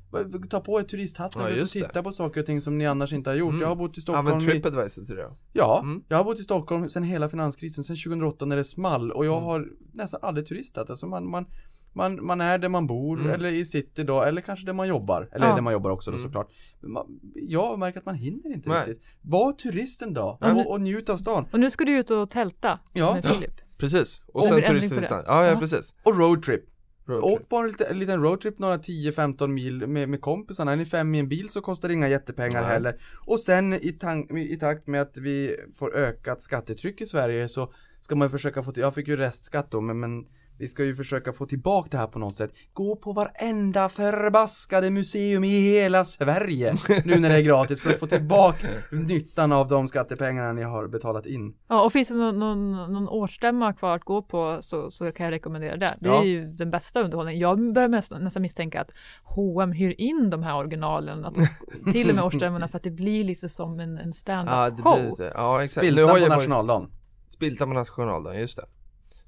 Ta 0.50 0.60
på 0.60 0.80
er 0.80 0.84
turisthatten 0.84 1.42
Ja, 1.56 1.62
och 1.62 1.70
titta 1.70 1.88
det. 1.92 2.02
på 2.02 2.12
saker 2.12 2.40
och 2.40 2.46
ting 2.46 2.60
som 2.60 2.78
ni 2.78 2.86
annars 2.86 3.12
inte 3.12 3.30
har 3.30 3.34
gjort. 3.36 3.50
Mm. 3.50 3.60
Jag 3.60 3.68
har 3.68 3.76
bott 3.76 3.98
i 3.98 4.00
Stockholm 4.00 4.26
Använd 4.26 4.50
Tripadvisor 4.50 5.04
till 5.04 5.16
det. 5.16 5.30
Ja, 5.52 5.80
Mm. 5.82 6.02
jag 6.08 6.16
har 6.16 6.24
bott 6.24 6.38
i 6.40 6.42
Stockholm 6.42 6.88
sedan 6.88 7.02
hela 7.02 7.28
finanskrisen, 7.28 7.84
sedan 7.84 7.96
2008 7.96 8.44
när 8.44 8.56
det 8.56 8.64
small 8.64 9.12
och 9.12 9.26
jag 9.26 9.32
Mm. 9.36 9.44
har 9.44 9.68
nästan 9.92 10.20
aldrig 10.22 10.46
turistat. 10.46 10.90
Alltså 10.90 11.06
man, 11.06 11.30
man, 11.30 11.46
man, 11.92 12.26
man 12.26 12.40
är 12.40 12.58
där 12.58 12.68
man 12.68 12.86
bor 12.86 13.20
Mm. 13.20 13.32
eller 13.32 13.48
i 13.48 13.66
city 13.66 14.02
då, 14.04 14.22
eller 14.22 14.40
kanske 14.42 14.66
där 14.66 14.72
man 14.72 14.88
jobbar. 14.88 15.28
Eller 15.32 15.46
Ja. 15.46 15.54
där 15.54 15.62
man 15.62 15.72
jobbar 15.72 15.90
också 15.90 16.10
då 16.10 16.16
Mm. 16.16 16.28
såklart. 16.28 16.48
Men 16.80 16.92
man, 16.92 17.20
jag 17.34 17.78
märker 17.78 17.98
att 17.98 18.06
man 18.06 18.14
hinner 18.14 18.54
inte 18.54 18.68
Nej. 18.68 18.78
riktigt. 18.86 19.04
Var 19.22 19.52
turist 19.52 20.02
en 20.02 20.14
dag 20.14 20.38
Ja, 20.40 20.46
men- 20.46 20.56
och, 20.66 20.72
och 20.72 20.80
njut 20.80 21.08
av 21.08 21.16
stan. 21.16 21.46
och 21.52 21.60
nu 21.60 21.70
ska 21.70 21.84
du 21.84 21.92
ut 21.98 22.10
och 22.10 22.30
tälta 22.30 22.78
Ja. 22.92 23.14
med 23.14 23.24
Filip. 23.24 23.60
Precis, 23.78 24.20
och 24.26 24.34
Och 24.40 24.46
sen. 24.46 24.62
Ja, 24.62 25.22
ja 25.26 25.46
Ja. 25.46 25.60
precis. 25.60 25.94
Och 26.02 26.18
roadtrip. 26.18 26.64
Åk 27.08 27.48
bara 27.48 27.64
en 27.64 27.70
liten, 27.70 27.86
en 27.90 27.98
liten 27.98 28.22
roadtrip 28.22 28.58
några 28.58 28.76
10-15 28.76 29.46
mil 29.46 29.86
med, 29.86 30.08
med 30.08 30.20
kompisarna. 30.20 30.72
Är 30.72 30.76
ni 30.76 30.84
fem 30.84 31.14
i 31.14 31.18
en 31.18 31.28
bil 31.28 31.48
så 31.48 31.60
kostar 31.60 31.88
det 31.88 31.94
inga 31.94 32.08
jättepengar 32.08 32.62
Nej. 32.62 32.70
heller. 32.70 33.00
Och 33.26 33.40
sen 33.40 33.72
i, 33.74 33.92
tank, 33.92 34.30
i 34.32 34.56
takt 34.56 34.86
med 34.86 35.02
att 35.02 35.18
vi 35.18 35.56
får 35.74 35.96
ökat 35.96 36.42
skattetryck 36.42 37.00
i 37.00 37.06
Sverige 37.06 37.48
så 37.48 37.72
ska 38.00 38.16
man 38.16 38.26
ju 38.26 38.30
försöka 38.30 38.62
få 38.62 38.72
till, 38.72 38.80
jag 38.80 38.94
fick 38.94 39.08
ju 39.08 39.16
restskatt 39.16 39.70
då 39.70 39.80
men, 39.80 40.00
men 40.00 40.26
vi 40.58 40.68
ska 40.68 40.84
ju 40.84 40.94
försöka 40.94 41.32
få 41.32 41.46
tillbaka 41.46 41.88
det 41.90 41.96
här 41.96 42.06
på 42.06 42.18
något 42.18 42.36
sätt. 42.36 42.50
Gå 42.72 42.96
på 42.96 43.12
varenda 43.12 43.88
förbaskade 43.88 44.90
museum 44.90 45.44
i 45.44 45.48
hela 45.60 46.04
Sverige 46.04 46.74
nu 47.04 47.18
när 47.20 47.28
det 47.28 47.34
är 47.36 47.40
gratis 47.40 47.80
för 47.80 47.90
att 47.90 47.98
få 47.98 48.06
tillbaka 48.06 48.66
nyttan 48.92 49.52
av 49.52 49.68
de 49.68 49.88
skattepengarna 49.88 50.52
ni 50.52 50.62
har 50.62 50.88
betalat 50.88 51.26
in. 51.26 51.54
Ja, 51.68 51.82
och 51.84 51.92
finns 51.92 52.08
det 52.08 52.14
någon, 52.14 52.38
någon, 52.38 52.92
någon 52.92 53.08
årsstämma 53.08 53.72
kvar 53.72 53.94
att 53.96 54.04
gå 54.04 54.22
på 54.22 54.58
så, 54.60 54.90
så 54.90 55.12
kan 55.12 55.24
jag 55.26 55.32
rekommendera 55.32 55.76
det. 55.76 55.96
Det 56.00 56.08
Ja. 56.08 56.20
är 56.20 56.24
ju 56.26 56.44
den 56.52 56.70
bästa 56.70 57.00
underhållningen. 57.02 57.40
Jag 57.40 57.72
börjar 57.72 57.88
nästan, 57.88 58.24
nästan 58.24 58.42
misstänka 58.42 58.80
att 58.80 58.90
H&M 59.22 59.72
hyr 59.72 59.94
in 59.98 60.30
de 60.30 60.42
här 60.42 60.56
originalen, 60.56 61.24
att, 61.24 61.34
till 61.92 62.08
och 62.08 62.14
med 62.14 62.24
årsstämmorna 62.24 62.68
för 62.68 62.76
att 62.76 62.82
det 62.84 62.90
blir 62.90 63.24
lite 63.24 63.48
som 63.48 63.80
en, 63.80 63.98
en 63.98 64.12
stand-up 64.12 64.54
Ja, 64.54 64.70
det 64.70 64.82
show. 64.82 65.30
ja 65.34 65.62
exakt. 65.64 65.86
Spiltan 65.86 66.20
på 66.20 66.26
nationaldagen. 66.28 66.90
Spilta 67.28 67.66
på 67.66 67.72
nationaldagen, 67.72 68.40
just 68.40 68.56
det. 68.56 68.64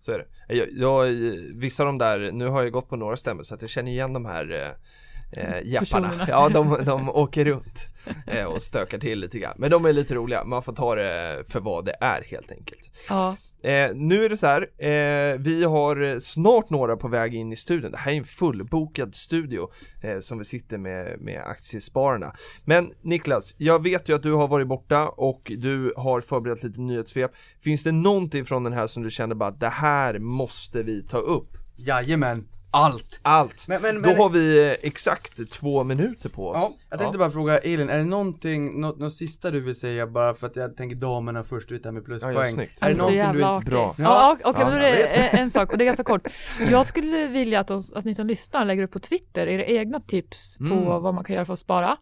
Så 0.01 0.13
är 0.13 0.19
det. 0.19 0.55
Jag, 0.55 0.69
jag, 0.73 1.07
vissa 1.55 1.83
av 1.83 1.87
de 1.87 1.99
där, 1.99 2.33
nu 2.33 2.47
har 2.47 2.63
jag 2.63 2.73
gått 2.73 2.89
på 2.89 2.97
några 2.97 3.17
stämmor 3.17 3.43
så 3.43 3.55
att 3.55 3.63
jag 3.63 3.71
känner 3.71 3.93
igen 3.93 4.13
de 4.13 4.25
här 4.25 4.53
eh, 4.53 5.45
eh, 5.45 5.63
jepparna. 5.65 6.09
Personerna. 6.09 6.27
Ja, 6.31 6.49
de, 6.49 6.79
de 6.85 7.09
åker 7.09 7.45
runt 7.45 7.81
eh, 8.27 8.45
och 8.45 8.63
stökar 8.63 8.99
till 8.99 9.19
lite 9.19 9.39
grann. 9.39 9.55
Men 9.59 9.71
de 9.71 9.85
är 9.85 9.93
lite 9.93 10.15
roliga, 10.15 10.45
man 10.45 10.63
får 10.63 10.73
ta 10.73 10.95
det 10.95 11.45
för 11.49 11.61
vad 11.61 11.85
det 11.85 11.95
är 12.01 12.23
helt 12.23 12.53
enkelt. 12.53 12.91
Ja, 13.09 13.37
Eh, 13.63 13.95
nu 13.95 14.25
är 14.25 14.29
det 14.29 14.37
så 14.37 14.47
här, 14.47 14.63
eh, 14.63 15.39
vi 15.39 15.65
har 15.65 16.21
snart 16.21 16.71
några 16.71 16.97
på 16.97 17.09
väg 17.09 17.35
in 17.35 17.53
i 17.53 17.57
studion. 17.57 17.91
Det 17.91 17.99
här 17.99 18.13
är 18.13 18.17
en 18.17 18.25
fullbokad 18.25 19.15
studio 19.15 19.71
eh, 20.03 20.21
som 20.21 20.39
vi 20.39 20.45
sitter 20.45 20.79
med, 20.79 21.21
med 21.21 21.43
aktiespararna. 21.47 22.35
Men 22.65 22.91
Niklas, 23.03 23.55
jag 23.59 23.83
vet 23.83 24.09
ju 24.09 24.15
att 24.15 24.23
du 24.23 24.33
har 24.33 24.49
varit 24.49 24.67
borta 24.67 25.09
och 25.09 25.53
du 25.59 25.93
har 25.97 26.21
förberett 26.21 26.63
lite 26.63 26.81
nyhetssvep. 26.81 27.31
Finns 27.61 27.85
det 27.85 27.93
någonting 27.93 28.45
från 28.45 28.65
den 28.65 28.73
här 28.73 28.87
som 28.87 29.03
du 29.03 29.11
känner 29.11 29.35
bara 29.35 29.49
att 29.49 29.61
det 29.61 29.69
här 29.69 30.19
måste 30.19 30.83
vi 30.83 31.03
ta 31.03 31.19
upp? 31.19 31.49
Jajamän, 31.77 32.49
allt! 32.71 33.21
Allt! 33.23 33.69
Men, 33.69 33.83
men, 33.83 33.95
Då 33.95 34.01
men, 34.01 34.17
har 34.17 34.29
vi 34.29 34.67
eh, 34.71 34.77
exakt 34.83 35.51
två 35.53 35.85
minuter 35.85 36.29
på 36.29 36.49
oss. 36.49 36.57
Ja, 36.61 36.71
jag 36.91 36.99
tänkte 36.99 37.19
bara 37.19 37.31
fråga 37.31 37.59
Elin, 37.59 37.89
är 37.89 37.99
det 37.99 38.05
någonting, 38.05 38.81
något, 38.81 38.99
något 38.99 39.13
sista 39.13 39.51
du 39.51 39.61
vill 39.61 39.75
säga 39.75 40.07
bara 40.07 40.35
för 40.35 40.47
att 40.47 40.57
jag 40.57 40.77
tänker 40.77 40.97
damerna 40.97 41.45
först, 41.45 41.71
vet 41.71 41.83
det 41.83 41.89
här 41.89 41.93
med 41.95 42.03
Ja, 42.09 42.13
ja, 42.15 42.19
pluspoäng? 42.21 42.53
snyggt. 42.53 42.79
är 42.83 42.91
det 42.91 42.97
så 42.97 43.03
någonting 43.03 43.27
du 43.33 43.39
vill... 43.59 43.71
Bra. 43.71 43.95
Ja, 43.99 44.37
okej, 44.45 44.53
Ja, 44.61 44.71
men 44.71 44.79
då 44.81 44.87
är 44.87 44.93
det 44.93 44.97
en- 45.39 45.51
sak 45.51 45.73
och 45.73 45.79
det 45.79 45.85
är 45.85 45.87
ganska 45.87 46.05
kort. 46.05 46.27
Jag 46.71 46.87
skulle 46.87 47.27
vilja 47.27 47.61
att, 47.61 47.71
oss, 47.71 47.93
att 47.93 48.05
ni 48.05 48.15
som 48.15 48.27
lyssnar 48.27 48.65
lägger 48.65 48.83
upp 48.83 48.91
på 48.93 49.01
Twitter 49.01 49.47
era 49.47 49.65
egna 49.65 50.01
tips 50.01 50.59
på 50.59 50.65
Mm. 50.65 50.85
vad 50.85 51.15
man 51.15 51.25
kan 51.25 51.35
göra 51.35 51.45
för 51.45 51.53
att 51.53 51.59
spara. 51.59 51.97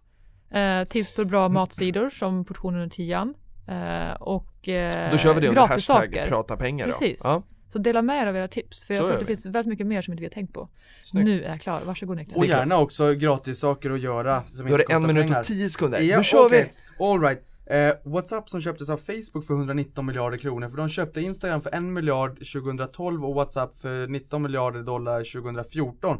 Eh, 0.50 0.84
tips 0.84 1.12
på 1.14 1.24
bra 1.24 1.48
matsidor 1.48 2.10
som 2.10 2.44
portionen 2.44 2.86
och 2.86 2.92
tian. 2.92 3.34
Eh, 3.68 4.12
och 4.22 4.68
eh, 4.68 5.10
Då 5.10 5.18
kör 5.18 5.34
vi 5.34 5.40
det 5.40 5.48
under 5.48 5.60
gratis 5.66 5.88
hashtag 5.88 6.06
saker. 6.14 6.26
prata 6.28 6.56
pengar 6.56 6.86
då. 6.86 6.92
Precis. 6.92 7.20
Ja, 7.24 7.42
Så 7.68 7.78
dela 7.78 8.02
med 8.02 8.22
er 8.22 8.26
av 8.26 8.36
era 8.36 8.48
tips, 8.48 8.84
för 8.84 8.94
jag 8.94 9.00
Så 9.02 9.06
tror 9.06 9.14
gör 9.14 9.20
att 9.20 9.26
det 9.26 9.32
vi. 9.32 9.36
finns 9.36 9.46
väldigt 9.46 9.66
mycket 9.66 9.86
mer 9.86 10.02
som 10.02 10.12
inte 10.12 10.20
vi 10.20 10.26
har 10.26 10.30
tänkt 10.30 10.52
på. 10.54 10.68
snyggt. 11.04 11.24
Nu 11.24 11.42
är 11.44 11.48
jag 11.48 11.60
klar, 11.60 11.80
varsågod 11.86 12.16
Niklas. 12.16 12.36
Och 12.36 12.46
gärna 12.46 12.78
också 12.78 13.14
gratis 13.14 13.58
saker 13.60 13.90
att 13.90 14.00
göra 14.00 14.42
som 14.42 14.66
inte 14.68 14.78
det 14.88 14.92
en 14.92 15.06
minut 15.06 15.22
pengar. 15.22 15.40
och 15.40 15.46
tio 15.46 15.68
sekunder. 15.70 16.00
Ja, 16.00 16.16
nu 16.18 16.24
kör 16.24 16.46
okej. 16.46 16.72
vi! 16.98 17.04
All 17.04 17.20
right. 17.20 17.44
Eh, 17.66 18.10
WhatsApp 18.12 18.50
som 18.50 18.60
köptes 18.60 18.88
av 18.90 18.96
Facebook 18.96 19.44
för 19.46 19.54
119 19.54 20.06
miljarder 20.06 20.38
kronor 20.38 20.68
för 20.68 20.76
de 20.76 20.88
köpte 20.88 21.20
Instagram 21.20 21.60
för 21.60 21.74
1 21.74 21.82
miljard 21.82 22.30
2012 22.52 23.24
och 23.24 23.34
WhatsApp 23.34 23.76
för 23.76 24.06
19 24.06 24.42
miljarder 24.42 24.82
dollar 24.82 25.40
2014 25.42 26.16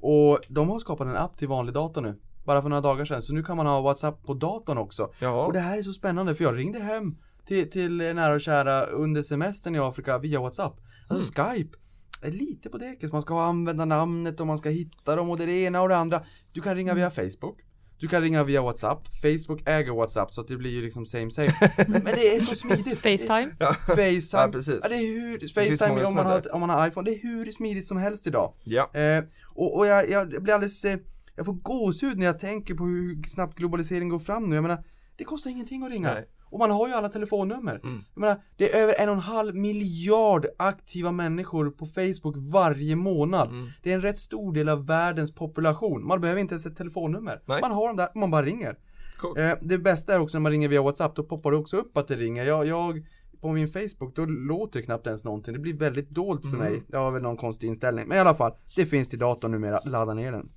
Och 0.00 0.38
de 0.48 0.68
har 0.68 0.78
skapat 0.78 1.06
en 1.08 1.16
app 1.16 1.36
till 1.36 1.48
vanlig 1.48 1.74
dator 1.74 2.00
nu 2.02 2.14
Bara 2.44 2.62
för 2.62 2.68
några 2.68 2.80
dagar 2.80 3.04
sedan, 3.04 3.22
så 3.22 3.34
nu 3.34 3.42
kan 3.42 3.56
man 3.56 3.66
ha 3.66 3.80
WhatsApp 3.80 4.22
på 4.26 4.34
datorn 4.34 4.78
också 4.78 5.10
Ja. 5.18 5.46
Och 5.46 5.52
det 5.52 5.60
här 5.60 5.78
är 5.78 5.82
så 5.82 5.92
spännande 5.92 6.34
för 6.34 6.44
jag 6.44 6.56
ringde 6.58 6.78
hem 6.78 7.16
till, 7.48 7.70
till 7.70 7.96
nära 7.96 8.34
och 8.34 8.40
kära 8.40 8.84
under 8.86 9.22
semestern 9.22 9.74
i 9.74 9.78
Afrika 9.78 10.18
via 10.18 10.40
WhatsApp. 10.40 10.80
Alltså 11.08 11.32
Mm. 11.42 11.54
Skype 11.54 11.78
är 12.22 12.30
lite 12.30 12.68
på 12.68 12.78
dekis, 12.78 13.12
man 13.12 13.22
ska 13.22 13.34
ha 13.34 13.44
användarnamnet 13.44 14.40
och 14.40 14.46
man 14.46 14.58
ska 14.58 14.68
hitta 14.68 15.16
dem 15.16 15.30
och 15.30 15.36
det 15.38 15.44
är 15.44 15.46
det 15.46 15.58
ena 15.60 15.82
och 15.82 15.88
det 15.88 15.96
andra. 15.96 16.22
Du 16.52 16.60
kan 16.60 16.74
ringa 16.74 16.94
via 16.94 17.10
Facebook. 17.10 17.58
Du 18.00 18.08
kan 18.08 18.22
ringa 18.22 18.44
via 18.44 18.62
WhatsApp, 18.62 18.98
Facebook 19.22 19.62
äger 19.66 19.92
WhatsApp 19.92 20.34
så 20.34 20.40
att 20.40 20.48
det 20.48 20.56
blir 20.56 20.70
ju 20.70 20.82
liksom 20.82 21.06
same 21.06 21.30
same. 21.30 21.52
Men 21.88 22.02
det 22.04 22.36
är 22.36 22.40
så 22.40 22.54
smidigt. 22.54 22.98
Facetime. 22.98 23.50
Facetime, 23.86 24.42
Ja, 24.42 24.48
precis. 24.52 24.78
Ja, 24.82 24.88
det 24.88 24.94
är 24.94 25.12
hur, 25.20 25.38
Facetime 25.38 26.04
om 26.04 26.14
man, 26.14 26.26
har, 26.26 26.54
om 26.54 26.60
man 26.60 26.70
har 26.70 26.88
iPhone, 26.88 27.10
det 27.10 27.16
är 27.16 27.22
hur 27.22 27.52
smidigt 27.52 27.86
som 27.86 27.96
helst 27.96 28.26
idag. 28.26 28.54
Ja. 28.64 28.90
eh, 28.94 29.24
Och, 29.54 29.76
och 29.78 29.86
jag, 29.86 30.10
jag 30.10 30.42
blir 30.42 30.54
alldeles, 30.54 30.84
eh, 30.84 30.98
jag 31.36 31.46
får 31.46 31.52
gåshud 31.52 32.18
när 32.18 32.26
jag 32.26 32.38
tänker 32.38 32.74
på 32.74 32.84
hur 32.84 33.22
snabbt 33.28 33.58
globalisering 33.58 34.08
går 34.08 34.18
fram 34.18 34.48
nu. 34.48 34.54
Jag 34.54 34.62
menar, 34.62 34.84
det 35.16 35.24
kostar 35.24 35.50
ingenting 35.50 35.82
att 35.82 35.90
ringa. 35.90 36.14
Nej. 36.14 36.28
Och 36.50 36.58
man 36.58 36.70
har 36.70 36.88
ju 36.88 36.94
alla 36.94 37.08
telefonnummer 37.08 37.80
Mm. 37.84 38.00
Jag 38.14 38.20
menar, 38.20 38.42
det 38.56 38.72
är 38.74 38.82
över 38.82 38.94
en 38.98 39.08
och 39.08 39.14
en 39.14 39.20
halv 39.20 39.54
miljard 39.54 40.46
aktiva 40.56 41.12
människor 41.12 41.70
på 41.70 41.86
Facebook 41.86 42.34
varje 42.52 42.96
månad 42.96 43.48
Mm. 43.48 43.66
Det 43.82 43.90
är 43.90 43.94
en 43.94 44.02
rätt 44.02 44.18
stor 44.18 44.52
del 44.52 44.68
av 44.68 44.86
världens 44.86 45.34
population 45.34 46.06
Man 46.06 46.20
behöver 46.20 46.40
inte 46.40 46.52
ens 46.54 46.66
ett 46.66 46.76
telefonnummer 46.76 47.42
Nej. 47.46 47.60
Man 47.60 47.72
har 47.72 47.86
dem 47.86 47.96
där, 47.96 48.08
man 48.14 48.30
bara 48.30 48.42
ringer 48.42 48.76
Coolt. 49.18 49.38
Eh, 49.38 49.52
det 49.62 49.78
bästa 49.78 50.14
är 50.14 50.20
också 50.20 50.38
när 50.38 50.42
man 50.42 50.52
ringer 50.52 50.68
via 50.68 50.82
WhatsApp, 50.82 51.16
då 51.16 51.22
poppar 51.24 51.50
det 51.50 51.56
också 51.56 51.76
upp 51.76 51.96
att 51.96 52.08
det 52.08 52.16
ringer. 52.16 52.44
Jag, 52.44 52.66
jag 52.66 53.06
på 53.40 53.52
min 53.52 53.68
Facebook, 53.68 54.16
då 54.16 54.24
låter 54.24 54.80
det 54.80 54.84
knappt 54.84 55.06
ens 55.06 55.24
någonting. 55.24 55.52
Det 55.54 55.60
blir 55.60 55.74
väldigt 55.74 56.10
dolt 56.10 56.42
för 56.42 56.56
Mm. 56.56 56.72
mig. 56.72 56.82
Jag 56.88 56.98
har 56.98 57.10
väl 57.10 57.22
någon 57.22 57.36
konstig 57.36 57.66
inställning. 57.66 58.08
Men 58.08 58.16
i 58.16 58.20
alla 58.20 58.34
fall, 58.34 58.52
det 58.76 58.86
finns 58.86 59.08
till 59.08 59.18
datorn 59.18 59.50
numera. 59.50 59.80
Ladda 59.84 60.14
ner 60.14 60.32
den. 60.32 60.50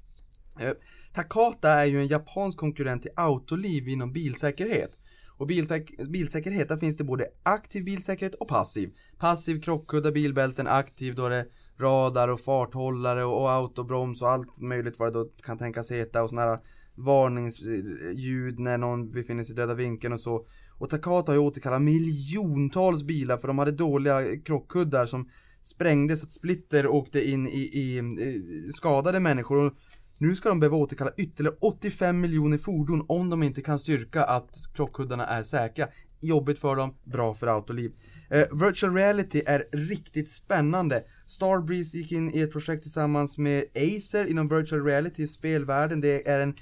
Eh, 0.60 0.72
Takata 1.14 1.70
är 1.70 1.86
ju 1.86 2.00
en 2.00 2.08
japansk 2.08 2.58
konkurrent 2.58 3.02
till 3.02 3.12
Autoliv 3.16 3.88
inom 3.88 4.14
bilsäkerhet. 4.14 4.98
Och 5.42 5.48
bilsäkerhet, 5.48 6.70
där 6.70 6.78
finns 6.78 6.98
det 6.98 7.04
både 7.04 7.28
aktiv 7.44 7.84
bilsäkerhet 7.84 8.36
och 8.36 8.48
passiv. 8.48 8.94
Passiv 9.18 9.62
krockkuddar, 9.62 10.12
bilbälten, 10.12 10.68
aktiv 10.68 11.16
då 11.16 11.26
är 11.26 11.30
det 11.30 11.46
radar 11.80 12.28
och 12.28 12.40
farthållare 12.40 13.26
och, 13.26 13.42
och 13.42 13.52
autobroms 13.52 14.22
och 14.22 14.30
allt 14.30 14.62
möjligt 14.62 15.00
vad 15.00 15.14
det 15.14 15.20
då 15.20 15.30
kan 15.44 15.58
tänkas 15.58 15.92
heta 15.92 16.24
och 16.24 16.30
sådana 16.30 16.52
här 16.52 16.60
varningsljud 16.96 18.60
när 18.60 18.78
någon 18.78 19.12
befinner 19.12 19.44
sig 19.44 19.54
i 19.54 19.56
döda 19.56 19.74
vinkeln 19.74 20.14
och 20.14 20.20
så. 20.20 20.46
Och 20.78 20.90
Takata 20.90 21.32
har 21.32 21.36
ju 21.38 21.46
återkallat 21.46 21.82
miljontals 21.82 23.04
bilar 23.04 23.38
för 23.38 23.48
de 23.48 23.60
hade 23.60 23.72
dåliga 23.72 24.42
krockkuddar 24.42 25.06
som 25.06 25.30
sprängdes 25.62 26.20
så 26.20 26.26
att 26.26 26.34
splitter 26.34 26.88
åkte 26.88 27.30
in 27.30 27.48
i, 27.48 27.62
i, 27.62 27.98
i 27.98 28.72
skadade 28.76 29.20
människor. 29.20 29.58
Och 29.58 29.74
nu 30.22 30.36
ska 30.36 30.50
de 30.50 30.60
behöva 30.60 30.78
återkalla 30.78 31.12
ytterligare 31.18 31.56
85 31.62 32.20
miljoner 32.20 32.58
fordon 32.58 33.06
om 33.08 33.30
de 33.30 33.44
inte 33.44 33.62
kan 33.62 33.80
styrka 33.80 34.24
att 34.24 34.50
krockkuddarna 34.74 35.26
är 35.26 35.44
säkra. 35.44 35.88
Jobbigt 36.22 36.60
för 36.60 36.76
dem, 36.76 36.96
bra 37.04 37.34
för 37.34 37.48
autoliv. 37.48 37.92
Eh, 38.30 38.44
virtual 38.52 38.94
reality 38.94 39.42
är 39.46 39.64
riktigt 39.72 40.30
spännande. 40.30 41.04
Starbreeze 41.28 41.98
gick 41.98 42.12
in 42.12 42.36
i 42.36 42.40
ett 42.40 42.52
projekt 42.52 42.84
tillsammans 42.84 43.38
med 43.38 43.64
Acer 43.76 44.26
inom 44.26 44.48
virtual 44.48 44.86
reality 44.86 45.24
i 45.24 45.28
spelvärlden. 45.28 46.02
Det 46.02 46.28
är 46.28 46.40
en 46.40 46.56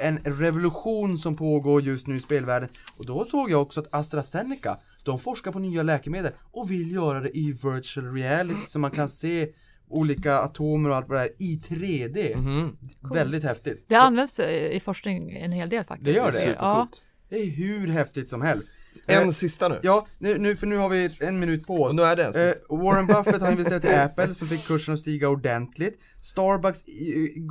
en 0.00 0.18
revolution 0.18 1.18
som 1.18 1.36
pågår 1.36 1.82
just 1.82 2.06
nu 2.06 2.16
i 2.16 2.20
spelvärlden. 2.20 2.68
Och 2.98 3.06
då 3.06 3.24
såg 3.24 3.50
jag 3.50 3.62
också 3.62 3.80
att 3.80 3.94
AstraZeneca, 3.94 4.78
de 5.02 5.18
forskar 5.18 5.52
på 5.52 5.58
nya 5.58 5.82
läkemedel 5.82 6.32
och 6.52 6.70
vill 6.70 6.92
göra 6.92 7.20
det 7.20 7.38
i 7.38 7.52
virtual 7.52 8.14
reality 8.14 8.66
så 8.66 8.78
man 8.78 8.90
kan 8.90 9.08
se 9.08 9.48
olika 9.90 10.38
atomer 10.38 10.90
och 10.90 10.96
allt 10.96 11.08
vad 11.08 11.18
det 11.18 11.24
är 11.24 11.42
i 11.42 11.60
3D. 11.68 12.36
Mhm. 12.36 12.76
Väldigt 13.12 13.44
häftigt. 13.44 13.84
Det 13.88 13.94
används 13.94 14.40
eh, 14.40 14.76
i 14.76 14.80
forskning 14.80 15.36
en 15.36 15.52
hel 15.52 15.68
del 15.68 15.84
faktiskt. 15.84 16.04
Det 16.04 16.12
gör 16.12 16.30
det? 16.30 16.56
Ja. 16.58 16.88
Det 17.30 17.36
är 17.36 17.46
hur 17.50 17.88
häftigt 17.88 18.28
som 18.28 18.42
helst. 18.42 18.70
En 19.06 19.22
Eh, 19.22 19.30
sista 19.30 19.68
nu. 19.68 19.78
Ja, 19.82 20.06
nu, 20.18 20.38
nu, 20.38 20.56
för 20.56 20.66
nu 20.66 20.76
har 20.76 20.88
vi 20.88 21.10
en 21.20 21.40
minut 21.40 21.66
på 21.66 21.82
oss. 21.82 21.88
Och 21.90 21.94
nu 21.96 22.02
är 22.02 22.16
det 22.16 22.24
en 22.24 22.28
Eh, 22.48 22.52
sista. 22.52 22.76
Warren 22.76 23.06
Buffett 23.06 23.40
har 23.42 23.50
investerat 23.52 23.84
i 23.84 23.88
Apple 23.94 24.34
som 24.34 24.48
fick 24.48 24.66
kursen 24.66 24.94
att 24.94 25.00
stiga 25.00 25.28
ordentligt. 25.28 25.98
Starbucks 26.22 26.78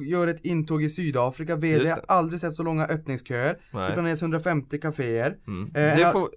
gör 0.08 0.28
ett 0.28 0.46
intåg 0.46 0.84
i 0.84 0.90
Sydafrika. 0.90 1.56
VD 1.56 1.90
har 1.90 2.04
aldrig 2.08 2.40
sett 2.42 2.54
så 2.54 2.64
långa 2.64 2.86
öppningsköer. 2.86 3.58
Nej. 3.74 3.88
Det 3.90 3.94
planeras 3.94 4.22
150 4.22 4.78
kaféer. 4.80 5.36
Mm. 5.48 5.66
Eh, 5.76 5.98
Det 5.98 6.12
får, 6.12 6.22
Eh, 6.22 6.28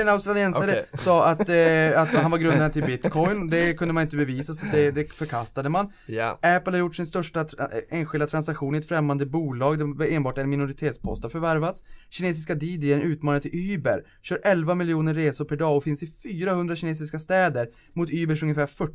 En 0.00 0.08
australiensare 0.08 0.70
Okej. 0.70 0.84
sa 0.98 1.26
att, 1.26 1.48
eh, 1.48 2.00
att 2.02 2.08
han 2.08 2.30
var 2.30 2.38
grundaren 2.38 2.70
till 2.70 2.84
bitcoin, 2.84 3.50
det 3.50 3.74
kunde 3.74 3.94
man 3.94 4.02
inte 4.02 4.16
bevisa 4.16 4.54
så 4.54 4.66
det, 4.72 4.90
det 4.90 5.12
förkastade 5.12 5.68
man. 5.68 5.92
ja. 6.06 6.38
Apple 6.42 6.72
har 6.72 6.78
gjort 6.78 6.96
sin 6.96 7.06
största 7.06 7.44
tra- 7.44 7.68
eh, 7.90 7.98
enskilda 7.98 8.26
transaktion 8.26 8.74
i 8.74 8.78
ett 8.78 8.88
främmande 8.88 9.26
bolag 9.26 9.98
där 9.98 10.12
enbart 10.12 10.38
en 10.38 10.50
minoritetspost 10.50 11.22
har 11.22 11.30
förvärvats. 11.30 11.82
Kinesiska 12.10 12.54
Didi 12.54 12.92
är 12.92 12.96
en 12.96 13.02
utmanare 13.02 13.40
till 13.40 13.74
Uber, 13.74 14.02
kör 14.22 14.40
11 14.44 14.74
miljoner 14.74 15.14
resor 15.14 15.44
per 15.44 15.56
dag 15.56 15.76
och 15.76 15.84
finns 15.84 16.02
i 16.02 16.06
400 16.06 16.76
kinesiska 16.76 17.18
städer 17.18 17.68
mot 17.92 18.10
Ubers 18.12 18.42
ungefär 18.42 18.66
40. 18.66 18.92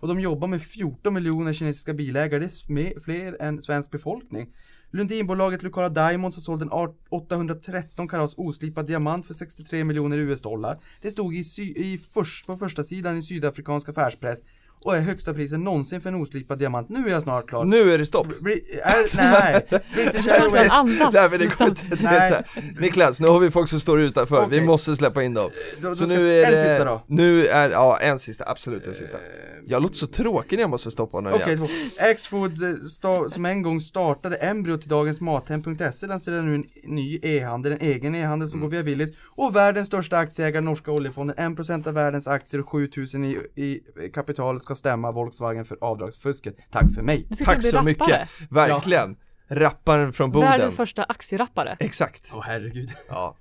Och 0.00 0.08
de 0.08 0.20
jobbar 0.20 0.48
med 0.48 0.62
14 0.62 1.14
miljoner 1.14 1.52
kinesiska 1.52 1.94
bilägare, 1.94 2.48
det 2.68 2.94
är 2.96 3.00
fler 3.00 3.36
än 3.42 3.62
svensk 3.62 3.90
befolkning. 3.90 4.48
Lundinbolaget 4.90 5.62
Lucara 5.62 5.88
Diamonds 5.88 6.36
har 6.36 6.42
sålt 6.42 6.62
en 6.62 6.70
813 7.10 8.08
karats 8.08 8.34
oslipad 8.38 8.86
diamant 8.86 9.26
för 9.26 9.34
63 9.34 9.84
miljoner 9.84 10.18
US-dollar. 10.18 10.78
Det 11.02 11.10
stod 11.10 11.34
i, 11.34 11.44
sy- 11.44 11.74
i 11.76 11.98
först, 11.98 12.46
på 12.46 12.56
första 12.56 12.84
sidan 12.84 13.18
i 13.18 13.22
sydafrikansk 13.22 13.88
affärspress 13.88 14.42
och 14.84 14.96
är 14.96 15.00
högsta 15.00 15.34
priset 15.34 15.60
någonsin 15.60 16.00
för 16.00 16.08
en 16.08 16.14
oslipad 16.14 16.58
diamant. 16.58 16.88
Nu 16.88 17.06
är 17.06 17.10
jag 17.12 17.22
snart 17.22 17.48
klar. 17.48 17.64
Nu 17.64 17.92
är 17.94 17.98
det 17.98 18.06
stopp! 18.06 18.26
Bri- 18.40 18.62
är, 18.84 19.16
nej, 19.16 19.66
British 19.94 20.28
Airways 20.32 20.70
andas. 20.72 21.14
Nej 21.14 21.28
men 21.30 21.38
det 21.38 21.38
går 21.38 21.44
liksom. 21.44 21.66
inte, 21.68 21.82
det 21.96 22.08
är 22.08 22.28
så 22.28 22.34
här. 22.34 22.46
Niklas, 22.80 23.20
nu 23.20 23.26
har 23.28 23.40
vi 23.40 23.50
folk 23.50 23.68
som 23.68 23.80
står 23.80 24.00
utanför, 24.00 24.40
vi 24.40 24.46
Okej. 24.56 24.66
måste 24.66 24.96
släppa 24.96 25.22
in 25.22 25.34
dem 25.34 25.50
Då- 25.80 25.88
då 25.88 25.94
Så 25.94 26.06
nu 26.06 26.30
är 26.42 26.46
en 26.46 26.52
det, 26.52 26.58
sista 26.64 26.84
då. 26.84 27.02
Nu 27.06 27.46
är, 27.46 27.70
ja 27.70 27.98
en 28.00 28.18
sista, 28.18 28.44
absolut 28.50 28.86
en 28.86 28.94
sista 28.94 29.18
Jag 29.66 29.82
låter 29.82 29.94
så 29.96 30.06
tråkig 30.06 30.56
när 30.56 30.62
jag 30.62 30.70
måste 30.70 30.90
stoppa 30.90 31.16
honom 31.16 31.32
Okej, 31.34 31.54
igen 31.54 31.58
två. 31.58 32.04
Axfood 32.04 32.62
eh, 32.62 33.28
som 33.28 33.44
en 33.46 33.62
gång 33.62 33.80
startade 33.80 34.36
embryo 34.36 34.76
till 34.76 34.88
dagens 34.88 35.20
Mathem.se 35.20 36.06
lanserar 36.06 36.42
nu 36.42 36.54
en 36.54 36.64
ny 36.84 37.18
e-handel, 37.22 37.72
en 37.72 37.80
egen 37.80 38.14
e-handel 38.14 38.48
som 38.48 38.60
går 38.60 38.68
via 38.68 38.82
Willys 38.82 39.10
och 39.26 39.56
världens 39.56 39.86
största 39.86 40.18
aktieägare, 40.18 40.60
norska 40.64 40.90
oljefonden, 40.92 41.36
1% 41.36 41.88
av 41.88 41.94
världens 41.94 42.28
aktier 42.28 42.60
och 42.60 42.68
7000 42.68 43.24
i, 43.24 43.38
i 43.56 43.80
kapital 44.14 44.60
ska 44.68 44.74
stämma 44.74 45.12
Volkswagen 45.12 45.64
för 45.64 45.78
avdragsfusket. 45.80 46.56
Tack 46.70 46.94
för 46.94 47.02
mig! 47.02 47.26
Du 47.30 47.44
Tack 47.44 47.62
så 47.62 47.68
rappare. 47.68 47.82
mycket, 47.84 48.28
verkligen 48.50 49.16
Rapparen 49.50 50.12
från 50.12 50.30
Boden 50.30 50.50
Världens 50.50 50.76
första 50.76 51.02
aktierappare. 51.04 51.76
Exakt, 51.80 52.30
Åh 52.34 52.42
herregud. 52.46 52.90
ja 53.08 53.36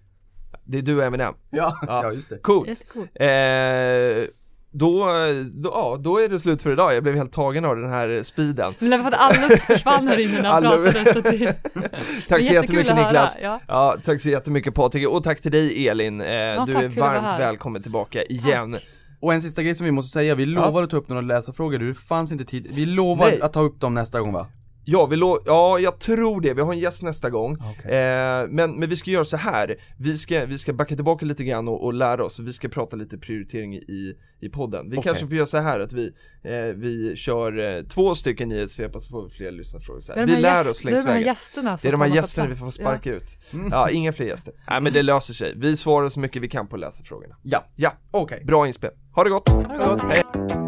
Det 0.63 0.78
är 0.78 0.82
du 0.82 0.97
och 0.97 1.03
Eminem, 1.03 1.34
Ja, 1.49 1.80
Ja. 1.88 2.03
ja 2.03 2.11
just 2.11 2.30
det. 2.30 2.38
coolt 2.38 2.67
Jättecool. 2.67 3.07
eh, 3.13 4.28
då, 4.71 5.05
då, 5.53 5.69
ja, 5.73 5.97
då 5.99 6.17
är 6.19 6.30
det 6.30 6.39
slut 6.39 6.61
för 6.61 6.71
idag, 6.71 6.93
jag 6.95 7.03
blev 7.03 7.15
helt 7.15 7.32
tagen 7.34 7.65
av 7.65 7.75
den 7.75 7.89
här 7.89 8.23
speeden 8.23 8.73
Men 8.80 8.89
det 8.89 8.97
var 8.97 9.03
för 9.03 9.11
att 9.11 9.19
all 9.19 9.49
luft 9.49 9.63
försvann 9.67 10.07
här 10.07 10.19
inne 10.19 10.41
när 10.41 10.49
han 10.49 10.63
pratade 10.63 11.13
så 11.13 11.21
det, 11.21 11.55
Tack 12.30 12.45
så 12.45 12.53
jättemycket. 12.53 12.95
Niklas 12.95 13.38
Ja. 13.41 13.59
Ja, 13.67 13.97
tack 14.05 14.21
så 14.21 14.30
jättemycket 14.30 14.73
Patrik 14.75 15.07
och 15.07 15.23
tack 15.23 15.41
till 15.41 15.51
dig 15.51 15.88
Elin, 15.88 16.21
eh, 16.21 16.65
du 16.65 16.73
tack, 16.73 16.84
är 16.84 16.89
varmt 16.89 17.39
välkommen 17.39 17.82
tillbaka 17.82 18.23
igen 18.23 18.78
Och 19.20 19.34
en 19.34 19.41
sista 19.41 19.63
grej 19.63 19.76
som 19.76 19.86
vi 19.86 19.91
måste 19.91 20.11
säga, 20.11 20.36
vi 20.36 20.45
lovar 20.45 20.84
att 20.84 20.89
ta 20.89 20.97
upp 20.97 21.09
några 21.09 21.22
läsarfrågor, 21.22 21.80
det 21.80 21.93
fanns 21.93 22.32
inte 22.32 22.45
tid. 22.45 22.68
Vi 22.74 22.86
lovar 22.86 23.26
Nej. 23.26 23.41
att 23.41 23.53
ta 23.53 23.61
upp 23.61 23.80
dem 23.80 23.93
nästa 23.93 24.20
gång 24.20 24.34
va? 24.34 24.47
Ja, 24.89 25.05
vi 25.05 25.15
lo- 25.15 25.39
ja, 25.45 25.79
jag 25.79 25.99
tror 25.99 26.41
det, 26.41 26.53
vi 26.53 26.61
har 26.61 26.73
en 26.73 26.79
gäst 26.79 27.03
nästa 27.03 27.29
gång 27.29 27.57
Okej. 27.77 27.91
eh, 27.97 28.47
men, 28.49 28.71
men 28.79 28.89
vi 28.89 28.95
ska 28.95 29.11
göra 29.11 29.25
så 29.25 29.38
här. 29.38 29.75
vi 29.97 30.17
ska, 30.17 30.45
vi 30.45 30.57
ska 30.57 30.73
backa 30.73 30.95
tillbaka 30.95 31.25
lite 31.25 31.43
grann 31.43 31.67
och, 31.67 31.83
och 31.85 31.93
lära 31.93 32.23
oss, 32.25 32.39
vi 32.39 32.53
ska 32.53 32.69
prata 32.69 32.95
lite 32.95 33.17
prioritering 33.17 33.73
i, 33.75 34.13
i 34.41 34.49
podden 34.49 34.89
Vi 34.89 34.97
Okej. 34.97 35.03
kanske 35.03 35.27
får 35.27 35.35
göra 35.35 35.47
så 35.47 35.57
här 35.57 35.79
att 35.79 35.93
vi, 35.93 36.11
eh, 36.43 36.51
vi 36.75 37.15
kör 37.15 37.77
eh, 37.77 37.83
två 37.83 38.15
stycken 38.15 38.49
nyhetssvep 38.49 38.95
och 38.95 39.01
så 39.01 39.09
får 39.09 39.23
vi 39.23 39.29
fler 39.29 39.51
lyssnarfrågor 39.51 40.01
så 40.01 40.13
här. 40.13 40.25
Vi 40.25 40.35
lär 40.38 40.57
gäst- 40.63 40.69
oss 40.69 40.83
längs 40.83 40.95
Det 40.95 40.99
är 41.01 41.03
de 41.03 41.07
här 41.09 41.13
vägen 41.17 41.27
gästerna 41.27 41.77
Det 41.81 41.88
är 41.88 41.91
de 41.91 42.01
här 42.01 42.15
gästerna 42.15 42.47
vi 42.47 42.55
får 42.55 42.71
sparka 42.71 43.13
ut 43.13 43.23
Mm. 43.53 43.67
Ja, 43.71 43.89
inga 43.89 44.13
fler 44.13 44.25
gäster 44.25 44.53
Nej 44.69 44.81
men 44.81 44.93
det 44.93 45.03
löser 45.03 45.33
sig, 45.33 45.53
vi 45.55 45.77
svarar 45.77 46.09
så 46.09 46.19
mycket 46.19 46.41
vi 46.41 46.49
kan 46.49 46.67
på 46.67 46.77
läsarfrågorna 46.77 47.35
Ja, 47.43 47.63
Ja, 47.75 47.93
okej. 48.11 48.43
bra 48.45 48.67
inspel, 48.67 48.91
ha 49.15 49.23
det 49.23 49.29
gott! 49.29 49.43
Ja. 49.47 49.53
Ha 49.55 49.73
det 49.77 49.85
gott. 49.85 50.01
Hej. 50.09 50.66